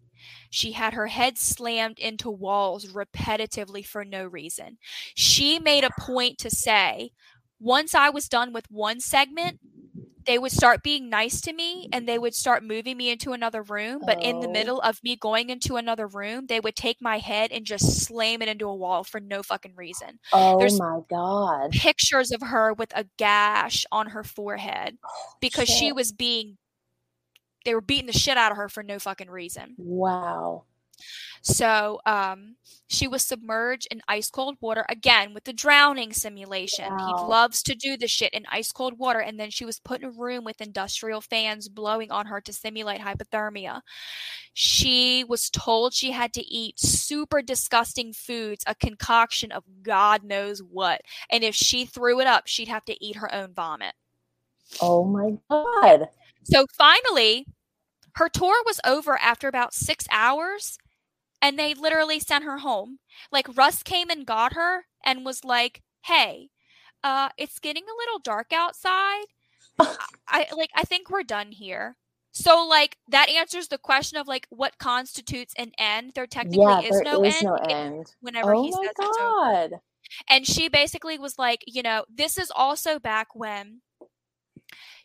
She 0.51 0.73
had 0.73 0.95
her 0.95 1.09
head 1.09 1.39
slammed 1.39 1.99
into 1.99 2.31
walls 2.31 2.87
repetitively 2.93 3.85
for 3.87 4.05
no 4.05 4.25
reason. 4.27 4.79
She 5.15 5.59
made 5.59 5.85
a 5.85 5.91
point 5.99 6.39
to 6.39 6.51
say, 6.51 7.11
once 7.61 7.95
I 7.95 8.09
was 8.11 8.29
done 8.29 8.53
with 8.53 8.71
one 8.71 9.01
segment, 9.01 9.59
they 10.27 10.39
would 10.39 10.53
start 10.53 10.83
being 10.83 11.09
nice 11.09 11.41
to 11.41 11.55
me 11.55 11.89
and 11.91 12.07
they 12.07 12.19
would 12.19 12.35
start 12.35 12.63
moving 12.63 12.99
me 12.99 13.09
into 13.11 13.33
another 13.33 13.63
room. 13.63 14.03
But 14.05 14.23
in 14.23 14.41
the 14.41 14.47
Oh. 14.49 14.53
middle 14.53 14.81
of 14.83 15.03
me 15.03 15.17
going 15.17 15.49
into 15.49 15.77
another 15.77 16.07
room, 16.07 16.47
they 16.49 16.61
would 16.61 16.77
take 16.77 17.01
my 17.01 17.17
head 17.19 17.51
and 17.51 17.65
just 17.65 18.03
slam 18.03 18.43
it 18.43 18.49
into 18.49 18.69
a 18.69 18.75
wall 18.77 19.05
for 19.05 19.21
no 19.21 19.43
fucking 19.43 19.75
reason 19.75 20.19
Oh 20.33 20.59
There's- 20.59 20.79
my 20.79 21.01
god. 21.09 21.71
pictures 21.73 22.31
of 22.31 22.43
her 22.43 22.75
with 22.75 22.93
a 22.95 23.07
gash 23.17 23.87
on 23.91 24.09
her 24.09 24.23
forehead 24.23 24.99
because 25.41 25.69
she 25.69 25.93
was 25.93 26.13
being 26.13 26.59
they 27.69 27.75
were 27.75 27.83
beating 27.83 28.07
the 28.07 28.13
shit 28.15 28.39
out 28.39 28.51
of 28.51 28.57
her 28.57 28.71
for 28.71 28.83
no 28.83 28.99
fucking 28.99 29.29
reason. 29.29 29.75
Wow. 29.77 30.65
So, 31.43 32.01
um 32.07 32.57
she 32.91 33.07
was 33.07 33.23
submerged 33.23 33.87
in 33.91 34.01
ice 34.09 34.31
cold 34.31 34.57
water 34.63 34.87
again 34.89 35.35
with 35.35 35.45
the 35.45 35.53
drowning 35.53 36.15
simulation. 36.15 36.89
Wow. 36.89 37.07
He 37.07 37.29
loves 37.29 37.63
to 37.65 37.75
do 37.75 37.99
the 37.99 38.09
shit 38.09 38.33
in 38.33 38.47
ice 38.51 38.73
cold 38.73 38.99
water 38.99 39.19
and 39.19 39.39
then 39.39 39.51
she 39.51 39.67
was 39.67 39.79
put 39.79 40.01
in 40.01 40.09
a 40.09 40.11
room 40.11 40.43
with 40.43 40.63
industrial 40.63 41.21
fans 41.21 41.69
blowing 41.69 42.11
on 42.11 42.25
her 42.27 42.41
to 42.41 42.53
simulate 42.53 43.03
hypothermia. 43.03 43.83
She 44.55 45.23
was 45.23 45.51
told 45.51 45.93
she 45.93 46.13
had 46.13 46.33
to 46.33 46.43
eat 46.43 46.81
super 46.81 47.43
disgusting 47.43 48.15
foods, 48.15 48.65
a 48.67 48.75
concoction 48.75 49.53
of 49.53 49.65
God 49.83 50.25
knows 50.25 50.61
what. 50.61 51.03
And 51.31 51.45
if 51.45 51.55
she 51.55 51.85
threw 51.85 52.21
it 52.21 52.27
up, 52.27 52.47
she'd 52.47 52.69
have 52.69 52.87
to 52.87 53.05
eat 53.05 53.17
her 53.17 53.33
own 53.35 53.53
vomit. 53.53 53.93
Oh 54.81 55.05
my 55.05 55.37
god. 55.51 56.09
So 56.45 56.65
finally, 56.77 57.47
her 58.19 58.29
tour 58.29 58.63
was 58.67 58.81
over 58.87 59.19
after 59.21 59.49
about 59.49 59.75
six 59.75 60.07
hours, 60.11 60.79
and 61.43 61.59
they 61.59 61.75
literally 61.75 62.21
sent 62.21 62.45
her 62.45 62.59
home. 62.59 62.99
Like 63.33 63.57
Russ 63.57 63.83
came 63.83 64.11
and 64.11 64.27
got 64.27 64.55
her 64.55 64.87
and 65.05 65.25
was 65.27 65.45
like, 65.45 65.83
"Hey, 66.07 66.51
uh, 67.05 67.31
it's 67.39 67.59
getting 67.61 67.85
a 67.85 67.99
little 67.99 68.19
dark 68.21 68.53
outside. 68.53 69.27
I, 70.29 70.47
like. 70.57 70.71
I 70.75 70.85
think 70.85 71.11
we're 71.11 71.23
done 71.25 71.53
here." 71.53 71.97
So 72.33 72.67
like 72.67 72.99
that 73.09 73.29
answers 73.31 73.69
the 73.69 73.79
question 73.79 74.19
of 74.19 74.29
like 74.29 74.47
what 74.51 74.79
constitutes 74.79 75.55
an 75.59 75.73
end. 75.79 76.13
There 76.15 76.27
technically 76.27 76.75
Yeah, 76.75 76.83
is 76.85 77.03
there 77.03 77.03
no 77.03 77.21
is 77.23 77.41
end. 77.41 77.43
no 77.43 77.55
end. 77.57 78.15
Whenever 78.21 78.55
Oh 78.55 78.55
he 78.55 78.71
my 78.71 78.89
says 78.89 78.95
god. 78.97 79.81
And 80.29 80.47
she 80.47 80.69
basically 80.69 81.19
was 81.19 81.39
like, 81.39 81.65
you 81.67 81.83
know, 81.83 82.05
this 82.09 82.39
is 82.39 82.51
also 82.55 82.99
back 82.99 83.29
when 83.35 83.83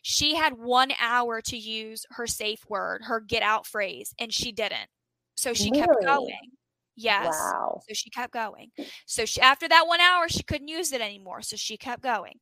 she 0.02 0.34
had 0.34 0.54
one 0.54 0.92
hour 1.00 1.40
to 1.42 1.56
use 1.56 2.06
her 2.10 2.26
safe 2.26 2.64
word, 2.68 3.02
her 3.04 3.20
get 3.20 3.42
out 3.42 3.66
phrase, 3.66 4.14
and 4.18 4.32
she 4.32 4.52
didn't. 4.52 4.88
So 5.36 5.52
she 5.54 5.70
kept 5.70 5.92
going. 6.04 6.50
Yes. 6.96 7.26
Wow. 7.26 7.80
So 7.88 7.94
she 7.94 8.10
kept 8.10 8.32
going. 8.32 8.70
So 9.06 9.24
she, 9.24 9.40
after 9.40 9.68
that 9.68 9.86
one 9.86 10.00
hour, 10.00 10.28
she 10.28 10.42
couldn't 10.42 10.68
use 10.68 10.92
it 10.92 11.00
anymore. 11.00 11.42
So 11.42 11.56
she 11.56 11.76
kept 11.76 12.02
going. 12.02 12.38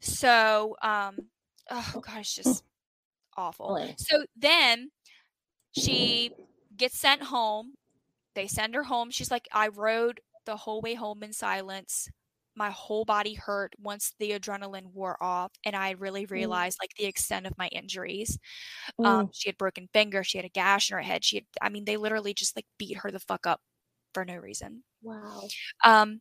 So, 0.00 0.76
um, 0.82 1.16
oh 1.70 2.02
gosh, 2.02 2.34
just 2.34 2.64
awful. 3.36 3.78
So 3.98 4.24
then 4.36 4.90
she 5.72 6.32
gets 6.76 6.98
sent 6.98 7.22
home. 7.22 7.74
They 8.34 8.46
send 8.46 8.74
her 8.74 8.84
home. 8.84 9.10
She's 9.10 9.30
like, 9.30 9.48
I 9.52 9.68
rode 9.68 10.20
the 10.44 10.56
whole 10.56 10.80
way 10.80 10.94
home 10.94 11.22
in 11.22 11.32
silence. 11.32 12.08
My 12.58 12.70
whole 12.70 13.04
body 13.04 13.34
hurt 13.34 13.74
once 13.78 14.14
the 14.18 14.32
adrenaline 14.32 14.92
wore 14.92 15.22
off, 15.22 15.52
and 15.64 15.76
I 15.76 15.92
really 15.92 16.26
realized 16.26 16.78
like 16.82 16.90
the 16.98 17.06
extent 17.06 17.46
of 17.46 17.56
my 17.56 17.68
injuries. 17.68 18.38
Um, 19.04 19.30
she 19.32 19.48
had 19.48 19.58
broken 19.58 19.88
finger. 19.92 20.24
She 20.24 20.38
had 20.38 20.44
a 20.44 20.50
gash 20.50 20.90
in 20.90 20.96
her 20.96 21.02
head. 21.02 21.24
She 21.24 21.36
had, 21.36 21.46
I 21.62 21.68
mean, 21.70 21.84
they 21.84 21.96
literally 21.96 22.34
just 22.34 22.56
like 22.56 22.66
beat 22.78 22.98
her 22.98 23.10
the 23.10 23.20
fuck 23.20 23.46
up 23.46 23.60
for 24.14 24.24
no 24.24 24.36
reason. 24.36 24.84
Wow. 25.02 25.48
Um, 25.84 26.20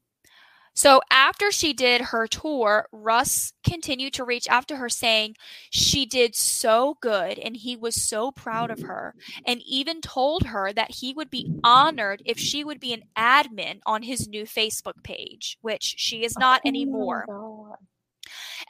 so 0.78 1.02
after 1.10 1.52
she 1.52 1.74
did 1.74 2.02
her 2.02 2.28
tour, 2.28 2.88
Russ 2.92 3.52
continued 3.68 4.14
to 4.14 4.24
reach 4.24 4.48
out 4.48 4.68
to 4.68 4.76
her 4.76 4.90
saying 4.90 5.36
she 5.72 6.06
did 6.06 6.36
so 6.36 6.98
good 7.02 7.40
and 7.40 7.58
he 7.58 7.76
was 7.76 8.00
so 8.00 8.30
proud 8.32 8.70
of 8.70 8.82
her, 8.82 9.16
and 9.44 9.60
even 9.66 10.02
told 10.02 10.44
her 10.44 10.72
that 10.72 10.92
he 10.92 11.16
would 11.16 11.32
be 11.32 11.52
honored 11.64 12.22
if 12.28 12.38
she 12.38 12.64
would 12.64 12.80
be 12.80 12.94
an 12.94 13.06
admin 13.18 13.80
on 13.88 14.04
his 14.04 14.28
new 14.28 14.44
Facebook 14.44 15.02
page, 15.02 15.58
which 15.62 15.96
she 15.98 16.24
is 16.24 16.38
not 16.38 16.62
Oh 16.64 16.68
anymore. 16.70 17.26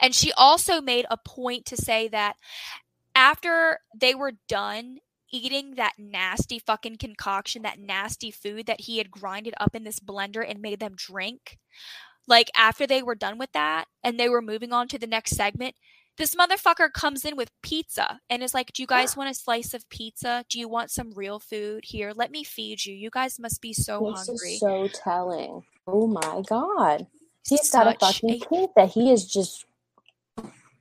And 0.00 0.14
she 0.14 0.32
also 0.32 0.80
made 0.80 1.04
a 1.10 1.18
point 1.18 1.66
to 1.66 1.76
say 1.76 2.08
that 2.08 2.36
after 3.14 3.80
they 3.94 4.14
were 4.14 4.32
done 4.48 5.00
eating 5.32 5.74
that 5.74 5.94
nasty 5.98 6.58
fucking 6.58 6.96
concoction, 6.96 7.62
that 7.62 7.78
nasty 7.78 8.30
food 8.30 8.66
that 8.66 8.82
he 8.82 8.98
had 8.98 9.10
grinded 9.10 9.54
up 9.58 9.74
in 9.74 9.84
this 9.84 10.00
blender 10.00 10.48
and 10.48 10.60
made 10.60 10.80
them 10.80 10.94
drink, 10.96 11.58
like 12.26 12.50
after 12.56 12.86
they 12.86 13.02
were 13.02 13.14
done 13.14 13.38
with 13.38 13.52
that 13.52 13.86
and 14.04 14.18
they 14.18 14.28
were 14.28 14.42
moving 14.42 14.72
on 14.72 14.88
to 14.88 14.98
the 14.98 15.06
next 15.06 15.36
segment, 15.36 15.74
this 16.18 16.34
motherfucker 16.34 16.92
comes 16.92 17.24
in 17.24 17.36
with 17.36 17.50
pizza 17.62 18.20
and 18.28 18.42
is 18.42 18.52
like, 18.52 18.72
Do 18.72 18.82
you 18.82 18.86
guys 18.86 19.16
want 19.16 19.30
a 19.30 19.34
slice 19.34 19.72
of 19.72 19.88
pizza? 19.88 20.44
Do 20.50 20.58
you 20.58 20.68
want 20.68 20.90
some 20.90 21.12
real 21.14 21.38
food? 21.38 21.84
Here, 21.84 22.12
let 22.14 22.30
me 22.30 22.42
feed 22.42 22.84
you. 22.84 22.94
You 22.94 23.08
guys 23.08 23.38
must 23.38 23.62
be 23.62 23.72
so 23.72 24.12
This 24.14 24.26
hungry. 24.26 24.54
is 24.54 24.60
so 24.60 24.88
telling. 24.88 25.62
Oh 25.86 26.06
my 26.06 26.42
god. 26.46 27.06
He's 27.48 27.70
got 27.70 27.86
a 27.86 27.96
Such 27.98 28.20
fucking 28.20 28.40
kink 28.40 28.72
that 28.76 28.90
he 28.90 29.10
is 29.10 29.26
just 29.26 29.64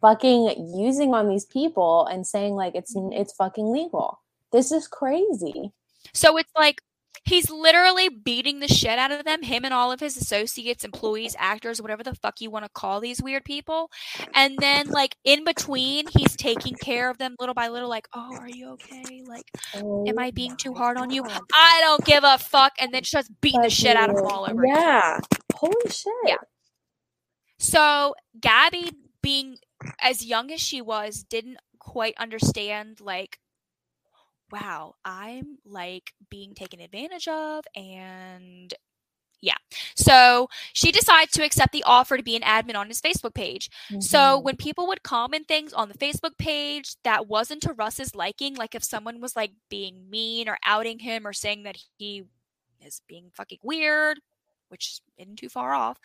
fucking 0.02 0.74
using 0.76 1.14
on 1.14 1.30
these 1.30 1.45
people 1.45 2.06
and 2.07 2.26
saying 2.26 2.56
like 2.56 2.76
it's 2.76 2.95
mm-hmm. 2.95 3.14
it's 3.14 3.34
fucking 3.34 3.72
legal. 3.72 4.19
This 4.57 4.71
is 4.71 4.88
crazy. 4.88 5.71
So 6.15 6.35
it's 6.38 6.51
like 6.57 6.81
he's 7.25 7.51
literally 7.51 8.09
beating 8.09 8.59
the 8.59 8.67
shit 8.67 8.97
out 8.97 9.11
of 9.11 9.23
them, 9.23 9.43
him 9.43 9.65
and 9.65 9.71
all 9.71 9.91
of 9.91 9.99
his 9.99 10.17
associates, 10.17 10.84
employees, 10.84 11.35
actors, 11.38 11.79
whatever 11.79 12.01
the 12.01 12.15
fuck 12.15 12.41
you 12.41 12.49
want 12.49 12.65
to 12.65 12.71
call 12.73 12.99
these 12.99 13.21
weird 13.21 13.45
people. 13.45 13.91
And 14.34 14.57
then, 14.57 14.88
like, 14.88 15.15
in 15.23 15.43
between, 15.43 16.07
he's 16.07 16.35
taking 16.35 16.73
care 16.73 17.11
of 17.11 17.19
them 17.19 17.35
little 17.39 17.53
by 17.53 17.67
little, 17.67 17.88
like, 17.88 18.07
oh, 18.15 18.35
are 18.35 18.49
you 18.49 18.69
okay? 18.69 19.21
Like, 19.27 19.45
Oh 19.75 20.07
am 20.07 20.17
I 20.17 20.31
being 20.31 20.57
too 20.57 20.73
hard 20.73 20.97
on 20.97 21.11
you? 21.11 21.21
God. 21.21 21.39
I 21.53 21.79
don't 21.84 22.03
give 22.03 22.23
a 22.23 22.39
fuck. 22.39 22.73
And 22.79 22.91
then 22.91 23.03
starts 23.03 23.29
beating 23.39 23.61
the 23.61 23.69
shit 23.69 23.95
out 23.95 24.09
of 24.09 24.15
them 24.15 24.25
all 24.25 24.49
over 24.49 24.63
again. 24.63 24.75
Yeah. 24.75 25.19
Holy 25.53 25.91
shit. 25.91 26.13
Yeah. 26.25 26.38
So 27.59 28.15
Gabby, 28.41 28.91
being 29.21 29.57
as 30.01 30.25
young 30.25 30.49
as 30.51 30.61
she 30.61 30.81
was, 30.81 31.23
didn't 31.23 31.57
quite 31.77 32.15
understand 32.17 33.01
like, 33.01 33.38
wow, 34.52 34.95
I'm 35.06 35.57
like 35.65 36.14
being 36.30 36.53
taken 36.53 36.80
advantage 36.80 37.28
of, 37.28 37.65
and 37.76 38.74
yeah. 39.41 39.57
So 39.95 40.49
she 40.74 40.91
decides 40.91 41.32
to 41.34 41.44
accept 41.44 41.72
the 41.72 41.84
offer 41.84 42.18
to 42.18 42.24
be 42.24 42.36
an 42.36 42.41
admin 42.41 42.76
on 42.76 42.88
his 42.88 42.99
Facebook 43.02 43.36
page. 43.36 43.69
So 43.99 44.18
Mhm. 44.18 44.44
when 44.44 44.57
people 44.57 44.88
would 44.88 45.03
comment 45.03 45.48
things 45.48 45.74
on 45.74 45.90
the 45.90 45.98
Facebook 45.98 46.38
page 46.38 46.95
that 47.03 47.28
wasn't 47.28 47.61
to 47.64 47.74
Russ's 47.74 48.15
liking, 48.15 48.56
like 48.56 48.74
if 48.74 48.84
someone 48.84 49.22
was 49.22 49.36
like 49.36 49.52
being 49.69 50.10
mean 50.10 50.49
or 50.49 50.57
outing 50.65 50.99
him 50.99 51.28
or 51.28 51.34
saying 51.34 51.64
that 51.64 51.78
he 51.98 52.24
is 52.82 53.02
being 53.07 53.30
fucking 53.36 53.60
weird, 53.61 54.19
which 54.69 55.02
isn't 55.18 55.36
too 55.38 55.49
far 55.49 55.74
off, 55.74 55.99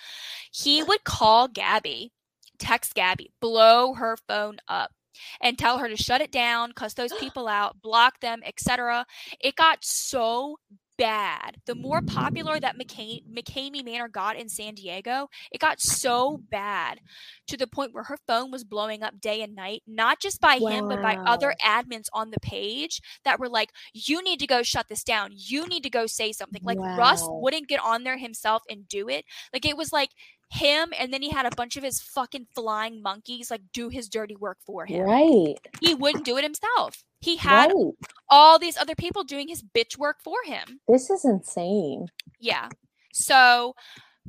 he 0.50 0.82
would 0.82 1.04
call 1.04 1.48
Gabby, 1.48 2.12
text 2.58 2.94
Gabby, 2.94 3.30
blow 3.40 3.94
her 3.94 4.16
phone 4.16 4.58
up. 4.68 4.92
And 5.40 5.58
tell 5.58 5.78
her 5.78 5.88
to 5.88 5.96
shut 5.96 6.20
it 6.20 6.32
down, 6.32 6.72
cuss 6.72 6.94
those 6.94 7.12
people 7.20 7.48
out, 7.48 7.80
block 7.82 8.20
them, 8.20 8.42
etc. 8.44 9.06
It 9.40 9.56
got 9.56 9.84
so 9.84 10.56
bad. 10.98 11.56
The 11.66 11.74
more 11.74 12.00
popular 12.02 12.60
that 12.60 12.78
McCa- 12.78 13.24
McKamey 13.28 13.84
Manor 13.84 14.08
got 14.08 14.36
in 14.36 14.48
San 14.48 14.74
Diego, 14.74 15.28
it 15.50 15.58
got 15.58 15.80
so 15.80 16.40
bad 16.50 17.00
to 17.48 17.56
the 17.56 17.66
point 17.66 17.92
where 17.92 18.04
her 18.04 18.18
phone 18.26 18.50
was 18.50 18.62
blowing 18.62 19.02
up 19.02 19.20
day 19.20 19.42
and 19.42 19.54
night, 19.54 19.82
not 19.86 20.20
just 20.20 20.40
by 20.40 20.58
him, 20.58 20.88
but 20.88 21.02
by 21.02 21.16
other 21.26 21.54
admins 21.64 22.06
on 22.12 22.30
the 22.30 22.40
page 22.40 23.00
that 23.24 23.40
were 23.40 23.48
like, 23.48 23.70
you 23.94 24.22
need 24.22 24.38
to 24.40 24.46
go 24.46 24.62
shut 24.62 24.88
this 24.88 25.02
down. 25.02 25.30
You 25.34 25.66
need 25.66 25.82
to 25.82 25.90
go 25.90 26.06
say 26.06 26.30
something. 26.32 26.62
Like 26.62 26.78
Russ 26.98 27.22
wouldn't 27.40 27.68
get 27.68 27.80
on 27.82 28.04
there 28.04 28.18
himself 28.18 28.62
and 28.70 28.86
do 28.86 29.08
it. 29.08 29.24
Like 29.52 29.64
it 29.66 29.76
was 29.76 29.92
like 29.92 30.10
him, 30.52 30.92
and 30.98 31.12
then 31.12 31.22
he 31.22 31.30
had 31.30 31.46
a 31.46 31.56
bunch 31.56 31.76
of 31.76 31.82
his 31.82 32.00
fucking 32.00 32.46
flying 32.54 33.00
monkeys 33.02 33.50
like 33.50 33.62
do 33.72 33.88
his 33.88 34.08
dirty 34.08 34.36
work 34.36 34.58
for 34.66 34.84
him. 34.84 35.02
Right. 35.02 35.54
He 35.80 35.94
wouldn't 35.94 36.24
do 36.26 36.36
it 36.36 36.44
himself. 36.44 37.04
He 37.20 37.36
had 37.36 37.72
Right. 37.72 37.94
all 38.28 38.58
these 38.58 38.76
other 38.76 38.94
people 38.94 39.24
doing 39.24 39.48
his 39.48 39.62
bitch 39.62 39.96
work 39.96 40.18
for 40.22 40.36
him. 40.44 40.80
This 40.86 41.08
is 41.08 41.24
insane. 41.24 42.08
Yeah. 42.38 42.68
So 43.14 43.74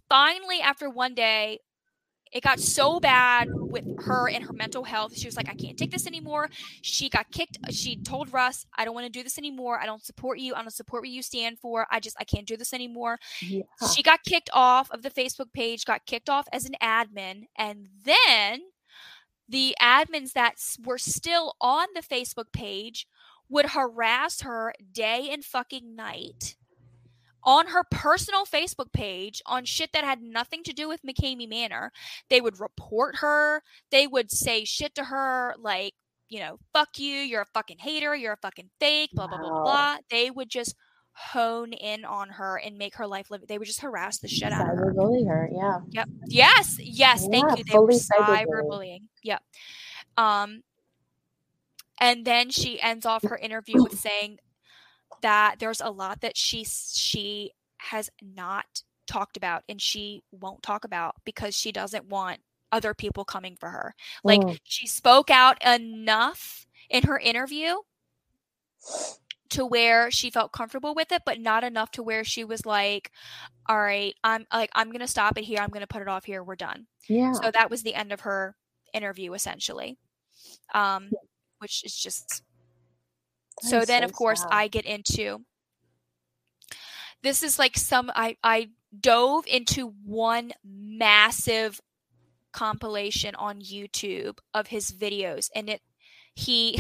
finally, 0.09 0.61
after 0.61 0.89
one 0.89 1.13
day, 1.13 1.59
it 2.34 2.43
got 2.43 2.60
so 2.60 2.99
bad 2.99 3.47
with 3.51 3.85
her 4.05 4.27
and 4.30 4.43
her 4.43 4.53
mental 4.53 4.84
health. 4.84 5.15
She 5.15 5.27
was 5.27 5.38
like, 5.38 5.49
I 5.49 5.53
can't 5.53 5.77
take 5.77 5.91
this 5.91 6.07
anymore. 6.07 6.49
She 6.81 7.10
got 7.10 7.30
kicked. 7.31 7.57
She 7.69 7.97
told 7.97 8.34
Russ, 8.34 8.65
I 8.76 8.85
don't 8.85 8.95
want 8.95 9.05
to 9.05 9.11
do 9.11 9.23
this 9.23 9.38
anymore. 9.38 9.80
I 9.80 9.85
don't 9.85 10.03
support 10.03 10.39
you. 10.39 10.55
I 10.55 10.61
don't 10.61 10.72
support 10.72 11.03
what 11.03 11.10
you 11.10 11.22
stand 11.22 11.60
for. 11.60 11.85
I 11.91 11.99
just, 11.99 12.18
I 12.19 12.23
can't 12.23 12.47
do 12.47 12.57
this 12.57 12.73
anymore. 12.73 13.19
Yeah. 13.41 13.64
She 13.93 14.01
got 14.01 14.23
kicked 14.23 14.49
off 14.53 14.89
of 14.91 15.03
the 15.03 15.11
Facebook 15.11 15.53
page, 15.53 15.85
got 15.85 16.05
kicked 16.05 16.30
off 16.30 16.47
as 16.51 16.65
an 16.65 16.76
admin. 16.81 17.43
And 17.55 17.88
then 18.03 18.61
the 19.47 19.76
admins 19.81 20.34
that 20.34 20.55
were 20.84 20.97
still 20.97 21.55
on 21.61 21.88
the 21.93 22.01
Facebook 22.01 22.51
page 22.51 23.07
would 23.49 23.68
harass 23.68 24.41
her 24.41 24.73
day 24.91 25.30
and 25.31 25.45
fucking 25.45 25.95
night 25.95 26.55
on 27.44 27.68
her 27.68 27.84
personal 27.91 28.45
Facebook 28.45 28.91
page 28.94 29.41
on 29.45 29.65
shit 29.65 29.91
that 29.94 30.03
had 30.03 30.22
nothing 30.22 30.64
to 30.64 30.74
do 30.74 30.88
with 30.88 31.02
McKamey 31.03 31.48
Manor. 31.48 31.91
They 32.30 32.41
would 32.41 32.60
report 32.60 33.18
her. 33.18 33.61
They 33.91 34.07
would 34.07 34.32
say 34.32 34.65
shit 34.65 34.95
to 34.95 35.06
her 35.06 35.56
like, 35.60 35.94
you 36.30 36.40
know, 36.40 36.57
fuck 36.74 36.98
you, 36.98 37.20
you're 37.20 37.41
a 37.41 37.45
fucking 37.53 37.80
hater, 37.80 38.15
you're 38.15 38.34
a 38.34 38.38
fucking 38.38 38.70
fake, 38.80 39.11
blah, 39.14 39.28
blah, 39.28 39.38
blah, 39.38 39.49
blah, 39.49 39.64
blah. 39.64 39.98
They 40.10 40.32
would 40.32 40.49
just 40.49 40.76
hone 41.11 41.74
in 41.74 42.06
on 42.06 42.30
her 42.30 42.57
and 42.57 42.78
make 42.78 42.95
her 42.95 43.06
life 43.06 43.30
live. 43.30 43.41
They 43.48 43.57
would 43.57 43.68
just 43.68 43.82
harass 43.82 44.18
the 44.20 44.28
shit 44.28 44.52
out 44.52 44.61
of 44.61 44.68
her. 44.68 44.94
Cyberbully 44.95 45.28
her. 45.28 45.49
Yeah. 45.53 45.80
Yep. 45.91 46.10
Yes. 46.28 46.78
Yes. 46.80 47.28
Yeah, 47.30 47.30
thank 47.30 47.57
you. 47.57 47.64
They 47.65 47.78
were 47.78 47.90
cyberbullying. 47.90 49.02
Yep. 49.24 49.44
Um, 50.18 50.64
and 51.99 52.26
then 52.26 52.49
she 52.49 52.82
ends 52.82 53.06
off 53.06 53.24
her 53.24 53.38
interview 53.38 53.84
with 53.84 53.99
saying 53.99 54.40
that 55.22 55.56
there's 55.60 55.81
a 55.81 55.90
lot 55.91 56.22
that 56.22 56.35
she 56.38 56.65
she 56.65 57.52
has 57.77 58.10
not 58.22 58.65
talked 59.07 59.38
about 59.38 59.64
and 59.68 59.81
she 59.81 60.23
won't 60.31 60.64
talk 60.64 60.85
about 60.85 61.15
because 61.26 61.56
she 61.56 61.72
doesn't 61.72 62.06
want 62.06 62.40
other 62.72 62.94
people 62.94 63.26
coming 63.26 63.56
for 63.60 63.69
her. 63.69 63.94
Like 64.23 64.40
Mm. 64.41 64.60
she 64.64 64.88
spoke 64.88 65.30
out 65.30 65.61
enough 65.64 66.65
in 66.90 67.03
her 67.03 67.19
interview 67.19 67.76
to 69.49 69.65
where 69.65 70.10
she 70.10 70.30
felt 70.30 70.52
comfortable 70.52 70.95
with 70.95 71.11
it 71.11 71.22
but 71.26 71.40
not 71.40 71.64
enough 71.64 71.91
to 71.91 72.02
where 72.03 72.23
she 72.23 72.44
was 72.44 72.65
like 72.65 73.11
all 73.69 73.80
right 73.80 74.15
i'm 74.23 74.45
like 74.52 74.69
i'm 74.73 74.91
gonna 74.91 75.07
stop 75.07 75.38
it 75.38 75.44
here 75.44 75.60
i'm 75.60 75.69
gonna 75.69 75.88
put 75.88 76.02
it 76.02 76.07
off 76.07 76.26
here 76.26 76.44
we're 76.44 76.56
done 76.56 76.85
Yeah. 77.07 77.31
so 77.34 77.52
that 77.52 77.69
was 77.69 77.84
the 77.84 77.94
end 77.95 78.11
of 78.11 78.22
her 78.22 78.56
interview 78.94 79.34
essentially 79.34 79.98
um 80.73 81.10
which 81.60 81.84
is 81.85 81.95
just 81.95 82.41
so 83.61 83.85
then 83.85 84.01
so 84.01 84.05
of 84.05 84.13
course 84.13 84.41
sad. 84.41 84.49
i 84.51 84.67
get 84.67 84.85
into 84.85 85.39
this 87.21 87.43
is 87.43 87.57
like 87.59 87.77
some 87.77 88.11
i 88.15 88.35
i 88.43 88.69
dove 88.99 89.45
into 89.47 89.93
one 90.05 90.51
massive 90.63 91.80
compilation 92.51 93.34
on 93.35 93.59
youtube 93.61 94.38
of 94.53 94.67
his 94.67 94.91
videos 94.91 95.49
and 95.55 95.69
it 95.69 95.81
he 96.35 96.80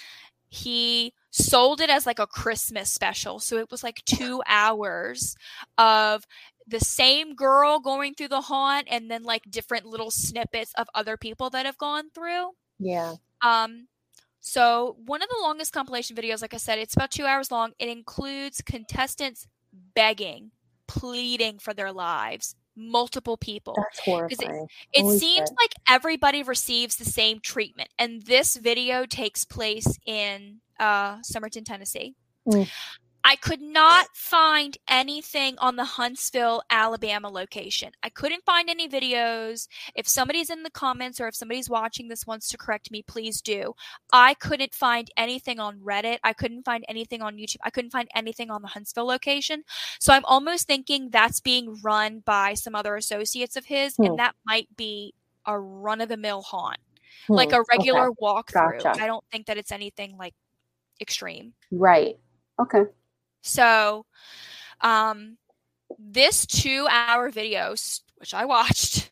he 0.48 1.12
sold 1.30 1.80
it 1.80 1.90
as 1.90 2.06
like 2.06 2.18
a 2.18 2.26
christmas 2.26 2.92
special 2.92 3.38
so 3.38 3.56
it 3.58 3.70
was 3.70 3.82
like 3.82 4.02
two 4.04 4.42
hours 4.46 5.36
of 5.78 6.24
the 6.66 6.80
same 6.80 7.34
girl 7.34 7.80
going 7.80 8.14
through 8.14 8.28
the 8.28 8.40
haunt 8.42 8.86
and 8.90 9.10
then 9.10 9.22
like 9.22 9.42
different 9.50 9.84
little 9.84 10.10
snippets 10.10 10.72
of 10.78 10.88
other 10.94 11.16
people 11.16 11.50
that 11.50 11.66
have 11.66 11.78
gone 11.78 12.10
through 12.14 12.50
Yeah. 12.78 13.14
um, 13.42 13.88
so 14.40 14.96
one 15.04 15.22
of 15.22 15.28
the 15.28 15.38
longest 15.42 15.72
compilation 15.72 16.16
videos, 16.16 16.42
like 16.42 16.54
I 16.54 16.58
said, 16.58 16.78
it's 16.78 16.94
about 16.94 17.10
two 17.10 17.26
hours 17.26 17.50
long. 17.50 17.72
It 17.78 17.88
includes 17.88 18.62
contestants 18.62 19.46
begging, 19.94 20.50
pleading 20.86 21.58
for 21.58 21.74
their 21.74 21.92
lives, 21.92 22.56
multiple 22.74 23.36
people. 23.36 23.74
That's 23.76 24.00
horrifying. 24.00 24.66
It 24.92 25.02
holy 25.02 25.18
seems 25.18 25.50
shit. 25.50 25.58
like 25.60 25.72
everybody 25.88 26.42
receives 26.42 26.96
the 26.96 27.04
same 27.04 27.40
treatment, 27.40 27.90
and 27.98 28.22
this 28.22 28.56
video 28.56 29.04
takes 29.04 29.44
place 29.44 29.98
in 30.06 30.60
uh, 30.78 31.18
Summertown, 31.18 31.64
Tennessee. 31.64 32.14
Mm. 32.48 32.68
I 33.22 33.36
could 33.36 33.60
not 33.60 34.06
find 34.14 34.76
anything 34.88 35.56
on 35.58 35.76
the 35.76 35.84
Huntsville, 35.84 36.62
Alabama 36.70 37.28
location. 37.28 37.92
I 38.02 38.08
couldn't 38.08 38.44
find 38.44 38.70
any 38.70 38.88
videos. 38.88 39.68
If 39.94 40.08
somebody's 40.08 40.48
in 40.50 40.62
the 40.62 40.70
comments 40.70 41.20
or 41.20 41.28
if 41.28 41.34
somebody's 41.34 41.68
watching 41.68 42.08
this 42.08 42.26
wants 42.26 42.48
to 42.48 42.56
correct 42.56 42.90
me, 42.90 43.02
please 43.02 43.40
do. 43.42 43.74
I 44.12 44.34
couldn't 44.34 44.74
find 44.74 45.10
anything 45.16 45.60
on 45.60 45.80
Reddit. 45.80 46.18
I 46.24 46.32
couldn't 46.32 46.64
find 46.64 46.84
anything 46.88 47.20
on 47.20 47.36
YouTube. 47.36 47.58
I 47.62 47.70
couldn't 47.70 47.90
find 47.90 48.08
anything 48.14 48.50
on 48.50 48.62
the 48.62 48.68
Huntsville 48.68 49.06
location. 49.06 49.64
So 50.00 50.12
I'm 50.14 50.24
almost 50.24 50.66
thinking 50.66 51.10
that's 51.10 51.40
being 51.40 51.76
run 51.82 52.20
by 52.20 52.54
some 52.54 52.74
other 52.74 52.96
associates 52.96 53.56
of 53.56 53.66
his, 53.66 53.96
Hmm. 53.96 54.04
and 54.04 54.18
that 54.18 54.34
might 54.46 54.74
be 54.76 55.14
a 55.46 55.58
run 55.58 56.00
of 56.00 56.08
the 56.08 56.16
mill 56.16 56.42
haunt, 56.42 56.78
Hmm, 57.26 57.34
like 57.34 57.52
a 57.52 57.56
okay. 57.56 57.64
regular 57.76 58.10
walkthrough. 58.12 58.82
Gotcha. 58.82 59.02
I 59.02 59.06
don't 59.06 59.24
think 59.30 59.46
that 59.46 59.58
it's 59.58 59.72
anything 59.72 60.16
like 60.16 60.34
extreme. 61.00 61.52
Right. 61.70 62.16
Okay. 62.58 62.84
So, 63.42 64.06
um, 64.80 65.38
this 65.98 66.46
two 66.46 66.86
hour 66.90 67.30
video, 67.30 67.74
which 68.16 68.34
I 68.34 68.44
watched, 68.44 69.10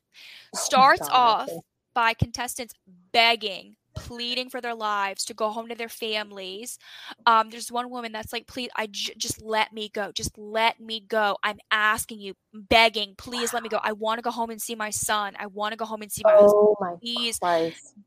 starts 0.55 1.03
Oh 1.03 1.07
God, 1.09 1.13
off 1.13 1.51
by 1.95 2.15
contestants 2.15 2.75
begging, 3.13 3.77
pleading 3.99 4.51
for 4.51 4.61
their 4.61 4.75
lives 4.75 5.25
to 5.27 5.35
go 5.35 5.51
home 5.51 5.69
to 5.69 5.75
their 5.75 5.89
families. 5.89 6.79
Um, 7.27 7.51
there's 7.51 7.73
one 7.73 7.91
woman 7.91 8.13
that's 8.13 8.33
like, 8.33 8.47
please, 8.47 8.71
I 8.77 8.87
j- 8.87 9.15
just 9.17 9.43
let 9.43 9.73
me 9.73 9.89
go. 9.89 10.13
Just 10.13 10.37
let 10.39 10.81
me 10.81 11.01
go. 11.01 11.37
I'm 11.43 11.59
asking 11.71 12.21
you, 12.21 12.35
begging, 12.53 13.15
please 13.17 13.53
let 13.53 13.63
me 13.63 13.69
go. 13.69 13.79
I 13.83 13.93
want 13.93 14.19
to 14.19 14.23
go 14.23 14.31
home 14.31 14.51
and 14.51 14.61
see 14.61 14.75
my 14.75 14.91
son. 14.91 15.35
I 15.39 15.47
want 15.47 15.73
to 15.73 15.77
go 15.77 15.85
home 15.85 16.03
and 16.03 16.13
see 16.13 16.25
my 16.25 16.35
husband. 16.35 16.69
Oh 16.69 16.77
my 16.81 16.95
Please 17.03 17.41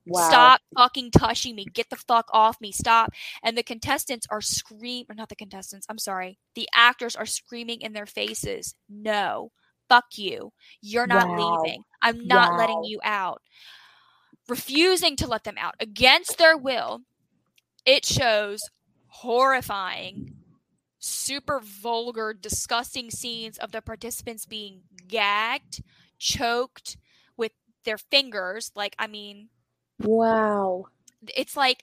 Wow. 0.05 0.27
Stop 0.27 0.61
fucking 0.77 1.11
touching 1.11 1.55
me. 1.55 1.65
Get 1.65 1.89
the 1.89 1.95
fuck 1.95 2.27
off 2.31 2.59
me. 2.61 2.71
Stop. 2.71 3.11
And 3.43 3.57
the 3.57 3.63
contestants 3.63 4.27
are 4.29 4.41
screaming, 4.41 5.05
or 5.09 5.15
not 5.15 5.29
the 5.29 5.35
contestants, 5.35 5.85
I'm 5.89 5.97
sorry. 5.97 6.37
The 6.55 6.67
actors 6.73 7.15
are 7.15 7.25
screaming 7.25 7.81
in 7.81 7.93
their 7.93 8.05
faces. 8.05 8.75
No. 8.89 9.51
Fuck 9.89 10.17
you. 10.17 10.53
You're 10.81 11.07
not 11.07 11.29
Wow. 11.29 11.35
leaving. 11.35 11.83
I'm 12.01 12.25
not 12.27 12.55
letting 12.55 12.83
you 12.83 12.99
out. 13.03 13.41
Refusing 14.51 15.15
to 15.15 15.27
let 15.27 15.45
them 15.45 15.55
out 15.57 15.75
against 15.79 16.37
their 16.37 16.57
will. 16.57 17.03
It 17.85 18.03
shows 18.05 18.59
horrifying, 19.07 20.33
super 20.99 21.61
vulgar, 21.63 22.33
disgusting 22.33 23.11
scenes 23.11 23.57
of 23.57 23.71
the 23.71 23.81
participants 23.81 24.45
being 24.45 24.81
gagged, 25.07 25.81
choked 26.19 26.97
with 27.37 27.53
their 27.85 27.97
fingers. 27.97 28.73
Like, 28.75 28.93
I 28.99 29.07
mean, 29.07 29.47
Wow. 29.99 30.87
it's 31.33 31.55
like 31.55 31.81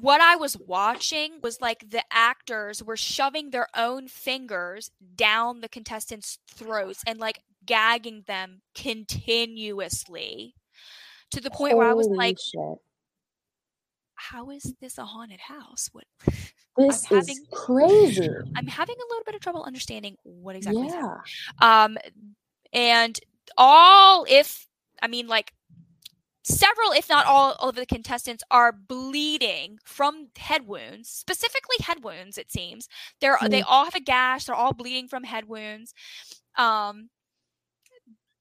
what 0.00 0.20
I 0.20 0.34
was 0.34 0.56
watching 0.56 1.34
was 1.40 1.60
like 1.60 1.88
the 1.88 2.02
actors 2.10 2.82
were 2.82 2.96
shoving 2.96 3.50
their 3.50 3.68
own 3.76 4.08
fingers 4.08 4.90
down 5.14 5.60
the 5.60 5.68
contestants' 5.68 6.38
throats 6.48 7.04
and 7.06 7.20
like 7.20 7.42
gagging 7.64 8.24
them 8.26 8.62
continuously 8.74 10.56
to 11.32 11.40
the 11.40 11.50
point 11.50 11.76
where 11.76 11.88
I 11.88 11.92
was 11.94 12.08
like, 12.08 12.38
shit. 12.38 12.78
how 14.14 14.50
is 14.50 14.74
this 14.80 14.98
a 14.98 15.04
haunted 15.04 15.40
house? 15.40 15.88
What 15.92 16.04
This 16.76 16.98
is 17.02 17.06
having- 17.06 17.44
crazy. 17.52 18.28
I'm 18.56 18.66
having 18.66 18.96
a 18.96 19.06
little 19.10 19.24
bit 19.26 19.34
of 19.34 19.40
trouble 19.40 19.64
understanding 19.64 20.16
what 20.22 20.56
exactly 20.56 20.86
is 20.86 20.92
happening. 20.94 21.16
yeah. 21.60 21.84
um 21.84 21.98
and 22.72 23.18
all 23.58 24.24
if 24.28 24.66
i 25.02 25.08
mean 25.08 25.26
like 25.26 25.52
several 26.44 26.92
if 26.92 27.08
not 27.08 27.26
all 27.26 27.52
of 27.58 27.74
the 27.74 27.84
contestants 27.84 28.44
are 28.50 28.70
bleeding 28.72 29.78
from 29.84 30.28
head 30.38 30.66
wounds 30.66 31.08
specifically 31.10 31.76
head 31.82 32.02
wounds 32.04 32.38
it 32.38 32.50
seems 32.52 32.88
they're 33.20 33.36
they 33.48 33.62
all 33.62 33.84
have 33.84 33.94
a 33.96 34.00
gash 34.00 34.44
they're 34.44 34.54
all 34.54 34.72
bleeding 34.72 35.08
from 35.08 35.24
head 35.24 35.46
wounds 35.48 35.92
um 36.56 37.10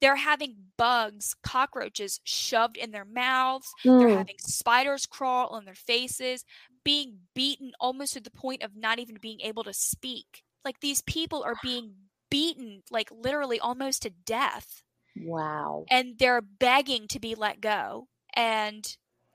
they're 0.01 0.15
having 0.15 0.55
bugs 0.77 1.35
cockroaches 1.43 2.19
shoved 2.23 2.77
in 2.77 2.91
their 2.91 3.05
mouths 3.05 3.71
they're 3.83 4.09
Hmm. 4.09 4.17
having 4.17 4.37
spiders 4.39 5.05
crawl 5.05 5.47
on 5.47 5.65
their 5.65 5.75
faces 5.75 6.45
being 6.83 7.19
beaten 7.33 7.71
almost 7.79 8.13
to 8.13 8.21
the 8.21 8.31
point 8.31 8.63
of 8.63 8.75
not 8.75 8.99
even 8.99 9.17
being 9.21 9.41
able 9.41 9.63
to 9.63 9.73
speak 9.73 10.43
Like 10.65 10.79
these 10.81 11.01
people 11.03 11.41
are 11.43 11.55
being 11.63 11.93
beaten, 12.29 12.83
like 12.91 13.09
literally 13.11 13.59
almost 13.59 14.03
to 14.03 14.09
death, 14.11 14.83
Wow. 15.15 15.85
and 15.89 16.17
they're 16.19 16.41
begging 16.41 17.07
to 17.09 17.19
be 17.19 17.33
let 17.33 17.59
go. 17.61 18.07
And 18.35 18.85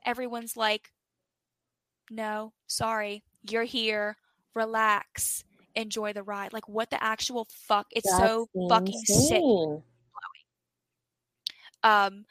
everyone's 0.05 0.55
like, 0.55 0.91
no, 2.09 2.53
sorry, 2.67 3.23
you're 3.49 3.63
here. 3.63 4.17
Relax. 4.53 5.43
Enjoy 5.75 6.13
the 6.13 6.23
ride. 6.23 6.53
Like, 6.53 6.69
what 6.69 6.89
the 6.89 7.03
actual 7.03 7.47
fuck? 7.51 7.87
It's 7.91 8.09
so 8.09 8.47
That's 8.53 8.69
fucking 8.69 9.01
sick. 9.05 9.41
Um 11.85 12.25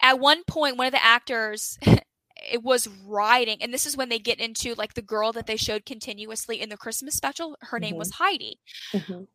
at 0.00 0.18
one 0.20 0.44
point 0.44 0.76
one 0.76 0.86
of 0.86 0.92
the 0.92 1.04
actors 1.04 1.78
it 2.52 2.62
was 2.62 2.88
riding 3.06 3.60
and 3.62 3.72
this 3.74 3.84
is 3.86 3.96
when 3.96 4.08
they 4.08 4.18
get 4.18 4.40
into 4.40 4.74
like 4.74 4.94
the 4.94 5.02
girl 5.02 5.32
that 5.32 5.46
they 5.46 5.56
showed 5.56 5.84
continuously 5.84 6.60
in 6.60 6.68
the 6.68 6.76
christmas 6.76 7.14
special 7.14 7.56
her 7.62 7.78
name 7.78 7.94
Mhm. 7.94 7.98
was 7.98 8.10
heidi 8.12 8.58
Mhm. 8.92 9.26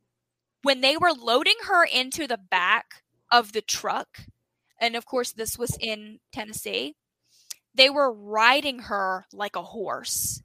when 0.64 0.82
they 0.82 0.98
were 0.98 1.12
loading 1.14 1.58
her 1.68 1.84
into 1.84 2.26
the 2.28 2.38
back 2.38 3.04
of 3.32 3.52
the 3.52 3.62
truck 3.62 4.22
and 4.80 4.96
of 4.96 5.06
course 5.06 5.32
this 5.34 5.58
was 5.58 5.78
in 5.80 6.20
tennessee 6.32 6.96
they 7.76 7.90
were 7.90 8.12
riding 8.12 8.80
her 8.80 9.26
like 9.34 9.56
a 9.56 9.62
horse 9.64 10.42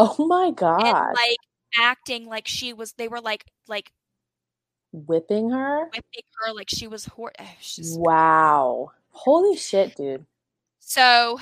Oh 0.00 0.26
my 0.26 0.52
god. 0.52 0.86
and 0.86 1.14
like 1.14 1.38
acting 1.76 2.24
like 2.26 2.46
she 2.46 2.72
was 2.72 2.92
they 2.92 3.08
were 3.08 3.20
like 3.20 3.44
like 3.66 3.90
Whipping 4.92 5.50
her? 5.50 5.84
whipping 5.86 6.22
her 6.40 6.52
like 6.54 6.70
she 6.70 6.86
was 6.86 7.04
horse 7.06 7.34
just 7.60 7.98
Wow. 7.98 8.92
Holy 9.10 9.56
shit, 9.56 9.96
dude. 9.96 10.24
So 10.80 11.38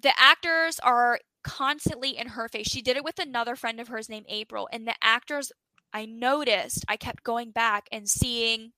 the 0.00 0.12
actors 0.18 0.78
are 0.80 1.20
constantly 1.44 2.16
in 2.16 2.28
her 2.28 2.48
face. 2.48 2.66
She 2.68 2.82
did 2.82 2.96
it 2.96 3.04
with 3.04 3.18
another 3.18 3.54
friend 3.56 3.80
of 3.80 3.88
hers 3.88 4.08
named 4.08 4.26
April. 4.28 4.68
And 4.72 4.86
the 4.86 4.94
actors, 5.02 5.52
I 5.92 6.06
noticed, 6.06 6.84
I 6.88 6.96
kept 6.96 7.22
going 7.22 7.50
back 7.50 7.86
and 7.92 8.08
seeing 8.08 8.72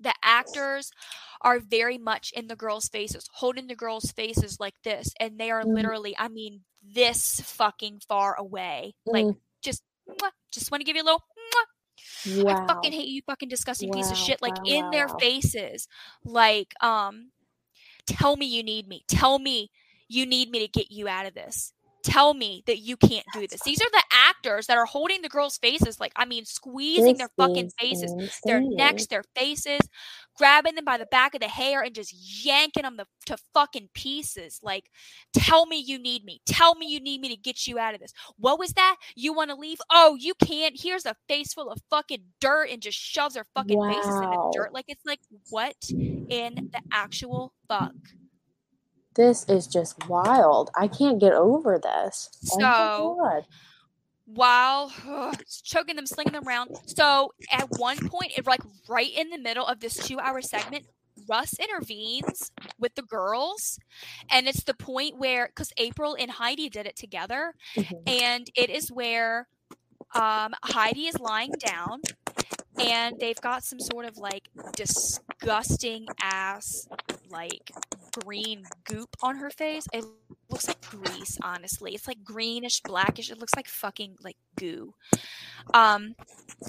the 0.00 0.14
actors 0.22 0.90
are 1.42 1.60
very 1.60 1.98
much 1.98 2.32
in 2.34 2.48
the 2.48 2.56
girls' 2.56 2.88
faces, 2.88 3.28
holding 3.34 3.66
the 3.68 3.76
girls' 3.76 4.10
faces 4.12 4.58
like 4.58 4.74
this. 4.82 5.12
And 5.20 5.38
they 5.38 5.50
are 5.50 5.62
Mm. 5.62 5.74
literally, 5.74 6.16
I 6.18 6.28
mean, 6.28 6.64
this 6.82 7.40
fucking 7.40 8.00
far 8.08 8.34
away. 8.38 8.94
Like, 9.06 9.26
Mm. 9.26 9.40
just, 9.62 9.82
just 10.50 10.70
want 10.70 10.80
to 10.80 10.84
give 10.84 10.96
you 10.96 11.02
a 11.02 11.04
little, 11.04 11.22
Wow. 12.36 12.64
I 12.64 12.66
fucking 12.66 12.92
hate 12.92 13.08
you, 13.08 13.22
fucking 13.22 13.48
disgusting 13.48 13.92
piece 13.92 14.10
of 14.10 14.16
shit. 14.16 14.42
Like 14.42 14.56
wow, 14.58 14.64
in 14.66 14.84
wow, 14.84 14.90
their 14.90 15.06
wow. 15.06 15.16
faces, 15.18 15.88
like, 16.24 16.74
um, 16.80 17.30
tell 18.06 18.36
me 18.36 18.46
you 18.46 18.62
need 18.62 18.88
me. 18.88 19.04
Tell 19.08 19.38
me 19.38 19.70
you 20.08 20.26
need 20.26 20.50
me 20.50 20.60
to 20.60 20.68
get 20.68 20.90
you 20.90 21.08
out 21.08 21.26
of 21.26 21.34
this. 21.34 21.72
Tell 22.04 22.34
me 22.34 22.62
that 22.66 22.78
you 22.78 22.96
can't 22.96 23.26
do 23.32 23.46
this. 23.46 23.62
These 23.62 23.80
are 23.80 23.90
the 23.90 24.02
actors 24.12 24.66
that 24.66 24.76
are 24.76 24.84
holding 24.84 25.22
the 25.22 25.28
girls' 25.28 25.56
faces, 25.56 25.98
like 25.98 26.12
I 26.16 26.26
mean, 26.26 26.44
squeezing 26.44 27.16
their 27.16 27.30
fucking 27.38 27.70
faces, 27.80 28.14
their 28.44 28.60
necks, 28.60 29.06
their 29.06 29.24
faces, 29.34 29.80
grabbing 30.36 30.74
them 30.74 30.84
by 30.84 30.98
the 30.98 31.06
back 31.06 31.34
of 31.34 31.40
the 31.40 31.48
hair 31.48 31.82
and 31.82 31.94
just 31.94 32.12
yanking 32.44 32.82
them 32.82 32.98
the, 32.98 33.06
to 33.26 33.36
fucking 33.54 33.88
pieces. 33.94 34.60
Like, 34.62 34.90
tell 35.32 35.66
me 35.66 35.78
you 35.78 35.98
need 35.98 36.24
me. 36.24 36.40
Tell 36.44 36.74
me 36.74 36.86
you 36.86 37.00
need 37.00 37.20
me 37.20 37.28
to 37.30 37.36
get 37.36 37.66
you 37.66 37.78
out 37.78 37.94
of 37.94 38.00
this. 38.00 38.12
What 38.36 38.58
was 38.58 38.72
that? 38.74 38.96
You 39.16 39.32
want 39.32 39.50
to 39.50 39.56
leave? 39.56 39.78
Oh, 39.90 40.16
you 40.18 40.34
can't. 40.34 40.78
Here's 40.78 41.06
a 41.06 41.16
face 41.28 41.54
full 41.54 41.70
of 41.70 41.80
fucking 41.90 42.22
dirt 42.40 42.68
and 42.70 42.82
just 42.82 42.98
shoves 42.98 43.34
their 43.34 43.46
fucking 43.54 43.80
faces 43.88 44.20
in 44.20 44.30
the 44.30 44.52
dirt. 44.54 44.74
Like, 44.74 44.86
it's 44.88 45.06
like, 45.06 45.20
what 45.50 45.76
in 45.90 46.70
the 46.72 46.82
actual 46.92 47.54
fuck? 47.68 47.94
This 49.14 49.44
is 49.48 49.66
just 49.66 50.08
wild. 50.08 50.70
I 50.76 50.88
can't 50.88 51.20
get 51.20 51.32
over 51.32 51.78
this. 51.78 52.30
Oh 52.52 52.58
So- 52.58 53.16
God. 53.20 53.46
while 54.26 54.90
choking 55.62 55.96
them, 55.96 56.06
slinging 56.06 56.32
them 56.32 56.48
around. 56.48 56.70
So 56.86 57.34
at 57.52 57.68
one 57.78 58.08
point, 58.08 58.32
it 58.36 58.46
like 58.46 58.62
right 58.88 59.10
in 59.14 59.28
the 59.30 59.38
middle 59.38 59.66
of 59.66 59.80
this 59.80 59.94
two-hour 59.96 60.40
segment, 60.42 60.86
Russ 61.28 61.54
intervenes 61.60 62.50
with 62.78 62.94
the 62.96 63.02
girls, 63.02 63.78
and 64.30 64.48
it's 64.48 64.64
the 64.64 64.74
point 64.74 65.16
where 65.18 65.46
because 65.48 65.72
April 65.76 66.16
and 66.18 66.30
Heidi 66.30 66.68
did 66.68 66.86
it 66.86 66.96
together, 66.96 67.54
Mhm. 67.76 68.02
and 68.06 68.50
it 68.56 68.70
is 68.70 68.90
where 68.90 69.46
um, 70.14 70.54
Heidi 70.64 71.06
is 71.06 71.18
lying 71.20 71.52
down, 71.58 72.00
and 72.78 73.18
they've 73.20 73.40
got 73.40 73.62
some 73.64 73.78
sort 73.80 74.06
of 74.06 74.16
like 74.16 74.48
disgusting 74.72 76.06
ass 76.22 76.88
like 77.30 77.72
green 78.22 78.64
goop 78.84 79.16
on 79.22 79.36
her 79.36 79.50
face. 79.50 79.86
It 79.92 80.04
looks 80.48 80.68
like 80.68 80.80
grease, 80.90 81.38
honestly. 81.42 81.94
It's 81.94 82.06
like 82.06 82.22
greenish, 82.24 82.80
blackish. 82.82 83.30
It 83.30 83.38
looks 83.38 83.54
like 83.54 83.68
fucking 83.68 84.16
like 84.22 84.36
goo. 84.56 84.94
Um, 85.72 86.14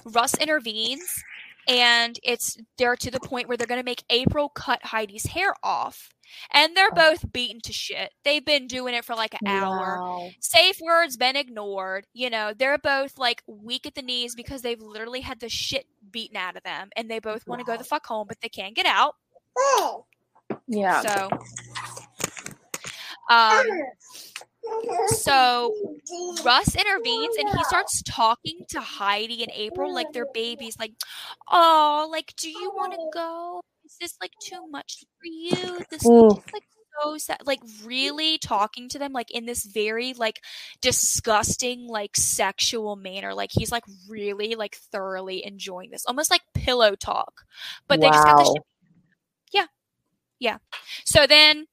Russ 0.06 0.36
intervenes, 0.36 1.24
and 1.68 2.20
it's 2.24 2.58
they're 2.78 2.96
to 2.96 3.12
the 3.12 3.20
point 3.20 3.48
where 3.48 3.58
they're 3.58 3.68
gonna 3.68 3.84
make 3.84 4.04
April 4.10 4.50
cut 4.50 4.84
Heidi's 4.84 5.26
hair 5.28 5.54
off, 5.64 6.10
and 6.52 6.76
they're 6.76 6.92
both 6.92 7.32
beaten 7.32 7.62
to 7.62 7.74
shit. 7.74 8.14
They've 8.24 8.46
been 8.46 8.68
doing 8.68 8.94
it 8.94 9.06
for 9.06 9.16
like 9.16 9.34
an 9.34 9.48
hour 9.48 10.00
Wow. 10.00 10.30
safe 10.40 10.80
words 10.82 11.18
been 11.18 11.36
ignored. 11.36 12.08
You 12.14 12.30
know, 12.30 12.54
they're 12.58 12.78
both 12.78 13.18
like 13.18 13.44
weak 13.48 13.86
at 13.86 13.96
the 13.96 14.02
knees 14.02 14.36
because 14.36 14.62
they've 14.62 14.82
literally 14.82 15.22
had 15.22 15.40
the 15.40 15.50
shit 15.50 15.86
beaten 16.12 16.38
out 16.38 16.56
of 16.56 16.64
them 16.64 16.90
and 16.96 17.10
they 17.10 17.20
both 17.20 17.46
want 17.48 17.60
to 17.60 17.66
go 17.66 17.78
the 17.78 17.84
fuck 17.84 18.06
home, 18.06 18.28
but 18.28 18.40
they 18.42 18.50
can't 18.50 18.76
get 18.76 18.86
out. 18.86 19.16
Yeah. 20.68 21.02
So 21.02 21.30
um 23.30 23.66
so 25.08 25.74
Russ 26.44 26.76
intervenes 26.76 27.36
and 27.38 27.50
he 27.50 27.64
starts 27.66 28.02
talking 28.04 28.66
to 28.70 28.82
Heidi 28.82 29.44
and 29.44 29.52
April 29.56 29.94
like 29.94 30.12
they're 30.12 30.26
babies, 30.34 30.78
like, 30.80 30.94
oh, 31.52 32.08
like, 32.12 32.34
do 32.38 32.50
you 32.50 32.72
want 32.76 32.94
to 32.94 33.00
go? 33.14 33.62
Is 33.86 33.98
this 34.02 34.16
like 34.22 34.32
too 34.42 34.68
much 34.70 35.04
for 35.20 35.26
you? 35.26 35.80
This 35.90 36.02
is 36.02 36.08
Mm. 36.08 36.54
like 36.54 36.64
so 37.04 37.18
sad. 37.18 37.38
Like, 37.46 37.60
really 37.84 38.38
talking 38.40 38.90
to 38.90 39.00
them 39.00 39.14
like 39.14 39.30
in 39.32 39.46
this 39.46 39.66
very 39.66 40.14
like 40.14 40.42
disgusting, 40.82 41.88
like 41.88 42.16
sexual 42.16 42.96
manner. 42.96 43.34
Like, 43.34 43.52
he's 43.52 43.72
like 43.72 43.84
really 44.10 44.56
like 44.56 44.76
thoroughly 44.92 45.46
enjoying 45.46 45.92
this, 45.92 46.06
almost 46.06 46.32
like 46.32 46.42
pillow 46.54 46.96
talk. 46.96 47.42
But 47.88 48.02
they 48.02 48.10
just 48.10 48.26
got 48.26 48.38
the 48.38 48.46
shit. 48.46 48.54
Yeah. 48.56 48.75
Yeah. 50.40 50.58
So 51.06 51.28
then 51.28 51.68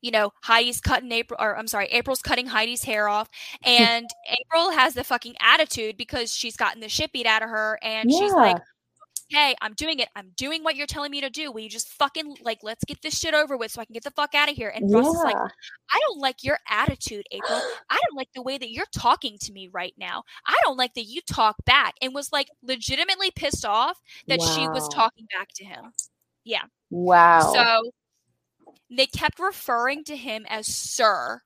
you 0.00 0.10
know, 0.10 0.32
Heidi's 0.42 0.80
cutting 0.80 1.10
April, 1.12 1.38
or 1.40 1.56
I'm 1.56 1.66
sorry, 1.66 1.86
April's 1.86 2.22
cutting 2.22 2.46
Heidi's 2.46 2.84
hair 2.84 3.08
off, 3.08 3.28
hmm. 3.64 3.70
and 3.70 4.06
April 4.40 4.70
has 4.70 4.94
the 4.94 5.04
fucking 5.04 5.34
attitude 5.40 5.96
because 5.96 6.32
she's 6.32 6.56
gotten 6.56 6.80
the 6.80 6.88
shit 6.88 7.12
beat 7.12 7.26
out 7.26 7.42
of 7.42 7.48
her, 7.48 7.78
and 7.82 8.10
she's 8.10 8.32
like, 8.32 8.56
"Hey, 9.28 9.56
I'm 9.60 9.74
doing 9.74 9.98
it. 9.98 10.08
I'm 10.14 10.30
doing 10.36 10.62
what 10.62 10.76
you're 10.76 10.86
telling 10.86 11.10
me 11.10 11.20
to 11.20 11.30
do. 11.30 11.50
Will 11.50 11.60
you 11.60 11.68
just 11.68 11.88
fucking 11.88 12.36
like 12.42 12.58
let's 12.62 12.84
get 12.84 13.02
this 13.02 13.18
shit 13.18 13.34
over 13.34 13.56
with 13.56 13.72
so 13.72 13.80
I 13.80 13.86
can 13.86 13.92
get 13.92 14.04
the 14.04 14.12
fuck 14.12 14.34
out 14.34 14.48
of 14.48 14.56
here?" 14.56 14.68
And 14.68 14.92
Russ 14.92 15.06
is 15.08 15.22
like, 15.24 15.36
"I 15.36 16.00
don't 16.00 16.20
like 16.20 16.44
your 16.44 16.58
attitude, 16.68 17.26
April. 17.32 17.60
I 17.90 17.98
don't 18.06 18.16
like 18.16 18.28
the 18.34 18.42
way 18.42 18.56
that 18.56 18.70
you're 18.70 18.86
talking 18.94 19.36
to 19.40 19.52
me 19.52 19.68
right 19.72 19.94
now. 19.98 20.22
I 20.46 20.54
don't 20.62 20.76
like 20.76 20.94
that 20.94 21.06
you 21.06 21.20
talk 21.22 21.56
back." 21.64 21.94
And 22.00 22.14
was 22.14 22.30
like 22.32 22.50
legitimately 22.62 23.32
pissed 23.32 23.66
off 23.66 24.00
that 24.28 24.40
she 24.40 24.68
was 24.68 24.88
talking 24.88 25.26
back 25.36 25.48
to 25.56 25.64
him. 25.64 25.92
Wow. 26.90 27.52
So 27.52 27.90
they 28.90 29.06
kept 29.06 29.38
referring 29.38 30.04
to 30.04 30.16
him 30.16 30.46
as 30.48 30.66
sir. 30.66 31.42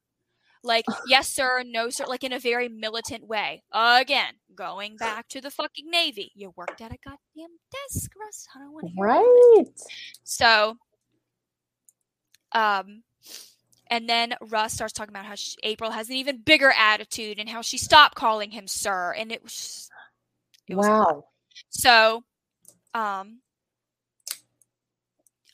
Like, 0.64 0.84
yes, 1.06 1.28
sir, 1.28 1.62
no, 1.66 1.90
sir, 1.90 2.04
like 2.06 2.24
in 2.24 2.32
a 2.32 2.38
very 2.38 2.68
militant 2.68 3.26
way. 3.26 3.62
Again, 3.72 4.34
going 4.54 4.96
back 4.96 5.28
to 5.28 5.40
the 5.40 5.50
fucking 5.50 5.90
Navy. 5.90 6.30
You 6.34 6.52
worked 6.56 6.80
at 6.80 6.92
a 6.92 6.98
goddamn 7.04 7.56
desk, 7.70 8.10
Russ. 8.18 8.46
I 8.54 8.60
don't 8.60 8.72
want 8.72 8.86
to 8.86 8.92
hear 8.92 9.04
about 9.04 9.22
it. 9.22 9.66
right. 9.66 9.80
So, 10.24 10.76
um, 12.52 13.02
and 13.88 14.08
then 14.08 14.34
Russ 14.40 14.72
starts 14.72 14.94
talking 14.94 15.14
about 15.14 15.26
how 15.26 15.34
she, 15.34 15.56
April 15.62 15.90
has 15.90 16.08
an 16.08 16.16
even 16.16 16.40
bigger 16.40 16.72
attitude 16.78 17.38
and 17.38 17.48
how 17.48 17.60
she 17.60 17.76
stopped 17.76 18.14
calling 18.14 18.50
him 18.50 18.66
sir. 18.66 19.12
And 19.12 19.30
it 19.30 19.42
was, 19.42 19.90
it 20.66 20.76
was. 20.76 20.86
Wow. 20.86 21.24
So, 21.68 22.24
um, 22.94 23.41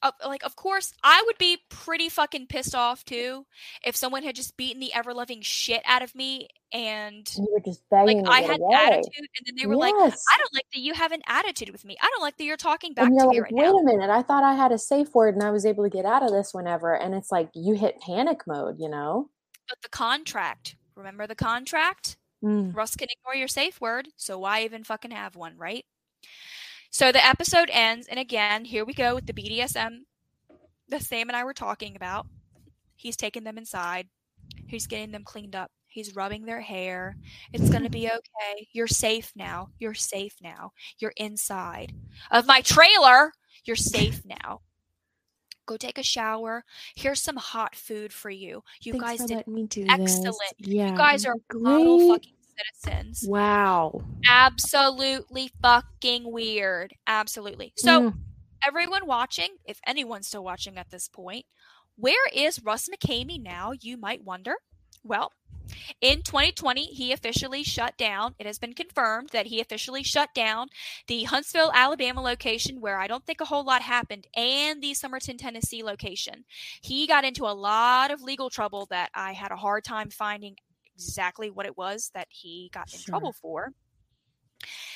of- 0.03 0.15
like 0.27 0.45
of 0.45 0.57
course, 0.57 0.93
I 1.03 1.23
would 1.27 1.39
be 1.39 1.59
pretty 1.69 2.09
fucking 2.09 2.47
pissed 2.47 2.75
off 2.75 3.05
too 3.05 3.47
if 3.85 3.97
someone 3.97 4.23
had 4.23 4.37
just 4.37 4.57
beaten 4.57 4.81
the 4.81 4.93
ever 4.93 5.13
loving 5.15 5.41
shit 5.43 5.83
out 5.85 6.03
of 6.03 6.15
me 6.15 6.49
and 6.73 7.29
You 7.37 7.49
were 7.53 7.61
just 7.61 7.83
like 7.91 8.07
begging 8.07 8.25
to 8.25 8.31
I 8.31 8.41
had 8.43 8.61
away. 8.61 8.75
attitude 8.75 9.07
and 9.17 9.47
then 9.47 9.55
they 9.59 9.67
were 9.67 9.77
like, 9.77 9.95
I 9.95 9.99
don't 10.39 10.55
like 10.55 10.67
that 10.75 10.81
you 10.81 10.95
have 10.95 11.13
an 11.13 11.23
attitude 11.27 11.71
with 11.71 11.85
me. 11.85 11.97
I 12.01 12.09
don't 12.11 12.23
like 12.23 12.37
that 12.37 12.45
you're 12.45 12.57
talking 12.57 12.93
back 12.95 13.07
and 13.07 13.15
you're 13.17 13.29
me 13.29 13.37
like, 13.41 13.45
right 13.45 13.53
wait 13.55 13.63
now. 13.65 13.77
a 13.77 13.85
minute, 13.85 14.11
I 14.11 14.23
thought 14.23 14.45
I 14.45 14.55
had 14.55 14.73
a 14.73 14.79
safe 14.79 15.15
word 15.15 15.35
and 15.35 15.43
I 15.43 15.51
was 15.51 15.65
able 15.67 15.85
to 15.85 15.91
get 15.91 16.05
out 16.05 16.23
of 16.23 16.31
this 16.31 16.53
whenever. 16.53 16.95
And 16.95 17.15
it's 17.15 17.33
like 17.33 17.51
you 17.55 17.75
hit 17.75 18.01
panic 18.01 18.43
mode, 18.47 18.77
you 18.79 18.89
know? 18.89 19.31
But 19.69 19.79
the 19.83 19.89
contract, 19.89 20.77
remember 20.95 21.27
the 21.27 21.35
contract? 21.35 22.17
Mm. 22.45 22.75
Russ 22.75 22.95
can 22.95 23.09
ignore 23.11 23.35
your 23.35 23.49
safe 23.49 23.81
word, 23.81 24.09
so 24.17 24.39
why 24.39 24.63
even 24.63 24.85
fucking 24.85 25.11
have 25.11 25.35
one, 25.37 25.57
right? 25.57 25.85
So 26.91 27.13
the 27.13 27.25
episode 27.25 27.69
ends, 27.71 28.07
and 28.09 28.19
again, 28.19 28.65
here 28.65 28.85
we 28.85 28.95
go 28.95 29.15
with 29.15 29.27
the 29.27 29.33
BDSM 29.33 30.01
that 30.89 31.03
Sam 31.03 31.29
and 31.29 31.37
I 31.37 31.45
were 31.45 31.55
talking 31.55 31.97
about. 31.97 32.27
He's 32.97 33.17
taking 33.17 33.45
them 33.45 33.59
inside. 33.59 34.09
He's 34.67 34.87
getting 34.87 35.13
them 35.13 35.25
cleaned 35.25 35.55
up. 35.55 35.71
He's 35.87 36.15
rubbing 36.15 36.45
their 36.45 36.61
hair. 36.61 37.17
It's 37.53 37.71
going 37.71 37.83
to 37.83 37.91
be 37.91 38.07
okay. 38.07 38.69
You're 38.73 38.87
safe 38.87 39.33
now. 39.35 39.71
You're 39.79 39.95
safe 39.95 40.37
now. 40.43 40.73
You're 40.99 41.15
inside 41.17 41.93
of 42.31 42.47
my 42.47 42.61
trailer. 42.61 43.33
You're 43.65 43.77
safe 43.77 44.23
now. 44.25 44.61
Go 45.67 45.77
take 45.77 45.99
a 45.99 46.03
shower. 46.03 46.65
Here's 46.95 47.21
some 47.21 47.37
hot 47.37 47.75
food 47.75 48.13
for 48.13 48.31
you. 48.31 48.63
You 48.81 48.93
Thanks 48.93 49.19
guys 49.19 49.29
did 49.29 49.47
me 49.47 49.67
do 49.67 49.85
excellent. 49.89 50.39
This. 50.59 50.69
Yeah, 50.69 50.91
you 50.91 50.97
guys 50.97 51.27
are 51.27 51.35
model 51.53 52.09
fucking 52.09 52.33
citizens. 52.59 53.25
Wow. 53.27 54.03
Absolutely 54.29 55.51
fucking 55.63 56.31
weird. 56.31 56.95
Absolutely. 57.07 57.73
So, 57.77 58.01
Mm. 58.11 58.19
everyone 58.67 59.07
watching, 59.07 59.57
if 59.65 59.81
anyone's 59.87 60.27
still 60.27 60.45
watching 60.45 60.77
at 60.77 60.91
this 60.91 61.09
point, 61.09 61.47
where 61.97 62.27
is 62.33 62.63
Russ 62.63 62.89
McKamey 62.89 63.41
now? 63.43 63.73
You 63.81 63.97
might 63.97 64.25
wonder. 64.25 64.57
Well, 65.05 65.33
in 66.01 66.23
2020, 66.23 66.87
he 66.87 67.13
officially 67.13 67.63
shut 67.63 67.97
down. 67.99 68.35
It 68.39 68.47
has 68.47 68.59
been 68.59 68.73
confirmed 68.73 69.31
that 69.31 69.47
he 69.47 69.61
officially 69.61 70.03
shut 70.03 70.33
down 70.35 70.69
the 71.09 71.25
Huntsville, 71.25 71.71
Alabama 71.75 72.23
location, 72.23 72.81
where 72.81 72.99
I 72.99 73.07
don't 73.07 73.25
think 73.27 73.41
a 73.41 73.47
whole 73.47 73.65
lot 73.65 73.83
happened, 73.83 74.27
and 74.35 74.83
the 74.83 74.93
Summertown, 74.93 75.39
Tennessee 75.39 75.83
location. 75.83 76.45
He 76.81 77.07
got 77.07 77.25
into 77.25 77.45
a 77.45 77.53
lot 77.53 78.11
of 78.11 78.23
legal 78.23 78.49
trouble 78.51 78.87
that 78.91 79.11
I 79.15 79.33
had 79.33 79.51
a 79.53 79.57
hard 79.57 79.85
time 79.85 80.11
finding 80.11 80.57
exactly 80.99 81.51
what 81.51 81.67
it 81.67 81.77
was 81.77 82.11
that 82.15 82.27
he 82.31 82.71
got 82.73 82.93
in 82.93 82.99
Sure. 82.99 83.13
trouble 83.13 83.33
for. 83.33 83.73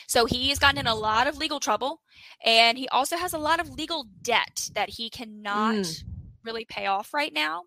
So 0.09 0.27
he 0.27 0.49
has 0.49 0.59
gotten 0.59 0.79
in 0.79 0.87
a 0.89 0.95
lot 0.95 1.27
of 1.29 1.37
legal 1.39 1.61
trouble, 1.61 2.01
and 2.45 2.77
he 2.77 2.89
also 2.89 3.17
has 3.17 3.33
a 3.33 3.39
lot 3.39 3.61
of 3.61 3.71
legal 3.71 4.07
debt 4.23 4.69
that 4.75 4.91
he 4.91 5.09
cannot 5.09 5.77
Mm. 5.77 6.05
really 6.45 6.65
pay 6.65 6.87
off 6.87 7.15
right 7.15 7.33
now. 7.33 7.63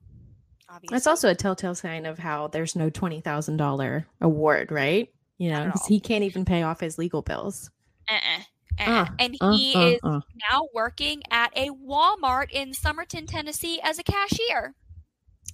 Obviously. 0.68 0.96
That's 0.96 1.08
also 1.08 1.30
a 1.30 1.36
telltale 1.36 1.76
sign 1.76 2.06
of 2.06 2.20
how 2.20 2.48
there's 2.48 2.76
no 2.76 2.90
twenty 2.90 3.22
thousand 3.22 3.58
dollar 3.58 4.06
award, 4.20 4.72
right? 4.72 5.08
You 5.38 5.52
know, 5.52 5.66
because 5.66 5.86
he 5.86 6.00
can't 6.00 6.24
even 6.24 6.44
pay 6.44 6.64
off 6.64 6.80
his 6.80 6.98
legal 6.98 7.22
bills. 7.22 7.70
uh-uh, 8.10 8.40
uh-uh. 8.80 8.92
Uh, 9.04 9.06
and 9.20 9.38
Uh, 9.40 9.56
he 9.56 9.74
uh, 9.76 9.80
is 9.88 10.00
uh. 10.04 10.22
now 10.52 10.68
working 10.74 11.22
at 11.32 11.56
a 11.56 11.70
Walmart 11.70 12.52
in 12.52 12.72
Summertown, 12.72 13.28
Tennessee 13.28 13.80
as 13.82 14.00
a 14.00 14.04
cashier. 14.04 14.76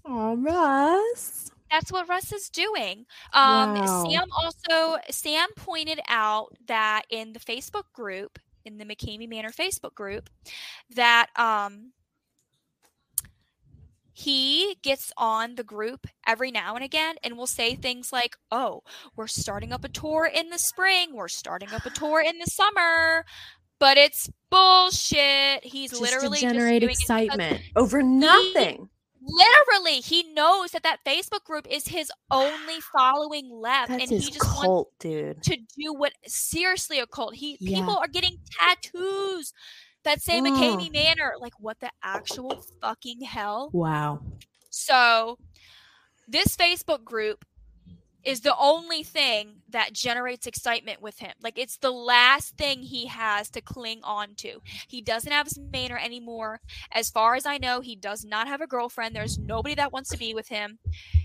Oh, 0.05 0.35
Russ. 0.37 1.51
That's 1.72 1.91
what 1.91 2.10
Russ 2.10 2.31
is 2.34 2.49
doing. 2.49 3.06
Um, 3.34 3.76
Wow. 3.76 4.06
Sam 4.10 4.27
also 4.38 4.98
Sam 5.10 5.48
pointed 5.56 6.02
out 6.07 6.53
that 6.68 7.03
in 7.10 7.34
the 7.34 7.39
Facebook 7.39 7.85
group, 7.93 8.38
in 8.65 8.77
the 8.77 8.85
McKamey 8.85 9.27
Manor 9.27 9.52
Facebook 9.52 9.95
group, 9.95 10.30
that 10.95 11.27
um, 11.38 11.93
he 14.14 14.76
gets 14.84 15.11
on 15.18 15.56
the 15.56 15.64
group 15.64 16.06
every 16.27 16.52
now 16.52 16.76
and 16.76 16.84
again 16.84 17.15
and 17.23 17.38
will 17.38 17.48
say 17.48 17.76
things 17.76 18.11
like, 18.11 18.35
"Oh, 18.52 18.84
we're 19.15 19.27
starting 19.27 19.72
up 19.72 19.85
a 19.85 19.89
tour 19.89 20.30
in 20.31 20.49
the 20.49 20.60
spring. 20.60 21.15
We're 21.15 21.30
starting 21.30 21.69
up 21.73 21.85
a 21.85 21.89
tour 21.89 22.22
in 22.22 22.38
the 22.38 22.45
summer." 22.48 23.26
But 23.80 23.98
it's 23.98 24.30
bullshit. 24.52 25.64
He's 25.64 25.89
Just 25.89 26.02
literally 26.02 26.38
to 26.38 26.41
generate 26.41 26.84
just 26.84 27.07
doing 27.07 27.19
it 27.19 27.26
excitement 27.26 27.61
over 27.76 28.03
nothing. 28.03 28.89
Literally 29.23 30.02
he 30.02 30.23
knows 30.34 30.72
that 30.72 30.81
that 30.84 30.99
facebook 31.06 31.43
group 31.43 31.68
is 31.69 31.88
his 31.88 32.11
only 32.31 32.80
following 32.91 33.49
left 33.52 33.89
That's 33.89 34.03
and 34.11 34.22
he 34.22 34.31
just 34.31 34.43
wants 34.57 34.91
dude. 34.99 35.43
to 35.43 35.57
do 35.57 35.93
what 35.93 36.14
seriously 36.26 36.98
a 36.99 37.06
cult 37.06 37.35
he 37.35 37.57
Yeah. 37.60 37.80
people 37.80 37.98
are 37.98 38.07
getting 38.07 38.38
tattoos 38.60 39.53
that 40.03 40.22
say 40.22 40.39
Mm. 40.41 40.48
McKamey 40.57 40.91
Manor 40.91 41.34
like 41.39 41.53
what 41.60 41.80
the 41.80 41.91
actual 42.03 42.64
fucking 42.81 43.22
hell 43.22 43.69
Wow. 43.73 44.22
so 44.72 45.38
this 46.27 46.56
Facebook 46.57 47.03
group 47.03 47.45
is 48.23 48.41
the 48.41 48.56
only 48.57 49.03
thing 49.03 49.61
that 49.69 49.93
generates 49.93 50.48
excitement 50.48 51.02
with 51.02 51.19
him. 51.19 51.31
Like 51.41 51.57
it's 51.57 51.77
the 51.77 51.91
last 51.91 52.57
thing 52.57 52.81
he 52.81 53.07
has 53.07 53.49
to 53.52 53.61
cling 53.61 54.02
on 54.03 54.35
to. 54.38 54.61
He 54.88 55.02
doesn't 55.02 55.31
have 55.31 55.48
his 55.48 55.60
manor 55.72 55.98
anymore. 55.98 56.61
As 56.91 57.10
far 57.10 57.35
as 57.35 57.45
I 57.45 57.57
know, 57.57 57.81
he 57.81 57.95
does 57.95 58.23
not 58.26 58.48
have 58.48 58.61
a 58.61 58.68
girlfriend. 58.68 59.15
There's 59.15 59.39
nobody 59.39 59.76
that 59.76 59.91
wants 59.91 60.10
to 60.10 60.18
be 60.18 60.34
with 60.34 60.49
him. 60.49 60.80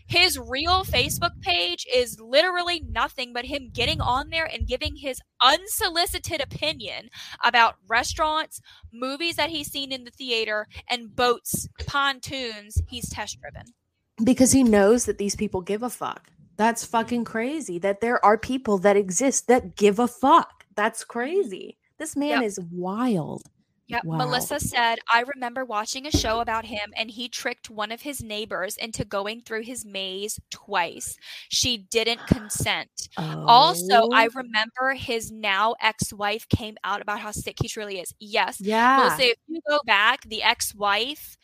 His 0.06 0.38
real 0.38 0.84
Facebook 0.84 1.40
page 1.40 1.86
is 1.92 2.20
literally 2.20 2.82
nothing 2.88 3.32
but 3.32 3.44
him 3.44 3.70
getting 3.72 4.00
on 4.00 4.30
there 4.30 4.48
and 4.50 4.66
giving 4.66 4.96
his 4.96 5.20
unsolicited 5.42 6.40
opinion 6.40 7.08
about 7.44 7.76
restaurants, 7.88 8.60
movies 8.92 9.36
that 9.36 9.50
he's 9.50 9.70
seen 9.70 9.90
in 9.90 10.04
the 10.04 10.10
theater, 10.12 10.68
and 10.88 11.14
boats, 11.14 11.68
pontoons 11.86 12.80
he's 12.88 13.08
test 13.10 13.40
driven. 13.40 13.74
Because 14.22 14.52
he 14.52 14.62
knows 14.62 15.04
that 15.04 15.18
these 15.18 15.36
people 15.36 15.60
give 15.60 15.82
a 15.82 15.90
fuck. 15.90 16.30
That's 16.56 16.84
mm. 16.84 16.90
fucking 16.90 17.24
crazy. 17.24 17.78
That 17.78 18.00
there 18.00 18.24
are 18.24 18.38
people 18.38 18.78
that 18.78 18.96
exist 18.96 19.48
that 19.48 19.76
give 19.76 19.98
a 19.98 20.08
fuck. 20.08 20.64
That's 20.74 21.04
mm. 21.04 21.08
crazy. 21.08 21.76
This 21.98 22.16
man 22.16 22.42
Yep. 22.42 22.42
is 22.42 22.60
wild. 22.72 23.42
Yep. 23.88 24.04
Wow. 24.04 24.16
Melissa 24.18 24.58
said, 24.58 24.98
I 25.12 25.22
remember 25.34 25.64
watching 25.64 26.06
a 26.06 26.10
show 26.10 26.40
about 26.40 26.64
him 26.64 26.92
and 26.96 27.08
he 27.08 27.28
tricked 27.28 27.70
one 27.70 27.92
of 27.92 28.02
his 28.02 28.20
neighbors 28.20 28.76
into 28.76 29.04
going 29.04 29.42
through 29.42 29.62
his 29.62 29.84
maze 29.84 30.40
twice. 30.50 31.16
She 31.50 31.78
didn't 31.78 32.26
consent. 32.26 33.08
Also, 33.16 34.08
I 34.12 34.26
Oh, 34.26 34.30
remember 34.34 34.94
his 34.96 35.30
now 35.30 35.76
ex 35.80 36.12
wife 36.12 36.48
came 36.48 36.76
out 36.82 37.00
about 37.00 37.20
how 37.20 37.30
sick 37.30 37.58
he 37.62 37.68
truly 37.68 38.00
is. 38.00 38.12
Yes. 38.18 38.60
yeah. 38.60 38.96
Melissa, 38.96 39.30
if 39.30 39.38
you 39.46 39.60
go 39.68 39.78
back, 39.86 40.22
the 40.24 40.42
ex 40.42 40.74
wife 40.74 41.36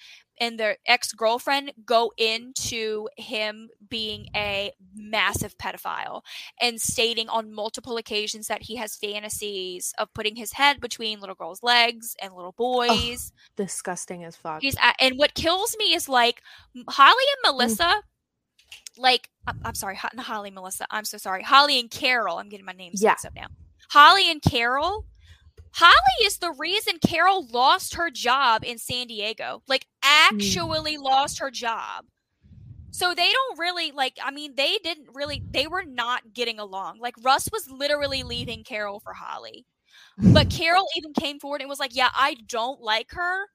and 0.42 0.58
their 0.58 0.76
ex 0.86 1.12
girlfriend 1.12 1.72
go 1.86 2.12
into 2.18 3.08
him 3.16 3.70
being 3.88 4.26
a 4.34 4.72
massive 4.94 5.56
pedophile 5.56 6.22
and 6.60 6.80
stating 6.80 7.28
on 7.28 7.52
multiple 7.52 7.96
occasions 7.96 8.48
that 8.48 8.62
he 8.62 8.74
has 8.76 8.96
fantasies 8.96 9.94
of 9.98 10.12
putting 10.14 10.34
his 10.34 10.52
head 10.52 10.80
between 10.80 11.20
little 11.20 11.36
girls' 11.36 11.62
legs 11.62 12.16
and 12.20 12.34
little 12.34 12.52
boys. 12.52 13.32
Disgusting 13.56 14.24
as 14.24 14.34
fuck. 14.34 14.62
He's 14.62 14.76
and 14.98 15.16
what 15.16 15.34
kills 15.34 15.76
me 15.78 15.94
is 15.94 16.08
like 16.08 16.42
Holly 16.88 17.12
Mm. 17.24 17.46
and 17.46 17.56
Melissa. 17.56 18.02
Like 18.98 19.28
I'm, 19.46 19.60
I'm 19.64 19.74
sorry, 19.74 19.98
not 20.14 20.26
Holly 20.26 20.50
Melissa. 20.50 20.86
I'm 20.90 21.04
so 21.04 21.18
sorry. 21.18 21.42
Holly 21.44 21.78
and 21.78 21.88
Carol. 21.90 22.38
I'm 22.38 22.48
getting 22.48 22.66
my 22.66 22.72
names 22.72 23.00
Yeah. 23.02 23.10
mixed 23.12 23.26
up 23.26 23.34
now. 23.34 23.46
Holly 23.90 24.30
and 24.30 24.42
Carol. 24.42 25.04
Holly 25.74 26.24
is 26.24 26.38
the 26.38 26.52
reason 26.58 26.98
Carol 27.06 27.46
lost 27.48 27.94
her 27.94 28.10
job 28.10 28.62
in 28.64 28.78
San 28.78 29.06
Diego. 29.06 29.62
Like 29.68 29.86
Mm. 30.04 30.34
actually 30.34 30.96
lost 30.98 31.38
her 31.38 31.50
job. 31.50 32.06
So 32.90 33.14
they 33.14 33.30
don't 33.30 33.58
really 33.58 33.90
like 33.92 34.18
I 34.22 34.30
mean 34.30 34.54
they 34.56 34.78
didn't 34.84 35.08
really 35.14 35.42
they 35.50 35.66
were 35.66 35.84
not 35.84 36.34
getting 36.34 36.58
along. 36.58 36.98
Like 37.00 37.14
Russ 37.22 37.48
was 37.52 37.70
literally 37.70 38.22
leaving 38.22 38.64
Carol 38.64 39.00
for 39.00 39.14
Holly. 39.14 39.66
But 40.18 40.50
Carol 40.50 40.86
even 40.96 41.14
came 41.14 41.38
forward 41.40 41.60
and 41.62 41.70
was 41.70 41.80
like, 41.80 41.94
"Yeah, 41.96 42.10
I 42.14 42.36
don't 42.46 42.80
like 42.82 43.12
her, 43.12 43.46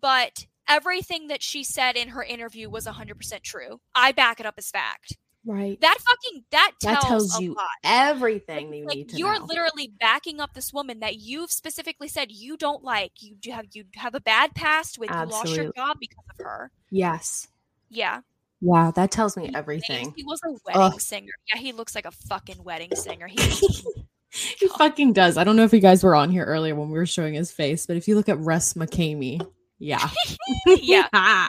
but 0.00 0.46
everything 0.68 1.28
that 1.28 1.42
she 1.42 1.64
said 1.64 1.96
in 1.96 2.08
her 2.08 2.22
interview 2.22 2.70
was 2.70 2.86
100% 2.86 3.42
true. 3.42 3.80
I 3.94 4.12
back 4.12 4.40
it 4.40 4.46
up 4.46 4.54
as 4.58 4.70
fact." 4.70 5.16
Right. 5.46 5.80
That 5.80 5.96
fucking 6.00 6.44
that 6.50 6.72
tells, 6.80 6.94
That 7.02 7.02
tells 7.08 7.40
you 7.40 7.54
lot. 7.54 7.68
everything 7.84 8.72
you 8.74 8.86
Like 8.86 8.96
need 8.96 9.08
to 9.10 9.16
you're 9.16 9.38
know. 9.38 9.44
literally 9.46 9.92
backing 9.98 10.40
up 10.40 10.52
this 10.54 10.72
woman 10.72 11.00
that 11.00 11.16
you've 11.16 11.50
specifically 11.50 12.08
said 12.08 12.30
you 12.30 12.56
don't 12.56 12.84
like. 12.84 13.12
You 13.20 13.34
do 13.36 13.50
have 13.52 13.66
you 13.72 13.84
have 13.94 14.14
a 14.14 14.20
bad 14.20 14.54
past 14.54 14.98
with. 14.98 15.08
You 15.10 15.16
lost 15.26 15.54
your 15.54 15.72
job 15.72 15.96
because 16.00 16.24
of 16.38 16.44
her. 16.44 16.70
yes. 16.90 17.48
Yeah. 17.90 18.20
Wow, 18.60 18.90
that 18.90 19.10
tells 19.12 19.36
me 19.36 19.46
He 19.48 19.54
everything. 19.54 20.12
He 20.16 20.24
was 20.24 20.40
a 20.44 20.50
wedding 20.66 20.82
Ugh. 20.94 21.00
singer. 21.00 21.32
Yeah, 21.54 21.60
he 21.60 21.72
looks 21.72 21.94
like 21.94 22.04
a 22.06 22.10
fucking 22.10 22.62
wedding 22.64 22.94
singer. 22.94 23.28
He 23.28 23.38
He 24.30 24.68
fucking 24.76 25.14
does. 25.14 25.38
I 25.38 25.44
don't 25.44 25.56
know 25.56 25.64
if 25.64 25.72
you 25.72 25.80
guys 25.80 26.04
were 26.04 26.14
on 26.14 26.30
here 26.30 26.44
earlier 26.44 26.74
when 26.74 26.88
we 26.90 26.98
were 26.98 27.06
showing 27.06 27.32
his 27.34 27.50
face, 27.50 27.86
but 27.86 27.96
if 27.96 28.06
you 28.06 28.14
look 28.14 28.28
at 28.28 28.38
Russ 28.40 28.74
McKamey, 28.74 29.40
yeah. 29.78 30.10
yeah, 30.66 31.46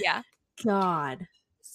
yeah. 0.00 0.22
God, 0.64 1.26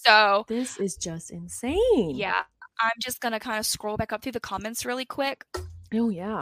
So 0.06 0.45
this 0.48 0.78
is 0.80 0.95
just 0.98 1.32
insane. 1.32 2.11
yeah, 2.15 2.44
I'm 2.80 2.91
just 2.99 3.19
gonna 3.22 3.40
kind 3.40 3.60
of 3.60 3.65
scroll 3.65 3.98
back 3.98 4.11
up 4.11 4.22
through 4.23 4.32
the 4.34 4.40
comments 4.40 4.86
really 4.86 5.06
quick. 5.06 5.45
Oh 5.94 6.10
yeah. 6.10 6.41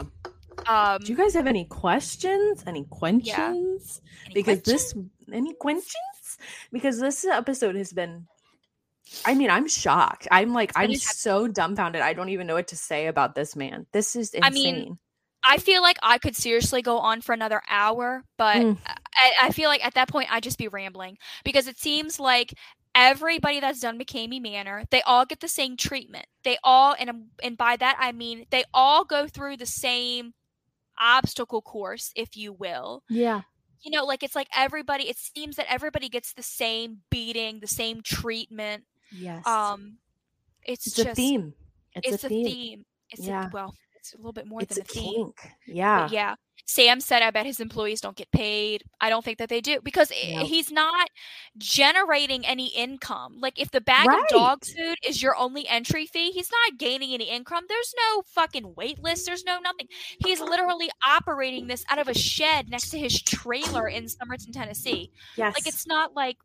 Um, 0.66 0.98
Do 0.98 1.10
you 1.12 1.16
guys 1.16 1.34
have 1.34 1.46
any 1.46 1.64
questions? 1.64 2.62
Any 2.66 2.84
questions? 2.84 4.00
any 4.26 4.34
Because 4.34 4.60
questions? 4.62 4.94
this 4.94 5.04
any 5.32 5.54
questions? 5.54 6.38
Because 6.72 7.00
this 7.00 7.24
episode 7.24 7.76
has 7.76 7.92
been 7.92 8.26
I 9.24 9.34
mean, 9.34 9.50
I'm 9.50 9.66
shocked. 9.66 10.28
I'm 10.30 10.52
like, 10.52 10.70
I'm 10.76 10.94
so 10.94 11.48
dumbfounded. 11.48 12.00
I 12.00 12.12
don't 12.12 12.28
even 12.28 12.46
know 12.46 12.54
what 12.54 12.68
to 12.68 12.76
say 12.76 13.08
about 13.08 13.34
this 13.34 13.56
man. 13.56 13.86
This 13.92 14.14
is 14.14 14.32
insane. 14.34 14.44
I 14.44 14.50
mean, 14.54 14.98
I 15.44 15.58
feel 15.58 15.82
like 15.82 15.96
I 16.02 16.18
could 16.18 16.36
seriously 16.36 16.80
go 16.80 16.98
on 16.98 17.20
for 17.20 17.32
another 17.32 17.60
hour, 17.68 18.22
but 18.36 18.56
Mm. 18.56 18.78
I, 18.86 19.32
I 19.46 19.50
feel 19.50 19.68
like 19.68 19.84
at 19.84 19.94
that 19.94 20.08
point 20.08 20.32
I'd 20.32 20.42
just 20.44 20.58
be 20.58 20.68
rambling 20.68 21.16
because 21.44 21.66
it 21.66 21.78
seems 21.78 22.20
like 22.20 22.54
everybody 22.94 23.60
that's 23.60 23.80
done 23.80 23.98
McKamey 23.98 24.40
Manor, 24.40 24.84
they 24.90 25.02
all 25.02 25.24
get 25.26 25.40
the 25.40 25.48
same 25.48 25.76
treatment. 25.76 26.26
They 26.44 26.58
all, 26.64 26.94
and 26.98 27.10
and 27.42 27.56
by 27.56 27.76
that 27.76 27.96
I 27.98 28.12
mean 28.12 28.46
they 28.50 28.64
all 28.74 29.04
go 29.04 29.26
through 29.28 29.56
the 29.58 29.66
same 29.66 30.34
obstacle 30.98 31.62
course, 31.62 32.12
if 32.14 32.36
you 32.36 32.52
will. 32.52 33.02
yeah. 33.08 33.42
You 33.82 33.90
know, 33.92 34.04
like 34.04 34.22
it's 34.22 34.36
like 34.36 34.48
everybody. 34.54 35.08
It 35.08 35.16
seems 35.16 35.56
that 35.56 35.64
everybody 35.72 36.10
gets 36.10 36.34
the 36.34 36.42
same 36.42 36.98
beating, 37.10 37.60
the 37.60 37.66
same 37.66 38.02
treatment. 38.02 38.84
Yes. 39.10 39.46
Um, 39.46 39.96
It's, 40.64 40.86
It's 40.86 40.96
just 40.96 41.08
a 41.08 41.14
theme. 41.14 41.54
It's, 41.94 42.12
It's, 42.12 42.24
a, 42.24 42.26
a 42.26 42.28
theme. 42.28 42.44
theme. 42.44 42.84
It's 43.08 43.26
Yeah. 43.26 43.46
a, 43.46 43.50
well, 43.50 43.74
it's 43.96 44.12
a 44.12 44.18
little 44.18 44.34
bit 44.34 44.46
more 44.46 44.60
It's 44.60 44.74
than 44.74 44.82
a 44.82 44.84
a 44.84 44.86
theme. 44.86 45.14
kink. 45.14 45.36
Yeah. 45.66 46.02
But 46.02 46.12
yeah. 46.12 46.34
Sam 46.66 47.00
said, 47.00 47.22
I 47.22 47.30
bet 47.30 47.46
his 47.46 47.60
employees 47.60 48.00
don't 48.00 48.16
get 48.16 48.30
paid. 48.30 48.84
I 49.00 49.10
don't 49.10 49.24
think 49.24 49.38
that 49.38 49.48
they 49.48 49.60
do 49.60 49.80
because 49.82 50.10
No. 50.28 50.44
he's 50.44 50.70
not 50.70 51.10
generating 51.58 52.46
any 52.46 52.68
income. 52.68 53.36
Like, 53.40 53.58
if 53.58 53.70
the 53.70 53.80
bag 53.80 54.06
Right. 54.08 54.20
of 54.22 54.28
dog 54.28 54.64
food 54.64 54.96
is 55.04 55.22
your 55.22 55.36
only 55.36 55.66
entry 55.68 56.06
fee, 56.06 56.30
he's 56.30 56.50
not 56.50 56.78
gaining 56.78 57.12
any 57.12 57.24
income. 57.28 57.64
There's 57.68 57.94
no 57.96 58.22
fucking 58.22 58.74
wait 58.76 58.98
list. 59.02 59.26
There's 59.26 59.44
no 59.44 59.58
nothing. 59.58 59.88
He's 60.24 60.40
literally 60.40 60.90
operating 61.06 61.66
this 61.66 61.84
out 61.90 61.98
of 61.98 62.08
a 62.08 62.14
shed 62.14 62.68
next 62.70 62.90
to 62.90 62.98
his 62.98 63.20
trailer 63.22 63.88
in 63.88 64.04
Summertown, 64.04 64.52
Tennessee. 64.52 65.10
Yes. 65.36 65.54
Like, 65.54 65.66
it's 65.66 65.86
not 65.86 66.14
like, 66.14 66.36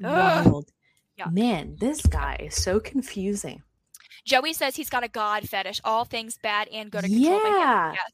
wild. 0.00 0.70
Yuck. 1.18 1.32
Man, 1.32 1.76
this 1.80 2.00
guy 2.02 2.36
is 2.38 2.54
so 2.54 2.78
confusing. 2.78 3.62
Joey 4.24 4.52
says 4.52 4.76
he's 4.76 4.90
got 4.90 5.02
a 5.04 5.08
god 5.08 5.48
fetish. 5.48 5.80
All 5.84 6.04
things 6.04 6.38
bad 6.38 6.68
and 6.68 6.90
good 6.90 7.04
are 7.04 7.08
controlled 7.08 7.42
by 7.42 7.48
him. 7.48 7.54
Yeah. 7.54 7.92
Yes. 7.94 8.10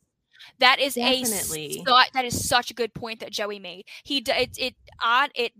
That 0.58 0.78
is 0.80 0.94
Definitely. 0.94 1.82
a 1.86 2.04
that 2.14 2.24
is 2.24 2.48
such 2.48 2.70
a 2.70 2.74
good 2.74 2.92
point 2.94 3.20
that 3.20 3.30
Joey 3.30 3.58
made. 3.58 3.86
He 4.04 4.18
it 4.18 4.56
it 4.58 4.74
odd 5.02 5.30
it 5.34 5.52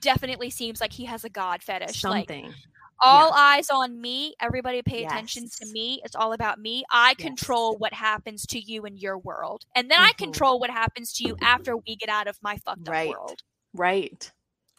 definitely 0.00 0.50
seems 0.50 0.80
like 0.80 0.92
he 0.92 1.04
has 1.06 1.24
a 1.24 1.28
god 1.28 1.62
fetish. 1.62 2.04
Like 2.04 2.28
Something. 2.28 2.54
all 3.02 3.32
eyes 3.32 3.68
on 3.70 4.00
me. 4.00 4.34
Everybody 4.40 4.82
pay 4.82 5.04
attention 5.04 5.48
to 5.60 5.66
me. 5.72 6.00
It's 6.04 6.14
all 6.14 6.32
about 6.32 6.58
me. 6.58 6.84
I 6.90 7.14
Yes. 7.18 7.26
control 7.26 7.76
what 7.78 7.92
happens 7.94 8.46
to 8.46 8.58
you 8.60 8.84
in 8.84 8.96
your 8.96 9.18
world, 9.18 9.64
and 9.74 9.90
then 9.90 9.98
I 10.00 10.10
Mhm. 10.12 10.16
control 10.18 10.58
what 10.60 10.70
happens 10.70 11.12
to 11.14 11.24
you 11.26 11.36
after 11.42 11.76
we 11.76 11.96
get 11.96 12.08
out 12.08 12.26
of 12.28 12.38
my 12.42 12.56
fucked 12.58 12.88
up 12.88 12.92
Right. 12.92 13.08
world. 13.10 13.42
right. 13.74 14.30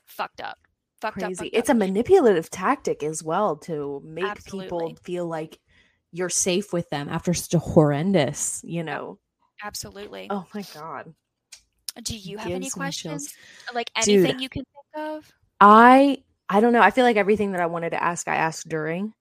Fucked 0.06 0.42
up. 0.42 0.58
Fucked 1.00 1.18
up. 1.24 1.24
Crazy. 1.30 1.46
fucked 1.46 1.56
It's 1.56 1.70
up. 1.70 1.76
a 1.76 1.80
manipulative 1.80 2.50
tactic 2.50 3.02
as 3.04 3.24
well 3.24 3.56
to 3.58 4.02
make 4.04 4.26
Absolutely. 4.26 4.66
people 4.66 4.96
feel 5.04 5.26
like 5.26 5.60
You're 6.14 6.30
safe 6.30 6.74
with 6.74 6.90
them 6.90 7.08
after 7.08 7.34
such 7.34 7.54
a 7.54 7.60
horrendous. 7.60 8.60
you 8.66 8.84
know. 8.84 9.18
Absolutely. 9.64 10.28
Oh 10.30 10.46
my 10.54 10.64
god. 10.74 11.14
Do 12.04 12.16
you 12.18 12.38
have 12.38 12.48
any 12.48 12.54
gives 12.56 12.62
me 12.62 12.70
chills. 12.70 12.74
questions? 12.74 13.34
Like 13.74 13.92
Dude. 14.04 14.20
anything 14.26 14.40
you 14.40 14.50
can 14.50 14.64
think 14.64 15.06
of? 15.08 15.32
I 15.60 16.24
I 16.50 16.60
don't 16.60 16.74
know. 16.74 16.82
I 16.82 16.92
feel 16.92 17.06
like 17.06 17.18
everything 17.18 17.52
that 17.54 17.62
I 17.62 17.66
wanted 17.66 17.92
to 17.92 18.02
ask 18.04 18.28
I 18.28 18.36
asked 18.36 18.68
during, 18.70 19.14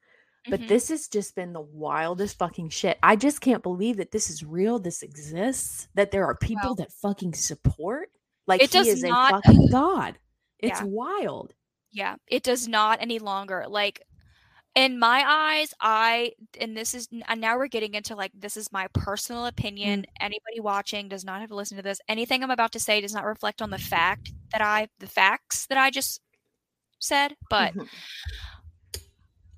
but 0.49 0.61
Mhm. 0.61 0.69
this 0.69 0.89
has 0.89 1.07
just 1.09 1.35
been 1.37 1.53
the 1.53 1.61
wildest 1.61 2.39
fucking 2.39 2.71
shit. 2.71 2.99
I 3.03 3.17
just 3.17 3.41
can't 3.41 3.63
believe 3.63 3.97
that 3.99 4.11
this 4.11 4.31
is 4.31 4.43
real, 4.45 4.79
this 4.79 5.03
exists, 5.03 5.89
that 5.95 6.11
there 6.11 6.25
are 6.27 6.35
people 6.37 6.63
Well- 6.71 6.75
that 6.77 6.93
fucking 6.93 7.35
support. 7.35 8.11
Like 8.47 8.63
It 8.63 8.73
he 8.73 8.79
does 8.79 8.89
is 8.89 9.03
not- 9.05 9.33
a 9.33 9.43
fucking 9.43 9.69
god. 9.71 10.19
It's 10.63 10.81
Yeah. 10.81 10.87
wild. 10.87 11.55
Yeah, 11.91 12.17
it 12.27 12.43
does 12.43 12.69
not 12.69 13.01
any 13.01 13.19
longer. 13.19 13.65
Like 13.69 14.03
in 14.75 14.99
my 14.99 15.25
eyes, 15.27 15.75
I 15.81 16.33
and 16.61 16.77
this 16.77 16.95
is 16.95 17.09
and 17.29 17.41
now 17.41 17.57
we're 17.59 17.67
getting 17.69 17.95
into 17.95 18.15
like 18.15 18.33
this 18.35 18.57
is 18.57 18.73
my 18.73 18.87
personal 18.95 19.47
opinion. 19.47 20.07
Anybody 20.21 20.61
watching 20.61 21.09
does 21.09 21.25
not 21.25 21.41
have 21.41 21.51
to 21.51 21.57
listen 21.57 21.77
to 21.77 21.83
this. 21.83 22.01
Anything 22.09 22.43
I'm 22.43 22.51
about 22.51 22.73
to 22.73 22.81
say 22.81 23.01
does 23.01 23.15
not 23.15 23.25
reflect 23.25 23.63
on 23.63 23.71
the 23.71 23.79
fact 23.79 24.33
that 24.53 24.63
I 24.63 24.89
the 25.01 25.07
facts 25.09 25.67
that 25.67 25.79
I 25.79 25.91
just 25.91 26.21
said, 27.01 27.35
but 27.49 27.75
Mhm. 27.75 27.89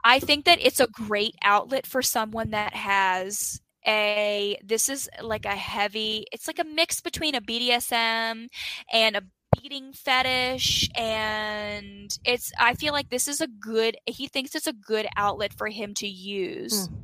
I 0.05 0.18
think 0.18 0.44
that 0.47 0.59
it's 0.60 0.80
a 0.80 0.89
great 0.89 1.34
outlet 1.43 1.86
for 1.86 2.02
someone 2.02 2.51
that 2.51 2.74
has 2.74 3.60
a 3.86 4.56
this 4.64 4.89
is 4.89 5.09
like 5.20 5.44
a 5.44 5.56
heavy 5.56 6.24
it's 6.32 6.47
like 6.47 6.60
a 6.60 6.64
mix 6.64 7.01
between 7.01 7.34
a 7.34 7.40
BDSM 7.40 8.48
and 8.93 9.16
a 9.16 9.22
beating 9.61 9.93
fetish 9.93 10.89
and 10.97 12.16
it's 12.24 12.53
I 12.59 12.74
feel 12.74 12.93
like 12.93 13.11
this 13.11 13.29
is 13.29 13.41
a 13.41 13.47
good 13.47 13.97
he 14.07 14.27
thinks 14.29 14.55
it's 14.55 14.66
a 14.66 14.73
good 14.73 15.07
outlet 15.16 15.53
for 15.53 15.69
him 15.69 15.95
to 15.95 16.07
use 16.07 16.87
Hmm. 16.87 16.95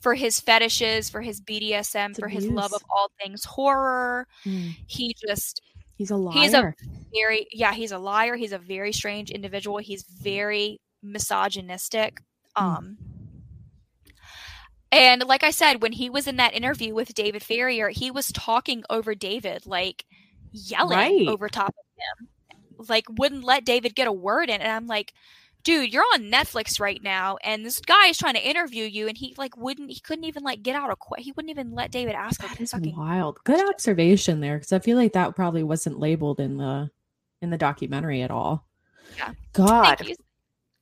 for 0.00 0.14
his 0.14 0.40
fetishes, 0.40 1.08
for 1.10 1.20
his 1.22 1.40
BDSM, 1.40 2.14
To 2.14 2.20
for 2.20 2.28
his 2.28 2.46
love 2.46 2.72
of 2.74 2.82
all 2.90 3.10
things 3.22 3.44
horror. 3.44 4.26
Mm. 4.44 4.76
He 4.86 5.14
just 5.26 5.60
He's 5.96 6.10
a 6.10 6.16
liar. 6.16 6.34
He's 6.38 6.54
a- 6.54 6.74
very 7.14 7.46
yeah 7.52 7.72
he's 7.72 7.92
a 7.92 7.98
liar 7.98 8.34
he's 8.36 8.52
a 8.52 8.58
very 8.58 8.92
strange 8.92 9.30
individual 9.30 9.78
he's 9.78 10.02
very 10.02 10.80
misogynistic 11.02 12.20
Mm. 12.56 12.62
um 12.62 12.98
and 14.92 15.24
like 15.26 15.42
i 15.42 15.50
said 15.50 15.82
when 15.82 15.92
he 15.92 16.08
was 16.10 16.26
in 16.26 16.36
that 16.36 16.54
interview 16.54 16.94
with 16.94 17.14
david 17.14 17.42
farrier 17.42 17.88
he 17.90 18.10
was 18.10 18.30
talking 18.32 18.82
over 18.90 19.14
david 19.14 19.64
like 19.66 20.04
yelling 20.54 20.96
Right. 20.96 21.28
over 21.28 21.48
top 21.48 21.68
of 21.68 21.84
him 21.96 22.28
like 22.88 23.04
wouldn't 23.18 23.44
let 23.44 23.64
david 23.64 23.94
get 23.94 24.08
a 24.08 24.12
word 24.12 24.48
in 24.48 24.60
and 24.60 24.70
i'm 24.70 24.86
like 24.86 25.12
dude 25.62 25.92
you're 25.92 26.04
on 26.14 26.22
netflix 26.24 26.78
right 26.78 27.02
now 27.02 27.36
and 27.42 27.64
this 27.64 27.80
guy 27.80 28.08
is 28.08 28.18
trying 28.18 28.34
to 28.34 28.48
interview 28.48 28.84
you 28.84 29.08
and 29.08 29.16
he 29.16 29.34
like 29.38 29.56
wouldn't 29.56 29.90
he 29.90 30.00
couldn't 30.00 30.24
even 30.24 30.42
like 30.42 30.62
get 30.62 30.76
out 30.76 30.90
a 30.90 31.20
he 31.20 31.32
wouldn't 31.32 31.50
even 31.50 31.72
let 31.74 31.90
david 31.90 32.14
ask 32.14 32.40
That 32.40 32.60
is 32.60 32.74
wild. 32.96 33.38
Good 33.44 33.66
observation 33.68 34.40
there, 34.40 34.56
because 34.58 34.72
I 34.72 34.78
feel 34.78 34.96
like 34.96 35.12
that 35.14 35.34
probably 35.34 35.62
wasn't 35.62 35.98
labeled 35.98 36.40
in 36.40 36.56
the 36.58 36.90
in 37.40 37.50
the 37.50 37.58
documentary 37.58 38.22
at 38.22 38.30
all. 38.30 38.66
Yeah. 39.16 39.32
God. 39.52 40.02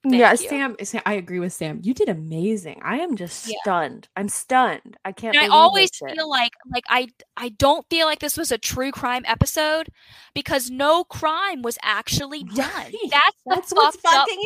Thank 0.02 0.16
yeah. 0.16 0.34
Sam, 0.34 0.76
Sam, 0.82 1.02
I 1.06 1.14
agree 1.14 1.38
with 1.38 1.52
Sam. 1.52 1.78
You 1.82 1.94
did 1.94 2.08
amazing. 2.08 2.80
I 2.82 2.98
am 2.98 3.14
just 3.16 3.46
Yeah. 3.46 3.54
stunned. 3.62 4.08
I'm 4.16 4.28
stunned. 4.28 4.96
I 5.04 5.12
can't 5.12 5.36
I 5.36 5.46
always 5.46 5.90
feel 5.96 6.28
like 6.28 6.52
like 6.72 6.82
I 6.88 7.08
I 7.36 7.50
don't 7.50 7.86
feel 7.88 8.06
like 8.06 8.18
this 8.18 8.36
was 8.36 8.50
a 8.50 8.58
true 8.58 8.90
crime 8.90 9.22
episode 9.26 9.90
because 10.34 10.70
no 10.70 11.04
crime 11.04 11.62
was 11.62 11.78
actually 11.82 12.42
done. 12.54 12.56
Right. 12.66 12.94
That's 13.10 13.36
That's 13.46 13.72
what's 13.72 13.96
fucking 13.98 14.42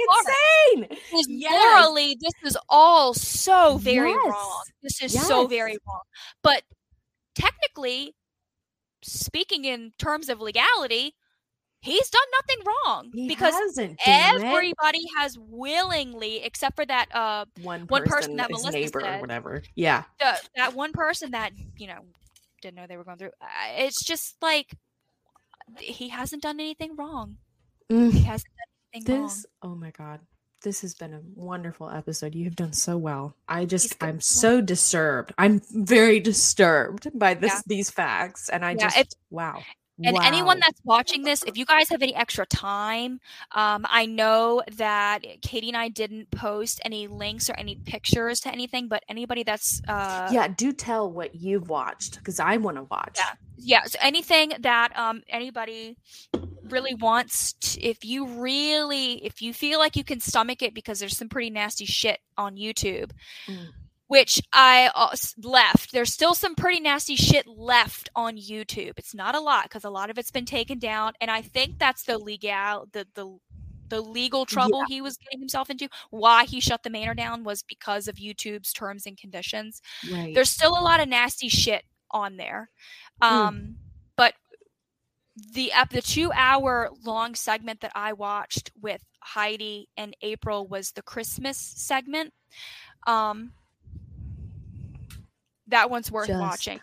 insane. 0.79 0.99
Is 1.15 1.27
Yes. 1.31 1.51
morally, 1.81 2.19
this 2.21 2.35
is 2.45 2.59
all 2.69 3.15
so 3.15 3.79
very 3.79 4.11
Yes. 4.11 4.27
wrong. 4.27 4.65
This 4.83 5.03
is 5.03 5.27
so 5.27 5.47
very 5.47 5.79
wrong. 5.87 6.03
But 6.43 6.65
technically, 7.35 8.15
speaking 9.03 9.65
in 9.65 9.93
terms 9.99 10.29
of 10.29 10.41
legality, 10.41 11.15
he's 11.81 12.09
done 12.11 12.23
nothing 12.41 12.65
wrong 12.67 13.11
He 13.15 13.29
because 13.29 13.55
damn 14.05 14.37
it. 14.37 14.45
everybody 14.45 15.03
has 15.19 15.37
willingly, 15.39 16.43
except 16.43 16.77
for 16.77 16.85
that 16.87 17.07
uh 17.15 17.45
one 17.63 17.83
one 17.89 18.03
person 18.05 18.13
person, 18.13 18.37
that 18.37 18.51
Melissa 18.51 18.71
neighbor 18.73 18.99
or 19.01 19.03
said. 19.03 19.21
whatever. 19.21 19.63
Yeah. 19.75 20.05
the, 20.19 20.37
that 20.57 20.75
one 20.75 20.93
person 20.93 21.31
that 21.33 21.53
you 21.77 21.87
know 21.87 22.01
didn't 22.63 22.77
know 22.77 22.87
they 22.89 22.97
were 22.97 23.05
going 23.05 23.19
through. 23.19 23.31
It's 23.77 24.05
just 24.05 24.37
like 24.43 24.75
he 25.81 26.09
hasn't 26.09 26.43
done 26.43 26.59
anything 26.61 26.97
wrong. 26.97 27.37
Mm. 27.91 28.13
He 28.13 28.23
hasn't 28.23 28.51
done 28.57 28.93
anything 28.95 29.21
wrong. 29.23 29.31
Oh 29.63 29.75
my 29.75 29.91
God. 29.91 30.21
This 30.63 30.81
has 30.81 30.95
been 30.95 31.13
a 31.13 31.21
wonderful 31.35 31.91
episode. 31.91 32.35
You 32.35 32.45
have 32.47 32.57
done 32.57 32.73
so 32.73 32.97
well. 32.97 33.37
I 33.47 33.67
just. 33.67 34.03
I'm 34.03 34.21
so 34.21 34.61
disturbed. 34.61 35.33
I'm 35.39 35.61
very 35.71 36.19
disturbed 36.19 37.09
by 37.15 37.35
this, 37.35 37.53
Yeah. 37.53 37.61
these 37.67 37.91
facts. 37.91 38.49
And 38.49 38.65
I 38.65 38.71
Yeah, 38.73 38.89
just, 38.91 39.17
wow. 39.31 39.63
And 40.05 40.17
anyone 40.23 40.61
that's 40.61 40.81
watching 40.85 41.23
this, 41.23 41.43
if 41.45 41.57
you 41.57 41.65
guys 41.65 41.89
have 41.89 42.03
any 42.03 42.15
extra 42.15 42.45
time, 42.47 43.21
um, 43.53 43.87
I 43.89 44.07
know 44.07 44.63
that 44.77 45.21
Katie 45.43 45.69
and 45.69 45.77
I 45.77 45.89
didn't 45.89 46.31
post 46.31 46.81
any 46.85 47.07
links 47.07 47.49
or 47.49 47.55
any 47.55 47.77
pictures 47.77 48.41
to 48.41 48.51
anything, 48.51 48.89
but 48.89 49.03
anybody 49.09 49.43
that's 49.43 49.81
uh, 49.89 50.29
yeah, 50.31 50.49
do 50.49 50.73
tell 50.73 51.11
what 51.11 51.35
you've 51.35 51.69
watched 51.71 52.19
because 52.19 52.41
I 52.41 52.57
want 52.59 52.77
to 52.77 52.85
watch. 52.85 53.17
Yeah. 53.17 53.33
yeah 53.57 53.83
so 53.85 53.99
anything 54.03 54.53
that 54.61 54.97
um 54.99 55.23
anybody 55.29 55.97
really 56.65 56.95
wants 56.95 57.53
to, 57.55 57.81
if 57.81 58.05
you 58.05 58.27
really 58.27 59.25
if 59.25 59.41
you 59.41 59.53
feel 59.55 59.79
like 59.79 59.97
you 59.97 60.05
can 60.05 60.21
stomach 60.21 60.63
it 60.63 60.75
because 60.75 60.99
there's 60.99 61.17
some 61.17 61.29
pretty 61.29 61.49
nasty 61.49 61.85
shit 61.87 62.19
on 62.37 62.57
youtube 62.57 63.13
Mm. 63.49 63.69
Which 64.09 64.41
i 64.53 64.91
uh, 64.95 65.15
left. 65.43 65.93
There's 65.93 66.13
still 66.13 66.35
some 66.35 66.55
pretty 66.55 66.81
nasty 66.81 67.17
shit 67.17 67.47
left 67.47 68.09
on 68.15 68.37
youtube. 68.37 68.93
It's 68.97 69.15
not 69.15 69.35
a 69.35 69.41
lot 69.41 69.65
because 69.65 69.85
a 69.85 69.91
lot 69.91 70.11
of 70.11 70.19
it's 70.19 70.31
been 70.31 70.45
taken 70.47 70.79
down 70.79 71.13
and 71.21 71.31
i 71.31 71.43
think 71.43 71.79
that's 71.79 72.05
the 72.05 72.19
legal 72.19 72.89
the 72.93 73.07
the 73.15 73.39
the 73.89 74.01
legal 74.01 74.45
trouble 74.47 74.85
he 74.89 75.01
was 75.01 75.17
getting 75.17 75.41
himself 75.41 75.71
into. 75.71 75.89
Why 76.11 76.45
he 76.45 76.61
shut 76.61 76.83
the 76.83 76.91
manor 76.91 77.15
down 77.15 77.45
was 77.45 77.63
because 77.63 78.09
of 78.09 78.17
youtube's 78.17 78.73
terms 78.73 79.07
and 79.07 79.17
conditions. 79.17 79.81
Right. 80.11 80.35
there's 80.35 80.51
still 80.51 80.73
a 80.73 80.83
lot 80.83 81.01
of 81.01 81.09
nasty 81.09 81.49
shit 81.49 81.85
on 82.11 82.37
there. 82.37 82.71
Um 83.21 83.77
but 84.17 84.35
the 85.53 85.73
ep- 85.73 85.91
the 85.91 86.03
two 86.03 86.33
hour 86.33 86.89
long 87.05 87.35
segment 87.35 87.83
that 87.83 87.93
i 87.95 88.11
watched 88.15 88.71
with 88.81 89.05
heidi 89.21 89.87
and 89.99 90.17
april 90.23 90.67
was 90.67 90.93
the 90.93 91.03
christmas 91.03 91.59
segment. 91.59 92.33
Um 93.07 93.53
that 95.69 95.91
one's 95.91 96.11
worth 96.11 96.29
Just 96.29 96.41
watching 96.41 96.81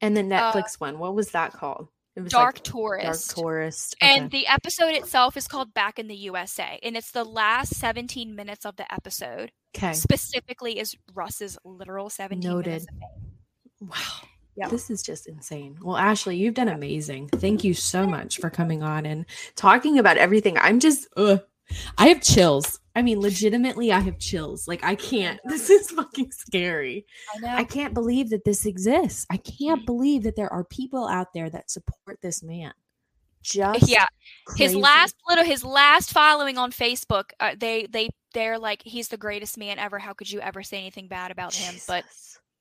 and 0.00 0.16
the 0.16 0.22
Netflix 0.22 0.78
one, 0.78 0.98
what 0.98 1.14
was 1.14 1.30
that 1.30 1.52
called? 1.52 1.88
It 2.14 2.20
was 2.22 2.32
uh, 2.32 2.38
dark 2.38 2.56
like 2.56 2.64
tourist 2.64 3.34
Dark 3.34 3.44
Tourist. 3.44 3.96
and 4.00 4.30
the 4.30 4.46
episode 4.46 4.94
itself 4.94 5.36
is 5.36 5.46
called 5.46 5.74
back 5.74 5.98
in 5.98 6.08
the 6.08 6.16
usa 6.16 6.80
and 6.82 6.96
it's 6.96 7.10
the 7.10 7.24
last 7.24 7.74
17 7.74 8.34
minutes 8.34 8.64
of 8.64 8.76
the 8.76 8.90
episode 8.90 9.52
okay. 9.76 9.92
specifically 9.92 10.78
is 10.78 10.96
russ's 11.14 11.58
literal 11.62 12.08
17 12.08 12.48
Noted. 12.48 12.66
minutes 12.66 12.86
of 12.86 12.98
fame. 12.98 13.90
Wow. 13.90 14.28
Yeah. 14.56 14.68
This 14.68 14.88
is 14.88 15.02
just 15.02 15.26
insane. 15.26 15.76
Well, 15.82 15.98
Ashley, 15.98 16.38
you've 16.38 16.54
done 16.54 16.68
amazing. 16.68 17.28
Thank 17.28 17.62
you 17.62 17.74
so 17.74 18.06
much 18.06 18.38
for 18.38 18.48
coming 18.48 18.82
on 18.82 19.04
and 19.04 19.26
talking 19.54 19.98
about 19.98 20.16
everything. 20.16 20.56
I'm 20.56 20.80
just, 20.80 21.06
ugh, 21.14 21.42
I 21.98 22.08
have 22.08 22.22
chills. 22.22 22.80
I 22.94 23.02
mean, 23.02 23.20
legitimately, 23.20 23.92
I 23.92 24.00
have 24.00 24.18
chills. 24.18 24.66
Like, 24.66 24.82
I 24.82 24.94
can't. 24.94 25.38
This 25.48 25.70
is 25.70 25.90
fucking 25.90 26.32
scary. 26.32 27.06
I 27.34 27.38
know. 27.40 27.48
I 27.48 27.64
can't 27.64 27.94
believe 27.94 28.30
that 28.30 28.44
this 28.44 28.66
exists. 28.66 29.26
I 29.30 29.36
can't 29.36 29.84
believe 29.86 30.22
that 30.24 30.36
there 30.36 30.52
are 30.52 30.64
people 30.64 31.06
out 31.06 31.32
there 31.34 31.50
that 31.50 31.70
support 31.70 32.18
this 32.22 32.42
man. 32.42 32.72
Just 33.42 33.88
yeah, 33.88 34.06
his 34.56 34.74
last 34.74 35.14
little 35.28 35.44
his 35.44 35.64
last 35.64 36.12
following 36.12 36.58
on 36.58 36.72
Facebook, 36.72 37.30
uh, 37.38 37.54
they 37.56 37.86
they 37.86 38.10
they're 38.34 38.58
like 38.58 38.82
he's 38.82 39.06
the 39.06 39.16
greatest 39.16 39.56
man 39.56 39.78
ever. 39.78 40.00
How 40.00 40.14
could 40.14 40.28
you 40.28 40.40
ever 40.40 40.64
say 40.64 40.78
anything 40.78 41.06
bad 41.06 41.30
about 41.30 41.54
him? 41.54 41.76
But 41.86 42.04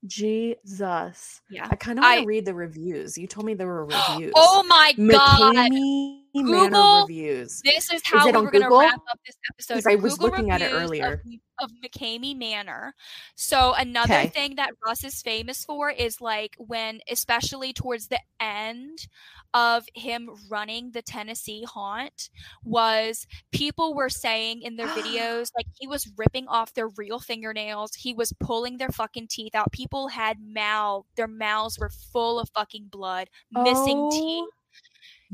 Jesus. 0.06 1.42
Yeah. 1.50 1.68
I 1.70 1.76
kind 1.76 2.00
of 2.00 2.04
want 2.04 2.22
to 2.22 2.26
read 2.26 2.46
the 2.46 2.54
reviews. 2.54 3.18
You 3.18 3.28
told 3.28 3.46
me 3.46 3.54
there 3.54 3.68
were 3.68 3.86
reviews. 4.10 4.34
Oh 4.36 4.64
my 4.68 4.94
god. 4.98 5.56
McKamey 5.56 6.22
Manor 6.36 6.70
Google 6.70 7.02
reviews. 7.02 7.62
This 7.64 7.92
is 7.92 8.02
how 8.06 8.26
we 8.26 8.34
on 8.34 8.44
were 8.44 8.52
going 8.52 8.64
to 8.64 8.78
wrap 8.78 9.00
up 9.10 9.20
this 9.26 9.38
episode. 9.52 9.90
I 9.90 9.96
was 9.96 10.14
Google 10.16 10.30
looking 10.30 10.52
at 10.52 10.62
it 10.62 10.72
earlier. 10.74 11.22
Of, 11.62 11.72
McKamey 11.84 12.36
Manor. 12.38 12.94
So 13.36 13.74
another 13.74 14.24
Okay. 14.24 14.34
thing 14.34 14.56
that 14.56 14.72
Russ 14.86 15.04
is 15.04 15.22
famous 15.22 15.64
for 15.64 15.90
is 15.90 16.20
like 16.20 16.56
when, 16.58 17.00
especially 17.10 17.72
towards 17.74 18.08
the 18.10 18.20
end 18.42 19.08
of 19.54 19.86
him 19.96 20.30
running 20.50 20.92
the 20.92 21.02
Tennessee 21.02 21.64
haunt, 21.64 22.30
was 22.64 23.26
people 23.52 23.94
were 23.96 24.10
saying 24.10 24.62
in 24.64 24.76
their 24.76 24.88
videos 24.90 25.48
like 25.56 25.68
he 25.80 25.88
was 25.88 26.12
ripping 26.18 26.48
off 26.48 26.74
their 26.74 26.90
real 26.90 27.20
fingernails. 27.20 27.96
He 27.96 28.14
was 28.14 28.34
pulling 28.40 28.78
their 28.78 28.90
fucking 28.90 29.28
teeth 29.30 29.56
out. 29.56 29.72
People 29.72 30.10
had 30.10 30.40
mouth, 30.42 31.06
their 31.16 31.28
mouths 31.28 31.80
were 31.80 31.90
full 31.90 32.40
of 32.40 32.50
fucking 32.50 32.88
blood, 32.92 33.30
missing 33.52 34.08
oh 34.08 34.10
teeth. 34.10 34.50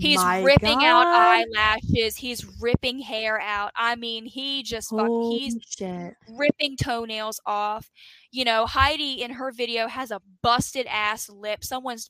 He's 0.02 0.18
my 0.18 0.42
ripping 0.42 0.84
out 0.84 1.06
eyelashes. 1.08 2.16
He's 2.16 2.46
ripping 2.60 3.00
hair 3.00 3.40
out. 3.40 3.72
I 3.76 3.96
mean, 3.96 4.26
he 4.26 4.64
just 4.64 4.90
fuck, 4.90 5.08
he's 5.32 5.58
shit. 5.68 6.16
ripping 6.30 6.78
toenails 6.78 7.40
off. 7.46 7.90
You 8.32 8.46
know, 8.46 8.66
Heidi 8.66 9.22
in 9.22 9.32
her 9.32 9.52
video 9.52 9.88
has 9.88 10.12
a 10.12 10.22
busted 10.42 10.88
ass 10.88 11.30
lip. 11.30 11.64
Someone's 11.64 12.10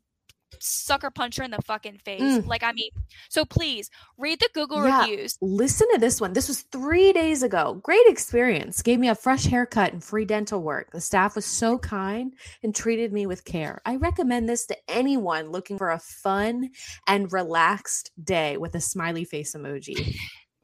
sucker 0.60 1.10
punch 1.10 1.38
her 1.38 1.44
in 1.44 1.52
the 1.52 1.62
fucking 1.64 2.00
face. 2.00 2.22
Mm. 2.22 2.46
Like, 2.48 2.64
I 2.64 2.72
mean, 2.72 2.92
so 3.30 3.46
please 3.46 3.90
read 4.18 4.40
the 4.40 4.50
Google 4.54 4.86
Yeah. 4.86 5.02
reviews. 5.02 5.38
Listen 5.42 5.88
to 5.94 6.00
this 6.00 6.20
one. 6.22 6.34
This 6.34 6.48
was 6.48 6.62
three 6.72 7.14
days 7.14 7.44
ago. 7.44 7.80
Great 7.84 8.06
experience. 8.08 8.82
Gave 8.82 9.00
me 9.00 9.10
a 9.10 9.16
fresh 9.16 9.46
haircut 9.46 9.94
and 9.94 10.04
free 10.04 10.26
dental 10.26 10.62
work. 10.62 10.92
The 10.92 11.02
staff 11.02 11.36
was 11.36 11.46
so 11.46 11.78
kind 11.78 12.34
and 12.64 12.76
treated 12.76 13.14
me 13.14 13.26
with 13.26 13.46
care. 13.46 13.82
I 13.86 13.96
recommend 13.96 14.48
this 14.50 14.66
to 14.68 14.78
anyone 14.88 15.50
looking 15.52 15.78
for 15.78 15.92
a 15.92 16.00
fun 16.00 16.70
and 17.08 17.32
relaxed 17.32 18.12
day 18.24 18.58
with 18.58 18.76
a 18.76 18.82
smiley 18.82 19.24
face 19.24 19.56
emoji. 19.56 20.16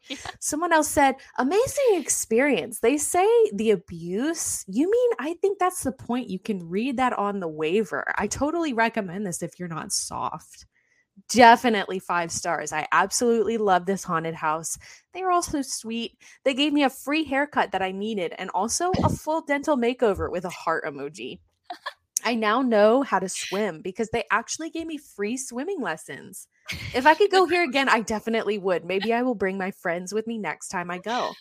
Yeah. 0.10 0.18
Someone 0.40 0.74
else 0.74 0.88
said, 0.88 1.16
amazing 1.38 1.96
experience. 1.96 2.80
They 2.80 2.98
say 2.98 3.28
the 3.54 3.72
abuse. 3.72 4.64
You 4.68 4.90
mean, 4.90 5.12
I 5.20 5.36
think 5.36 5.60
that's 5.60 5.84
the 5.84 5.92
point. 5.92 6.30
You 6.30 6.40
can 6.40 6.68
read 6.68 6.98
that 6.98 7.14
on 7.14 7.40
the 7.40 7.48
waiver. 7.48 8.06
I 8.18 8.28
totally 8.28 8.74
recommend 8.74 9.26
this 9.26 9.42
if 9.42 9.60
you're 9.60 9.68
not 9.68 9.92
soft. 9.92 10.66
Definitely 11.30 12.00
five 12.00 12.32
stars. 12.32 12.72
I 12.72 12.88
absolutely 12.92 13.58
love 13.58 13.86
this 13.86 14.04
haunted 14.04 14.36
house. 14.36 14.78
They 15.14 15.24
are 15.24 15.32
also 15.32 15.62
sweet. 15.64 16.12
They 16.44 16.54
gave 16.54 16.74
me 16.74 16.84
a 16.84 16.90
free 16.92 17.24
haircut 17.24 17.72
that 17.72 17.82
I 17.82 17.92
needed 17.92 18.34
and 18.38 18.52
also 18.52 18.92
a 19.04 19.10
full 19.10 19.42
dental 19.42 19.78
makeover 19.78 20.32
with 20.32 20.46
a 20.46 20.50
heart 20.50 20.86
emoji. 20.86 21.40
I 22.24 22.36
now 22.36 22.62
know 22.62 23.02
how 23.04 23.20
to 23.20 23.30
swim 23.30 23.82
because 23.82 24.10
they 24.10 24.24
actually 24.32 24.70
gave 24.70 24.88
me 24.88 24.98
free 24.98 25.38
swimming 25.38 25.82
lessons. 25.82 26.48
If 26.94 27.06
I 27.06 27.14
could 27.14 27.32
go 27.32 27.46
here 27.46 27.64
again, 27.70 27.90
I 27.90 28.02
definitely 28.02 28.58
would. 28.58 28.86
Maybe 28.86 29.14
I 29.14 29.22
will 29.22 29.36
bring 29.36 29.58
my 29.58 29.72
friends 29.72 30.14
with 30.14 30.28
me 30.28 30.38
next 30.38 30.70
time 30.70 30.90
I 30.90 31.00
go. 31.00 31.34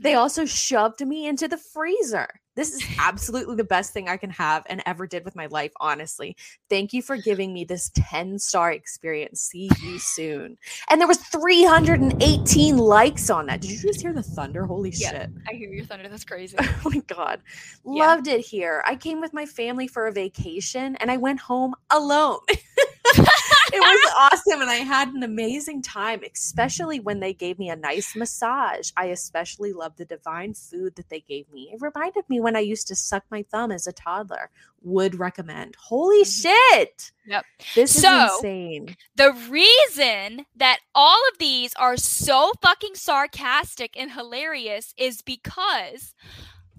They 0.00 0.12
mm-hmm. 0.12 0.18
also 0.18 0.44
shoved 0.44 1.00
me 1.06 1.26
into 1.26 1.48
the 1.48 1.56
freezer. 1.56 2.28
This 2.56 2.72
is 2.72 2.82
absolutely 2.98 3.54
the 3.54 3.64
best 3.64 3.92
thing 3.92 4.08
I 4.08 4.16
can 4.16 4.30
have 4.30 4.62
and 4.66 4.82
ever 4.86 5.06
did 5.06 5.26
with 5.26 5.36
my 5.36 5.44
life, 5.46 5.72
honestly. 5.78 6.36
Thank 6.70 6.94
you 6.94 7.02
for 7.02 7.18
giving 7.18 7.52
me 7.52 7.64
this 7.64 7.90
10 7.94 8.38
star 8.38 8.72
experience. 8.72 9.42
See 9.42 9.70
you 9.82 9.98
soon. 9.98 10.56
And 10.88 10.98
there 10.98 11.06
was 11.06 11.18
318 11.18 12.78
likes 12.78 13.28
on 13.28 13.46
that. 13.46 13.60
Did 13.60 13.72
you 13.72 13.78
just 13.78 14.00
hear 14.00 14.14
the 14.14 14.22
thunder? 14.22 14.64
Holy 14.64 14.90
Yeah. 14.90 15.10
shit. 15.10 15.30
I 15.46 15.52
hear 15.52 15.68
your 15.68 15.84
thunder. 15.84 16.08
That's 16.08 16.24
crazy. 16.32 16.56
Oh 16.58 16.90
my 16.90 17.02
god. 17.06 17.42
Yeah. 17.84 18.06
Loved 18.06 18.26
it 18.26 18.40
here. 18.40 18.82
I 18.86 18.96
came 18.96 19.20
with 19.20 19.34
my 19.34 19.44
family 19.44 19.86
for 19.86 20.06
a 20.06 20.12
vacation 20.12 20.96
and 20.96 21.10
I 21.10 21.18
went 21.18 21.40
home 21.40 21.74
alone. 21.90 22.38
it 23.72 23.80
was 23.80 24.12
awesome 24.18 24.60
and 24.60 24.70
I 24.70 24.76
had 24.76 25.08
an 25.08 25.22
amazing 25.22 25.82
time, 25.82 26.20
especially 26.32 27.00
when 27.00 27.20
they 27.20 27.32
gave 27.32 27.58
me 27.58 27.68
a 27.70 27.76
nice 27.76 28.14
massage. 28.16 28.90
I 28.96 29.06
especially 29.06 29.72
loved 29.72 29.98
the 29.98 30.04
divine 30.04 30.54
food 30.54 30.96
that 30.96 31.08
they 31.08 31.20
gave 31.20 31.50
me. 31.52 31.70
It 31.72 31.80
reminded 31.80 32.28
me 32.28 32.40
when 32.40 32.56
I 32.56 32.60
used 32.60 32.88
to 32.88 32.96
suck 32.96 33.24
my 33.30 33.42
thumb 33.50 33.70
as 33.72 33.86
a 33.86 33.92
toddler. 33.92 34.50
Would 34.82 35.18
recommend. 35.18 35.74
Holy 35.76 36.22
Mhm. 36.22 36.42
shit. 36.42 37.10
Yep. 37.26 37.44
This 37.74 37.96
is 37.96 38.02
So- 38.02 38.36
insane. 38.36 38.96
the 39.16 39.32
reason 39.32 40.46
that 40.54 40.78
all 40.94 41.20
of 41.32 41.38
these 41.38 41.74
are 41.74 41.96
so 41.96 42.52
fucking 42.62 42.94
sarcastic 42.94 43.96
and 43.96 44.12
hilarious 44.12 44.94
is 44.96 45.22
because 45.22 46.14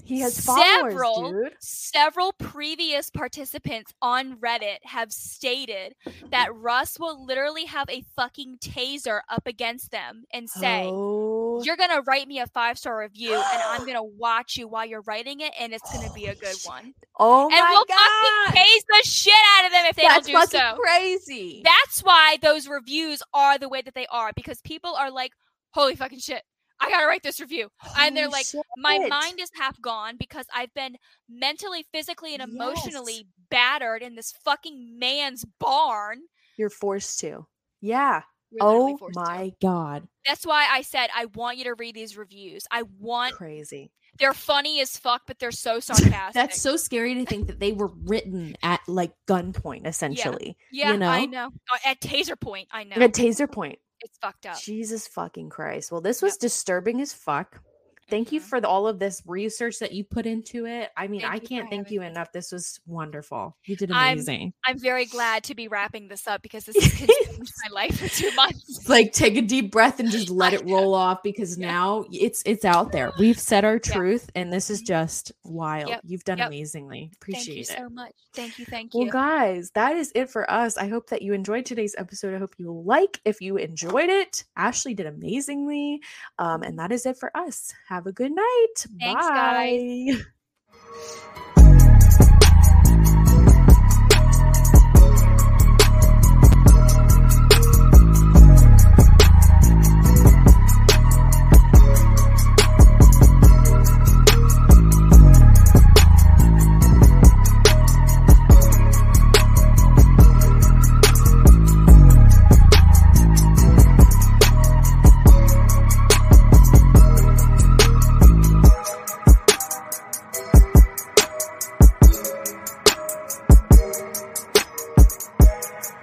He 0.08 0.22
has 0.22 0.40
followers, 0.40 0.94
several 0.94 1.32
dude. 1.32 1.54
several 1.60 2.32
previous 2.34 3.10
participants 3.10 3.94
on 4.02 4.38
Reddit 4.38 4.78
have 4.84 5.12
stated 5.12 5.96
that 6.32 6.56
Russ 6.56 6.98
will 6.98 7.26
literally 7.26 7.66
have 7.66 7.90
a 7.90 8.04
fucking 8.16 8.58
taser 8.62 9.20
up 9.30 9.46
against 9.48 9.92
them 9.92 10.24
and 10.34 10.50
say, 10.50 10.86
oh. 10.88 11.62
You're 11.64 11.76
gonna 11.76 12.02
write 12.08 12.28
me 12.28 12.40
a 12.40 12.48
five 12.48 12.78
star 12.78 12.98
review 13.00 13.34
and 13.34 13.62
I'm 13.68 13.86
gonna 13.86 14.04
watch 14.04 14.56
you 14.56 14.68
while 14.68 14.86
you're 14.86 15.02
writing 15.02 15.42
it 15.42 15.52
and 15.60 15.74
it's 15.74 15.92
gonna 15.92 16.14
be 16.14 16.28
a 16.28 16.36
good 16.36 16.56
one. 16.66 16.94
oh 17.20 17.44
and 17.50 17.52
my 17.52 17.70
we'll 17.72 17.86
god. 17.86 17.98
fucking 17.98 18.62
tase 18.64 18.84
the 18.88 19.10
shit 19.10 19.34
out 19.58 19.66
of 19.66 19.72
them 19.72 19.86
if 19.88 19.96
they 19.98 20.04
That's 20.04 20.28
don't 20.28 20.34
do 20.50 20.56
fucking 20.56 20.76
so. 20.78 20.82
crazy. 20.82 21.62
That's 21.66 22.00
why 22.02 22.38
those 22.42 22.68
reviews 22.68 23.22
are 23.34 23.58
the 23.58 23.68
way 23.70 23.82
that 23.82 23.94
they 23.94 24.08
are 24.08 24.32
because 24.36 24.62
people 24.62 24.94
are 24.96 25.12
like, 25.12 25.32
Holy 25.72 25.96
fucking 25.96 26.20
shit, 26.20 26.44
I 26.80 26.90
gotta 26.90 27.08
write 27.08 27.24
this 27.24 27.40
review. 27.40 27.70
and 27.98 28.16
they're 28.16 28.26
Holy 28.30 28.44
like, 28.56 28.66
my 28.78 29.08
mind 29.08 29.40
is 29.40 29.50
half 29.58 29.82
gone 29.82 30.16
because 30.18 30.46
I've 30.56 30.74
been 30.74 30.98
mentally, 31.30 31.86
physically, 31.92 32.34
and 32.36 32.42
Yes. 32.42 32.52
emotionally 32.52 33.28
battered 33.50 34.02
in 34.02 34.16
this 34.16 34.32
fucking 34.44 35.00
man's 35.00 35.44
barn. 35.60 36.20
You're 36.58 36.70
forced 36.70 37.20
to. 37.22 37.48
Yeah. 37.82 38.22
Oh 38.62 38.98
forced 38.98 39.14
to. 39.16 39.20
my 39.20 39.52
God. 39.62 40.08
That's 40.26 40.46
why 40.46 40.68
I 40.72 40.82
said 40.82 41.10
I 41.16 41.26
want 41.26 41.58
you 41.58 41.66
to 41.66 41.74
read 41.74 41.96
these 41.96 42.16
reviews. 42.18 42.66
I 42.72 42.84
want 43.00 43.34
crazy. 43.34 43.92
they're 44.20 44.34
funny 44.34 44.80
as 44.82 44.98
fuck, 44.98 45.24
but 45.28 45.38
they're 45.40 45.52
so 45.52 45.80
sarcastic. 45.82 46.34
That's 46.34 46.62
so 46.62 46.78
scary 46.78 47.14
to 47.16 47.26
think 47.26 47.48
that 47.48 47.60
they 47.60 47.72
were 47.74 47.92
written 48.06 48.56
at 48.64 48.80
like 48.88 49.12
gunpoint, 49.28 49.86
essentially. 49.86 50.58
yeah, 50.72 50.94
you 50.94 51.04
I 51.04 51.26
know? 51.26 51.32
know. 51.50 51.52
Uh, 51.74 51.78
At 51.86 52.00
taser 52.02 52.40
point, 52.40 52.68
I 52.72 52.84
know. 52.86 52.96
At 52.96 53.14
taser 53.14 53.52
point. 53.52 53.80
It's 54.02 54.18
fucked 54.20 54.46
up. 54.46 54.60
Jesus 54.60 55.08
fucking 55.08 55.50
Christ. 55.50 55.92
Well, 55.92 56.02
this 56.02 56.22
Yep. 56.22 56.28
was 56.28 56.38
disturbing 56.38 57.02
as 57.02 57.14
fuck. 57.14 57.62
Thank 58.10 58.32
you 58.32 58.40
Mhm. 58.40 58.44
for 58.46 58.62
the, 58.62 58.68
all 58.68 58.88
of 58.88 59.00
this 59.00 59.22
research 59.26 59.80
that 59.80 59.92
you 59.92 60.04
put 60.04 60.26
into 60.26 60.66
it. 60.66 60.92
I 60.96 61.08
mean, 61.08 61.22
Thank 61.22 61.34
I 61.34 61.40
can't 61.40 61.70
thank 61.70 61.92
you 61.92 62.00
me. 62.02 62.08
enough. 62.08 62.32
This 62.32 62.52
was 62.52 62.80
wonderful. 62.86 63.58
You 63.66 63.76
did 63.76 63.92
I'm- 63.92 64.14
amazing. 64.14 64.54
I'm 64.66 64.80
very 64.80 65.06
glad 65.06 65.44
to 65.46 65.56
be 65.56 65.68
wrapping 65.68 66.08
this 66.08 66.28
up 66.28 66.42
because 66.42 66.66
this 66.66 66.76
has 66.84 66.94
consumed 67.28 67.50
my 67.70 67.74
life 67.74 68.00
for 68.00 68.08
two 68.08 68.32
months. 68.36 68.88
like 68.88 69.12
take 69.14 69.36
a 69.36 69.42
deep 69.42 69.72
breath 69.72 70.00
and 70.00 70.10
just 70.10 70.30
let 70.30 70.54
it 70.54 70.64
roll 70.70 70.94
off 70.94 71.22
because 71.24 71.58
Yeah. 71.58 71.68
now 71.68 72.06
it's 72.12 72.42
it's 72.46 72.64
out 72.66 72.92
there. 72.92 73.12
We've 73.20 73.40
said 73.40 73.66
our 73.66 73.80
Yeah. 73.86 73.94
truth 73.94 74.30
and 74.36 74.52
this 74.54 74.70
is 74.70 74.82
just 74.82 75.32
wild. 75.44 75.90
Yep. 75.90 76.02
You've 76.06 76.24
done 76.24 76.38
Yep. 76.38 76.48
amazingly. 76.48 77.00
Thank 77.00 77.12
you 77.12 77.18
Appreciate 77.54 77.60
it. 77.70 77.78
so 77.78 77.90
much. 77.90 78.14
Thank 78.34 78.60
you, 78.60 78.66
thank 78.66 78.94
you. 78.94 79.02
Well, 79.02 79.10
guys, 79.10 79.72
that 79.72 79.96
is 79.98 80.12
it 80.16 80.30
for 80.30 80.50
us. 80.50 80.78
I 80.78 80.88
hope 80.88 81.10
that 81.10 81.22
you 81.24 81.34
enjoyed 81.34 81.66
today's 81.66 81.96
episode. 81.98 82.34
I 82.36 82.38
hope 82.38 82.54
you 82.58 82.72
like. 82.72 83.20
If 83.26 83.42
you 83.42 83.58
enjoyed 83.58 84.10
it, 84.10 84.44
Ashley 84.56 84.94
did 84.94 85.08
amazingly. 85.08 86.02
Um, 86.40 86.64
and 86.64 86.78
that 86.80 86.92
is 86.92 87.06
it 87.06 87.18
for 87.18 87.36
us. 87.36 87.74
Have 87.98 88.06
a 88.06 88.12
good 88.12 88.32
night. 88.32 88.86
Thanks, 89.00 89.26
Bye. 89.26 90.14
guys. 90.14 91.48